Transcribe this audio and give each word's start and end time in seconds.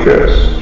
Podcast. 0.00 0.60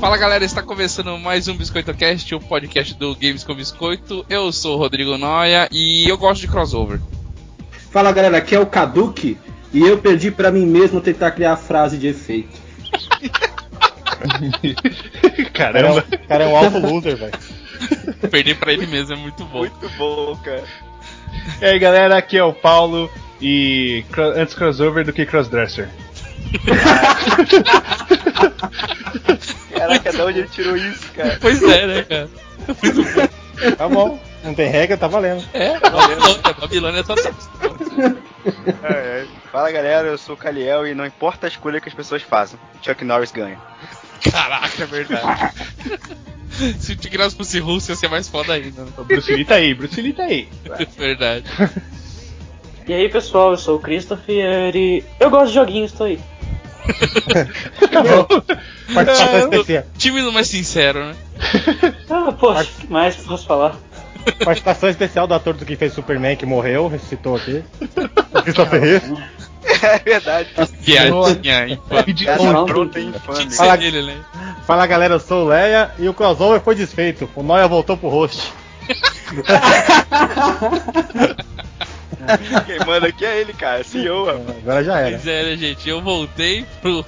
Fala 0.00 0.16
galera, 0.16 0.44
está 0.44 0.62
começando 0.62 1.16
mais 1.18 1.46
um 1.46 1.56
Biscoito 1.56 1.94
Cast, 1.94 2.34
o 2.34 2.40
podcast 2.40 2.94
do 2.94 3.14
Games 3.14 3.44
com 3.44 3.54
Biscoito. 3.54 4.26
Eu 4.28 4.50
sou 4.50 4.74
o 4.74 4.78
Rodrigo 4.78 5.16
Noia 5.16 5.68
e 5.70 6.08
eu 6.08 6.18
gosto 6.18 6.40
de 6.40 6.48
crossover. 6.48 7.00
Fala 7.90 8.10
galera, 8.10 8.38
aqui 8.38 8.56
é 8.56 8.58
o 8.58 8.66
Kaduki 8.66 9.38
e 9.72 9.80
eu 9.80 9.98
pedi 9.98 10.32
pra 10.32 10.50
mim 10.50 10.66
mesmo 10.66 11.00
tentar 11.00 11.30
criar 11.30 11.52
a 11.52 11.56
frase 11.56 11.98
de 11.98 12.08
efeito. 12.08 12.65
Caramba. 15.52 16.04
O 16.12 16.28
cara 16.28 16.44
é 16.44 16.46
um 16.46 16.56
alto 16.56 16.78
loser, 16.78 17.16
velho. 17.16 17.32
Perder 18.30 18.56
pra 18.56 18.72
ele 18.72 18.86
mesmo 18.86 19.14
é 19.14 19.16
muito 19.16 19.44
bom. 19.44 19.58
Muito 19.58 19.88
bom, 19.96 20.36
cara. 20.36 20.64
E 21.60 21.64
aí 21.64 21.78
galera, 21.78 22.16
aqui 22.16 22.36
é 22.36 22.44
o 22.44 22.52
Paulo 22.52 23.10
e 23.40 24.04
antes 24.36 24.54
crossover 24.54 25.04
do 25.04 25.12
que 25.12 25.26
crossdresser. 25.26 25.88
Caraca, 29.76 30.12
de 30.12 30.22
onde 30.22 30.38
ele 30.40 30.48
tirou 30.48 30.76
isso, 30.76 31.10
cara? 31.12 31.38
Pois 31.40 31.62
é, 31.62 31.86
né, 31.86 32.02
cara? 32.02 32.28
Muito 32.82 33.02
bom. 33.02 33.28
Tá 33.76 33.88
bom, 33.88 34.20
não 34.44 34.54
tem 34.54 34.68
regra, 34.68 34.96
tá 34.96 35.06
valendo. 35.06 35.44
É, 35.52 35.78
Babilônia, 35.80 36.54
Babilônia 36.60 37.04
total. 37.04 37.32
É, 38.82 38.92
é. 38.92 39.26
Fala 39.50 39.70
galera, 39.70 40.08
eu 40.08 40.18
sou 40.18 40.34
o 40.34 40.38
Kaliel 40.38 40.86
e 40.86 40.94
não 40.94 41.06
importa 41.06 41.46
a 41.46 41.48
escolha 41.48 41.80
que 41.80 41.88
as 41.88 41.94
pessoas 41.94 42.22
façam, 42.22 42.58
Chuck 42.82 43.04
Norris 43.04 43.32
ganha. 43.32 43.58
Caraca, 44.30 44.82
é 44.82 44.86
verdade. 44.86 45.52
Se 46.78 46.92
o 46.92 46.96
Tigras 46.96 47.34
fosse 47.34 47.58
russo, 47.58 47.90
ia 47.92 47.96
ser 47.96 48.08
mais 48.08 48.28
foda 48.28 48.54
ainda. 48.54 48.82
né? 48.82 48.90
Bruce 49.06 49.30
Lee 49.34 49.44
tá 49.44 49.56
aí, 49.56 49.74
Bruce 49.74 50.00
Lee 50.00 50.12
tá 50.14 50.22
aí. 50.22 50.48
Verdade. 50.96 51.44
E 52.88 52.94
aí 52.94 53.08
pessoal, 53.10 53.50
eu 53.50 53.58
sou 53.58 53.76
o 53.76 53.80
Christopher 53.80 54.74
e 54.74 55.04
eu 55.20 55.28
gosto 55.28 55.48
de 55.48 55.54
joguinhos, 55.54 55.92
tô 55.92 56.04
aí. 56.04 56.18
Tá 57.90 58.02
bom. 58.02 58.26
Participação 58.94 59.36
É, 59.36 59.40
especial. 59.42 59.84
Tímido, 59.98 60.32
mas 60.32 60.46
sincero, 60.48 61.04
né? 61.06 61.16
Ah, 62.08 62.32
poxa, 62.32 62.62
o 62.62 62.80
que 62.82 62.92
mais 62.92 63.16
posso 63.16 63.46
falar? 63.46 63.76
Participação 64.44 64.88
especial 64.88 65.26
do 65.26 65.34
ator 65.34 65.54
do 65.54 65.64
que 65.66 65.76
fez 65.76 65.92
Superman 65.92 66.36
que 66.36 66.46
morreu, 66.46 66.88
ressuscitou 66.88 67.36
aqui. 67.36 67.62
O 68.32 68.42
Christopher 68.42 68.80
Reeve. 68.80 69.14
É 69.82 69.98
verdade. 69.98 70.48
Piadinha 70.84 71.66
infame. 71.72 72.14
Não, 72.52 72.66
pronta 72.66 72.98
é 72.98 73.02
infame. 73.02 73.50
Fala- 73.56 73.76
né? 73.76 74.16
Fala 74.66 74.86
galera, 74.86 75.14
eu 75.14 75.20
sou 75.20 75.44
o 75.44 75.48
Leia 75.48 75.90
e 75.98 76.08
o 76.08 76.14
crossover 76.14 76.60
foi 76.60 76.74
desfeito. 76.74 77.28
O 77.34 77.42
Noia 77.42 77.66
voltou 77.68 77.96
pro 77.96 78.08
host. 78.08 78.52
Quem 82.66 82.78
manda 82.86 83.08
aqui 83.08 83.24
é 83.24 83.40
ele, 83.40 83.52
cara, 83.52 83.84
CEO. 83.84 84.24
rapaz. 84.26 84.58
Agora 84.58 84.84
já 84.84 84.98
era. 84.98 85.10
Pois 85.10 85.26
é, 85.26 85.42
né, 85.44 85.56
gente? 85.56 85.88
Eu 85.88 86.00
voltei 86.02 86.64
pro, 86.82 87.04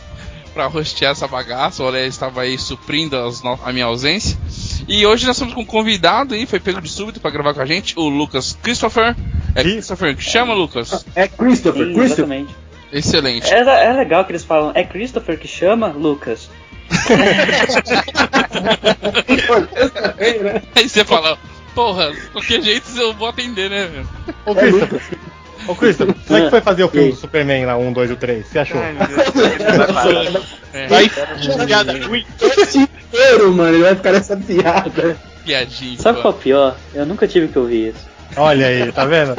pra 0.55 0.67
rostear 0.67 1.13
essa 1.13 1.27
bagaça. 1.27 1.83
O 1.83 1.87
Olé 1.87 2.07
estava 2.07 2.43
aí 2.43 2.59
suprindo 2.59 3.17
as 3.17 3.43
no- 3.43 3.59
a 3.65 3.73
minha 3.73 3.87
ausência. 3.87 4.39
E 4.87 5.07
hoje 5.07 5.27
nós 5.27 5.37
estamos 5.37 5.55
com 5.55 5.63
um 5.63 5.67
convidado 5.67 6.35
aí, 6.35 6.47
foi 6.47 6.61
pego 6.61 6.81
de 6.81 6.89
súbito 6.89 7.21
pra 7.21 7.31
gravar 7.31 7.55
com 7.55 7.61
a 7.61 7.67
gente, 7.67 7.99
o 7.99 8.09
Lucas 8.09 8.57
Christopher. 8.63 9.17
É. 9.55 9.63
Christopher 9.63 10.17
que 10.17 10.23
chama, 10.23 10.55
Lucas? 10.55 11.05
É 11.15 11.27
Christopher, 11.27 11.87
Sim, 11.87 11.95
Christopher. 11.95 12.05
exatamente. 12.05 12.55
Excelente. 12.93 13.53
É, 13.53 13.61
é 13.61 13.93
legal 13.93 14.25
que 14.25 14.33
eles 14.33 14.45
falam, 14.45 14.73
é 14.75 14.85
Christopher 14.85 15.39
que 15.39 15.49
chama, 15.49 15.89
Lucas. 15.89 16.49
Aí 20.75 20.89
você 20.89 21.05
fala, 21.05 21.39
porra, 21.75 22.11
qualquer 22.33 22.63
jeito 22.63 22.87
eu 22.97 23.13
vou 23.13 23.29
atender, 23.29 23.69
né, 23.69 23.87
velho? 23.87 24.09
Ô 24.47 24.55
Christopher. 24.55 25.19
Ô 25.69 25.75
Christopher, 25.75 26.15
como 26.27 26.39
é 26.39 26.43
que 26.45 26.51
foi 26.51 26.61
fazer 26.63 26.83
o 26.85 26.89
filme 26.89 27.11
do 27.11 27.17
Superman 27.17 27.67
lá, 27.67 27.77
1, 27.77 27.93
2 27.93 28.11
e 28.11 28.17
3? 28.17 28.47
Você 28.47 28.59
achou? 28.59 28.81
Ai, 28.81 28.93
meu 28.95 29.07
Deus, 29.07 29.37
ele 29.37 29.77
vai 29.77 29.87
parar. 29.93 30.43
É, 30.73 30.87
Vai, 30.89 31.11
Esse 32.59 32.79
inteiro, 32.79 33.53
mano, 33.53 33.75
ele 33.75 33.83
vai 33.85 33.95
ficar 33.95 34.13
nessa 34.13 34.37
piada. 34.37 35.17
piadinha. 35.45 35.99
Sabe 35.99 36.21
qual 36.21 36.33
é 36.33 36.37
o 36.37 36.39
pior? 36.41 36.77
Eu 36.95 37.07
nunca 37.07 37.27
tive 37.29 37.49
que 37.49 37.59
ouvir 37.59 37.89
isso. 37.95 38.09
Olha 38.37 38.67
aí, 38.67 38.93
tá 38.93 39.05
vendo? 39.07 39.35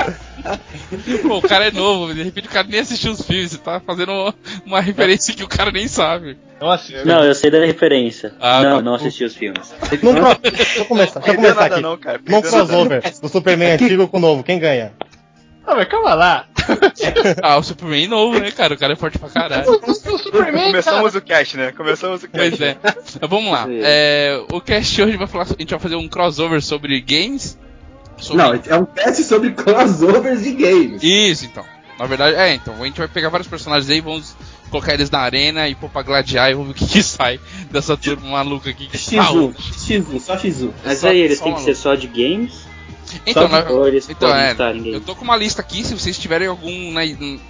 Pô, 1.28 1.38
o 1.38 1.42
cara 1.42 1.68
é 1.68 1.72
novo, 1.72 2.14
de 2.14 2.24
repente 2.24 2.48
o 2.48 2.52
cara 2.52 2.68
nem 2.68 2.80
assistiu 2.80 3.12
os 3.12 3.22
filmes, 3.22 3.52
você 3.52 3.58
tá 3.60 3.80
fazendo 3.80 4.12
uma, 4.12 4.34
uma 4.66 4.82
referência 4.82 5.34
que 5.34 5.44
o 5.44 5.48
cara 5.48 5.72
nem 5.72 5.88
sabe. 5.88 6.38
Não, 7.06 7.24
eu 7.24 7.36
sei 7.36 7.52
da 7.52 7.60
referência. 7.64 8.34
Ah, 8.42 8.62
não, 8.64 8.76
tá. 8.78 8.82
não 8.82 8.96
assisti 8.96 9.24
os 9.24 9.36
filmes. 9.36 9.74
Num 10.02 10.14
cro- 10.16 10.38
Deixa 10.52 10.80
eu 10.80 10.86
começar, 10.86 11.20
deixa 11.20 11.32
eu 11.32 11.36
começar 11.36 11.56
nada 11.62 11.76
aqui. 11.76 11.84
não, 11.84 11.98
cara. 11.98 12.20
Nada 12.28 12.50
crossover 12.50 13.04
do 13.22 13.30
Superman 13.30 13.72
antigo 13.74 14.08
com 14.08 14.18
o 14.18 14.20
novo, 14.20 14.44
quem 14.44 14.58
ganha? 14.60 14.92
Ah, 15.66 15.75
mas 15.75 15.88
calma 15.88 16.14
lá. 16.14 16.46
Ah, 17.42 17.58
o 17.58 17.64
Superman 17.64 18.08
novo, 18.08 18.40
né, 18.40 18.52
cara? 18.52 18.74
O 18.75 18.78
cara 18.78 18.94
é 18.94 18.96
forte 18.96 19.18
pra 19.18 19.30
caralho. 19.30 19.66
Superman, 20.20 20.68
Começamos 20.68 21.16
o 21.16 21.22
cast, 21.22 21.58
né? 21.58 21.72
Começamos 21.72 22.22
o 22.24 22.28
cast. 22.30 22.50
Pois 22.58 22.62
é. 22.62 22.78
Mas 22.84 23.18
vamos 23.30 23.52
lá. 23.52 23.66
É, 23.69 24.40
o 24.52 24.62
cast 24.62 25.02
hoje 25.02 25.18
vai 25.18 25.25
falar, 25.28 25.46
a 25.46 25.48
gente 25.59 25.69
vai 25.72 25.80
fazer 25.80 25.96
um 25.96 26.08
crossover 26.08 26.62
sobre 26.62 27.00
games. 27.02 27.58
Sobre- 28.18 28.44
Não, 28.44 28.53
é 28.68 28.75
um 28.78 28.86
teste 28.86 29.24
sobre 29.24 29.52
crossovers 29.52 30.44
de 30.44 30.52
games. 30.52 31.02
Isso, 31.02 31.46
então. 31.46 31.66
Na 31.98 32.06
verdade, 32.06 32.36
é, 32.36 32.53
então. 32.53 32.75
A 32.80 32.86
gente 32.86 32.98
vai 33.00 33.08
pegar 33.08 33.30
vários 33.30 33.48
personagens 33.48 33.90
aí, 33.90 34.00
vamos 34.02 34.36
colocar 34.69 34.94
eles 34.94 35.09
na 35.09 35.19
arena 35.19 35.68
e 35.68 35.74
pôr 35.74 35.90
pra 35.90 36.03
gladiar 36.03 36.52
e 36.52 36.53
vamos 36.53 36.68
ver 36.68 36.74
o 36.74 36.75
que, 36.75 36.86
que 36.86 37.02
sai 37.03 37.40
dessa 37.72 37.98
turma 37.98 38.30
maluca 38.30 38.69
aqui 38.69 38.86
que 38.88 38.98
tá 39.16 39.24
X1, 39.24 39.53
X1, 39.56 40.19
só 40.19 40.36
X1. 40.38 40.69
Mas 40.86 41.00
Só- 41.00 41.08
aí, 41.08 41.18
eles 41.19 41.40
têm 41.40 41.56
que 41.56 41.62
ser 41.62 41.75
só 41.75 41.96
de 41.96 42.06
games? 42.08 42.69
Então, 43.25 43.47
na- 43.47 43.59
então 44.09 44.36
é, 44.36 44.56
em 44.74 44.94
eu 44.94 45.02
tô 45.02 45.16
com 45.16 45.24
uma 45.24 45.36
lista 45.36 45.62
aqui, 45.62 45.84
se 45.84 45.94
vocês 45.97 46.18
tiverem 46.18 46.47
algum 46.47 46.92
na, 46.92 47.02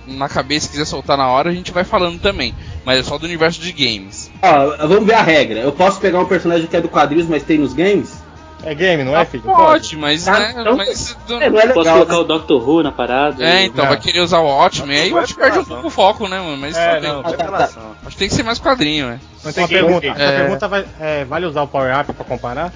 na 0.08 0.30
cabeça 0.30 0.68
e 0.68 0.72
quiser 0.72 0.86
soltar 0.86 1.18
na 1.18 1.28
hora, 1.28 1.50
a 1.50 1.54
gente 1.54 1.72
vai 1.72 1.84
falando 1.84 2.20
também. 2.20 2.54
Mas 2.86 3.00
é 3.00 3.04
só 3.04 3.18
do 3.18 3.26
universo 3.26 3.60
de 3.62 3.72
games. 3.72 4.32
Ó, 4.42 4.88
vamos 4.88 5.06
ver 5.06 5.14
a 5.14 5.22
regra. 5.22 5.60
Eu 5.60 5.72
posso 5.72 6.00
pegar 6.00 6.20
um 6.20 6.26
personagem 6.26 6.68
que 6.68 6.76
é 6.76 6.82
do 6.82 6.90
quadrinhos, 6.90 7.28
mas 7.28 7.44
tem 7.44 7.58
nos 7.58 7.74
games? 7.74 8.18
É 8.62 8.76
game, 8.76 9.06
não 9.06 9.16
é, 9.16 9.24
filho? 9.24 9.44
Pode, 9.44 9.96
mas, 9.96 10.28
Ah, 10.28 10.38
né, 10.38 10.56
então- 10.60 10.76
mas 10.76 11.16
É, 11.30 11.50
não 11.50 11.60
é 11.62 11.68
Posso 11.68 11.80
legal. 11.80 11.94
colocar 11.96 12.20
o 12.20 12.24
Doctor 12.26 12.70
Who 12.70 12.84
na 12.84 12.92
parada? 12.92 13.42
É, 13.42 13.62
e- 13.64 13.68
então, 13.68 13.86
Não. 13.86 13.90
vai 13.92 14.00
querer 14.02 14.20
usar 14.20 14.40
o 14.40 14.48
Watchmen, 14.48 15.00
aí 15.00 15.10
eu 15.12 15.18
acho 15.18 15.34
que 15.34 15.40
perde 15.40 15.60
um 15.60 15.64
pouco 15.64 15.88
o 15.88 15.90
foco, 15.90 16.28
né, 16.28 16.42
mano? 16.42 16.58
Mas 16.58 16.76
É, 16.76 17.00
não. 17.00 17.22
Ah, 17.22 17.32
tá, 17.32 17.46
tá. 17.46 17.70
Acho 18.06 18.10
que 18.10 18.18
tem 18.18 18.28
que 18.28 18.36
ser 18.36 18.44
mais 18.44 18.60
quadrinho, 18.60 19.08
né? 19.08 19.20
Mas 19.44 19.56
tem 19.56 19.64
Uma 19.64 19.70
uma 19.70 20.02
pergunta. 20.02 20.22
É. 20.22 20.38
pergunta 20.38 20.68
vai, 20.68 20.86
é, 21.00 21.26
vale 21.26 21.46
usar 21.46 21.62
o 21.62 21.68
Power 21.68 21.98
Up 22.00 22.14
pra 22.14 22.26
comparar? 22.26 22.74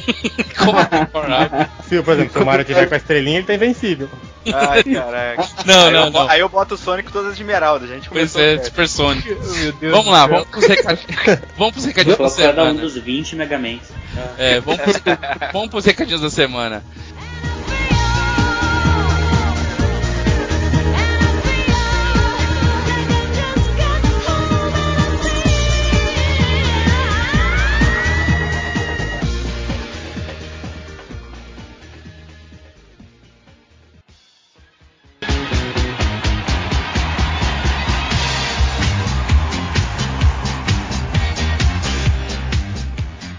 Como 0.58 0.78
assim, 0.78 1.04
Power 1.12 1.28
Se, 1.88 2.02
por 2.02 2.14
exemplo, 2.14 2.32
se 2.32 2.38
o 2.38 2.46
Mario 2.46 2.64
tiver 2.64 2.86
com 2.88 2.94
a 2.94 2.96
estrelinha, 2.96 3.38
ele 3.38 3.46
tá 3.46 3.54
invencível. 3.54 4.08
Ai, 4.52 4.82
caraca. 4.84 5.44
Não, 5.66 5.86
aí 5.86 5.92
não, 5.92 6.04
eu, 6.04 6.10
não. 6.12 6.28
Aí 6.30 6.40
eu 6.40 6.48
boto 6.48 6.74
o 6.74 6.78
Sonic 6.78 7.10
todas 7.10 7.32
as 7.32 7.38
esmeraldas, 7.38 7.90
a 7.90 7.94
gente 7.94 8.08
Pois 8.08 8.32
começou 8.32 8.40
é, 8.40 8.54
o. 8.54 8.64
Super 8.64 8.88
Sonic. 8.88 9.28
Meu 9.58 9.72
Deus 9.72 9.92
Vamos 9.92 10.12
lá, 10.12 10.26
vamos 10.26 10.48
pros 10.48 10.66
recadinhos. 10.66 11.40
vamos 11.58 11.72
pros 11.72 11.84
recadinhos 11.84 12.18
da 12.18 12.24
Colocar 12.24 12.42
cada 12.42 12.62
um 12.62 12.66
semana. 12.66 12.80
dos 12.80 12.96
20 12.96 13.36
Megamans. 13.36 13.82
É, 14.38 14.60
vamos 14.60 14.80
pros, 14.82 15.02
vamos 15.52 15.68
pros 15.70 15.84
recadinhos 15.84 16.20
da 16.20 16.30
semana. 16.30 16.84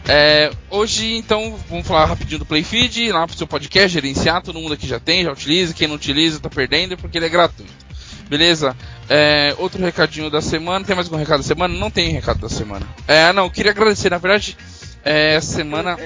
É, 0.10 0.52
hoje, 0.70 1.18
então, 1.18 1.60
vamos 1.70 1.86
falar 1.86 2.06
rapidinho 2.06 2.40
do 2.40 2.46
Playfeed, 2.46 3.12
lá 3.12 3.28
pro 3.28 3.38
seu 3.38 3.46
podcast, 3.46 3.90
gerenciar, 3.90 4.42
todo 4.42 4.60
mundo 4.60 4.74
aqui 4.74 4.88
já 4.88 5.00
tem, 5.00 5.24
já 5.24 5.32
utiliza, 5.32 5.74
quem 5.74 5.88
não 5.88 5.96
utiliza 5.96 6.40
tá 6.40 6.50
perdendo 6.50 6.98
porque 6.98 7.18
ele 7.18 7.26
é 7.26 7.30
gratuito. 7.30 7.88
Beleza? 8.30 8.76
É, 9.10 9.54
outro 9.58 9.82
recadinho 9.84 10.30
da 10.30 10.42
semana, 10.42 10.86
tem 10.86 10.96
mais 10.96 11.08
algum 11.08 11.20
recado 11.20 11.40
da 11.40 11.48
semana? 11.48 11.74
Não 11.74 11.92
tem 11.92 12.12
recado 12.12 12.40
da 12.40 12.50
semana. 12.50 12.88
É, 13.08 13.32
não, 13.34 13.50
queria 13.50 13.72
agradecer, 13.72 14.10
na 14.10 14.18
verdade, 14.18 14.58
é, 15.04 15.40
semana 15.42 15.98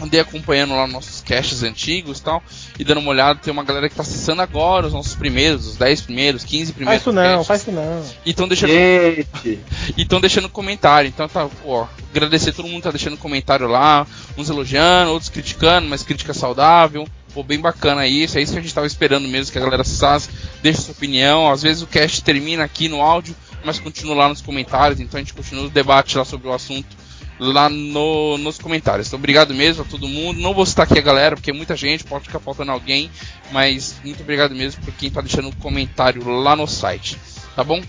andei 0.00 0.20
acompanhando 0.20 0.74
lá 0.74 0.86
nossos 0.86 1.20
caches 1.20 1.62
antigos 1.62 2.18
e 2.18 2.22
tal, 2.22 2.42
e 2.78 2.84
dando 2.84 3.00
uma 3.00 3.10
olhada, 3.10 3.40
tem 3.40 3.52
uma 3.52 3.64
galera 3.64 3.88
que 3.88 3.94
tá 3.94 4.02
acessando 4.02 4.42
agora 4.42 4.86
os 4.86 4.92
nossos 4.92 5.14
primeiros, 5.14 5.66
os 5.66 5.76
10 5.76 6.02
primeiros, 6.02 6.44
15 6.44 6.64
Faz 6.66 6.74
primeiros. 6.74 7.02
isso 7.02 7.12
não, 7.12 7.22
caches. 7.22 7.46
faz 7.46 7.60
isso 7.62 7.72
não. 7.72 8.04
E 8.24 8.30
estão 8.30 8.48
deixando 8.48 8.70
Gente, 8.70 9.58
e 9.96 10.02
estão 10.02 10.20
deixando 10.20 10.48
comentário. 10.48 11.08
Então 11.08 11.28
tá, 11.28 11.48
pô, 11.62 11.86
agradecer 12.10 12.52
todo 12.52 12.66
mundo 12.66 12.76
que 12.76 12.82
tá 12.82 12.90
deixando 12.90 13.16
comentário 13.16 13.66
lá, 13.66 14.06
uns 14.36 14.48
elogiando, 14.48 15.12
outros 15.12 15.30
criticando, 15.30 15.88
mas 15.88 16.02
crítica 16.02 16.32
saudável. 16.32 17.06
Pô, 17.34 17.42
bem 17.42 17.60
bacana 17.60 18.06
isso, 18.06 18.38
é 18.38 18.42
isso 18.42 18.52
que 18.52 18.58
a 18.58 18.62
gente 18.62 18.74
tava 18.74 18.86
esperando 18.86 19.28
mesmo, 19.28 19.52
que 19.52 19.58
a 19.58 19.60
galera 19.60 19.82
acessasse, 19.82 20.30
deixe 20.62 20.80
sua 20.80 20.92
opinião. 20.92 21.50
Às 21.50 21.62
vezes 21.62 21.82
o 21.82 21.86
cast 21.86 22.22
termina 22.22 22.64
aqui 22.64 22.88
no 22.88 23.02
áudio, 23.02 23.36
mas 23.64 23.78
continua 23.78 24.14
lá 24.14 24.28
nos 24.28 24.40
comentários, 24.40 24.98
então 24.98 25.18
a 25.18 25.22
gente 25.22 25.34
continua 25.34 25.66
o 25.66 25.70
debate 25.70 26.16
lá 26.16 26.24
sobre 26.24 26.48
o 26.48 26.52
assunto 26.54 26.96
lá 27.38 27.68
no, 27.68 28.36
nos 28.38 28.58
comentários. 28.58 29.06
Então, 29.06 29.18
obrigado 29.18 29.54
mesmo 29.54 29.82
a 29.82 29.86
todo 29.86 30.08
mundo. 30.08 30.40
Não 30.40 30.52
vou 30.54 30.66
citar 30.66 30.84
aqui 30.86 30.98
a 30.98 31.02
galera, 31.02 31.36
porque 31.36 31.50
é 31.50 31.54
muita 31.54 31.76
gente, 31.76 32.04
pode 32.04 32.24
ficar 32.24 32.40
faltando 32.40 32.72
alguém, 32.72 33.10
mas 33.52 33.96
muito 34.04 34.20
obrigado 34.22 34.54
mesmo 34.54 34.82
por 34.84 34.92
quem 34.94 35.10
tá 35.10 35.20
deixando 35.20 35.48
um 35.48 35.52
comentário 35.52 36.26
lá 36.28 36.56
no 36.56 36.66
site, 36.66 37.16
tá 37.54 37.62
bom? 37.62 37.80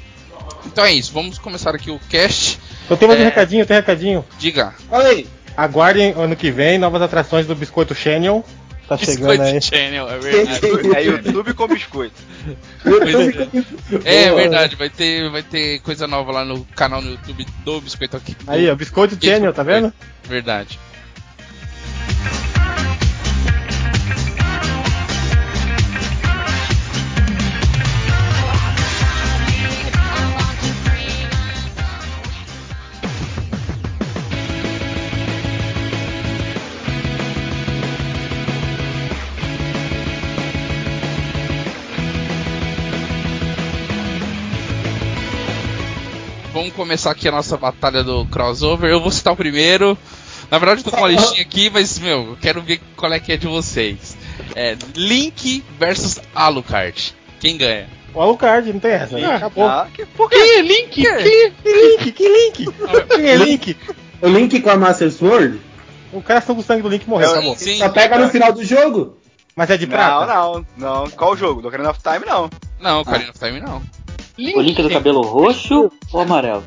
Então 0.66 0.84
é 0.84 0.92
isso, 0.94 1.12
vamos 1.14 1.38
começar 1.38 1.74
aqui 1.74 1.90
o 1.90 2.00
cast. 2.10 2.60
Eu 2.90 2.98
tenho 2.98 3.10
mais 3.10 3.20
um 3.20 3.24
É. 3.24 3.28
recadinho, 3.30 3.66
tem 3.66 3.78
recadinho. 3.78 4.26
Diga. 4.38 4.74
Fala 4.90 5.06
aí. 5.06 5.28
Aguardem 5.56 6.14
ano 6.18 6.36
que 6.36 6.52
vem 6.52 6.78
novas 6.78 7.02
atrações 7.02 7.46
do 7.46 7.56
Biscoito 7.56 7.94
Channel. 7.94 8.46
Tá 8.90 8.98
chegando 8.98 9.42
aí. 9.42 9.62
Channel, 9.62 10.10
é 10.10 10.18
verdade. 10.18 10.96
É 10.96 11.04
YouTube 11.06 11.54
com 11.54 11.68
biscoito. 11.68 12.16
É 14.04 14.34
verdade, 14.34 14.76
vai 14.76 14.90
ter, 14.90 15.30
vai 15.30 15.44
ter 15.44 15.80
coisa 15.82 16.08
nova 16.08 16.32
lá 16.32 16.44
no 16.44 16.66
canal 16.76 17.00
no 17.00 17.12
YouTube 17.12 17.46
do 17.64 17.80
Biscoito 17.82 18.18
aqui. 18.18 18.36
Aí, 18.48 18.68
ó, 18.68 18.76
Biscoito 18.76 19.16
Channel, 19.24 19.54
tá 19.54 19.62
vendo? 19.62 19.94
Verdade. 20.24 20.80
Começar 46.80 47.12
aqui 47.12 47.28
a 47.28 47.32
nossa 47.32 47.58
batalha 47.58 48.04
do 48.04 48.26
crossover. 48.28 48.90
Eu 48.90 49.02
vou 49.02 49.12
citar 49.12 49.34
o 49.34 49.36
primeiro. 49.36 49.98
Na 50.50 50.58
verdade, 50.58 50.80
eu 50.80 50.86
tô 50.86 50.92
com 50.92 50.98
uma 50.98 51.08
listinha 51.12 51.42
aqui, 51.42 51.70
mas, 51.70 52.00
meu, 52.00 52.30
eu 52.30 52.38
quero 52.42 52.62
ver 52.62 52.80
qual 52.96 53.12
é 53.12 53.20
que 53.20 53.34
é 53.34 53.38
de 53.38 53.48
vocês. 53.48 54.16
É 54.56 54.78
Link 54.96 55.64
versus 55.78 56.20
Alucard. 56.34 57.14
Quem 57.40 57.58
ganha? 57.58 57.88
O 58.14 58.22
Alucard, 58.22 58.72
não 58.72 58.80
tem 58.80 58.92
essa. 58.92 59.18
né? 59.18 59.26
Acabou. 59.36 59.68
Ah, 59.68 59.88
que, 59.94 60.06
por 60.06 60.30
Que 60.30 60.38
quê? 60.38 60.62
Link? 60.62 60.90
Que 60.90 61.02
Link? 61.64 62.12
Que 62.14 62.28
Link? 62.30 62.66
Quem 63.16 63.26
é 63.28 63.36
Link? 63.36 63.78
O 64.22 64.28
Link 64.30 64.60
com 64.62 64.70
a 64.70 64.78
Master 64.78 65.12
Sword 65.12 65.60
O 66.12 66.22
cara 66.22 66.42
com 66.42 66.54
o 66.54 66.64
sangue 66.64 66.82
do 66.82 66.90
Link 66.90 67.08
morreu, 67.08 67.28
Eu- 67.28 67.34
acabou. 67.36 67.56
Sim, 67.58 67.78
só 67.78 67.90
pega 67.90 68.18
no 68.18 68.30
final 68.30 68.52
do 68.54 68.64
jogo. 68.64 69.18
Mas 69.56 69.70
é 69.70 69.78
de 69.78 69.86
Não, 69.86 69.92
prata? 69.94 70.26
não, 70.34 70.66
não. 70.78 71.10
Qual 71.12 71.34
o 71.34 71.38
jogo? 71.38 71.62
Do 71.62 71.68
Ocarina 71.68 71.90
of 71.92 72.00
Time, 72.02 72.26
não. 72.26 72.50
Não, 72.80 73.02
Ocarina 73.02 73.30
of 73.32 73.38
Time 73.40 73.60
não. 73.60 73.82
O 74.56 74.62
Link 74.62 74.82
do 74.82 74.90
cabelo 74.90 75.22
roxo 75.22 75.92
ou 76.14 76.22
amarelo? 76.22 76.64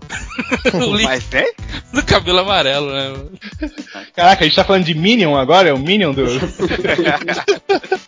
o 0.75 0.79
Link 0.97 1.05
Mas 1.05 1.25
tem? 1.25 1.53
do 1.93 2.03
cabelo 2.05 2.41
amarelo, 2.41 2.91
né? 2.93 3.15
Caraca, 4.15 4.45
a 4.45 4.47
gente 4.47 4.57
tá 4.57 4.65
falando 4.65 4.85
de 4.85 4.95
Minion 4.95 5.37
agora? 5.37 5.69
É 5.69 5.73
o 5.73 5.79
Minion 5.79 6.13
do. 6.13 6.25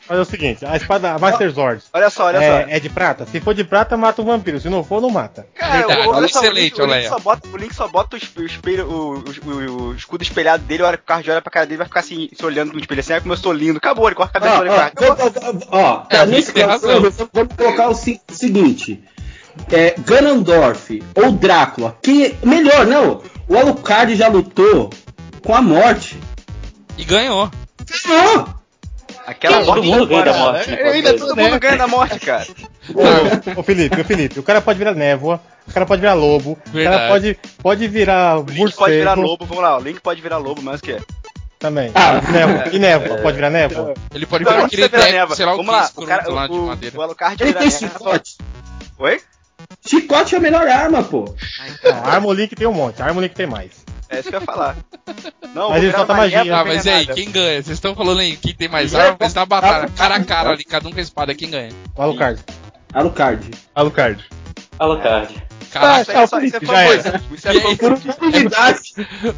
Mas 0.09 0.19
é 0.19 0.21
o 0.21 0.25
seguinte, 0.25 0.65
a 0.67 0.77
espada 0.77 1.13
a 1.13 1.19
Master 1.19 1.51
Sword 1.53 1.83
Olha 1.93 2.11
só, 2.11 2.27
olha 2.27 2.39
só. 2.39 2.45
é, 2.45 2.77
é 2.77 2.81
de 2.81 2.89
prata? 2.91 3.25
Se 3.27 3.41
for 3.41 3.55
de 3.55 3.65
prata, 3.65 3.97
mata 3.97 4.21
o 4.21 4.25
vampiro. 4.25 4.61
Se 4.61 4.69
não 4.69 4.85
for, 4.85 5.01
não 5.01 5.09
mata. 5.11 5.47
Cara, 5.55 5.79
Verdade, 5.79 6.09
olha 6.09 6.29
só, 6.29 6.41
excelente, 6.41 6.75
o 6.75 6.77
Link, 6.77 6.81
o 6.81 6.83
olha 6.85 6.95
Link 6.97 7.05
aí. 7.05 7.09
só 7.09 7.19
bota, 7.19 7.49
o 7.49 7.57
Link 7.57 7.75
só 7.75 7.89
bota 7.89 8.17
o, 8.17 8.19
esp- 8.19 8.39
o 8.39 8.45
espelho, 8.45 8.87
o, 8.87 9.15
o- 9.19 9.25
o- 9.51 9.83
o 9.89 9.95
escudo 9.95 10.23
espelhado 10.23 10.63
dele, 10.65 10.83
a 10.83 10.87
hora 10.89 10.97
que 10.99 11.03
o 11.03 11.07
card 11.07 11.31
olha 11.31 11.41
pra 11.41 11.51
cara 11.51 11.67
dele, 11.67 11.79
vai 11.79 11.87
ficar 11.87 12.01
assim, 12.01 12.29
se 12.33 12.45
olhando 12.45 12.73
no 12.75 12.79
espelho 12.79 13.01
assim, 13.01 13.15
ah, 13.15 13.21
como 13.21 13.33
eu 13.33 13.39
sou 13.39 13.53
lindo. 13.53 13.79
Acabou, 13.79 14.07
ele 14.07 14.15
corta 14.15 14.39
a 14.39 14.41
cabeça 14.41 14.61
Ó, 14.61 14.65
do 14.65 14.71
ó, 15.71 15.95
Link. 15.95 16.07
É, 16.11 16.17
tá, 16.17 16.27
nesse 16.27 16.53
crossover, 16.53 17.13
vamos 17.33 17.55
colocar 17.57 17.89
o 17.89 17.95
se- 17.95 18.21
seguinte. 18.29 19.03
É, 19.73 19.95
Ganondorf 19.99 21.03
ou 21.15 21.33
Drácula, 21.33 21.97
quem 22.03 22.27
é 22.27 22.35
melhor, 22.45 22.87
não? 22.87 23.23
O 23.49 23.57
Alucard 23.57 24.15
já 24.15 24.29
lutou 24.29 24.91
com 25.45 25.55
a 25.55 25.63
morte. 25.63 26.19
E 26.97 27.05
ganhou. 27.05 27.51
Ganhou! 28.07 28.49
Aquela 29.27 29.59
Todo 29.65 29.67
morte. 29.83 29.87
mundo 29.87 30.07
ganha 30.07 30.23
da 30.25 30.33
morte. 30.35 30.71
né, 30.71 30.83
eu 30.83 30.93
ainda 30.93 31.17
Todo 31.17 31.37
mundo 31.37 31.59
ganha 31.59 31.77
da 31.77 31.87
morte, 31.89 32.21
cara. 32.21 32.47
Ô, 33.57 33.61
ô 33.61 33.63
Felipe, 33.63 33.99
ô 34.01 34.05
Felipe, 34.05 34.39
o 34.39 34.43
cara 34.43 34.61
pode 34.61 34.79
virar 34.79 34.93
névoa, 34.95 35.41
o 35.67 35.73
cara 35.73 35.87
pode 35.87 36.01
virar 36.03 36.13
lobo, 36.13 36.59
o 36.67 36.71
Verdade. 36.71 36.97
cara 36.99 37.09
pode, 37.09 37.39
pode 37.63 37.89
virar 37.89 38.39
O 38.41 38.45
Link 38.45 38.59
morcego 38.59 38.79
pode 38.83 38.97
virar 38.99 39.15
lobo, 39.15 39.47
vamos 39.47 39.63
lá, 39.63 39.79
o 39.79 39.81
Link 39.81 40.01
pode 40.01 40.21
virar 40.21 40.37
lobo, 40.37 40.61
mas 40.61 40.81
o 40.81 40.83
que? 40.83 40.99
também. 41.59 41.91
Ah, 41.95 42.21
névoa. 42.31 42.69
E 42.75 42.79
névoa, 42.79 43.17
pode 43.19 43.37
virar 43.37 43.49
névoa? 43.49 43.95
Ele 44.15 44.27
pode 44.27 44.45
virar 44.45 44.69
precisa 44.69 44.87
virar 44.89 45.11
névoa. 45.13 45.35
sei 45.35 45.47
lá 45.47 45.55
o 45.55 45.59
que, 45.59 45.65
Vamos 45.65 45.81
lá, 45.81 45.91
o, 45.97 46.07
cara, 46.07 46.31
lá 46.31 46.47
de 46.47 46.53
o, 46.53 46.67
madeira. 46.67 46.99
o 46.99 47.03
Alucard 47.03 47.43
Ele 47.43 47.55
tem 47.55 47.71
chicote. 47.71 48.37
Oi? 48.99 49.21
Chicote 49.87 50.35
é 50.35 50.39
a 50.39 50.41
melhor 50.41 50.67
arma, 50.69 51.03
pô. 51.03 51.35
Não, 51.85 52.05
Arma 52.05 52.27
o 52.29 52.33
Link 52.33 52.55
tem 52.55 52.67
um 52.67 52.73
monte, 52.73 53.03
Arma 53.03 53.19
o 53.19 53.23
Link 53.23 53.35
tem 53.35 53.47
mais. 53.47 53.85
É 54.09 54.21
isso 54.21 54.29
que 54.29 54.35
eu 54.37 54.41
ia 54.41 54.47
falar. 54.47 54.77
Não, 55.55 55.71
Mas 55.71 55.83
ele 55.83 55.93
solta 55.93 56.13
uma 56.13 56.19
magia. 56.23 56.57
Ah, 56.57 56.65
mas 56.65 56.85
e 56.85 56.91
aí, 56.91 57.07
quem 57.07 57.31
ganha? 57.31 57.63
Vocês 57.63 57.77
estão 57.77 57.95
falando 57.95 58.21
aí 58.21 58.37
quem 58.37 58.55
tem 58.55 58.69
mais 58.69 58.95
arma, 58.95 59.17
mas 59.19 59.35
na 59.35 59.45
batalha, 59.47 59.89
cara 59.97 60.15
a 60.17 60.25
cara 60.25 60.51
ali, 60.51 60.65
cada 60.65 60.89
um 60.89 60.93
com 60.93 60.99
a 60.99 61.03
espada, 61.03 61.35
quem 61.35 61.51
ganha? 61.51 61.71
O 61.97 62.03
Alucard. 62.03 62.41
Alucard. 62.93 63.51
Alucard. 63.75 64.25
Alucard. 64.79 65.43
Caraca, 65.73 66.03
Isso 66.03 66.11
é 66.13 66.27
só- 66.29 66.39
isso 66.41 66.57
é 66.57 66.61
fanboy. 66.61 66.97
Isso 67.35 67.49
é 67.49 67.55
E 67.57 67.61
fanboy. 67.61 68.01
Unidade. 68.23 68.81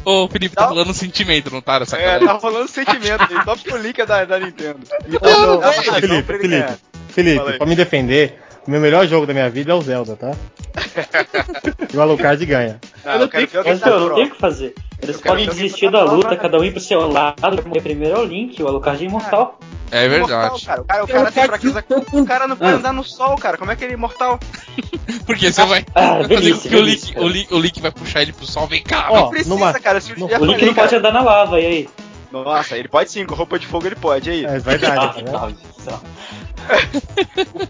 ô 0.05 0.27
Felipe, 0.27 0.55
tá 0.55 0.61
Não. 0.63 0.69
falando 0.69 0.93
sentimento, 0.93 1.49
não 1.51 1.61
tá? 1.61 1.77
Essa 1.81 1.97
É, 1.97 2.19
tá 2.19 2.33
rolando 2.33 2.67
sentimento 2.67 3.23
aí. 3.23 3.43
Só 3.43 3.55
porque 3.55 3.73
o 3.73 3.77
Link 3.77 3.99
é 3.99 4.05
da, 4.05 4.23
da 4.25 4.39
Nintendo. 4.39 4.79
Então, 5.07 5.57
uma 5.57 5.65
razão 5.65 5.83
Felipe, 5.95 6.23
Felipe. 6.37 6.73
Felipe, 7.09 7.57
pra 7.57 7.65
me 7.65 7.75
defender, 7.75 8.39
o 8.67 8.71
meu 8.71 8.79
melhor 8.81 9.07
jogo 9.07 9.25
da 9.25 9.33
minha 9.33 9.49
vida 9.49 9.71
é 9.71 9.75
o 9.75 9.81
Zelda, 9.81 10.15
tá? 10.15 10.31
e 11.93 11.97
o 11.97 12.01
Alucard 12.01 12.45
ganha. 12.45 12.79
Não, 13.05 13.13
eu 13.13 13.19
dar 13.19 13.19
eu 13.19 13.19
não 13.19 13.27
tenho 13.29 13.45
o 13.45 14.07
prova. 14.07 14.27
que 14.29 14.37
fazer. 14.37 14.75
Eles 15.01 15.21
podem 15.21 15.45
desistir 15.47 15.91
da 15.91 16.03
luta, 16.03 16.35
cada 16.35 16.57
um 16.59 16.63
ir 16.63 16.71
pro 16.71 16.79
seu 16.81 17.07
lado. 17.09 17.35
Morrer 17.65 17.81
primeiro 17.81 18.15
é 18.17 18.19
o 18.19 18.25
Link, 18.25 18.61
o 18.61 18.67
Alucard 18.67 19.03
é 19.03 19.07
imortal. 19.07 19.59
É 19.89 20.05
Imortal, 20.05 20.39
verdade. 20.41 20.65
cara. 20.65 20.81
O 20.81 20.85
cara, 20.85 21.03
o 21.03 21.07
cara 21.07 21.31
tem 21.31 21.45
fraqueza. 21.45 21.85
O 22.11 22.25
cara 22.25 22.47
não 22.47 22.57
pode 22.57 22.71
Ah. 22.71 22.75
andar 22.75 22.91
no 22.93 23.03
sol, 23.05 23.37
cara. 23.37 23.57
Como 23.57 23.71
é 23.71 23.75
que 23.75 23.85
ele 23.85 23.93
é 23.93 23.95
imortal? 23.95 24.37
Porque 25.25 25.51
você 25.51 25.63
vai, 25.65 25.85
Ah, 25.95 26.15
vai 26.15 26.23
fazer 26.23 26.35
com 26.35 26.41
delícia, 26.41 26.69
que 26.69 26.75
o 26.75 26.81
Link, 26.81 27.13
o, 27.17 27.27
Link, 27.27 27.53
o 27.53 27.59
Link 27.59 27.81
vai 27.81 27.91
puxar 27.91 28.21
ele 28.21 28.33
pro 28.33 28.45
sol, 28.45 28.67
vem 28.67 28.83
cá. 28.83 29.07
Ó, 29.09 29.15
Não 29.21 29.29
precisa, 29.29 29.49
numa- 29.49 29.73
cara. 29.79 29.99
Eu 29.99 30.17
no- 30.19 30.29
já 30.29 30.39
O 30.39 30.45
Link 30.45 30.55
falei, 30.55 30.65
não 30.65 30.73
pode 30.73 30.89
cara. 30.89 30.97
andar 30.97 31.13
na 31.13 31.21
lava, 31.21 31.59
e 31.61 31.65
aí? 31.65 31.89
Nossa, 32.31 32.77
ele 32.77 32.89
pode 32.89 33.09
sim, 33.09 33.25
com 33.25 33.33
roupa 33.35 33.57
de 33.57 33.65
fogo 33.65 33.87
ele 33.87 33.95
pode, 33.95 34.29
e 34.29 34.33
aí? 34.33 34.45
É 34.45 34.59
verdade, 34.59 34.97
Ah, 34.99 35.07
vendo? 35.15 35.57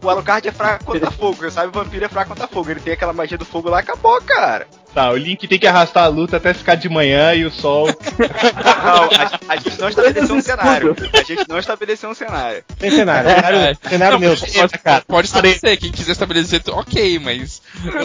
O 0.02 0.10
Alucard 0.10 0.48
é 0.48 0.52
fraco 0.52 0.86
contra 0.86 1.12
fogo, 1.12 1.36
você 1.36 1.52
sabe? 1.52 1.68
O 1.68 1.72
vampiro 1.72 2.06
é 2.06 2.10
fraco 2.10 2.30
contra 2.30 2.48
fogo. 2.48 2.70
Ele 2.72 2.80
tem 2.80 2.94
aquela 2.94 3.14
magia 3.14 3.38
do 3.38 3.46
fogo 3.46 3.70
lá, 3.70 3.80
acabou, 3.80 4.20
cara. 4.22 4.68
Tá, 4.94 5.12
o 5.12 5.18
Link 5.18 5.48
tem 5.48 5.60
que 5.60 5.68
arrastar 5.68 6.06
a 6.06 6.08
luta 6.08 6.38
até 6.38 6.54
ficar 6.54 6.74
de 6.76 6.90
manhã 6.90 7.34
e 7.36 7.46
o 7.46 7.52
sol. 7.52 7.88
Não, 8.84 9.04
a, 9.04 9.54
a 9.54 9.56
gente 9.58 9.80
não 9.80 9.90
estabeleceu 9.90 10.36
um 10.36 10.42
cenário. 10.42 10.96
A 11.14 11.24
gente 11.24 11.46
não 11.48 11.60
estabeleceu 11.60 12.10
um 12.10 12.14
cenário. 12.16 12.64
Tem 12.80 12.90
cenário, 12.90 13.30
cenário, 13.30 13.78
cenário 13.88 14.14
Não, 14.14 14.20
neutro. 14.20 14.46
é, 14.46 14.68
pode, 14.68 15.06
pode 15.06 15.28
estabelecer, 15.28 15.78
quem 15.78 15.92
quiser 15.92 16.14
estabelecer, 16.14 16.62
ok, 16.70 17.20
mas. 17.20 17.62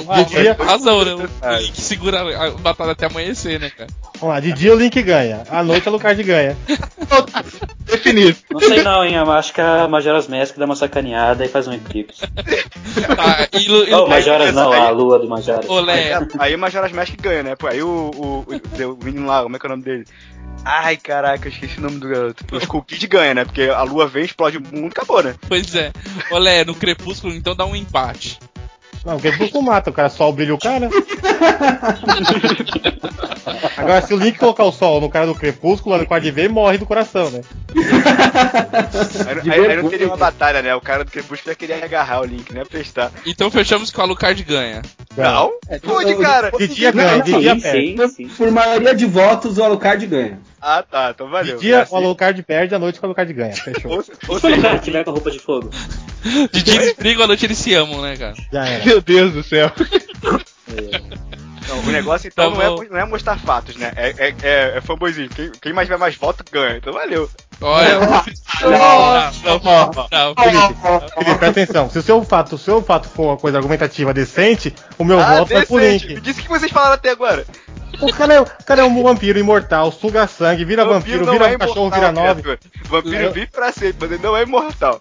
Ah, 0.08 0.25
Tem 0.25 0.42
dia- 0.42 0.56
razão, 0.58 1.04
né? 1.04 1.14
O 1.14 1.56
Link 1.62 1.80
segura 1.80 2.20
a 2.46 2.50
batalha 2.50 2.92
até 2.92 3.06
amanhecer, 3.06 3.58
né, 3.61 3.70
cara? 3.70 3.88
Vamos 4.20 4.34
lá, 4.34 4.40
de 4.40 4.52
dia 4.52 4.72
o 4.75 4.76
Link 4.78 5.00
ganha, 5.02 5.44
à 5.50 5.62
noite 5.62 5.87
o 5.87 5.90
Alucard 5.90 6.22
ganha. 6.22 6.56
Definido. 7.92 8.37
Não 8.50 8.61
sei 8.61 8.82
não, 8.82 9.04
hein? 9.04 9.14
Eu 9.14 9.30
acho 9.30 9.52
que 9.52 9.61
a 9.61 9.87
Majora's 9.87 10.26
Mask 10.28 10.56
dá 10.56 10.64
uma 10.64 10.75
sacaneada 10.76 11.44
e 11.44 11.49
faz 11.49 11.68
um 11.68 11.72
eclipse. 11.72 12.20
Tá, 12.22 13.49
e, 13.58 13.66
e, 13.66 13.94
Oh, 13.94 14.06
Majoras 14.08 14.52
não, 14.54 14.72
aí- 14.72 14.80
a 14.80 14.90
lua 14.90 15.18
do 15.18 15.28
Majoras. 15.28 15.68
Olé, 15.68 16.12
aí 16.38 16.54
o 16.54 16.58
Majora's 16.58 16.92
Mask 16.92 17.14
ganha, 17.20 17.42
né? 17.42 17.54
Pô, 17.56 17.66
aí 17.66 17.82
o, 17.82 17.87
o, 18.14 18.46
o, 18.49 18.92
o 18.92 19.04
menino 19.04 19.26
lá, 19.26 19.42
como 19.42 19.54
é 19.56 19.58
que 19.58 19.66
é 19.66 19.68
o 19.68 19.70
nome 19.70 19.82
dele? 19.84 20.04
Ai, 20.64 20.96
caraca, 20.96 21.49
eu 21.49 21.52
esqueci 21.52 21.78
o 21.78 21.82
nome 21.82 21.99
do 21.99 22.08
garoto. 22.08 22.44
O 22.52 22.58
Skull 22.58 22.82
Kid 22.82 23.06
ganha, 23.08 23.34
né? 23.34 23.44
Porque 23.44 23.62
a 23.62 23.82
lua 23.82 24.06
vem, 24.06 24.25
explode 24.25 24.58
o 24.58 24.62
mundo, 24.62 24.92
acabou, 24.92 25.22
né? 25.22 25.34
pois 25.49 25.75
é. 25.75 25.90
Olé, 26.30 26.64
no 26.64 26.75
Crepúsculo 26.75 27.34
então 27.34 27.54
dá 27.56 27.66
um 27.66 27.75
empate. 27.75 28.38
Não, 29.04 29.14
porque 29.14 29.30
Crepúsculo 29.30 29.64
mata, 29.64 29.90
o 29.90 29.92
cara 29.92 30.09
sol 30.09 30.32
brilha 30.32 30.54
o 30.54 30.59
cara. 30.59 30.88
Agora, 33.76 34.00
se 34.02 34.14
o 34.14 34.16
Link 34.16 34.38
colocar 34.38 34.64
o 34.64 34.71
sol 34.73 35.00
no 35.00 35.09
cara 35.11 35.26
do 35.26 35.35
Crepúsculo, 35.35 35.94
o 35.94 35.99
Alucard 35.99 36.30
vê 36.30 36.44
e 36.44 36.49
morre 36.49 36.78
do 36.78 36.87
coração, 36.87 37.30
né? 37.30 37.40
Aí, 39.26 39.40
De 39.42 39.50
aí- 39.50 39.66
aí 39.66 39.82
não 39.82 39.88
teria 39.88 40.06
uma 40.06 40.16
batalha, 40.16 40.62
né? 40.62 40.75
O 40.75 40.80
cara 40.80 41.04
do 41.04 41.11
Crepúsculo 41.11 41.50
ia 41.50 41.56
querer 41.56 41.82
agarrar 41.82 42.21
o 42.21 42.25
Link, 42.25 42.52
né? 42.52 42.64
Prestar. 42.64 43.11
Então 43.26 43.50
fechamos 43.50 43.90
que 43.90 43.99
o 43.99 44.02
Alucard 44.02 44.40
ganha. 44.44 44.82
Não? 45.16 45.52
Pode, 45.82 46.14
cara. 46.16 46.50
De 46.52 46.68
dia 46.68 46.92
ganha, 46.92 47.23
de 47.23 47.32
dia 47.38 47.56
perde. 47.61 47.97
Por 48.37 48.50
maioria 48.50 48.94
de 48.94 49.06
votos, 49.06 49.59
o 49.59 49.64
Alucard 49.64 50.06
ganha. 50.06 50.38
Ah, 50.62 50.85
tá. 50.88 51.11
Então 51.12 51.26
De 51.26 51.33
valeu. 51.33 51.59
dia 51.59 51.83
Assim, 51.83 51.92
o 51.92 51.99
Alucard 51.99 52.40
perde, 52.45 52.75
à 52.75 52.78
noite 52.78 53.00
o 53.02 53.04
Alucard 53.04 53.33
ganha. 53.33 53.54
Fechou. 53.57 53.90
Ou, 53.90 54.04
ou 54.28 54.38
Se 54.38 54.47
o 54.47 54.52
Alucard 54.52 54.81
tiver 54.85 55.02
com 55.04 55.11
a 55.11 55.12
roupa 55.12 55.31
de 55.31 55.38
fogo. 55.40 55.71
De 56.52 56.62
dia 56.62 56.75
eles 56.76 56.95
brigam, 56.95 57.25
à 57.25 57.26
noite 57.26 57.45
eles 57.45 57.59
se 57.59 57.75
amam, 57.75 58.00
né, 58.00 58.16
cara? 58.16 58.35
Já 58.52 58.64
era. 58.64 58.85
Meu 58.85 59.00
Deus 59.00 59.33
do 59.33 59.42
céu. 59.42 59.73
não, 61.69 61.81
o 61.81 61.87
negócio 61.92 62.28
então 62.28 62.52
Tá 62.52 62.57
não, 62.57 62.83
é, 62.83 62.88
não 62.88 62.99
é 62.99 63.04
mostrar 63.04 63.37
fatos, 63.38 63.75
né? 63.75 63.92
É, 63.97 64.11
é, 64.28 64.35
é, 64.42 64.76
é 64.76 64.81
fanboyzinho. 64.81 65.28
Quem, 65.31 65.50
quem 65.61 65.73
mais 65.73 65.88
tiver 65.88 65.99
mais 65.99 66.14
voto 66.14 66.45
ganha. 66.50 66.76
Então 66.76 66.92
valeu. 66.92 67.28
Olha. 67.62 67.99
Não, 68.00 68.71
não, 69.45 69.61
não. 69.61 69.90
Não, 70.11 70.35
Felipe, 70.35 70.75
Felipe, 71.14 71.38
presta 71.38 71.47
atenção. 71.49 71.90
Se 71.90 71.99
o 71.99 72.02
seu 72.02 72.23
fato, 72.25 72.54
o 72.54 72.59
seu 72.59 72.83
fato 72.83 73.09
for 73.09 73.26
uma 73.28 73.37
coisa 73.37 73.59
argumentativa 73.59 74.12
decente, 74.12 74.75
o 74.99 75.04
meu 75.04 75.21
Ah, 75.21 75.38
voto 75.38 75.52
vai 75.52 75.66
pro 75.66 75.78
decente. 75.78 76.07
Me 76.09 76.14
link. 76.14 76.21
disse 76.23 76.40
o 76.40 76.42
que 76.42 76.49
vocês 76.49 76.71
falaram 76.73 76.95
até 76.95 77.11
agora. 77.11 77.47
O 78.00 78.12
cara, 78.12 78.35
é, 78.35 78.40
o 78.40 78.47
cara 78.64 78.81
é 78.83 78.85
um 78.85 79.02
vampiro 79.02 79.38
imortal, 79.38 79.92
suga 79.92 80.26
sangue, 80.26 80.64
vira 80.64 80.85
vampiro, 80.85 81.25
não 81.26 81.33
vira 81.35 81.50
é 81.52 81.54
um 81.57 81.59
cachorro, 81.59 81.87
imortal, 81.88 82.00
vira 82.00 82.12
nove. 82.12 82.42
criatura. 82.42 82.59
Vampiro 82.88 83.33
vive 83.33 83.47
pra 83.49 83.73
sempre, 83.73 83.97
mas 84.00 84.12
ele 84.12 84.23
não 84.23 84.37
é 84.37 84.42
imortal. 84.42 85.00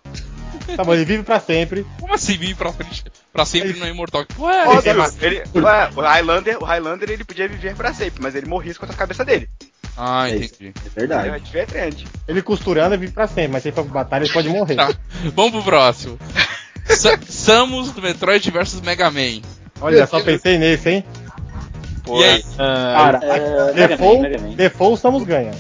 Tá 0.76 0.84
bom, 0.84 0.94
ele 0.94 1.06
vive 1.06 1.24
pra 1.24 1.40
sempre. 1.40 1.86
Como 2.00 2.14
assim 2.14 2.38
vir 2.38 2.56
pra 2.56 2.72
frente? 2.72 3.04
Pra 3.34 3.46
sempre 3.46 3.74
não 3.80 3.88
é 3.88 3.90
imortal? 3.90 4.26
Ué, 4.38 4.62
Ele- 4.62 4.70
Óbvio, 4.70 4.92
é- 5.22 5.26
ele, 5.26 5.44
ué, 5.56 5.90
o 5.96 6.02
Highlander, 6.02 6.58
o 6.62 6.66
Highlander 6.66 7.10
ele 7.10 7.24
podia 7.24 7.48
viver 7.48 7.76
pra 7.76 7.94
sempre, 7.94 8.22
mas 8.22 8.36
ele 8.36 8.46
morria 8.48 8.76
com 8.76 8.86
a 8.86 8.90
cabeça 8.90 9.26
dele. 9.26 9.50
Ah, 9.98 10.30
É 10.30 10.36
isso. 10.36 10.54
entendi. 10.56 10.74
É 10.76 10.88
É 10.88 11.00
verdade. 11.00 11.40
diferente. 11.44 12.08
Ele 12.28 12.42
costurando, 12.42 12.94
ele 12.96 13.02
vive 13.02 13.12
pra 13.14 13.28
sempre, 13.28 13.50
mas 13.50 13.64
se 13.64 13.70
ele 13.70 13.76
for 13.76 13.84
pra 13.86 13.94
batalha, 14.04 14.24
ele 14.24 14.34
pode 14.34 14.50
morrer. 14.50 14.76
Tá. 14.76 14.94
Vamos 15.36 15.52
pro 15.52 15.64
próximo. 15.64 16.18
Sa 16.88 17.18
Samus 17.28 17.92
do 17.92 18.02
Metroid 18.02 18.50
vs 18.52 18.82
Mega 18.82 19.10
Man. 19.12 19.42
Olha, 19.80 20.06
só 20.08 20.22
pensei 20.22 20.58
nesse, 20.58 20.90
hein? 20.90 21.06
Pô, 22.04 22.20
E 22.20 22.24
aí? 22.24 22.44
Cara, 22.58 23.20
É, 23.24 23.74
Mega 23.74 23.74
Man, 23.74 23.88
Default, 23.88 24.22
Mega 24.22 24.38
Man. 24.42 24.50
default 24.56 25.00
Samus 25.02 25.24
ganha. 25.24 25.52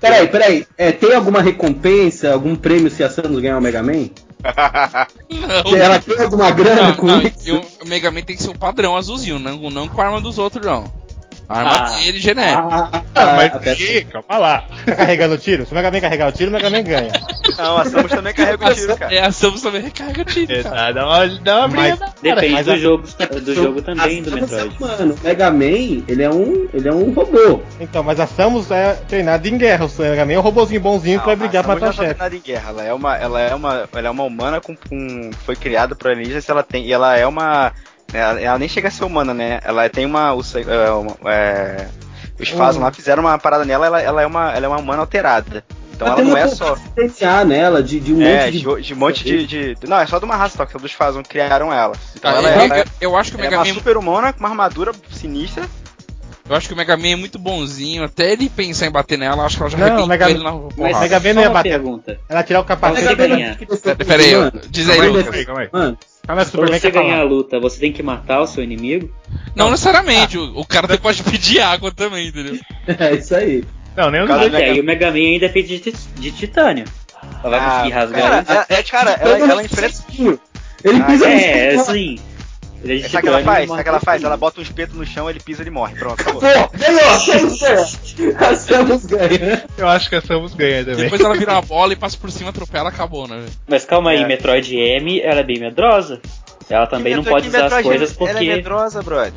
peraí, 0.00 0.28
peraí. 0.28 0.66
É, 0.76 0.92
tem 0.92 1.14
alguma 1.14 1.40
recompensa, 1.40 2.32
algum 2.32 2.54
prêmio 2.54 2.90
se 2.90 3.02
a 3.02 3.08
Samus 3.10 3.40
ganhar 3.40 3.56
o 3.58 3.60
Mega 3.62 3.82
Man? 3.82 4.10
Não. 5.30 5.76
Ela 5.76 5.98
tem 6.00 6.18
alguma 6.20 6.50
grana 6.50 6.82
Não, 6.88 6.94
com 6.94 7.06
não, 7.06 7.20
isso? 7.22 7.34
eu- 7.46 7.64
o 7.82 7.86
Mega 7.88 8.10
Man 8.10 8.22
tem 8.22 8.36
que 8.36 8.42
ser 8.42 8.50
o 8.50 8.58
padrão 8.58 8.96
azulzinho, 8.96 9.38
não, 9.38 9.70
não 9.70 9.88
com 9.88 10.00
a 10.00 10.04
arma 10.06 10.20
dos 10.20 10.38
outros, 10.38 10.64
não. 10.64 10.84
A 11.50 11.58
arma 11.58 11.72
Ah. 11.72 11.98
dele 11.98 12.20
genérica. 12.20 12.62
Ah, 12.70 13.02
Ah, 13.14 13.26
mas 13.36 13.54
até- 13.54 13.74
que? 13.74 14.04
Calma 14.04 14.38
lá. 14.38 14.64
Tá 14.86 14.94
carregando 14.94 15.34
o 15.34 15.38
tiro? 15.38 15.66
Se 15.66 15.72
o 15.72 15.74
Mega 15.74 15.90
Man 15.90 16.00
carregar 16.00 16.28
o 16.28 16.32
tiro, 16.32 16.48
o 16.48 16.52
Mega 16.54 16.70
Man 16.70 16.82
ganha. 16.82 17.10
Não, 17.58 17.76
a 17.76 17.84
Samus 17.84 18.10
também 18.12 18.32
carrega 18.32 18.70
o 18.70 18.74
tiro, 18.74 18.96
cara. 18.96 19.12
É, 19.14 19.20
a 19.26 19.32
Samus 19.32 19.60
também 19.60 19.82
recarga 19.82 20.24
tiro, 20.24 20.52
É, 20.52 20.62
cara. 20.62 20.76
tá, 20.76 20.92
dá 20.92 21.06
uma, 21.06 21.26
dá 21.40 21.58
uma 21.58 21.68
Mas- 21.68 21.98
briga. 21.98 22.12
Depende 22.22 22.52
mas 22.54 22.66
do 22.66 22.72
a- 22.72 22.76
jogo, 22.76 23.04
do 23.42 23.54
jogo 23.54 23.82
também, 23.82 24.22
do 24.22 24.30
é 24.30 24.40
Metroid. 24.40 24.76
humano. 24.78 25.16
O 25.20 25.24
Mega 25.26 25.50
Man, 25.50 26.04
ele 26.08 26.22
é 26.22 26.30
um, 26.30 26.68
ele 26.72 26.88
é 26.88 26.92
um 26.94 27.12
robô. 27.12 27.60
Então, 27.80 28.02
mas 28.04 28.20
a 28.20 28.26
Samus 28.28 28.70
é 28.70 28.94
treinada 29.08 29.48
em 29.48 29.58
guerra. 29.58 29.86
O 29.86 30.02
Mega 30.02 30.24
Man 30.24 30.32
é 30.34 30.38
um 30.38 30.42
robozinho 30.42 30.80
bonzinho 30.80 31.18
que 31.18 31.26
vai 31.26 31.34
Não, 31.34 31.40
brigar 31.40 31.62
a 31.62 31.64
pra 31.64 31.74
matar 31.74 31.86
o 31.86 31.88
não 31.88 31.96
tá 31.96 32.02
chefe. 32.02 32.14
treinada 32.14 32.36
em 32.36 32.40
guerra. 32.40 32.70
Ela 32.70 32.84
é 32.84 32.94
uma, 32.94 33.16
ela 33.16 33.40
é 33.40 33.54
uma, 33.54 33.88
ela 33.92 34.06
é 34.06 34.10
uma 34.10 34.22
humana 34.22 34.60
com, 34.60 34.76
com 34.76 35.30
foi 35.44 35.56
criada 35.56 35.96
por 35.96 36.08
alienígenas. 36.10 36.48
Ela 36.48 36.62
tem, 36.62 36.84
e 36.86 36.92
ela 36.92 37.16
é 37.16 37.26
uma, 37.26 37.72
ela, 38.12 38.40
ela 38.40 38.58
nem 38.58 38.68
chega 38.68 38.88
a 38.88 38.90
ser 38.90 39.04
humana, 39.04 39.32
né? 39.34 39.60
Ela 39.64 39.88
tem 39.88 40.04
uma, 40.06 40.34
o, 40.34 40.40
é, 40.40 40.90
uma- 40.90 41.16
é, 41.32 41.86
os 42.38 42.48
Phasma 42.48 42.84
lá 42.86 42.92
fizeram 42.92 43.22
uma 43.22 43.38
parada 43.38 43.64
nela. 43.64 43.86
Ela, 43.86 44.00
ela 44.02 44.22
é 44.22 44.26
uma, 44.26 44.52
ela 44.52 44.66
é 44.66 44.68
uma 44.68 44.78
humana 44.78 45.00
alterada. 45.00 45.64
Então 45.92 46.06
ela 46.08 46.16
tem 46.16 46.24
não 46.24 46.32
uma 46.32 46.40
é 46.40 46.48
só, 46.48 46.76
DNA 46.96 47.44
nela, 47.44 47.82
de, 47.82 48.00
de 48.00 48.12
um 48.14 48.22
é, 48.22 48.46
monte 48.46 48.52
de. 48.52 48.58
de, 48.58 48.82
de 48.82 48.94
um 48.94 48.96
monte 48.96 49.24
de, 49.24 49.46
de- 49.74 49.86
não, 49.86 49.98
é 50.00 50.06
só 50.06 50.18
de 50.18 50.24
uma 50.24 50.34
raça 50.34 50.56
só 50.56 50.64
que 50.64 50.76
dos 50.78 50.92
Phasma 50.92 51.22
que 51.22 51.28
criaram 51.28 51.70
ela. 51.72 51.94
Então 52.16 52.32
Tá, 52.32 52.38
ela, 52.38 52.48
eu, 52.48 52.60
é, 52.60 52.64
ela 52.64 52.78
é, 52.78 52.84
eu- 53.00 53.16
acho 53.16 53.30
que 53.32 53.36
o 53.36 53.38
ela 53.40 53.46
é 53.46 53.50
Mega 53.50 53.58
uma 53.62 53.66
Man. 53.68 53.74
super 53.74 53.96
humana 53.98 54.32
com 54.32 54.40
uma 54.40 54.48
armadura 54.48 54.92
sinistra. 55.10 55.64
Eu 56.48 56.56
acho 56.56 56.66
que 56.66 56.74
o 56.74 56.76
Mega 56.76 56.96
Man 56.96 57.08
é 57.08 57.16
muito 57.16 57.38
bonzinho. 57.38 58.02
Até 58.02 58.32
ele 58.32 58.48
pensar 58.48 58.86
em 58.86 58.90
bater 58.90 59.16
nela, 59.18 59.44
acho 59.44 59.56
que 59.56 59.62
ela 59.62 59.70
já 59.70 59.76
Não, 59.78 60.04
o 60.04 60.06
Mega- 60.08 60.30
ele 60.30 60.42
na 60.42 60.52
Mas. 60.76 60.98
Mega 61.00 61.20
Man 61.20 61.32
não 61.34 61.42
ia 61.42 61.48
uma 61.48 61.54
bater. 61.54 61.68
pergunta. 61.70 62.18
Ela 62.28 62.42
tirar 62.42 62.60
o 62.60 62.64
capacete. 62.64 63.04
Mega 63.04 63.28
Man 63.28 63.56
Pera- 64.04 64.22
aí, 64.24 64.50
diz 64.68 64.88
aí, 64.88 65.08
Lucas. 65.08 65.46
Mano, 65.70 65.98
Pra 66.36 66.44
Superman 66.44 66.80
você 66.80 66.90
ganhar 66.90 67.14
a 67.14 67.16
falar. 67.18 67.22
luta, 67.28 67.60
você 67.60 67.80
tem 67.80 67.92
que 67.92 68.02
matar 68.02 68.40
o 68.40 68.46
seu 68.46 68.62
inimigo? 68.64 69.10
Não 69.54 69.70
necessariamente, 69.70 70.36
o, 70.38 70.58
o 70.58 70.64
cara 70.66 70.96
pode 70.98 71.22
pedir 71.22 71.60
água 71.60 71.90
também, 71.92 72.28
entendeu? 72.28 72.58
é 72.98 73.14
isso 73.14 73.34
aí. 73.34 73.64
Não, 73.96 74.10
nem 74.10 74.22
o 74.22 74.26
Cara, 74.26 74.42
Mega- 74.44 74.58
aí 74.58 74.80
o 74.80 74.84
Mega 74.84 75.10
Man 75.10 75.16
ainda 75.16 75.46
é 75.46 75.48
feito 75.48 75.68
de, 75.68 75.92
de 76.20 76.30
titânio. 76.32 76.84
Ela 77.42 77.58
vai 77.58 77.68
conseguir 77.70 77.92
rasgar 77.92 78.22
cara, 78.22 78.44
ela, 78.48 78.66
é, 78.68 78.82
cara, 78.82 79.10
ela, 79.12 79.38
ela 79.52 79.64
enfrenta. 79.64 79.98
Ele 80.82 81.00
Ah, 81.00 81.04
pisa 81.04 81.26
no 81.26 81.32
É, 81.32 81.74
chão. 81.74 81.84
Ele 82.82 82.94
é 82.94 82.96
de 82.96 83.08
Sabe 83.10 83.18
o 83.18 83.20
que 83.22 83.28
ela 83.28 83.42
faz? 83.44 83.68
Sabe 83.68 83.80
o 83.80 83.82
que 83.84 83.88
ela 83.90 84.00
faz? 84.00 84.24
Ela 84.24 84.36
bota 84.36 84.60
um 84.60 84.62
espeto 84.62 84.94
no 84.96 85.04
chão, 85.06 85.28
ele 85.28 85.40
pisa 85.40 85.60
e 85.60 85.64
ele 85.64 85.70
morre. 85.70 85.94
Pronto, 85.96 86.20
acabou. 86.22 86.40
Pô, 86.40 86.48
ganhou! 86.78 88.34
A 88.38 88.56
Samus 88.56 89.06
ganha! 89.06 89.64
Eu 89.76 89.88
acho 89.88 90.08
que 90.08 90.16
a 90.16 90.20
Samus 90.22 90.54
ganha 90.54 90.84
também. 90.84 91.04
Depois 91.04 91.20
ela 91.20 91.36
vira 91.36 91.52
uma 91.52 91.62
bola 91.62 91.92
e 91.92 91.96
passa 91.96 92.16
por 92.16 92.30
cima, 92.30 92.50
atropela, 92.50 92.88
acabou, 92.88 93.28
né? 93.28 93.44
Mas 93.68 93.84
calma 93.84 94.10
aí, 94.10 94.22
É. 94.22 94.26
Metroid 94.26 94.74
M, 94.76 95.20
ela 95.20 95.40
é 95.40 95.44
bem 95.44 95.58
medrosa. 95.58 96.20
Ela 96.68 96.86
também 96.86 97.16
não 97.16 97.24
pode 97.24 97.48
usar 97.48 97.64
as 97.66 97.82
coisas 97.82 98.10
Metroid- 98.10 98.30
Ela 98.30 98.38
é 98.38 98.42
porque. 98.42 98.56
medrosa, 98.56 99.02
brother. 99.02 99.32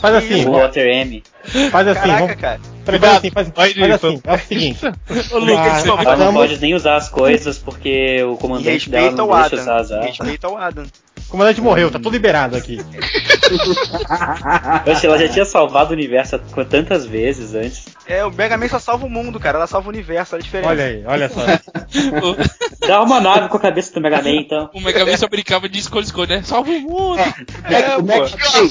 Faz 0.00 0.14
assim, 0.16 0.44
Water 0.44 0.86
M. 0.86 1.22
faz 1.70 1.88
assim. 1.88 2.00
Caraca, 2.00 2.18
vamos- 2.20 2.40
cara. 2.40 2.60
Peraí, 2.84 3.00
faz 3.00 3.16
assim, 3.16 3.30
faz, 3.30 3.48
faz 3.52 3.90
assim. 3.92 4.20
É 4.24 4.34
o 4.34 4.38
seguinte. 4.38 4.86
Ô, 5.32 5.38
Lucas, 5.38 5.84
a 5.88 6.02
Ela 6.02 6.16
não 6.16 6.32
pode 6.32 6.58
nem 6.60 6.74
usar 6.74 6.96
as 6.96 7.08
coisas 7.08 7.58
porque 7.58 8.22
o 8.22 8.36
comandante 8.36 8.88
dela 8.88 9.10
não 9.10 9.28
o 9.28 9.34
deixa 9.40 9.56
usar 9.56 9.76
as 9.80 9.90
armas. 9.90 10.06
Respeita 10.18 10.48
o 10.48 10.56
Adam. 10.56 10.84
O 11.26 11.28
comandante 11.28 11.60
morreu, 11.60 11.90
tá 11.90 11.98
tudo 11.98 12.12
liberado 12.12 12.56
aqui. 12.56 12.78
Poxa, 14.84 15.06
ela 15.06 15.18
já 15.18 15.28
tinha 15.28 15.44
salvado 15.44 15.90
o 15.90 15.92
universo 15.92 16.38
com 16.52 16.64
tantas 16.64 17.04
vezes 17.04 17.54
antes. 17.54 17.86
É, 18.06 18.24
o 18.24 18.30
Mega 18.30 18.56
Man 18.56 18.68
só 18.68 18.78
salva 18.78 19.06
o 19.06 19.10
mundo, 19.10 19.40
cara. 19.40 19.58
Ela 19.58 19.66
salva 19.66 19.88
o 19.88 19.90
universo, 19.90 20.36
olha 20.36 20.42
a 20.42 20.44
diferença. 20.44 20.70
Olha 20.70 20.84
aí, 20.84 21.04
olha 21.04 21.28
só. 21.28 21.40
Dá 22.86 23.02
uma 23.02 23.20
nave 23.20 23.48
com 23.48 23.56
a 23.56 23.60
cabeça 23.60 23.92
do 23.92 24.00
Mega 24.00 24.22
Man, 24.22 24.36
então. 24.36 24.70
o 24.72 24.80
Mega 24.80 25.04
Man 25.04 25.16
só 25.16 25.26
brincava 25.26 25.68
de 25.68 25.78
escolha-escolha, 25.80 26.36
né? 26.36 26.42
Salva 26.44 26.70
o 26.70 26.80
mundo! 26.80 27.18
É, 27.18 27.96
o 27.96 28.02
Mega 28.04 28.28
Man, 28.30 28.68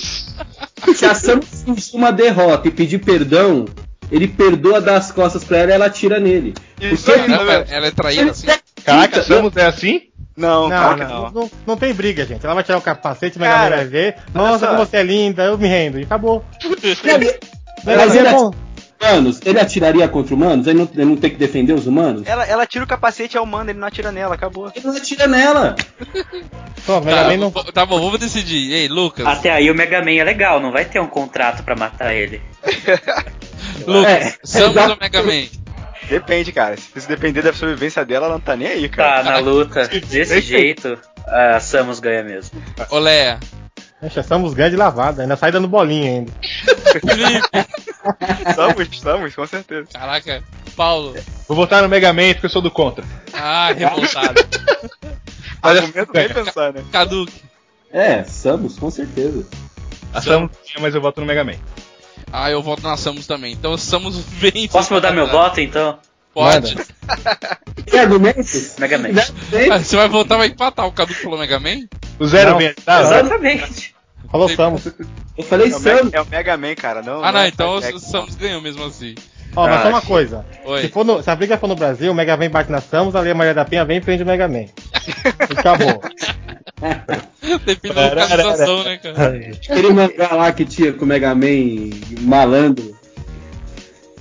se 0.94 1.06
a 1.06 1.14
Samus 1.14 1.46
sentir 1.48 1.96
uma 1.98 2.12
derrota 2.12 2.65
e 2.66 2.72
pedir 2.72 3.00
perdão, 3.00 3.66
ele 4.12 4.28
perdoa 4.28 4.82
das 4.82 5.12
costas 5.12 5.44
pra 5.44 5.58
ela 5.60 5.72
e 5.72 5.74
ela 5.76 5.86
atira 5.86 6.20
nele. 6.20 6.54
Isso 6.82 7.12
aí, 7.12 7.28
Não, 7.28 7.42
ela, 7.42 7.66
ela 7.70 7.88
é 7.88 7.92
traída 7.92 8.32
assim. 8.32 8.48
Caraca, 8.84 9.20
a 9.20 9.24
Samus 9.24 9.56
é 9.56 9.66
assim? 9.66 10.02
Não, 10.36 10.68
Não, 10.68 10.98
não, 10.98 11.32
não. 11.32 11.52
não, 11.66 11.78
tem 11.78 11.94
briga, 11.94 12.26
gente. 12.26 12.46
Ela 12.46 12.56
vai 12.56 12.64
tirar 12.64 12.78
o 12.78 12.82
capacete, 12.82 13.40
Man 13.40 13.46
Cara, 13.46 13.78
vai 13.78 13.86
ver. 13.86 14.16
Nossa, 14.34 14.68
como 14.68 14.80
você 14.80 14.98
é 14.98 15.04
linda, 15.04 15.44
eu 15.44 15.58
me 15.58 15.68
rendo. 15.68 15.98
E 15.98 16.04
acabou. 16.04 16.44
Mas 17.86 18.16
ele 18.16 18.28
é 18.28 18.32
bom. 18.32 18.52
Humanos, 19.02 19.40
ele 19.46 19.60
atiraria 19.60 20.08
contra 20.08 20.34
humanos? 20.36 20.68
Ele 20.68 20.80
não, 20.80 20.90
ele 20.94 21.06
não 21.06 21.16
tem 21.18 21.30
que 21.30 21.36
defender 21.38 21.74
os 21.74 21.86
humanos? 21.88 22.24
Ela, 22.26 22.46
ela 22.46 22.66
tira 22.66 22.84
o 22.84 22.88
capacete 22.88 23.38
ao 23.38 23.46
mando, 23.46 23.72
ele 23.72 23.80
não 23.80 23.88
atira 23.88 24.12
nela, 24.12 24.36
acabou. 24.36 24.72
Ele 24.76 24.86
não 24.88 24.96
atira 24.96 25.28
nela. 25.28 25.76
Mega 26.00 27.16
Tá, 27.16 27.24
Man 27.30 27.38
não. 27.38 27.52
tá 27.52 27.86
bom, 27.86 28.00
vamos 28.00 28.20
decidir. 28.20 28.72
Ei, 28.72 28.88
Lucas. 28.88 29.26
Até 29.26 29.52
aí 29.52 29.70
o 29.72 29.76
Mega 29.76 30.02
Man 30.04 30.12
é 30.12 30.24
legal, 30.24 30.60
não 30.60 30.72
vai 30.72 30.86
ter 30.86 31.00
um 31.00 31.08
contrato 31.08 31.64
pra 31.64 31.76
matar 31.76 32.14
ele. 32.14 32.42
Lucas, 33.86 34.12
É, 34.12 34.36
Samus 34.44 34.70
exato. 34.72 34.92
ou 34.92 34.98
Mega 35.00 35.24
Man? 35.24 35.48
Depende, 36.08 36.52
cara. 36.52 36.76
Se 36.78 37.08
depender 37.08 37.42
da 37.42 37.52
sobrevivência 37.52 38.06
dela, 38.06 38.28
ela 38.28 38.36
não 38.36 38.42
tá 38.42 38.56
nem 38.56 38.68
aí, 38.68 38.88
cara. 38.90 39.24
Tá, 39.24 39.32
na 39.32 39.38
luta, 39.40 39.88
desse 39.88 40.40
jeito, 40.42 40.98
a 41.28 41.60
Samus 41.60 42.00
ganha 42.00 42.24
mesmo. 42.24 42.62
Olé. 42.92 43.40
Poxa, 44.06 44.22
Samus 44.22 44.54
ganha 44.54 44.70
de 44.70 44.76
lavada, 44.76 45.24
ainda 45.24 45.36
sai 45.36 45.52
dando 45.52 45.68
bolinha 45.68 46.12
ainda. 46.12 46.32
Felipe. 47.02 47.50
Estamos, 48.48 48.88
estamos, 48.92 49.36
com 49.36 49.48
certeza. 49.48 49.88
Caraca. 49.92 50.44
Paulo. 50.76 51.16
Vou 51.48 51.58
votar 51.58 51.82
no 51.82 51.90
Mega 51.90 52.14
Man 52.14 52.34
porque 52.34 52.46
eu 52.46 52.50
sou 52.52 52.62
do 52.62 52.70
contra. 52.70 53.04
Ah, 53.34 53.72
revoltado. 53.76 54.46
Mas 55.60 55.78
Argumento 55.82 56.14
bem 56.14 56.30
pensar, 56.30 56.72
né? 56.72 56.84
Caduque. 56.92 57.42
É, 57.92 58.24
Samus, 58.24 58.78
com 58.78 58.92
certeza. 58.92 59.48
A 60.14 60.22
Samus 60.22 60.52
tinha, 60.64 60.80
mas 60.80 60.94
eu 60.94 61.02
voto 61.02 61.20
no 61.20 61.26
Mega 61.26 61.44
Man. 61.44 61.56
Ah, 62.32 62.52
eu 62.52 62.62
voto 62.62 62.84
na 62.84 62.96
Samus 62.98 63.26
também. 63.26 63.54
Então 63.54 63.76
Samus 63.76 64.20
vem. 64.20 64.68
Posso 64.68 64.94
mudar 64.94 65.14
meu 65.14 65.26
voto 65.26 65.60
então? 65.62 65.98
Pode. 66.32 66.76
Tem 67.90 68.00
argumentos? 68.02 68.76
Mega 68.78 69.00
Man. 69.00 69.10
Você 69.80 69.96
vai 69.96 70.08
votar, 70.10 70.38
vai 70.38 70.48
empatar. 70.48 70.86
O 70.86 70.92
Caduque 70.92 71.24
falou 71.24 71.40
Mega 71.40 71.60
Man? 71.60 71.88
O 72.20 72.28
Zero 72.28 72.52
Não. 72.52 72.58
vem 72.60 72.72
tá? 72.74 73.02
Exatamente. 73.02 73.95
Falou 74.32 74.50
Samus. 74.50 74.86
Eu 75.38 75.44
falei 75.44 75.72
É 75.72 75.76
o, 75.76 75.80
Samus. 75.80 76.14
é 76.14 76.22
o 76.22 76.26
Mega 76.26 76.58
Man, 76.58 76.76
cara. 76.76 77.02
Não, 77.02 77.24
Ah, 77.24 77.32
não, 77.32 77.40
é 77.42 77.48
então 77.48 77.76
o 77.78 77.82
Jack, 77.82 78.00
Samus 78.00 78.36
ganhou 78.36 78.62
mesmo 78.62 78.84
assim. 78.86 79.16
Ó, 79.56 79.68
mas 79.68 79.78
Ah, 79.80 79.84
só 79.84 79.90
uma 79.90 80.02
sim. 80.02 80.08
coisa. 80.08 80.46
Se, 80.82 80.88
for 80.90 81.06
no- 81.06 81.24
se 81.24 81.30
a 81.30 81.36
briga 81.36 81.58
for 81.58 81.68
no 81.68 81.76
Brasil, 81.76 82.12
o 82.12 82.16
Mega 82.16 82.36
Man 82.36 82.50
bate 82.50 82.70
na 82.72 82.82
Samus, 82.82 83.16
ali 83.16 83.32
a 83.32 83.36
Maria 83.36 83.54
da 83.54 83.64
Penha 83.64 83.86
vem 83.86 83.98
e 83.98 84.02
prende 84.02 84.24
o 84.24 84.26
Mega 84.26 84.48
Man. 84.48 84.66
E 84.66 84.74
acabou. 85.58 86.02
Depende 87.66 87.94
da 87.94 88.10
localização, 88.14 88.84
né, 88.84 88.98
cara? 88.98 89.38
Aquele 89.70 89.94
mangá 89.94 90.34
lá 90.36 90.52
que 90.52 90.66
tinha 90.66 90.92
com 90.94 91.06
o 91.06 91.08
Mega 91.08 91.34
Man 91.34 91.90
malandro. 92.22 92.96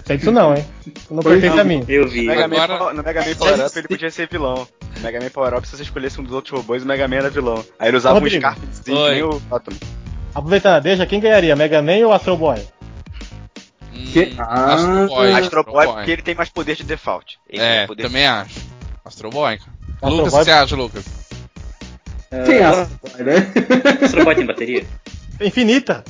Sei 0.04 0.16
disso 0.18 0.30
não, 0.30 0.54
hein? 0.54 0.66
Não 1.10 1.22
Pois 1.22 1.40
pertence 1.40 1.60
a 1.60 1.64
mim. 1.64 1.82
Eu 1.88 2.06
vi. 2.06 2.26
Mega, 2.26 2.46
Man, 2.46 2.56
Agora- 2.62 2.78
Power- 2.78 2.94
no 2.94 3.02
Mega 3.02 3.24
Man 3.24 3.34
Power 3.34 3.66
Up 3.66 3.78
ele 3.78 3.88
podia 3.88 4.10
ser 4.10 4.28
vilão. 4.28 4.68
No 4.96 5.00
Mega 5.02 5.20
Man 5.20 5.30
Power 5.30 5.54
Up, 5.54 5.66
se 5.66 5.76
você 5.76 5.82
escolhesse 5.82 6.20
um 6.20 6.24
dos 6.24 6.32
outros 6.32 6.52
robôs, 6.58 6.82
o 6.82 6.86
Mega 6.86 7.08
Man 7.08 7.16
era 7.16 7.30
vilão. 7.30 7.64
Aí 7.78 7.88
ele 7.88 7.96
usava 7.96 8.16
um 8.16 8.20
Rodrigo. 8.20 8.40
Scarf 8.42 8.60
de 8.84 8.92
Oi. 8.92 9.10
nem 9.14 9.22
o 9.22 9.40
Atom. 9.50 9.72
Aproveitando, 10.34 10.82
deixa, 10.82 11.06
quem 11.06 11.20
ganharia? 11.20 11.56
Mega 11.56 11.80
Man 11.80 12.04
ou 12.06 12.12
Astro 12.12 12.36
Boy? 12.36 12.58
Hum, 13.94 14.04
Que- 14.12 14.34
Ah, 14.38 14.74
Astro 14.74 15.06
Boy. 15.08 15.32
Astro 15.32 15.64
Boy, 15.64 15.86
porque 15.86 16.10
ele 16.10 16.22
tem 16.22 16.34
mais 16.34 16.50
poder 16.50 16.76
de 16.76 16.82
default. 16.84 17.38
Ele 17.48 17.60
tem 17.60 17.68
É, 17.68 17.86
poder 17.86 18.02
também 18.02 18.26
acho. 18.26 18.60
Astro 19.04 19.30
Boy, 19.30 19.56
cara. 19.58 19.70
Astro 20.02 20.10
Lucas, 20.16 20.32
o 20.32 20.36
Boy- 20.36 20.38
que 20.40 20.44
você 20.44 20.50
acha, 20.50 20.76
Lucas? 20.76 21.04
Quem 22.44 22.56
é 22.56 22.64
Astro 22.64 22.98
Boy, 23.02 23.22
né? 23.24 23.52
Astro 24.02 24.24
Boy 24.24 24.34
tem 24.34 24.44
bateria? 24.46 24.84
Infinita. 25.40 26.04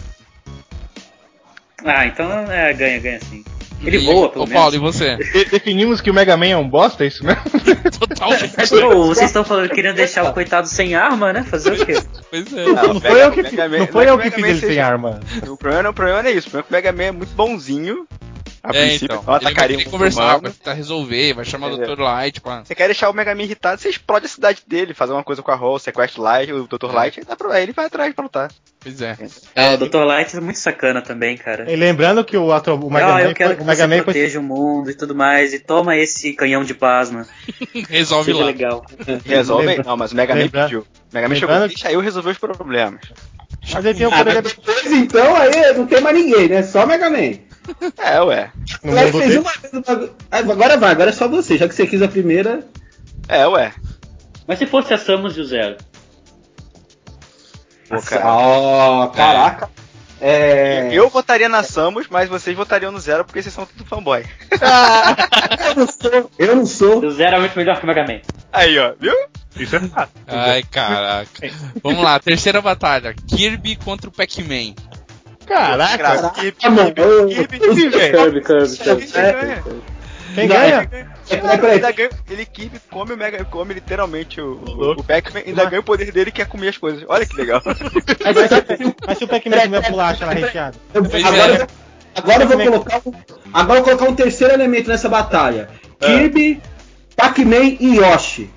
Ah, 1.85 2.07
então 2.07 2.31
é, 2.51 2.73
ganha, 2.73 2.99
ganha 2.99 3.21
sim. 3.21 3.45
Ele 3.87 3.99
voa, 3.99 4.29
pelo 4.31 4.45
Ô, 4.45 4.49
Paulo, 4.49 4.75
e 4.75 4.79
menos. 4.79 4.97
você? 4.97 5.17
De- 5.17 5.45
definimos 5.47 6.01
que 6.01 6.11
o 6.11 6.15
Mega 6.15 6.37
Man 6.37 6.47
é 6.47 6.57
um 6.57 6.69
bosta, 6.69 7.05
é 7.05 7.09
isso 7.09 7.25
mesmo? 7.25 7.43
Totalmente. 7.99 8.55
Pô, 8.71 9.07
vocês 9.07 9.27
estão 9.31 9.45
falando 9.45 9.69
que 9.69 9.75
queriam 9.75 9.95
deixar 9.95 10.25
o 10.25 10.33
coitado 10.33 10.67
sem 10.69 10.95
arma, 10.95 11.33
né? 11.33 11.43
Fazer 11.43 11.73
o 11.73 11.87
quê? 11.87 11.95
Pois 12.31 12.53
é. 12.53 12.65
Não, 12.67 12.95
Não 12.95 13.01
foi 13.01 13.23
eu 13.23 13.31
que, 13.31 13.43
Man- 13.43 13.79
não 13.79 13.87
foi 13.87 14.07
não 14.07 14.13
eu 14.15 14.19
que 14.19 14.31
fiz 14.31 14.41
Man 14.41 14.49
ele 14.49 14.59
sem 14.61 14.69
seja- 14.71 14.87
arma. 14.87 15.21
O 15.49 15.57
problema, 15.57 15.91
o 15.91 15.95
problema 15.95 16.23
não 16.23 16.31
é 16.31 16.33
isso. 16.33 16.49
O 16.49 16.51
problema 16.51 16.79
é 16.79 16.83
que 16.83 16.89
o 16.89 16.93
Mega 16.93 16.93
Man 16.93 17.09
é 17.09 17.13
muito 17.13 17.35
bonzinho. 17.35 18.07
A 18.67 18.71
É, 18.71 18.81
princípio, 18.81 19.05
então. 19.05 19.25
ela 19.27 19.37
Ele 19.37 19.45
vai 19.45 19.53
atacaria 19.53 19.77
querer 19.77 19.89
um 19.89 19.91
conversar, 19.91 20.23
humano. 20.23 20.41
vai 20.45 20.51
tentar 20.53 20.73
resolver, 20.73 21.35
vai 21.35 21.45
chamar 21.45 21.67
o 21.67 21.75
Entendeu? 21.75 21.97
Dr. 21.97 22.01
Light 22.03 22.41
pra... 22.41 22.65
Você 22.65 22.75
quer 22.75 22.87
deixar 22.87 23.11
o 23.11 23.13
Mega 23.13 23.35
Man 23.35 23.43
irritado, 23.43 23.79
você 23.79 23.91
explode 23.91 24.25
a 24.25 24.29
cidade 24.29 24.63
dele, 24.67 24.95
fazer 24.95 25.13
uma 25.13 25.23
coisa 25.23 25.43
com 25.43 25.51
a 25.51 25.55
Hall, 25.55 25.79
sequestra 25.79 26.19
o 26.19 26.25
Light, 26.25 26.51
o 26.51 26.67
Dr. 26.67 26.91
Light, 26.91 27.21
aí, 27.21 27.27
dá 27.27 27.37
pra, 27.37 27.53
aí 27.53 27.63
ele 27.63 27.73
vai 27.75 27.85
atrás 27.85 28.15
pra 28.15 28.23
lutar. 28.25 28.51
Pois 28.81 29.03
é. 29.03 29.19
Ah, 29.55 29.75
o 29.75 29.87
Dr. 29.87 29.99
Light 30.05 30.35
é 30.35 30.41
muito 30.41 30.59
sacana 30.59 31.03
também, 31.03 31.37
cara. 31.37 31.71
E 31.71 31.77
lembrando 31.77 32.25
que 32.25 32.39
o, 32.39 32.53
ato- 32.53 32.73
o 32.75 32.91
Mega 32.91 33.07
ah, 33.07 33.13
Man 33.13 33.21
eu 33.21 33.35
quero 33.35 33.51
foi, 33.51 33.57
que 33.57 33.63
o 33.63 33.67
Mega 33.67 33.83
você 33.83 33.87
Man 33.87 33.95
foi 33.97 34.05
proteja 34.05 34.41
o 34.41 34.43
mundo 34.43 34.91
e 34.91 34.95
tudo 34.95 35.15
mais, 35.15 35.53
e 35.53 35.59
toma 35.59 35.95
esse 35.99 36.33
canhão 36.33 36.65
de 36.65 36.73
plasma. 36.73 37.27
Resolve 37.91 38.33
Seja 38.33 38.41
lá. 38.41 38.47
legal. 38.47 38.83
Resolve. 39.27 39.67
Lembra- 39.67 39.85
Não, 39.85 39.97
mas 39.99 40.13
o 40.13 40.17
Mega 40.17 40.35
Man 40.35 40.41
lembra- 40.41 40.63
pediu. 40.65 40.81
O 40.81 41.15
Mega 41.15 41.29
Man 41.29 41.35
chegou, 41.35 41.51
lembrando- 41.51 41.69
deixa 41.69 41.93
eu 41.93 42.01
resolver 42.01 42.31
os 42.31 42.39
problemas. 42.39 43.01
Mas 43.73 43.85
ele 43.85 43.95
tem 43.99 44.07
o 44.07 44.11
Ah, 44.15 44.19
poder 44.19 44.43
depois 44.43 44.87
então 44.93 45.37
aí 45.37 45.73
não 45.75 45.87
tem 45.87 46.01
mais 46.01 46.17
ninguém, 46.17 46.49
né? 46.49 46.63
Só 46.63 46.87
Mega 46.87 47.09
Man. 47.11 47.39
É, 47.99 48.21
ué. 48.21 48.51
no 48.83 48.93
mundo 48.93 49.19
fez 49.19 49.37
uma. 49.37 49.51
Ah, 50.31 50.39
Agora 50.39 50.77
vai, 50.77 50.91
agora 50.93 51.11
é 51.11 51.13
só 51.13 51.29
você, 51.29 51.57
já 51.57 51.69
que 51.69 51.75
você 51.75 51.87
quis 51.87 52.03
a 52.03 52.09
primeira. 52.09 52.67
É, 53.29 53.47
ué. 53.47 53.73
Mas 54.47 54.59
se 54.59 54.67
fosse 54.67 54.93
a 54.93 54.99
Samus 54.99 55.37
e 55.37 55.41
o 55.41 55.45
Zero? 55.45 55.77
Pô, 57.89 58.01
cara. 58.03 58.27
Ó, 58.27 59.07
caraca. 59.09 59.71
É. 60.21 60.89
Eu 60.93 61.09
votaria 61.11 61.49
na 61.49 61.63
Samus, 61.63 62.07
mas 62.09 62.29
vocês 62.29 62.57
votariam 62.57 62.93
no 62.93 62.99
Zero 62.99 63.25
porque 63.25 63.43
vocês 63.43 63.55
são 63.55 63.67
tudo 63.67 63.85
fanboy. 63.85 64.25
Eu 65.69 65.75
não 65.77 65.87
sou. 65.87 66.31
Eu 66.39 66.57
não 66.57 66.67
sou. 66.67 67.05
O 67.05 67.11
Zero 67.11 67.37
é 67.37 67.41
muito 67.41 67.57
melhor 67.59 67.79
que 67.79 67.85
o 67.85 67.87
Mega 67.87 68.05
Man. 68.05 68.21
Aí, 68.53 68.79
ó, 68.79 68.95
viu? 68.99 69.15
Isso 69.57 69.77
é 69.77 69.81
fato. 69.81 70.13
Ai, 70.27 70.63
caraca. 70.63 71.51
Vamos 71.83 72.03
lá, 72.03 72.19
terceira 72.19 72.61
batalha. 72.61 73.15
Kirby 73.29 73.77
contra 73.77 74.09
o 74.09 74.13
Pac-Man. 74.13 74.75
Caraca, 75.47 76.31
Kirby, 76.31 76.57
Kirby, 76.59 77.59
Kirby. 77.59 77.59
Kirby, 77.59 78.41
Kirby, 78.41 78.77
Kirby 78.77 79.07
ganha. 79.07 79.63
quem 80.35 80.49
Não, 80.49 80.57
ganha? 80.57 80.81
É, 81.31 81.37
peraí, 81.37 81.59
peraí. 81.59 81.73
Ainda 81.77 81.93
ganha- 81.93 82.11
Ele 82.31 82.47
Kirby 82.47 82.81
come, 82.91 83.13
o 83.13 83.17
Mega, 83.17 83.45
come 83.45 83.75
literalmente 83.75 84.41
o, 84.41 84.55
o, 84.67 84.93
o 84.93 85.05
Pac-Man, 85.05 85.43
ainda 85.47 85.65
ganha 85.67 85.81
o 85.81 85.85
poder 85.85 86.11
dele 86.13 86.31
que 86.31 86.43
é 86.43 86.45
comer 86.45 86.69
as 86.69 86.79
coisas. 86.79 87.05
Olha 87.09 87.25
que 87.27 87.37
legal. 87.37 87.61
Mas 87.65 88.95
Mas 89.07 89.19
se 89.19 89.25
o 89.25 89.29
Pac-Man 89.29 89.61
comer 89.61 89.91
bolacha 89.91 90.27
lá 90.27 90.33
recheada? 90.33 90.77
agora, 90.95 91.53
é. 91.55 91.63
eu- 91.63 91.67
agora 92.17 92.43
eu 92.43 92.49
vou 92.49 92.59
colocar 92.59 93.03
um, 93.07 93.13
agora 93.53 93.79
eu 93.81 93.85
vou 93.85 93.95
colocar 93.97 94.13
um 94.13 94.15
terceiro 94.15 94.53
elemento 94.55 94.89
nessa 94.89 95.09
batalha. 95.09 95.69
Kirby, 96.01 96.61
Pac-Man 97.17 97.77
e 97.81 97.97
Yoshi. 97.97 98.51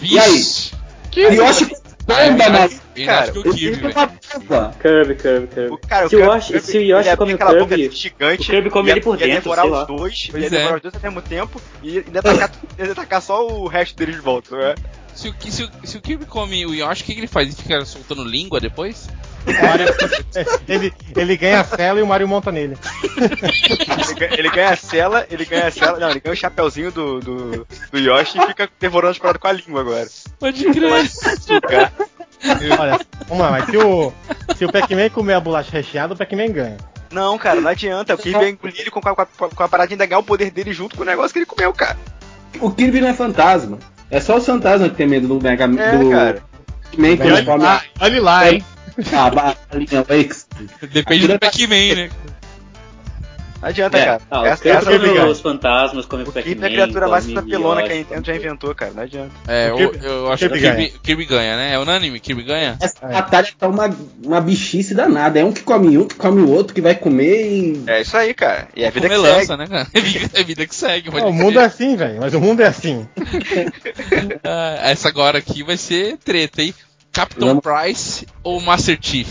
E 0.00 0.18
aí? 0.18 0.30
Vixe. 0.32 0.72
Yoshi 1.16 1.72
bomba, 2.08 2.68
eu 2.96 3.06
cara, 3.06 3.32
que 3.32 3.38
o 3.38 3.42
ele 3.46 3.52
Kirby, 3.54 3.76
é 3.76 3.80
velho. 3.80 3.94
uma 3.94 4.06
bomba. 4.40 4.74
Kirby, 4.80 5.14
Kirby, 5.14 5.46
Kirby. 5.48 5.72
O, 5.74 5.78
cara, 5.78 6.06
o 6.06 6.08
se, 6.08 6.16
o 6.16 6.18
Kirby- 6.18 6.34
Yoshi, 6.34 6.60
se 6.60 6.78
o 6.78 6.82
Yoshi 6.82 7.16
come 7.16 7.34
o 7.34 7.38
Kirby, 7.38 7.90
gigante, 7.94 8.42
o 8.42 8.44
Kirby 8.50 8.70
come 8.70 8.88
ia- 8.88 8.94
ele 8.94 9.00
por 9.00 9.20
ia 9.20 9.26
dentro, 9.26 9.42
devorar 9.42 9.64
sei 9.64 9.72
os 9.72 9.78
lá. 9.78 9.84
dois, 9.84 10.28
Pois 10.30 10.42
ia 10.42 10.46
é. 10.46 10.50
devorar 10.50 10.76
os 10.76 10.82
dois 10.82 10.94
ao 10.94 11.00
mesmo 11.02 11.22
tempo 11.22 11.60
e 11.82 11.98
ainda 11.98 12.22
tacar, 12.22 12.50
ainda 12.78 12.94
tacar 12.96 13.22
só 13.22 13.46
o 13.46 13.66
resto 13.68 13.96
deles 13.96 14.16
de 14.16 14.20
volta, 14.22 14.56
né? 14.56 14.74
Se 15.14 15.28
o, 15.28 15.34
se, 15.50 15.64
o, 15.64 15.70
se 15.84 15.96
o 15.96 16.00
Kirby 16.00 16.24
come 16.26 16.64
o 16.64 16.74
Yoshi, 16.74 17.02
o 17.02 17.04
que, 17.06 17.14
que 17.14 17.20
ele 17.20 17.26
faz? 17.26 17.46
Ele 17.48 17.56
fica 17.56 17.84
soltando 17.84 18.22
língua 18.24 18.60
depois? 18.60 19.08
ele, 20.68 20.92
ele 21.16 21.36
ganha 21.36 21.60
a 21.60 21.64
cela 21.64 21.98
e 21.98 22.02
o 22.02 22.06
Mario 22.06 22.28
monta 22.28 22.50
nele. 22.52 22.76
Ele, 23.16 24.14
ganha- 24.14 24.34
ele 24.38 24.50
ganha 24.50 24.70
a 24.70 24.76
cela, 24.76 25.26
ele 25.30 25.44
ganha 25.44 25.66
a 25.66 25.70
cela, 25.70 25.98
não, 25.98 26.10
ele 26.10 26.20
ganha 26.20 26.32
o 26.32 26.36
chapeuzinho 26.36 26.90
do, 26.92 27.20
do, 27.20 27.66
do 27.92 27.98
Yoshi 27.98 28.38
e 28.38 28.46
fica 28.46 28.68
devorando 28.80 29.12
as 29.12 29.18
paradas 29.18 29.40
com 29.40 29.48
a 29.48 29.52
língua 29.52 29.80
agora. 29.80 30.06
Pode 30.38 30.64
crer. 30.64 31.92
Olha, 32.78 33.00
vamos 33.26 33.44
lá, 33.44 33.50
mas 33.50 33.66
se 33.66 33.76
o, 33.76 34.12
se 34.56 34.64
o 34.64 34.72
Pac-Man 34.72 35.08
comer 35.10 35.34
a 35.34 35.40
bolacha 35.40 35.70
recheada, 35.72 36.14
o 36.14 36.16
Pac-Man 36.16 36.50
ganha. 36.52 36.76
Não, 37.10 37.38
cara, 37.38 37.60
não 37.60 37.70
adianta. 37.70 38.14
O 38.14 38.18
Kirby 38.18 38.38
vai 38.38 38.48
engolir 38.50 38.80
ele 38.80 38.90
com 38.90 39.00
a, 39.00 39.14
com, 39.14 39.22
a, 39.22 39.26
com 39.48 39.62
a 39.62 39.68
parada 39.68 39.90
e 39.90 39.94
ainda 39.94 40.06
ganhar 40.06 40.18
o 40.18 40.22
poder 40.24 40.50
dele 40.50 40.72
junto 40.72 40.94
com 40.94 41.02
o 41.02 41.06
negócio 41.06 41.32
que 41.32 41.38
ele 41.38 41.46
comeu, 41.46 41.72
cara. 41.72 41.96
O 42.60 42.70
Kirby 42.70 43.00
não 43.00 43.08
é 43.08 43.14
fantasma. 43.14 43.78
É 44.10 44.20
só 44.20 44.36
o 44.36 44.40
fantasma 44.40 44.88
que 44.88 44.96
tem 44.96 45.06
medo 45.06 45.26
do 45.26 45.42
Mega. 45.42 45.64
É, 45.64 45.96
do 45.98 46.10
cara. 46.10 46.42
Man 46.96 47.16
olha 47.20 47.54
lá, 47.56 47.82
olha 48.00 48.22
lá, 48.22 48.50
hein? 48.50 48.64
A 49.12 49.30
balinha 49.30 50.02
Wakes. 50.08 50.46
Depende 50.92 51.28
do 51.28 51.38
Pac-Man, 51.38 51.94
né? 51.94 52.10
Não 53.60 53.68
adianta, 53.68 53.98
É. 53.98 54.04
cara. 54.04 54.22
Essa, 54.46 54.68
essa 54.68 54.88
é 54.88 54.98
come 54.98 54.98
briga. 55.10 55.26
os 55.26 55.40
fantasmas, 55.40 56.06
come 56.06 56.22
o 56.22 56.30
Kirby 56.30 56.62
é 56.62 56.66
a 56.66 56.70
criatura 56.70 57.08
mais 57.08 57.24
come 57.24 57.34
sapelona 57.34 57.82
que 57.82 57.92
a 57.92 57.96
Nintendo 57.96 58.24
já 58.24 58.36
inventou, 58.36 58.72
cara. 58.72 58.92
Não 58.92 59.02
adianta. 59.02 59.32
É, 59.48 59.68
eu, 59.70 59.94
eu 59.94 60.32
acho 60.32 60.48
que 60.48 60.96
o 60.96 61.00
Kirby 61.00 61.24
ganha, 61.24 61.56
né? 61.56 61.74
É 61.74 61.78
unânime, 61.80 62.20
Kirby 62.20 62.44
ganha? 62.44 62.78
Essa 62.80 63.04
batalha 63.08 63.48
tá 63.58 63.66
uma, 63.66 63.90
uma 64.24 64.40
bichice 64.40 64.94
danada. 64.94 65.40
É 65.40 65.44
um 65.44 65.52
que 65.52 65.62
come 65.64 65.98
um, 65.98 66.06
que 66.06 66.14
come 66.14 66.40
o 66.40 66.48
outro, 66.50 66.72
que 66.72 66.80
vai 66.80 66.94
comer 66.94 67.50
e. 67.50 67.82
É 67.88 68.00
isso 68.02 68.16
aí, 68.16 68.32
cara. 68.32 68.68
E 68.76 68.84
é 68.84 68.86
a 68.86 68.90
vida 68.92 69.08
que 69.08 69.16
lança, 69.16 69.44
segue. 69.46 69.58
né, 69.58 69.66
cara? 69.66 69.88
É 69.92 70.00
vida, 70.00 70.30
é 70.34 70.42
vida 70.44 70.64
que 70.66 70.74
segue. 70.76 71.10
pode 71.10 71.24
Não, 71.24 71.30
o 71.30 71.34
mundo 71.34 71.58
é 71.58 71.64
assim, 71.64 71.96
velho, 71.96 72.20
mas 72.20 72.34
o 72.34 72.40
mundo 72.40 72.60
é 72.62 72.66
assim. 72.68 73.08
Ah, 74.44 74.78
essa 74.90 75.08
agora 75.08 75.38
aqui 75.38 75.64
vai 75.64 75.76
ser 75.76 76.16
treta, 76.18 76.62
hein? 76.62 76.72
Capitão. 77.18 77.60
Price 77.60 78.26
ou 78.42 78.60
Master 78.60 78.98
Chief? 79.00 79.28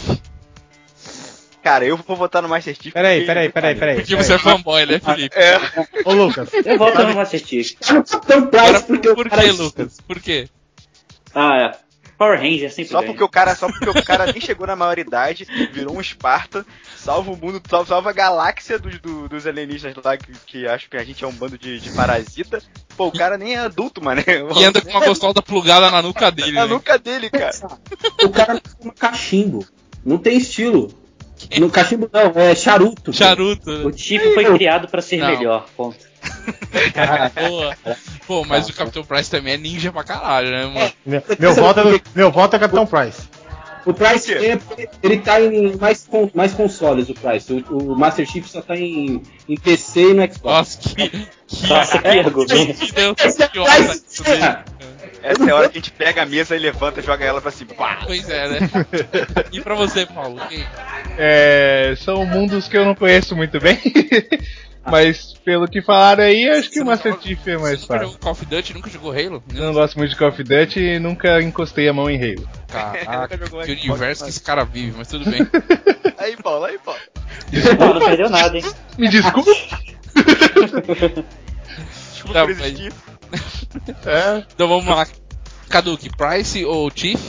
Cara, 1.63 1.85
eu 1.85 1.97
vou 1.97 2.15
votar 2.15 2.41
no 2.41 2.47
Master 2.49 2.75
Chief. 2.75 2.93
Peraí, 2.93 3.19
porque- 3.19 3.27
peraí, 3.27 3.49
peraí, 3.49 3.75
peraí. 3.75 3.95
Porque 3.95 4.15
você 4.15 4.33
é 4.33 4.37
fanboy, 4.37 4.85
né, 4.85 4.99
Felipe? 4.99 5.35
É, 5.37 5.57
Ô, 6.05 6.13
Lucas, 6.13 6.49
Eu 6.53 6.77
volto 6.77 7.03
no 7.03 7.15
Master 7.15 7.45
Chief. 7.45 7.73
Tá 7.79 7.93
no 7.93 8.03
Capitão 8.05 8.37
Agora, 8.37 8.67
Price 8.79 8.83
porque 8.85 9.13
por 9.13 9.29
cara 9.29 9.43
que, 9.43 9.51
Lucas? 9.51 9.97
Por 10.07 10.19
quê? 10.19 10.47
Ah, 11.35 11.57
é. 11.57 11.86
Power 12.17 12.39
Ranger 12.39 12.71
sempre 12.71 12.91
só 12.91 12.99
ganha. 12.99 13.11
porque 13.11 13.23
o 13.23 13.29
cara, 13.29 13.53
só 13.55 13.67
porque 13.67 13.89
o 13.89 14.03
cara 14.03 14.25
nem 14.31 14.41
chegou 14.41 14.65
na 14.65 14.75
maioridade, 14.75 15.45
virou 15.71 15.95
um 15.95 16.01
Esparta, 16.01 16.65
salva 16.95 17.31
o 17.31 17.37
mundo, 17.37 17.61
salva, 17.69 17.85
salva 17.87 18.09
a 18.09 18.13
galáxia 18.13 18.79
dos, 18.79 18.99
do- 18.99 19.29
dos 19.29 19.45
alienígenas 19.45 19.95
lá 20.03 20.17
que, 20.17 20.31
que 20.45 20.67
acham 20.67 20.89
que 20.89 20.97
a 20.97 21.03
gente 21.03 21.23
é 21.23 21.27
um 21.27 21.31
bando 21.31 21.57
de, 21.57 21.79
de 21.79 21.89
parasita. 21.91 22.61
Pô, 22.95 23.07
o 23.07 23.11
cara 23.11 23.37
nem 23.37 23.53
é 23.55 23.59
adulto, 23.59 24.03
mano. 24.03 24.21
E 24.57 24.63
anda 24.65 24.81
com 24.81 24.89
uma 24.89 25.05
gostosa 25.05 25.41
plugada 25.41 25.91
na 25.91 26.01
nuca 26.01 26.31
dele, 26.31 26.53
na 26.53 26.65
né? 26.65 26.73
nuca 26.73 26.97
dele, 26.97 27.29
cara. 27.29 27.51
O 28.23 28.29
cara 28.29 28.59
fuma 28.79 28.93
cachimbo. 28.97 29.63
Não 30.03 30.17
tem 30.17 30.37
estilo. 30.37 30.91
No 31.59 31.69
cachimbo 31.69 32.09
não, 32.11 32.31
é 32.41 32.55
charuto. 32.55 33.13
Charuto, 33.13 33.69
O 33.69 33.89
né? 33.89 33.93
Chief 33.95 34.33
foi 34.33 34.43
criado 34.55 34.87
pra 34.87 35.03
ser 35.03 35.17
Não. 35.17 35.27
melhor, 35.27 35.67
ponto. 35.77 36.06
Boa. 37.49 37.77
Pô, 38.25 38.45
mas 38.45 38.69
o 38.69 38.73
Capitão 38.73 39.03
Price 39.03 39.29
também 39.29 39.53
é 39.53 39.57
ninja 39.57 39.91
pra 39.91 40.03
caralho, 40.03 40.49
né, 40.49 40.65
mano? 40.65 40.93
meu, 41.05 41.23
meu, 41.39 41.53
voto 41.53 41.79
é, 41.81 42.01
meu 42.15 42.31
voto 42.31 42.55
é 42.55 42.59
Capitão 42.59 42.85
Price. 42.85 43.21
O 43.85 43.93
Price 43.93 44.33
é, 44.33 44.59
ele 45.01 45.17
tá 45.19 45.39
em 45.39 45.77
mais, 45.77 46.05
con- 46.05 46.29
mais 46.35 46.51
consoles, 46.53 47.07
o 47.09 47.13
Price. 47.13 47.53
O, 47.69 47.93
o 47.93 47.95
Master 47.97 48.25
Chief 48.29 48.45
só 48.45 48.61
tá 48.61 48.75
em, 48.75 49.21
em 49.47 49.55
PC 49.55 50.11
e 50.11 50.13
no 50.13 50.23
Xbox. 50.23 50.43
Nossa, 50.43 50.77
que. 50.77 51.09
que 51.47 51.67
Nossa, 51.69 51.99
que 51.99 52.07
argumento. 52.07 52.53
Deus, 52.93 53.39
é 53.39 53.47
que 53.47 53.59
é. 53.59 54.63
Essa 55.23 55.43
é 55.45 55.51
a 55.51 55.55
hora 55.55 55.69
que 55.69 55.77
a 55.77 55.81
gente 55.81 55.91
pega 55.91 56.23
a 56.23 56.25
mesa 56.25 56.55
e 56.55 56.59
levanta 56.59 56.99
e 56.99 57.03
joga 57.03 57.23
ela 57.23 57.41
pra 57.41 57.49
cima. 57.49 57.73
Pá! 57.73 57.99
Pois 58.05 58.29
é, 58.29 58.47
né? 58.49 58.69
E 59.53 59.61
pra 59.61 59.73
você, 59.73 60.05
Paulo? 60.05 60.39
É, 61.17 61.95
são 61.97 62.25
mundos 62.25 62.67
que 62.67 62.77
eu 62.77 62.83
não 62.85 62.93
conheço 62.93 63.35
muito 63.37 63.57
bem. 63.59 63.79
Mas 64.89 65.33
pelo 65.45 65.67
que 65.67 65.81
falaram 65.81 66.23
aí, 66.23 66.49
acho 66.49 66.69
que 66.69 66.79
o 66.81 66.85
Master 66.85 67.17
Chief 67.21 67.39
é 67.47 67.57
mais 67.57 67.79
Você 67.81 67.81
nunca 67.81 67.93
fácil. 67.93 68.05
jogou 68.05 68.19
Call 68.19 68.31
of 68.31 68.45
Duty? 68.45 68.73
Nunca 68.73 68.89
jogou 68.89 69.11
Halo? 69.11 69.43
Eu 69.53 69.63
não 69.63 69.73
gosto 69.73 69.97
muito 69.97 70.11
de 70.11 70.15
Call 70.17 70.29
of 70.29 70.43
Duty 70.43 70.79
e 70.79 70.99
nunca 70.99 71.41
encostei 71.41 71.87
a 71.89 71.93
mão 71.93 72.09
em 72.09 72.17
Halo. 72.21 72.49
Caraca, 72.67 73.37
Nunca 73.37 73.45
jogou 73.45 73.63
que 73.65 73.71
universo 73.89 74.23
que 74.23 74.29
esse 74.29 74.41
cara 74.41 74.63
vive, 74.63 74.95
mas 74.97 75.07
tudo 75.07 75.29
bem. 75.29 75.41
Aí, 76.17 76.35
Paulo, 76.37 76.65
aí, 76.65 76.79
Paulo. 76.79 76.99
Pô, 77.77 77.93
não 77.93 77.99
perdeu 78.05 78.27
nada, 78.29 78.57
hein? 78.57 78.63
Me 78.97 79.07
desculpe. 79.07 79.51
Desculpa 82.11 82.33
Tá, 82.33 82.41
por 82.41 82.49
existir. 82.51 82.93
É, 84.05 84.43
Então 84.53 84.67
vamos 84.67 84.85
lá. 84.87 85.05
Caduque, 85.69 86.09
Price 86.09 86.65
ou 86.65 86.89
Chief? 86.93 87.19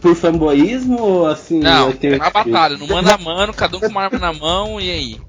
Por 0.00 0.14
fanboísmo 0.16 1.00
ou 1.00 1.26
assim? 1.28 1.60
Não, 1.60 1.92
tenho- 1.92 2.18
na 2.18 2.28
batalha, 2.30 2.76
no 2.76 2.86
mano 2.88 3.08
a 3.10 3.16
mano, 3.18 3.54
cada 3.54 3.76
um 3.76 3.80
com 3.80 3.86
uma 3.86 4.02
arma 4.02 4.18
na 4.18 4.32
mão, 4.32 4.80
e 4.80 4.90
aí? 4.90 5.20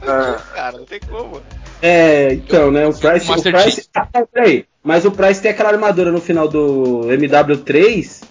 Cara, 0.00 0.78
não 0.78 0.84
tem 0.84 1.00
como. 1.00 1.40
É, 1.82 2.32
então, 2.34 2.70
né? 2.70 2.86
O 2.86 2.92
Price. 2.94 3.30
O 3.30 3.42
Price 3.42 3.88
ah, 3.94 4.06
peraí. 4.32 4.64
Mas 4.82 5.04
o 5.04 5.10
Price 5.10 5.40
tem 5.42 5.50
aquela 5.50 5.70
armadura 5.70 6.10
no 6.12 6.20
final 6.20 6.48
do 6.48 7.02
MW3, 7.08 8.22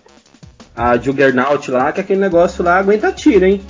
a 0.75 0.97
Juggernaut 0.97 1.69
lá, 1.69 1.91
que 1.91 2.01
aquele 2.01 2.19
negócio 2.19 2.63
lá 2.63 2.77
aguenta 2.77 3.11
tiro, 3.11 3.45
hein? 3.45 3.61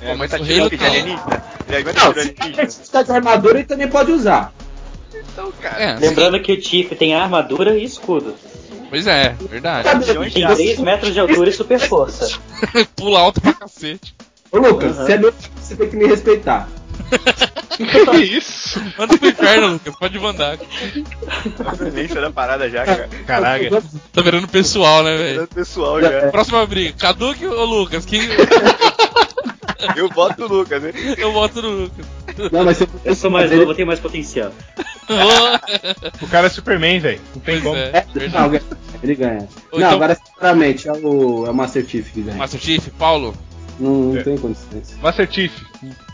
É, 0.00 0.12
aguenta 0.12 0.38
tiro 0.38 0.60
Halo 0.62 0.70
de 0.70 0.78
tá- 0.78 0.86
alienígena. 0.86 1.44
Ele 1.68 1.76
aguenta 1.76 2.00
tiro 2.00 2.12
se 2.14 2.14
de 2.14 2.20
alienígena. 2.40 2.56
precisar 2.66 3.02
de 3.02 3.12
armadura, 3.12 3.58
ele 3.58 3.66
também 3.66 3.88
pode 3.88 4.10
usar. 4.12 4.52
Então, 5.32 5.52
cara. 5.60 5.82
É, 5.82 5.98
Lembrando 5.98 6.40
que 6.40 6.52
o 6.52 6.60
Chief 6.62 6.90
tem 6.98 7.14
armadura 7.14 7.76
e 7.76 7.84
escudo. 7.84 8.34
sim, 8.68 8.86
pois 8.90 9.06
é, 9.06 9.36
verdade. 9.48 9.88
Tem 10.32 10.44
aço. 10.44 10.56
3 10.56 10.78
metros 10.80 11.12
de 11.14 11.20
altura 11.20 11.50
e 11.50 11.52
super 11.52 11.78
força. 11.78 12.28
Pula 12.96 13.20
alto 13.20 13.40
pra 13.40 13.52
cacete. 13.52 14.14
Ô 14.50 14.58
Lucas, 14.58 14.96
Uhum. 14.98 15.04
você 15.06 15.12
é 15.12 15.18
meu 15.18 15.32
você 15.60 15.76
tem 15.76 15.88
que 15.88 15.96
me 15.96 16.06
respeitar. 16.06 16.68
que 18.10 18.18
isso? 18.22 18.80
Manda 18.98 19.16
pro 19.18 19.28
inferno, 19.28 19.68
Lucas. 19.72 19.96
Pode 19.96 20.18
mandar. 20.18 20.58
A 21.66 21.74
violência 21.74 22.20
da 22.20 22.30
parada 22.30 22.68
já, 22.70 22.84
cara. 22.84 23.08
Caraca. 23.26 23.82
Tá 24.12 24.22
virando 24.22 24.48
pessoal, 24.48 25.02
né, 25.02 25.16
velho? 25.16 25.46
Pessoal 25.48 26.00
já. 26.00 26.28
Próxima 26.30 26.64
briga. 26.66 26.94
Caduque 26.98 27.46
ou 27.46 27.64
Lucas? 27.64 28.04
Quem... 28.04 28.20
Eu 29.96 30.08
voto 30.08 30.42
no 30.42 30.46
Lucas, 30.46 30.80
né? 30.80 30.92
Eu 31.18 31.32
voto 31.32 31.60
no 31.60 31.70
Lucas. 31.70 32.06
Não, 32.52 32.64
mas 32.64 32.76
se 32.76 32.88
Eu 33.04 33.14
sou 33.16 33.30
mais 33.30 33.50
novo, 33.50 33.70
eu 33.70 33.74
tenho 33.74 33.86
mais 33.86 33.98
potencial. 33.98 34.52
O 36.20 36.26
cara 36.28 36.46
é 36.46 36.50
Superman, 36.50 37.00
velho. 37.00 37.20
Não 37.34 37.42
tem 37.42 37.60
Pois 37.60 37.64
como. 37.64 37.76
é, 37.76 37.90
É, 37.92 38.28
não, 38.28 38.60
ele 39.02 39.14
ganha. 39.16 39.48
Ou 39.72 39.80
não, 39.80 39.86
então- 39.88 39.96
agora 39.96 40.14
sinceramente, 40.14 40.88
é 40.88 40.92
o, 40.92 41.46
é 41.46 41.50
o 41.50 41.54
Master 41.54 41.84
Chief 41.86 42.12
que 42.12 42.22
ganha. 42.22 42.36
Master 42.36 42.60
Chief, 42.60 42.88
Paulo, 42.96 43.34
Não, 43.78 43.90
não 43.90 44.16
É. 44.18 44.22
tem 44.22 44.36
condições. 44.36 44.96
Master 45.00 45.28
Chief, 45.30 45.52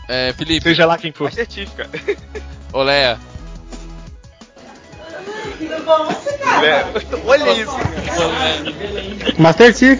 é, 0.07 0.33
Felipe, 0.37 0.63
seja 0.63 0.85
lá 0.85 0.97
quem 0.97 1.11
for. 1.11 1.25
Master 1.25 1.47
Chief, 1.49 1.69
cara. 1.75 1.89
Olea. 2.73 3.19
É, 6.63 6.85
Olha 7.25 7.51
isso. 7.53 7.71
Master 9.37 9.75
Chief. 9.75 9.99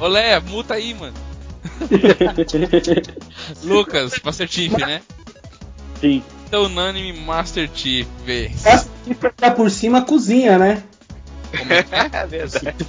Olé, 0.00 0.40
multa 0.40 0.74
aí, 0.74 0.94
mano. 0.94 1.14
Lucas, 3.62 4.14
Master 4.24 4.48
Chief, 4.48 4.72
né? 4.72 5.00
Sim. 6.00 6.22
Então, 6.46 6.64
unânime 6.64 7.12
Master 7.20 7.68
Chief. 7.74 8.06
Master 8.64 8.90
Chief 9.06 9.18
tá 9.36 9.50
por 9.50 9.70
cima 9.70 10.02
cozinha, 10.02 10.58
né? 10.58 10.82
Como 11.56 11.72
é 11.72 11.78
é? 11.78 11.84
É 12.12 12.26
verdade. 12.26 12.86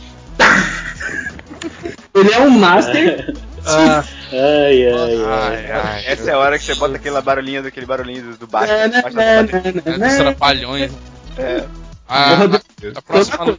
Ele 2.13 2.33
é 2.33 2.39
um 2.39 2.49
Master. 2.49 3.33
Ah, 3.65 4.03
Ai, 4.29 4.87
ai, 4.89 4.91
ai. 4.91 5.25
Ai, 5.25 5.71
ai. 5.71 6.05
Essa 6.07 6.31
é 6.31 6.33
a 6.33 6.37
hora 6.37 6.59
que 6.59 6.65
você 6.65 6.75
bota 6.75 6.97
aquele 6.97 7.21
barulhinho 7.21 7.63
daquele 7.63 7.85
barulhinho 7.85 8.35
do, 8.35 8.45
baixo. 8.45 8.73
É, 8.73 8.89
né, 8.89 9.01
baixo 9.01 9.15
né, 9.15 9.41
né, 9.41 9.81
É 9.85 9.97
dos 9.97 10.17
trapalhões. 10.17 10.91
É. 11.37 11.63
A, 12.05 12.35
Porra, 12.35 12.61
a, 12.93 12.99
a 12.99 13.01
próxima. 13.01 13.57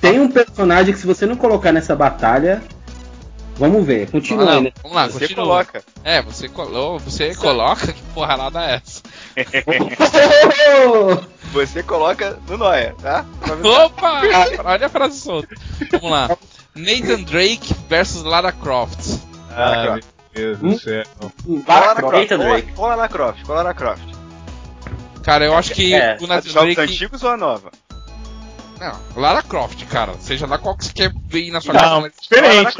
Tem 0.00 0.18
um 0.18 0.30
personagem 0.30 0.94
que 0.94 0.98
se 0.98 1.06
você 1.06 1.26
não 1.26 1.36
colocar 1.36 1.72
nessa 1.72 1.94
batalha. 1.94 2.62
Vamos 3.56 3.86
ver, 3.86 4.10
continua 4.10 4.60
né? 4.60 4.72
Vamos 4.82 4.96
lá, 4.96 5.06
Você 5.06 5.20
continua. 5.28 5.44
coloca. 5.44 5.84
É, 6.02 6.20
você, 6.22 6.48
colo... 6.48 6.98
você 6.98 7.34
coloca. 7.34 7.92
Que 7.92 8.02
porrada 8.14 8.64
é 8.64 8.80
essa? 8.82 9.02
Você 11.52 11.84
coloca 11.84 12.36
no 12.48 12.58
Noia, 12.58 12.96
tá? 13.00 13.24
Opa! 13.62 14.22
Olha 14.64 14.86
a 14.86 14.88
frase 14.88 15.20
solta. 15.20 15.54
Vamos 15.92 16.10
lá. 16.10 16.36
Nathan 16.74 17.22
Drake 17.24 17.72
versus 17.88 18.22
Lara 18.24 18.52
Croft. 18.52 19.18
ah, 19.50 19.98
meu 20.34 20.56
Deus 20.56 20.58
do 20.58 20.78
céu. 20.78 21.04
Cola 21.64 21.86
na 21.86 21.94
Croft. 21.94 22.16
Nathan 22.18 22.38
Drake. 22.38 22.72
cola 22.72 22.96
na 22.96 23.08
Croft. 23.08 23.44
Cola 23.44 23.62
na 23.64 23.74
Croft. 23.74 24.14
Cara, 25.22 25.44
eu 25.44 25.56
acho 25.56 25.72
que 25.72 25.94
É, 25.94 26.16
o 26.20 26.22
Os 26.22 26.28
Nathan 26.28 26.50
Drake. 26.52 26.80
antigos 26.80 27.22
ou 27.22 27.30
a 27.30 27.36
nova? 27.36 27.70
Não, 28.80 28.98
Lara 29.16 29.42
Croft, 29.42 29.84
cara. 29.86 30.14
Seja 30.20 30.46
lá 30.46 30.58
qual 30.58 30.76
que 30.76 30.84
você 30.84 30.92
quer 30.92 31.12
ver 31.28 31.50
na 31.50 31.60
sua 31.60 31.72
Não, 31.74 31.80
casa. 32.02 32.12
Diferente. 32.20 32.76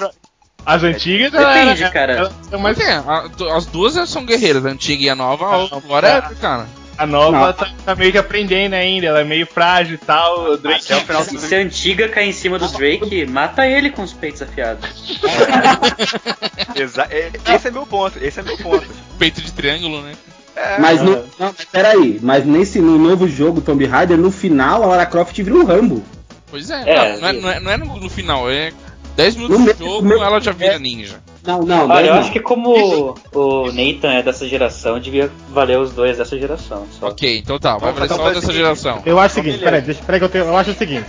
As 0.67 0.83
antigas, 0.83 1.31
Depende, 1.31 1.83
ela- 1.83 1.93
cara. 1.93 2.13
elas 2.15 2.33
são 2.51 2.59
mais 2.59 2.77
Mas 2.79 2.89
é, 2.89 2.95
a- 2.95 3.57
as 3.57 3.67
duas 3.67 4.09
são 4.09 4.25
guerreiras, 4.25 4.65
a 4.65 4.71
antiga 4.71 5.05
e 5.05 5.11
a 5.11 5.15
nova, 5.15 5.47
agora 5.77 6.21
cara. 6.21 6.33
é, 6.33 6.35
cara. 6.41 6.67
A 6.97 7.07
nova 7.07 7.53
tá, 7.53 7.71
tá 7.85 7.95
meio 7.97 8.13
que 8.13 8.19
aprendendo 8.19 8.75
ainda, 8.75 9.07
ela 9.09 9.21
é 9.21 9.25
meio 9.25 9.47
frágil 9.47 9.95
e 9.95 9.99
tal. 9.99 10.53
O 10.53 10.57
Drake 10.57 10.85
Até 10.85 10.97
o 10.97 11.01
final 11.01 11.25
do 11.25 11.39
Se 11.41 11.55
a 11.55 11.59
antiga 11.59 12.09
cair 12.09 12.29
em 12.29 12.33
cima 12.33 12.59
do 12.59 12.69
Drake, 12.69 13.27
mata 13.27 13.67
ele 13.67 13.91
com 13.91 14.03
os 14.03 14.13
peitos 14.13 14.43
afiados. 14.43 15.19
Exa 16.75 17.07
é- 17.11 17.31
esse 17.55 17.69
é 17.69 17.71
meu 17.71 17.87
ponto, 17.87 18.19
esse 18.23 18.41
é 18.41 18.43
meu 18.43 18.57
ponto. 18.59 18.87
Peito 19.19 19.41
de 19.41 19.53
triângulo, 19.53 20.03
né? 20.03 20.13
É, 20.57 20.79
Mas 20.79 21.03
no. 21.03 21.17
Não, 21.39 21.53
mas 21.57 21.65
peraí, 21.71 22.19
mas 22.23 22.45
nesse 22.47 22.79
no 22.81 22.97
novo 22.97 23.27
jogo 23.29 23.61
Tomb 23.61 23.85
Raider, 23.87 24.17
no 24.17 24.31
final 24.31 24.85
a 24.85 24.87
Lara 24.87 25.07
Croft 25.07 25.37
vira 25.37 25.55
um 25.55 25.65
Rambo. 25.65 26.03
Pois 26.49 26.71
é, 26.71 26.83
É, 26.89 27.13
não, 27.15 27.21
não 27.21 27.29
é, 27.29 27.33
não 27.33 27.51
é- 27.51 27.61
não 27.61 27.71
é 27.73 27.77
no, 27.77 27.97
no 27.99 28.09
final, 28.09 28.49
é 28.49 28.73
10 29.17 29.35
minutos 29.37 29.59
No 29.59 29.73
do 29.75 29.79
jogo, 29.85 30.09
no- 30.09 30.23
ela 30.23 30.41
já 30.41 30.53
vira 30.53 30.75
é. 30.75 30.79
ninja. 30.79 31.21
Não, 31.47 31.61
não, 31.63 31.89
Olha, 31.91 32.07
eu 32.07 32.15
não. 32.15 32.21
acho 32.21 32.33
que 32.33 32.41
como 32.41 33.15
o 33.35 33.67
Nathan 33.73 34.13
é 34.15 34.23
dessa 34.23 34.47
geração, 34.49 34.99
devia 34.99 35.31
valer 35.51 35.79
os 35.79 35.93
dois 35.93 36.17
dessa 36.17 36.39
geração. 36.39 36.87
Só. 36.99 37.09
Ok, 37.09 37.39
então 37.39 37.59
tá, 37.59 37.77
vai 37.77 37.93
valer 37.93 38.07
Então 38.07 38.17
só 38.17 38.29
dessa 38.29 38.41
seguinte. 38.41 38.57
geração. 38.57 39.03
Eu 39.05 39.19
acho 39.19 39.33
o 39.33 39.35
seguinte, 39.43 39.59
peraí, 39.63 39.83
deixa, 39.83 40.03
peraí 40.03 40.19
que 40.21 40.25
eu, 40.25 40.29
tenho, 40.31 40.45
eu 40.47 40.57
acho 40.57 40.71
o 40.71 40.75
seguinte. 40.75 41.07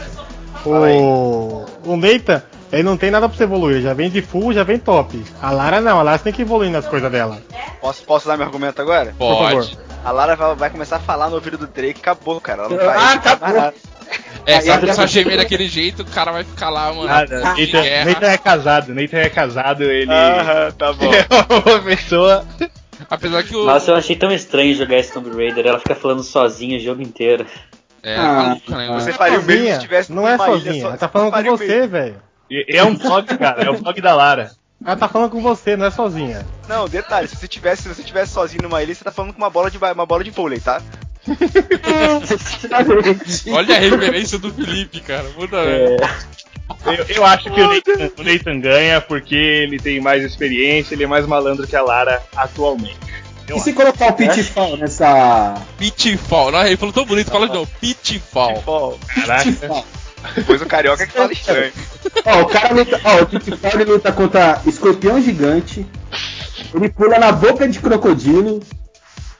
O, 0.65 1.65
o 1.85 1.95
Nathan, 1.97 2.41
ele 2.71 2.83
não 2.83 2.97
tem 2.97 3.11
nada 3.11 3.29
pra 3.29 3.37
você 3.37 3.43
evoluir, 3.43 3.81
já 3.81 3.93
vem 3.93 4.09
de 4.09 4.21
full, 4.21 4.51
já 4.53 4.63
vem 4.63 4.77
top. 4.79 5.23
A 5.41 5.51
Lara 5.51 5.79
não, 5.79 5.99
a 5.99 6.03
Lara 6.03 6.19
tem 6.19 6.33
que 6.33 6.41
evoluir 6.41 6.71
nas 6.71 6.85
coisas 6.87 7.11
dela. 7.11 7.39
posso, 7.79 8.03
posso 8.03 8.27
dar 8.27 8.35
meu 8.35 8.45
argumento 8.45 8.81
agora? 8.81 9.13
Pode. 9.17 9.77
A 10.03 10.11
Lara 10.11 10.35
vai, 10.35 10.55
vai 10.55 10.69
começar 10.69 10.97
a 10.97 10.99
falar 10.99 11.29
no 11.29 11.35
ouvido 11.35 11.57
do 11.57 11.67
Drake, 11.67 11.99
acabou, 11.99 12.39
cara. 12.41 12.63
Ela 12.63 12.69
não 12.69 12.77
vai 12.77 12.87
Ah, 12.97 12.99
vai 12.99 13.15
acabou. 13.15 13.73
É, 14.45 14.55
Aí 14.55 14.61
se 14.61 14.67
ela 14.67 14.73
ela- 14.77 14.79
começar 14.81 15.03
a 15.03 15.07
gemer 15.07 15.37
daquele 15.37 15.67
jeito, 15.67 16.03
o 16.03 16.05
cara 16.05 16.31
vai 16.31 16.43
ficar 16.43 16.69
lá, 16.69 16.93
mano. 16.93 17.07
Nada. 17.07 17.39
Nathan. 17.41 18.05
Nathan 18.05 18.27
é 18.27 18.37
casado, 18.37 18.93
Nathan 18.93 19.17
é 19.17 19.29
casado, 19.29 19.83
ele 19.83 20.11
Aham, 20.11 20.71
tá 20.71 20.93
bom. 20.93 21.11
é 21.13 21.69
uma 21.69 21.79
pessoa. 21.81 22.45
Apesar 23.09 23.43
que 23.43 23.55
o. 23.55 23.65
Nossa, 23.65 23.91
eu 23.91 23.95
achei 23.95 24.15
tão 24.15 24.31
estranho 24.31 24.73
jogar 24.75 24.97
esse 24.97 25.11
Tomb 25.11 25.29
Raider. 25.35 25.65
Ela 25.65 25.79
fica 25.79 25.95
falando 25.95 26.23
sozinha 26.23 26.77
o 26.77 26.79
jogo 26.81 27.01
inteiro. 27.01 27.45
É, 28.03 28.15
Ah, 28.15 28.33
maluca, 28.33 28.75
né? 28.77 28.87
Você 28.99 29.09
é 29.09 29.13
faria 29.13 29.39
o 29.39 29.43
mesmo 29.43 29.73
se 29.73 29.79
tivesse 29.79 30.11
Não 30.13 30.27
é 30.27 30.37
sozinha, 30.37 30.81
só- 30.81 30.87
ela 30.89 30.97
tá 30.97 31.07
falando 31.09 31.31
com 31.31 31.57
você, 31.57 31.87
velho. 31.87 32.21
É 32.69 32.83
um 32.83 32.95
vlog, 32.95 33.25
cara, 33.37 33.63
é 33.63 33.69
o 33.69 33.73
vlog 33.77 33.99
da 33.99 34.13
Lara. 34.13 34.51
Ela 34.85 34.95
tá 34.95 35.07
falando 35.07 35.31
com 35.31 35.41
você, 35.41 35.75
não 35.75 35.87
é 35.87 35.91
sozinha. 35.91 36.45
Não, 36.69 36.87
detalhe, 36.87 37.27
se 37.27 37.35
você 37.35 37.47
tivesse, 37.47 37.81
se 37.83 37.87
você 37.89 38.03
tivesse 38.03 38.33
sozinho 38.33 38.61
numa 38.61 38.83
ilha, 38.83 38.93
você 38.93 39.03
tá 39.03 39.11
falando 39.11 39.33
com 39.33 39.39
uma 39.39 39.49
bola 39.49 39.71
de, 39.71 39.77
uma 39.79 40.05
bola 40.05 40.23
de 40.23 40.29
vôlei, 40.29 40.59
tá? 40.59 40.79
Olha 43.51 43.75
a 43.75 43.79
referência 43.79 44.37
do 44.37 44.53
Felipe, 44.53 44.99
cara. 45.01 45.25
Muda, 45.37 45.57
É, 45.57 45.97
Eu, 46.85 47.05
eu 47.17 47.25
acho 47.25 47.51
que 47.51 47.61
o 47.61 47.67
Nathan, 47.67 48.11
o 48.17 48.23
Nathan 48.23 48.59
ganha 48.59 49.01
porque 49.01 49.35
ele 49.35 49.79
tem 49.79 49.99
mais 49.99 50.23
experiência, 50.23 50.93
ele 50.95 51.03
é 51.03 51.07
mais 51.07 51.25
malandro 51.25 51.67
que 51.67 51.75
a 51.75 51.81
Lara 51.81 52.21
atualmente. 52.35 52.97
Eu 53.47 53.57
E 53.57 53.59
se 53.59 53.73
colocar 53.73 54.07
o 54.07 54.13
Pitfall 54.13 54.77
nessa. 54.77 55.55
Pitfall. 55.77 56.51
Não, 56.51 56.65
ele 56.65 56.77
falou 56.77 56.93
tão 56.93 57.05
bonito, 57.05 57.29
fala 57.29 57.47
de 57.47 57.53
novo. 57.53 57.69
Pitfall. 57.79 58.53
Pitfall. 58.55 58.99
Caraca. 59.07 59.43
Pitfall. 59.43 59.85
Depois 60.35 60.61
o 60.61 60.65
carioca 60.65 61.05
que 61.05 61.13
fala 61.13 61.31
estranho. 61.31 61.71
Ó, 62.25 62.41
o 62.41 62.45
cara 62.47 62.73
luta. 62.73 62.99
Ó, 63.03 63.21
o 63.21 63.25
Pitfall 63.27 63.71
ele 63.75 63.85
luta 63.85 64.11
contra 64.11 64.59
escorpião 64.65 65.21
gigante. 65.21 65.85
Ele 66.73 66.89
pula 66.89 67.19
na 67.19 67.31
boca 67.31 67.67
de 67.67 67.79
crocodilo. 67.79 68.59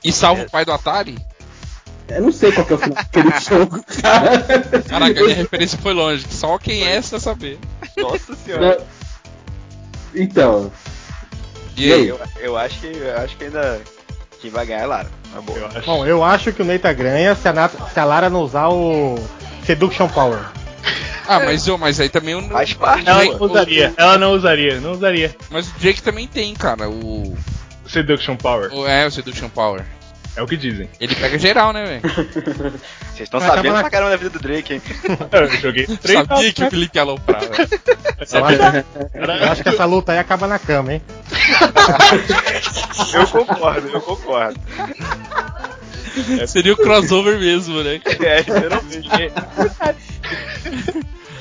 E 0.04 0.12
salva 0.12 0.42
o 0.42 0.50
pai 0.50 0.64
do 0.64 0.72
Atari? 0.72 1.18
Eu 2.08 2.22
não 2.22 2.32
sei 2.32 2.52
qual 2.52 2.64
que 2.66 2.72
é 2.72 2.76
o 2.76 2.78
final 2.78 2.94
daquele 2.96 3.30
jogo, 3.40 3.84
cara. 4.02 4.38
Caraca, 4.88 5.20
a 5.20 5.24
minha 5.24 5.34
referência 5.36 5.78
foi 5.78 5.92
longe. 5.92 6.24
Só 6.30 6.56
quem 6.58 6.84
é 6.86 6.96
essa 6.96 7.18
saber. 7.18 7.58
Nossa 7.96 8.34
senhora. 8.36 8.78
Então, 10.14 10.70
E 11.76 11.92
aí? 11.92 12.08
Eu, 12.08 12.20
eu 12.40 12.56
acho 12.56 12.78
que 12.80 12.86
eu 12.86 13.16
acho 13.18 13.36
que 13.36 13.44
ainda 13.44 13.80
quem 14.40 14.50
vai 14.50 14.64
ganhar 14.66 14.80
é 14.82 14.86
Lara. 14.86 15.10
Na 15.34 15.40
boa. 15.40 15.58
Eu 15.58 15.66
acho. 15.66 15.80
Bom, 15.86 16.06
eu 16.06 16.24
acho 16.24 16.52
que 16.52 16.62
o 16.62 16.64
Nathan 16.64 16.94
ganha 16.94 17.34
se 17.34 17.48
a, 17.48 17.52
Nat- 17.52 17.92
se 17.92 17.98
a 18.00 18.04
Lara 18.04 18.30
não 18.30 18.40
usar 18.42 18.68
o 18.68 19.16
Seduction 19.64 20.08
Power. 20.08 20.38
Ah, 21.28 21.40
mas, 21.40 21.66
eu, 21.66 21.76
mas 21.76 21.98
aí 21.98 22.08
também 22.08 22.36
o. 22.36 22.42
Faz 22.48 22.72
parte, 22.72 23.08
Ela 23.08 23.24
não 23.24 23.40
usaria, 23.42 23.92
ela 23.96 24.16
não 24.18 24.32
usaria, 24.32 24.80
não 24.80 24.92
usaria. 24.92 25.36
Mas 25.50 25.68
o 25.68 25.72
Drake 25.80 26.00
também 26.00 26.28
tem, 26.28 26.54
cara. 26.54 26.88
O. 26.88 27.36
Seduction 27.88 28.36
Power, 28.36 28.72
o 28.72 28.86
é, 28.86 29.06
o 29.06 29.10
Seduction 29.10 29.48
Power. 29.48 29.84
É 30.36 30.42
o 30.42 30.46
que 30.46 30.56
dizem. 30.56 30.88
Ele 31.00 31.14
pega 31.14 31.38
geral, 31.38 31.72
né, 31.72 31.84
velho? 31.84 32.02
Vocês 33.12 33.20
estão 33.20 33.40
sabendo 33.40 33.74
pra 33.78 33.90
caramba 33.90 34.10
da 34.10 34.16
vida 34.16 34.30
do 34.30 34.38
Drake, 34.38 34.74
hein? 34.74 34.82
Eu 35.32 35.48
joguei 35.56 35.86
três 35.86 36.26
Sabia 36.26 36.52
que 36.52 36.64
o 36.64 36.70
Felipe 36.70 36.96
ia 36.98 37.02
aloprar, 37.02 37.40
velho. 37.40 37.54
Eu 38.32 38.44
acho, 38.44 38.56
eu 39.44 39.52
acho 39.52 39.62
que 39.62 39.68
essa 39.70 39.84
luta 39.86 40.12
aí 40.12 40.18
acaba 40.18 40.46
na 40.46 40.58
cama, 40.58 40.92
hein? 40.92 41.02
Eu 43.14 43.26
concordo, 43.26 43.88
eu 43.88 44.00
concordo. 44.00 44.60
Seria 46.46 46.72
o 46.72 46.76
crossover 46.76 47.38
mesmo, 47.38 47.82
né? 47.82 48.00
É, 48.20 48.38
literalmente. 48.38 49.08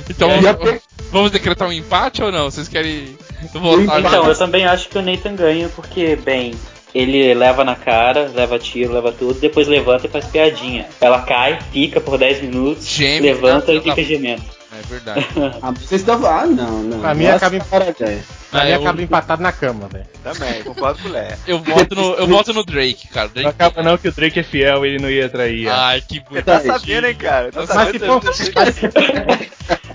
Então, 0.10 0.30
tem- 0.58 0.82
vamos 1.12 1.32
decretar 1.32 1.68
um 1.68 1.72
empate 1.72 2.22
ou 2.24 2.32
não? 2.32 2.50
Vocês 2.52 2.68
querem 2.68 3.18
voltar? 3.54 4.00
Então, 4.00 4.28
eu 4.28 4.38
também 4.38 4.66
acho 4.66 4.90
que 4.90 4.98
o 4.98 5.02
Nathan 5.02 5.36
ganha, 5.36 5.70
porque, 5.70 6.16
bem, 6.16 6.54
ele 6.96 7.34
leva 7.34 7.66
na 7.66 7.76
cara, 7.76 8.32
leva 8.34 8.58
tiro, 8.58 8.94
leva 8.94 9.12
tudo, 9.12 9.38
depois 9.38 9.68
levanta 9.68 10.08
e 10.08 10.10
faz 10.10 10.26
piadinha. 10.26 10.88
Ela 11.02 11.22
cai, 11.22 11.60
fica 11.74 12.00
por 12.00 12.18
10 12.18 12.44
minutos, 12.44 12.88
Geme, 12.88 13.28
levanta 13.28 13.74
e 13.74 13.82
fica 13.82 14.02
gemendo. 14.02 14.42
É 14.78 14.82
verdade. 14.88 15.26
ah, 15.62 15.72
vocês 15.72 16.02
estão. 16.02 16.26
Ah, 16.26 16.46
não, 16.46 16.84
não. 16.84 17.00
Pra 17.00 17.14
mim 17.14 17.28
acaba 17.28 17.56
em- 17.56 17.60
cara, 17.60 17.94
velho. 17.98 18.24
Pra 18.52 18.62
Ah, 18.62 18.66
mim 18.66 18.72
eu- 18.72 18.82
acaba 18.82 19.02
empatado 19.02 19.42
na 19.42 19.52
cama, 19.52 19.88
velho. 19.88 20.06
Também, 20.24 20.64
concordo 20.64 21.02
com 21.02 21.10
o 21.10 21.12
Léo. 21.12 21.38
Eu 21.48 21.60
voto 21.60 21.96
no, 21.96 22.14
eu 22.16 22.28
voto 22.28 22.54
no 22.54 22.64
Drake, 22.64 23.08
cara. 23.08 23.28
Não 23.28 23.34
Drake... 23.44 23.50
acaba 23.50 23.84
não 23.84 23.98
que 23.98 24.08
o 24.08 24.12
Drake 24.12 24.40
é 24.40 24.44
fiel, 24.44 24.86
ele 24.86 25.00
não 25.02 25.10
ia 25.10 25.30
trair. 25.30 25.70
Ai, 25.70 26.02
que 26.02 26.16
Você 26.20 26.26
bonito. 26.30 26.46
tá 26.46 26.60
sabendo, 26.62 27.08
hein, 27.08 27.16
cara? 27.16 27.52
Tá 27.52 27.60
Mas 27.62 27.70
sabendo 27.70 27.92
se 27.94 28.00
da 28.00 28.08
for- 28.08 28.22
vida 28.22 28.88
do 28.90 29.26
Drake. 29.26 29.52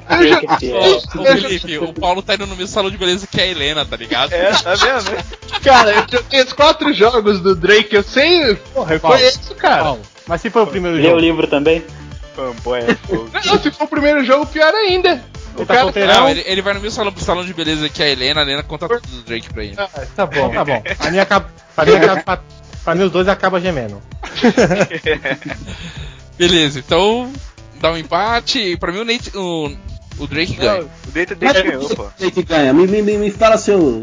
Drake 0.09 0.47
é 0.47 0.59
fiel. 0.59 0.81
Ô, 0.83 1.21
ô, 1.21 1.25
Felipe, 1.27 1.79
o 1.79 1.93
Paulo 1.93 2.23
tá 2.23 2.35
indo 2.35 2.47
no 2.47 2.57
mesmo 2.57 2.69
salão 2.73 2.91
de 2.91 2.97
beleza 2.99 3.27
que 3.27 3.41
a 3.41 3.47
Helena, 3.47 3.85
tá 3.85 3.97
ligado? 3.97 4.33
É, 4.33 4.51
tá 4.53 4.75
vendo? 4.75 5.11
né? 5.11 5.25
Cara, 5.63 5.91
eu 5.93 6.05
joguei 6.11 6.43
os 6.43 6.53
quatro 6.53 6.93
jogos 6.93 7.41
do 7.41 7.55
Drake, 7.55 7.95
eu 7.95 8.03
sei. 8.03 8.55
Porra, 8.75 8.95
eu 8.95 9.01
conheço, 9.01 9.55
cara. 9.57 9.83
Qual? 9.83 9.99
Mas 10.27 10.41
se 10.43 10.51
foi 10.51 10.63
o 10.63 10.67
primeiro 10.67 10.97
Lê 10.97 11.03
o 11.05 11.07
jogo, 11.11 11.21
livro 11.21 11.47
também? 11.47 11.83
Fanboy 12.35 12.81
é 12.81 12.95
fogo. 12.95 13.31
Não, 13.33 13.59
se 13.59 13.71
for 13.71 13.85
o 13.85 13.89
primeiro 13.89 14.25
jogo, 14.25 14.47
pior 14.47 14.73
ainda. 14.75 15.11
ele 15.11 15.21
O 15.57 15.67
tá 15.67 15.81
solteirão. 15.81 16.15
Não, 16.15 16.29
ele, 16.29 16.43
ele 16.47 16.63
vai 16.63 16.75
no 16.75 16.81
mesmo 16.81 16.97
salão, 16.97 17.13
salão 17.17 17.45
de 17.45 17.53
beleza 17.53 17.89
que 17.89 18.03
a 18.03 18.09
Helena, 18.09 18.41
a 18.41 18.45
Helena 18.45 18.63
conta 18.63 18.89
tudo 18.89 19.07
do 19.07 19.23
Drake 19.23 19.53
pra 19.53 19.65
ele. 19.65 19.75
Ah, 19.77 19.89
tá 20.15 20.27
bom. 20.27 20.49
Então 20.49 20.53
tá 20.53 20.65
bom. 20.65 20.81
Pra 20.81 21.11
mim, 21.11 21.19
acaba, 21.19 21.51
pra, 21.75 21.85
mim 21.85 21.95
acaba, 21.95 22.23
pra, 22.23 22.41
pra 22.85 22.95
mim 22.95 23.03
os 23.05 23.11
dois 23.11 23.29
acabam 23.29 23.61
gemendo. 23.61 24.01
Beleza, 26.39 26.79
então 26.79 27.31
dá 27.81 27.93
um 27.93 27.97
empate. 27.97 28.77
Pra 28.77 28.93
mim 28.93 29.01
o, 29.01 29.05
Nate, 29.05 29.37
o, 29.37 29.71
o 30.19 30.27
Drake 30.27 30.55
ganha. 30.55 30.83
O 30.83 30.91
ganhou, 31.63 31.89
por 31.89 31.97
pô. 31.97 32.05
que 32.05 32.11
Drake 32.19 32.43
ganha? 32.45 32.73
Me, 32.73 32.87
me, 32.87 33.03
me, 33.03 33.19
me 33.19 33.31
fala 33.31 33.59
seu. 33.59 34.03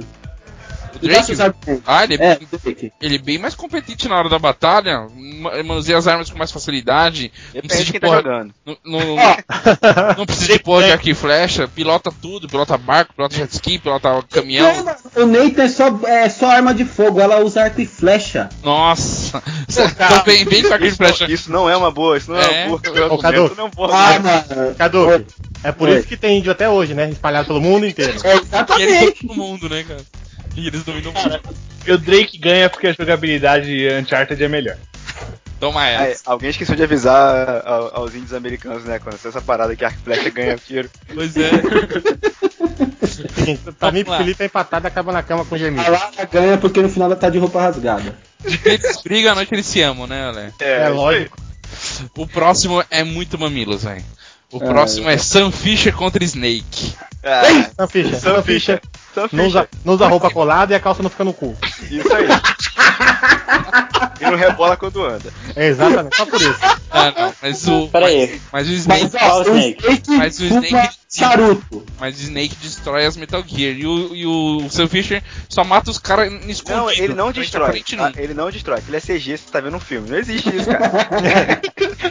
O 1.01 1.07
dá 1.07 1.47
Drake? 1.49 1.81
Ah, 1.86 2.03
ele 2.03 2.15
é, 2.15 2.25
É, 2.31 2.39
Drake. 2.39 2.91
ele 3.01 3.15
é 3.15 3.19
bem 3.19 3.38
mais 3.38 3.55
competente 3.55 4.07
na 4.07 4.17
hora 4.17 4.29
da 4.29 4.39
batalha, 4.39 5.07
ma- 5.15 5.63
manuseia 5.63 5.97
as 5.97 6.07
armas 6.07 6.29
com 6.29 6.38
mais 6.38 6.51
facilidade, 6.51 7.31
não 7.53 7.62
Depende 7.62 7.67
precisa 7.67 7.91
de 7.93 7.99
tá 7.99 8.07
porra, 8.07 8.17
jogando. 8.21 8.53
não, 8.65 8.77
não- 8.86 9.15
não 10.17 10.25
precisa 10.25 10.53
de 10.53 10.60
porra 10.60 10.83
de 10.86 10.91
arco 10.91 11.10
e 11.10 11.13
flecha, 11.13 11.67
pilota 11.67 12.12
tudo, 12.21 12.47
pilota 12.47 12.77
barco, 12.77 13.13
pilota 13.13 13.36
jet 13.36 13.51
ski, 13.53 13.79
pilota 13.79 14.23
caminhão. 14.31 14.71
O 15.15 15.25
Nathan 15.25 15.63
é 15.63 15.67
só, 15.69 15.99
é 16.05 16.29
só 16.29 16.49
arma 16.51 16.73
de 16.73 16.86
fogo, 16.86 17.19
ela 17.19 17.39
usa 17.41 17.63
arco 17.63 17.81
e 17.81 17.86
flecha. 17.86 18.49
Nossa, 18.63 19.41
então 19.69 20.23
vem, 20.25 20.45
vem 20.45 20.63
com 20.63 20.73
arco 20.73 20.86
e 20.86 20.88
Isso, 20.89 21.01
não- 21.01 21.07
flecha. 21.10 21.31
isso 21.31 21.51
não 21.51 21.69
é 21.69 21.75
uma 21.77 21.91
boa, 21.91 22.17
isso 22.17 22.31
não 22.31 22.39
é, 22.39 22.47
É. 22.63 22.67
uma 22.67 22.77
boa. 22.77 23.13
Ô, 23.13 23.17
Cadu. 23.17 23.53
Não 23.55 23.65
é 23.65 23.67
um 23.67 23.71
bom 23.71 23.86
Ah, 23.91 24.19
mano. 24.19 24.75
Cadu, 24.75 25.25
é 25.63 25.71
por 25.71 25.89
Oi. 25.89 25.99
isso 25.99 26.07
que 26.07 26.17
tem 26.17 26.38
índio 26.39 26.51
até 26.51 26.69
hoje, 26.69 26.93
né? 26.93 27.10
Espalhado 27.10 27.47
pelo 27.47 27.62
mundo 27.62 27.86
inteiro. 27.86 28.13
É, 28.23 28.36
exatamente. 28.36 29.25
dominam 29.27 29.45
o 29.45 29.49
mundo, 29.49 29.69
né, 29.69 29.83
cara? 29.88 30.01
E 30.58 30.65
eles 30.67 30.84
dominam 30.84 31.12
o 31.12 31.13
mundo. 31.13 31.39
E 31.86 31.91
o 31.91 31.98
Drake 31.98 32.38
ganha 32.38 32.70
porque 32.70 32.88
a 32.88 32.93
jogabilidade 32.93 33.88
Uncharted 34.02 34.43
é 34.43 34.48
melhor. 34.50 34.76
Toma 35.60 35.82
Aí, 35.82 36.12
essa. 36.12 36.22
alguém 36.26 36.50
esqueceu 36.52 36.76
de 36.76 36.84
avisar 36.84 37.65
ao- 37.65 37.96
aos 38.02 38.13
índios 38.13 38.34
americanos, 38.34 38.84
né? 38.84 39.00
Quando 39.00 39.15
essa 39.15 39.41
parada 39.41 39.76
que 39.76 39.84
a 39.84 39.89
flecha 39.89 40.30
ganha 40.30 40.56
tiro. 40.58 40.88
Pois 41.13 41.34
é. 41.38 41.50
Pra 43.80 43.91
mim, 43.91 44.04
lá. 44.04 44.17
Felipe 44.20 44.43
é 44.43 44.46
empatado 44.46 44.86
acaba 44.88 45.12
na 45.12 45.24
cama 45.24 45.43
com 45.46 45.56
A 45.56 45.58
gemido. 45.58 45.89
Lara 45.89 46.12
ganha 46.32 46.58
porque 46.58 46.82
no 46.82 46.89
final 46.89 47.08
ela 47.12 47.15
tá 47.20 47.30
de 47.30 47.39
roupa 47.39 47.60
rasgada. 47.62 48.15
Eles 48.65 49.02
brigam, 49.02 49.32
à 49.32 49.36
noite 49.36 49.54
eles 49.54 49.65
se 49.65 49.82
amam, 49.82 50.06
né, 50.06 50.28
Ale? 50.28 50.54
É, 50.60 50.86
isso 50.86 50.93
lógico. 50.96 51.38
O 52.15 52.28
próximo 52.28 52.84
é 52.91 53.04
muito 53.04 53.38
mamilos, 53.39 53.84
velho. 53.84 54.04
O 54.52 54.58
Ah, 54.58 54.65
próximo 54.67 55.10
é 55.10 55.17
Sam 55.17 55.52
Fisher 55.52 55.93
contra 55.93 56.24
Snake. 56.24 56.93
Ah, 57.24 57.41
Sam 57.76 57.88
Fischer, 57.88 58.20
Sam 58.20 58.43
Fischer. 58.43 58.82
Sam 59.17 59.30
Não 59.32 59.47
usa, 59.47 59.69
não 59.84 59.93
usa 59.95 60.08
roupa 60.08 60.30
colada 60.30 60.73
e 60.73 60.75
a 60.75 60.80
calça 60.80 61.01
não 61.01 61.10
fica 61.10 61.23
no 61.23 61.34
cu. 61.34 61.58
Isso 61.89 62.13
aí. 62.13 62.27
e 64.21 64.23
não 64.25 64.36
rebola 64.36 64.77
quando 64.77 65.03
anda. 65.03 65.34
É 65.56 65.67
exatamente, 65.67 66.15
só 66.15 66.25
por 66.25 66.39
isso. 66.39 66.60
Ah, 66.91 67.13
não, 67.15 67.34
mas 67.41 67.67
o. 67.67 67.88
Pera 67.88 68.06
aí. 68.08 68.39
Mas, 68.51 68.67
mas 68.67 68.69
o 68.69 68.73
Snake. 68.73 69.10
Mas, 69.13 69.23
ó, 69.23 69.39
o 69.39 69.41
Snake? 69.43 69.82
Snake, 69.84 70.12
Mas 70.17 70.39
o 70.39 70.45
Snake- 70.45 70.97
charuto. 71.10 71.86
Mas 71.99 72.17
o 72.17 72.21
Snake 72.21 72.56
destrói 72.62 73.06
as 73.06 73.17
Metal 73.17 73.43
Gear. 73.45 73.75
E 73.75 73.86
o, 73.86 74.15
e 74.15 74.25
o 74.25 74.69
Sam 74.69 74.88
Fisher 74.88 75.23
só 75.49 75.63
mata 75.63 75.89
os 75.89 75.97
caras 75.97 76.32
escondidos. 76.47 76.67
Não, 76.69 76.91
ele 76.91 77.13
não 77.13 77.32
destrói. 77.32 77.71
frente, 77.71 77.95
Ah, 77.95 78.12
não. 78.12 78.21
Ele 78.21 78.34
não 78.34 78.51
destrói. 78.51 78.80
Aquilo 78.80 78.97
é 78.97 79.01
CG, 79.01 79.38
você 79.38 79.51
tá 79.51 79.60
vendo 79.60 79.77
um 79.77 79.80
filme. 79.80 80.10
Não 80.10 80.17
existe 80.17 80.56
isso, 80.56 80.69
cara. 80.69 80.91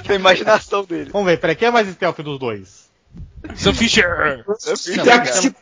é 0.09 0.13
a 0.13 0.15
imaginação 0.15 0.85
dele. 0.85 1.11
Vamos 1.13 1.27
ver, 1.27 1.39
peraí, 1.39 1.57
quem 1.57 1.69
é 1.69 1.71
mais 1.71 1.89
stealth 1.89 2.19
dos 2.21 2.39
dois? 2.39 2.87
Sam 3.55 3.75
Fisher! 3.75 4.45
Sam 4.59 4.77
Fisher, 4.77 5.55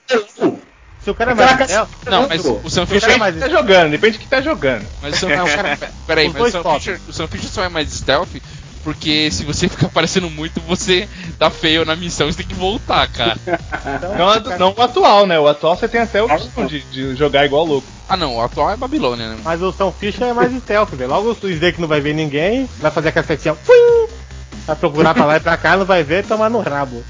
Que 1.04 1.10
Se 1.10 1.10
o 1.10 1.14
cara 1.14 1.32
é 1.32 1.34
mais 1.34 1.50
Caraca, 1.50 1.88
Não, 2.06 2.26
mas 2.28 2.44
o 2.44 2.70
Sam 2.70 2.82
o 2.84 2.86
cara 2.86 2.96
é 2.96 3.00
Fisher. 3.00 3.18
mais 3.18 3.38
Tá 3.38 3.48
jogando, 3.48 3.90
depende 3.90 4.12
de 4.14 4.18
que 4.20 4.26
tá 4.26 4.40
jogando. 4.40 4.86
Mas 5.02 5.14
o 5.14 5.18
Sam, 5.18 5.30
É, 5.30 5.42
o 5.42 5.46
cara- 5.46 5.78
peraí, 6.06 6.30
mas 6.32 6.42
o 6.54 6.62
Sam. 6.62 6.74
Fisher, 6.74 7.00
o 7.06 7.12
Sam 7.12 7.26
Fisher 7.28 7.50
só 7.50 7.62
é 7.62 7.68
mais 7.68 7.92
stealth 7.92 8.40
porque 8.82 9.30
se 9.30 9.44
você 9.44 9.68
ficar 9.68 9.86
aparecendo 9.86 10.30
muito, 10.30 10.60
você 10.62 11.06
dá 11.38 11.50
feio 11.50 11.84
na 11.84 11.94
missão 11.94 12.26
você 12.26 12.38
tem 12.38 12.46
que 12.46 12.54
voltar, 12.54 13.06
cara. 13.08 13.36
Não, 14.16 14.58
não 14.58 14.74
o 14.76 14.82
atual, 14.82 15.26
né? 15.26 15.38
O 15.38 15.46
atual 15.46 15.76
você 15.76 15.86
tem 15.88 16.00
até 16.00 16.20
a 16.20 16.24
opção 16.24 16.66
de, 16.66 16.80
de 16.80 17.14
jogar 17.16 17.44
igual 17.44 17.64
louco. 17.66 17.86
Ah 18.08 18.16
não, 18.16 18.36
o 18.36 18.40
atual 18.42 18.70
é 18.70 18.76
Babilônia, 18.76 19.28
né? 19.28 19.38
Mas 19.44 19.60
o 19.62 19.72
Sam 19.72 19.92
Fisher 19.92 20.28
é 20.28 20.32
mais 20.32 20.52
stealth, 20.62 20.90
velho. 20.90 21.10
Logo 21.10 21.36
o 21.42 21.48
Snake 21.50 21.80
não 21.80 21.88
vai 21.88 22.00
ver 22.00 22.14
ninguém, 22.14 22.68
vai 22.78 22.90
fazer 22.90 23.10
aquela 23.10 23.26
setinha. 23.26 23.54
Vai 24.66 24.76
procurar 24.76 25.12
pra 25.14 25.26
lá 25.26 25.36
e 25.36 25.40
pra 25.40 25.56
cá, 25.58 25.76
não 25.76 25.84
vai 25.84 26.02
ver 26.02 26.24
e 26.24 26.26
tomar 26.26 26.48
no 26.48 26.60
rabo. 26.60 27.04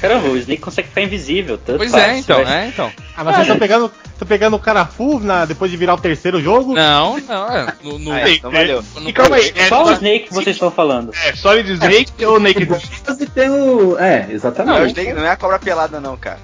Caramba, 0.00 0.28
o 0.28 0.36
Snake 0.36 0.60
consegue 0.62 0.88
ficar 0.88 1.02
invisível. 1.02 1.58
Tanto 1.58 1.78
Pois 1.78 1.90
faz, 1.90 2.04
é, 2.04 2.18
então, 2.18 2.44
vai- 2.44 2.64
é, 2.64 2.68
então. 2.68 2.92
Ah, 3.16 3.24
mas 3.24 3.34
vocês 3.34 3.46
estão 3.48 3.58
pegando, 3.58 3.92
estão 4.12 4.28
pegando 4.28 4.54
o 4.56 4.58
cara 4.60 4.84
full 4.86 5.18
na, 5.20 5.44
depois 5.44 5.70
de 5.70 5.76
virar 5.76 5.94
o 5.94 5.98
terceiro 6.00 6.40
jogo? 6.40 6.72
Não, 6.74 7.18
não, 7.18 7.48
é. 7.48 7.74
No, 7.82 7.98
no, 7.98 8.12
Ah, 8.12 8.20
é, 8.20 8.34
então 8.34 8.50
valeu. 8.50 8.84
no- 8.96 9.08
E 9.08 9.12
calma 9.12 9.36
aí, 9.36 9.52
é, 9.56 9.68
só- 9.68 9.92
Snake 9.92 10.28
que 10.28 10.34
vocês 10.34 10.54
estão 10.56 10.70
falando? 10.70 11.12
é 11.24 11.34
Solid 11.34 11.70
Snake 11.72 12.24
ou 12.24 12.38
Naked 12.38 12.64
Snake? 12.72 12.88
Você 13.04 13.26
tem 13.26 13.50
o. 13.50 13.98
É, 13.98 14.20
Não, 14.22 14.28
o 14.28 14.32
exatamente. 14.32 14.86
Snake 14.88 15.12
não 15.14 15.24
é 15.24 15.30
a 15.30 15.36
cobra 15.36 15.58
pelada, 15.58 15.98
não, 16.00 16.16
cara. 16.16 16.38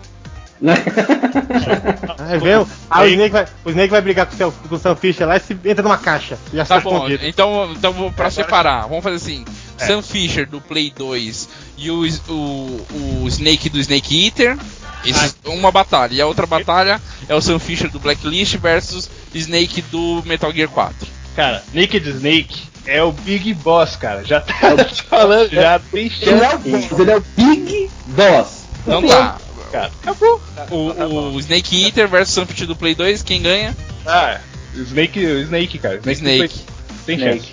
É, 2.31 2.39
viu? 2.39 2.67
Aí 2.91 3.11
o 3.11 3.13
Snake, 3.13 3.31
vai, 3.33 3.47
o 3.65 3.71
Snake 3.71 3.91
vai 3.91 4.01
brigar 4.01 4.27
com 4.27 4.35
o, 4.35 4.37
seu, 4.37 4.53
com 4.53 4.75
o 4.75 4.79
Sam 4.79 4.97
Fisher 4.97 5.27
lá 5.27 5.37
e 5.37 5.41
se 5.41 5.57
entra 5.65 5.83
numa 5.83 5.99
caixa. 5.99 6.39
Já 6.53 6.65
Tá 6.65 6.79
está 6.79 6.81
bom, 6.81 6.97
escondido. 6.97 7.27
então, 7.27 7.73
então 7.73 7.93
vou- 7.93 8.11
pra 8.13 8.31
separar, 8.31 8.87
vamos 8.87 9.03
fazer 9.05 9.17
assim: 9.17 9.45
Sam 9.77 10.01
Fisher 10.03 10.49
do 10.49 10.61
Play 10.61 10.93
2 10.97 11.49
e 11.77 11.91
o, 11.91 12.03
o, 12.29 12.87
o 13.23 13.29
Snake 13.29 13.69
do 13.69 13.79
Snake 13.79 14.25
Eater. 14.27 14.57
Esses, 15.05 15.37
uma 15.45 15.71
batalha. 15.71 16.15
E 16.15 16.21
a 16.23 16.27
outra 16.27 16.47
batalha 16.47 16.99
é 17.29 17.35
o 17.35 17.41
Sam 17.43 17.59
Fisher 17.59 17.91
do 17.91 17.99
Blacklist 18.01 18.57
versus 18.57 19.11
Snake 19.35 19.83
do 19.83 20.23
Metal 20.25 20.51
Gear 20.51 20.69
4. 20.71 21.07
Cara, 21.37 21.63
Naked 21.75 22.09
Snake 22.09 22.63
é 22.87 23.03
o 23.03 23.13
Big 23.13 23.53
Boss, 23.53 23.97
cara. 23.97 24.25
Já 24.25 24.41
tá 24.41 24.55
falando, 25.11 25.51
já 25.51 25.79
tem 25.79 26.07
Ele 26.23 26.41
é 26.41 26.49
chance. 26.51 26.57
o 26.57 26.71
boss, 26.89 27.01
ele 27.01 27.11
é 27.11 27.17
o 27.19 27.25
Big 27.37 27.91
Boss. 28.07 28.65
Então 28.81 29.07
tá. 29.07 29.37
Cara, 29.75 29.91
acabou. 30.03 30.41
O, 30.71 31.33
o 31.35 31.41
Snake 31.41 31.85
Eater 31.85 32.07
versus 32.07 32.45
Fisher 32.47 32.65
do 32.67 32.77
Play 32.77 32.95
2, 32.95 33.25
quem 33.25 33.43
ganha? 33.43 33.77
Ah, 34.07 34.39
Snake, 34.73 35.19
Snake, 35.21 35.79
cara. 35.79 36.01
Snake. 36.07 36.61
Tem 37.05 37.19
chance. 37.19 37.49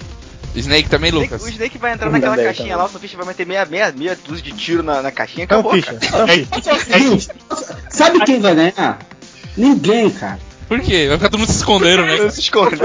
Snake 0.56 0.88
também, 0.88 1.10
Snake- 1.10 1.32
Lucas? 1.34 1.44
O 1.44 1.50
Snake 1.50 1.78
vai 1.80 1.94
entrar 1.94 2.12
naquela 2.12 2.34
Também, 2.34 2.46
caixinha 2.46 2.68
também. 2.68 2.78
lá, 2.78 2.86
o 2.86 2.90
Sofista 2.92 3.18
vai 3.18 3.26
meter 3.26 3.48
meia, 3.48 3.66
meia, 3.66 3.92
meia 3.92 4.16
dúzia 4.28 4.44
de 4.44 4.52
tiro 4.52 4.84
na, 4.84 5.02
na 5.02 5.12
caixinha 5.12 5.46
e 5.46 5.48
Sam 5.48 5.60
acabou, 5.60 5.82
cara. 5.82 6.00
Seguinte, 6.80 7.28
sabe 7.90 8.20
quem 8.24 8.40
vai 8.40 8.54
ganhar? 8.54 9.00
Ninguém, 9.58 10.10
cara. 10.12 10.38
Por 10.72 10.80
quê? 10.80 11.06
Vai 11.10 11.18
ficar 11.18 11.30
todo 11.30 11.40
mundo 11.42 11.52
se 11.52 11.58
escondendo, 11.58 12.06
né? 12.06 12.18
Se 12.32 12.40
escondendo. 12.40 12.82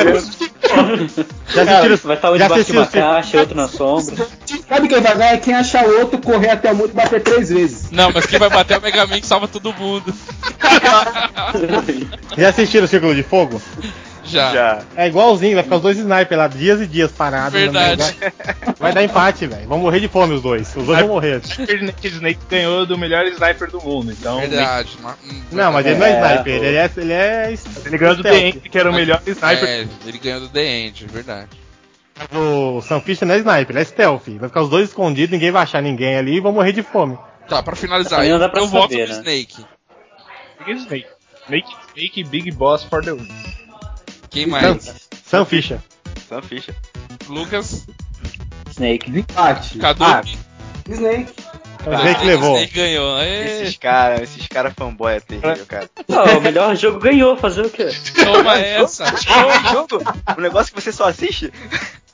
Já 1.54 1.62
assistiram, 1.62 1.96
Vai 2.02 2.16
estar 2.16 2.32
um 2.32 2.36
debaixo 2.36 2.64
de 2.64 2.72
uma 2.72 2.86
caixa, 2.86 3.38
outro 3.38 3.54
na 3.54 3.68
sombra. 3.68 4.26
Sabe 4.68 4.88
quem 4.88 5.00
vai 5.00 5.16
ganhar? 5.16 5.34
É 5.34 5.36
quem 5.36 5.54
achar 5.54 5.86
o 5.86 6.00
outro, 6.00 6.20
correr 6.20 6.50
até 6.50 6.72
o 6.72 6.74
mundo 6.74 6.90
e 6.90 6.94
bater 6.94 7.22
três 7.22 7.48
vezes. 7.48 7.92
Não, 7.92 8.10
mas 8.10 8.26
quem 8.26 8.40
vai 8.40 8.50
bater 8.50 8.74
é 8.74 8.78
o 8.78 8.82
Mega 8.82 9.06
Man 9.06 9.20
que 9.20 9.26
salva 9.28 9.46
todo 9.46 9.72
mundo. 9.72 10.12
já 12.36 12.48
assistiram 12.48 12.86
o 12.86 12.88
Círculo 12.88 13.14
de 13.14 13.22
Fogo? 13.22 13.62
Já. 14.26 14.52
Já. 14.52 14.82
É 14.96 15.06
igualzinho, 15.06 15.54
vai 15.54 15.62
ficar 15.64 15.76
os 15.76 15.82
dois 15.82 15.98
snipers 15.98 16.38
lá, 16.38 16.48
dias 16.48 16.80
e 16.80 16.86
dias 16.86 17.12
parados. 17.12 17.52
Verdade. 17.52 18.02
Vai, 18.02 18.32
vai 18.78 18.92
dar 18.92 19.02
empate, 19.04 19.46
velho. 19.46 19.66
Vão 19.68 19.78
morrer 19.78 20.00
de 20.00 20.08
fome 20.08 20.34
os 20.34 20.42
dois. 20.42 20.74
Os 20.76 20.86
dois 20.86 20.98
vão 21.00 21.08
morrer. 21.08 21.40
Naked 21.82 22.14
Snake 22.14 22.40
ganhou 22.48 22.84
do 22.86 22.98
melhor 22.98 23.24
sniper 23.26 23.70
do 23.70 23.80
mundo, 23.80 24.12
então. 24.12 24.40
Verdade. 24.40 24.96
Não, 25.52 25.72
mas 25.72 25.86
ele 25.86 25.98
não 25.98 26.06
é 26.06 26.10
É, 26.10 26.32
sniper, 26.32 26.54
ele 26.54 26.76
é. 26.76 26.90
Ele 26.96 27.12
é 27.12 27.54
Ele 27.84 27.98
ganhou 27.98 28.16
do. 28.16 28.22
The 28.22 28.38
End, 28.38 28.60
que 28.60 28.78
era 28.78 28.90
o 28.90 28.94
melhor 28.94 29.22
sniper. 29.26 29.68
É, 29.68 29.86
ele 30.06 30.18
ganhou 30.18 30.40
do 30.40 30.48
The 30.48 30.64
End, 30.64 31.06
verdade. 31.06 31.50
O 32.32 32.80
Sam 32.80 33.00
Fisher 33.00 33.28
não 33.28 33.34
é 33.34 33.38
sniper, 33.38 33.70
ele 33.70 33.80
é 33.80 33.84
stealth. 33.84 34.28
Vai 34.38 34.48
ficar 34.48 34.62
os 34.62 34.70
dois 34.70 34.88
escondidos, 34.88 35.30
ninguém 35.30 35.50
vai 35.50 35.62
achar 35.62 35.82
ninguém 35.82 36.16
ali 36.16 36.36
e 36.36 36.40
vão 36.40 36.52
morrer 36.52 36.72
de 36.72 36.82
fome. 36.82 37.18
Tá, 37.48 37.62
pra 37.62 37.76
finalizar, 37.76 38.26
eu, 38.26 38.38
pra 38.50 38.60
eu 38.60 38.66
voto 38.66 38.90
saber, 38.92 39.08
no 39.08 39.14
né? 39.14 39.20
Snake. 39.20 39.64
Naked 40.58 40.78
Snake. 40.82 41.06
Naked 41.48 41.76
Snake 41.94 42.24
Big 42.24 42.50
Boss 42.52 42.82
for 42.82 43.04
the 43.04 43.12
win. 43.12 43.28
Quem 44.36 44.44
Sam, 44.44 44.50
mais? 44.50 45.08
Sam 45.24 45.44
Fisher. 45.46 45.78
Sam 46.28 46.42
Fisher. 46.42 46.74
Lucas, 47.28 47.86
Snake. 48.70 49.24
Cadu, 49.80 50.04
Ah, 50.04 50.22
Snake. 50.88 51.32
O 51.86 51.94
Snake 51.94 52.24
levou. 52.26 52.56
Snake 52.56 52.74
ganhou. 52.74 53.18
Ê, 53.20 53.62
Esses 53.62 53.76
caras, 53.78 54.20
esses 54.22 54.46
caras 54.46 54.74
fanboy 54.76 55.14
é 55.14 55.20
terrível, 55.20 55.64
cara. 55.66 55.88
Ah, 56.12 56.36
o 56.36 56.40
melhor 56.42 56.76
jogo 56.76 56.98
ganhou, 56.98 57.36
fazer 57.36 57.62
o 57.64 57.70
quê? 57.70 57.88
toma 58.14 58.58
essa. 58.58 59.04
Ah, 59.28 59.72
jogo? 59.72 60.00
Um 60.36 60.42
negócio 60.42 60.74
que 60.74 60.80
você 60.82 60.92
só 60.92 61.08
assiste? 61.08 61.50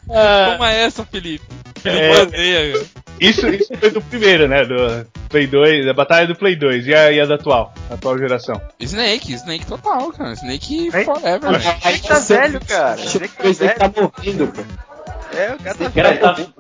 Toma 0.06 0.70
essa, 0.70 1.04
Felipe. 1.04 1.44
Felipe 1.80 2.36
É. 2.36 2.84
Isso, 3.20 3.48
isso 3.48 3.72
foi 3.78 3.90
do 3.90 4.00
primeiro, 4.02 4.46
né? 4.46 4.64
Do 4.64 5.06
Play 5.32 5.46
2, 5.48 5.86
da 5.86 5.92
batalha 5.94 6.26
do 6.26 6.36
Play 6.36 6.54
2 6.54 6.86
e 6.86 6.94
a, 6.94 7.10
e 7.10 7.20
a 7.20 7.24
da 7.26 7.34
atual, 7.34 7.72
a 7.90 7.94
atual 7.94 8.16
geração. 8.18 8.60
Snake, 8.78 9.32
Snake 9.32 9.66
total, 9.66 10.12
cara. 10.12 10.34
Snake 10.34 10.90
Hein? 10.94 11.04
forever, 11.04 11.40
velho. 11.40 11.58
Snake 11.58 12.06
tá 12.08 12.18
velho, 12.20 12.60
cara. 12.66 13.00
Snake 13.00 13.28
tá 13.36 13.48
Snake 13.48 13.64
velho. 13.66 13.78
tá 13.78 14.00
morrendo, 14.02 14.52
cara. 14.52 14.92
É, 15.34 15.54
o 15.54 15.58
cara 15.58 15.74
tá 15.74 15.90
Cara, 15.90 16.08
ele 16.10 16.18
tá, 16.18 16.32
velho. 16.32 16.52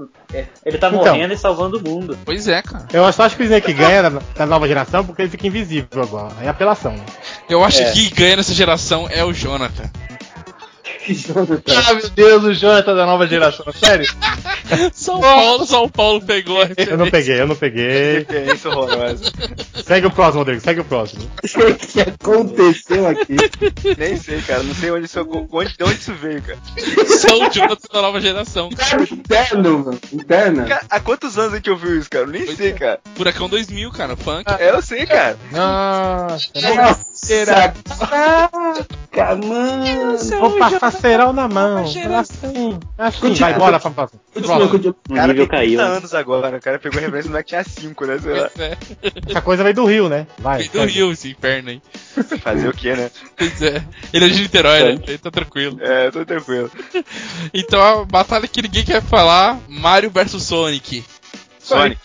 ele 0.64 0.78
tá 0.78 0.88
Então. 0.88 1.04
morrendo 1.04 1.34
e 1.34 1.36
salvando 1.36 1.76
o 1.78 1.82
mundo. 1.82 2.18
Pois 2.24 2.48
é, 2.48 2.62
cara. 2.62 2.86
Eu 2.90 3.12
só 3.12 3.24
acho 3.24 3.36
que 3.36 3.42
o 3.42 3.44
Snake 3.44 3.70
ganha 3.74 4.08
da 4.10 4.46
nova 4.46 4.66
geração 4.66 5.04
porque 5.04 5.20
ele 5.20 5.30
fica 5.30 5.46
invisível 5.46 6.02
agora. 6.02 6.32
É 6.42 6.48
apelação. 6.48 6.92
né? 6.92 7.04
Eu 7.50 7.62
acho 7.62 7.82
É. 7.82 7.92
que 7.92 8.08
quem 8.08 8.14
ganha 8.24 8.36
nessa 8.36 8.54
geração 8.54 9.06
é 9.10 9.22
o 9.22 9.32
Jonathan. 9.34 9.90
Ah, 10.84 11.94
meu 11.94 12.10
Deus, 12.10 12.44
o 12.44 12.54
Jonathan 12.54 12.94
da 12.94 13.06
nova 13.06 13.26
geração, 13.26 13.64
sério? 13.72 14.06
São 14.92 15.20
Paulo, 15.20 15.66
São 15.66 15.88
Paulo 15.88 16.20
pegou 16.22 16.60
a 16.60 16.68
Eu 16.76 16.96
não 16.96 17.10
peguei, 17.10 17.40
eu 17.40 17.46
não 17.46 17.54
peguei. 17.56 18.18
Referência 18.20 18.70
horrorosa. 18.70 19.24
Segue 19.84 20.06
o 20.06 20.10
próximo, 20.10 20.38
Rodrigo, 20.40 20.60
segue 20.60 20.80
o 20.80 20.84
próximo. 20.84 21.22
O 21.42 21.74
que 21.74 22.00
aconteceu 22.00 23.06
aqui? 23.08 23.36
Nem 23.98 24.16
sei, 24.16 24.40
cara. 24.42 24.62
Não 24.62 24.74
sei 24.74 24.90
onde 24.90 25.06
isso, 25.06 25.20
onde, 25.50 25.76
de 25.76 25.84
onde 25.84 25.94
isso 25.94 26.14
veio, 26.14 26.42
cara. 26.42 26.58
São 27.06 27.46
o 27.46 27.50
Jonathan 27.50 27.88
da 27.92 28.02
nova 28.02 28.20
geração. 28.20 28.68
Interno, 29.10 29.78
mano. 29.84 30.00
Interna. 30.12 30.64
Cara, 30.64 30.82
Há 30.90 31.00
quantos 31.00 31.38
anos 31.38 31.54
é 31.54 31.60
que 31.60 31.70
eu 31.70 31.76
vi 31.76 31.98
isso, 31.98 32.10
cara? 32.10 32.26
Nem 32.26 32.44
Pois 32.44 32.56
sei, 32.56 32.70
é. 32.70 32.72
cara. 32.72 33.00
Furacão 33.14 33.48
2000, 33.48 33.90
cara. 33.92 34.16
Funk. 34.16 34.44
É, 34.58 34.70
eu 34.70 34.82
sei, 34.82 35.06
cara. 35.06 35.38
Nossa, 35.50 36.50
Nossa, 36.54 37.46
caraca, 37.46 39.36
mano. 39.36 40.18
vou 40.40 40.58
passar 40.58 40.71
cerol 40.90 41.32
na 41.32 41.48
mão. 41.48 41.78
Assim, 41.84 42.02
assim. 42.98 43.34
Vai, 43.38 43.54
bora 43.54 43.78
pra 43.80 43.90
próxima. 43.90 44.20
Continua, 44.32 44.56
Próximo. 44.56 44.70
continua. 44.70 44.96
O 45.08 45.12
O 45.12 45.16
cara 45.16 45.34
tem 45.34 45.46
caiu. 45.46 45.78
30 45.78 45.82
anos 45.82 46.14
agora. 46.14 46.56
O 46.56 46.60
cara 46.60 46.78
pegou 46.78 46.98
a 46.98 47.00
referência 47.02 47.28
do 47.28 47.32
moleque 47.32 47.48
tinha 47.50 47.64
5, 47.64 48.06
né? 48.06 48.18
Sei 48.18 48.32
lá. 48.40 48.50
É. 48.58 48.76
Essa 49.30 49.40
coisa 49.42 49.62
veio 49.62 49.74
do 49.74 49.84
Rio, 49.84 50.08
né? 50.08 50.26
Vai. 50.38 50.58
Veio 50.62 50.86
do. 50.86 50.92
Rio, 50.92 51.12
esse 51.12 51.30
inferno 51.30 51.70
aí. 51.70 51.82
Fazer 52.40 52.68
o 52.68 52.72
quê, 52.72 52.94
né? 52.94 53.10
Pois 53.36 53.62
é. 53.62 53.82
Ele 54.12 54.24
é 54.24 54.28
de 54.28 54.42
Niterói, 54.42 54.82
né? 54.84 54.96
Funk. 54.96 55.10
Ele 55.10 55.18
tá 55.18 55.30
tranquilo. 55.30 55.78
É, 55.80 56.10
tô 56.10 56.24
tranquilo. 56.24 56.70
Então 57.54 57.82
a 57.82 58.04
batalha 58.04 58.46
que 58.48 58.62
ninguém 58.62 58.84
quer 58.84 59.02
falar: 59.02 59.58
Mario 59.68 60.10
vs 60.10 60.42
Sonic. 60.42 61.04
Sonic. 61.58 62.00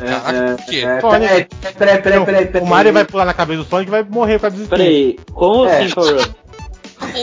É, 0.00 1.00
Sonic. 1.00 1.48
peraí, 1.60 1.74
peraí, 1.78 2.02
peraí, 2.02 2.24
peraí, 2.24 2.46
peraí. 2.46 2.62
O 2.62 2.66
Mario 2.66 2.92
vai 2.92 3.04
pular 3.04 3.24
na 3.24 3.34
cabeça 3.34 3.62
do 3.62 3.68
Sonic 3.68 3.88
e 3.88 3.90
vai 3.90 4.02
morrer 4.02 4.38
com 4.38 4.46
a 4.46 4.48
desespero. 4.48 4.82
Peraí, 4.82 5.18
com 5.32 5.44
ou 5.44 5.66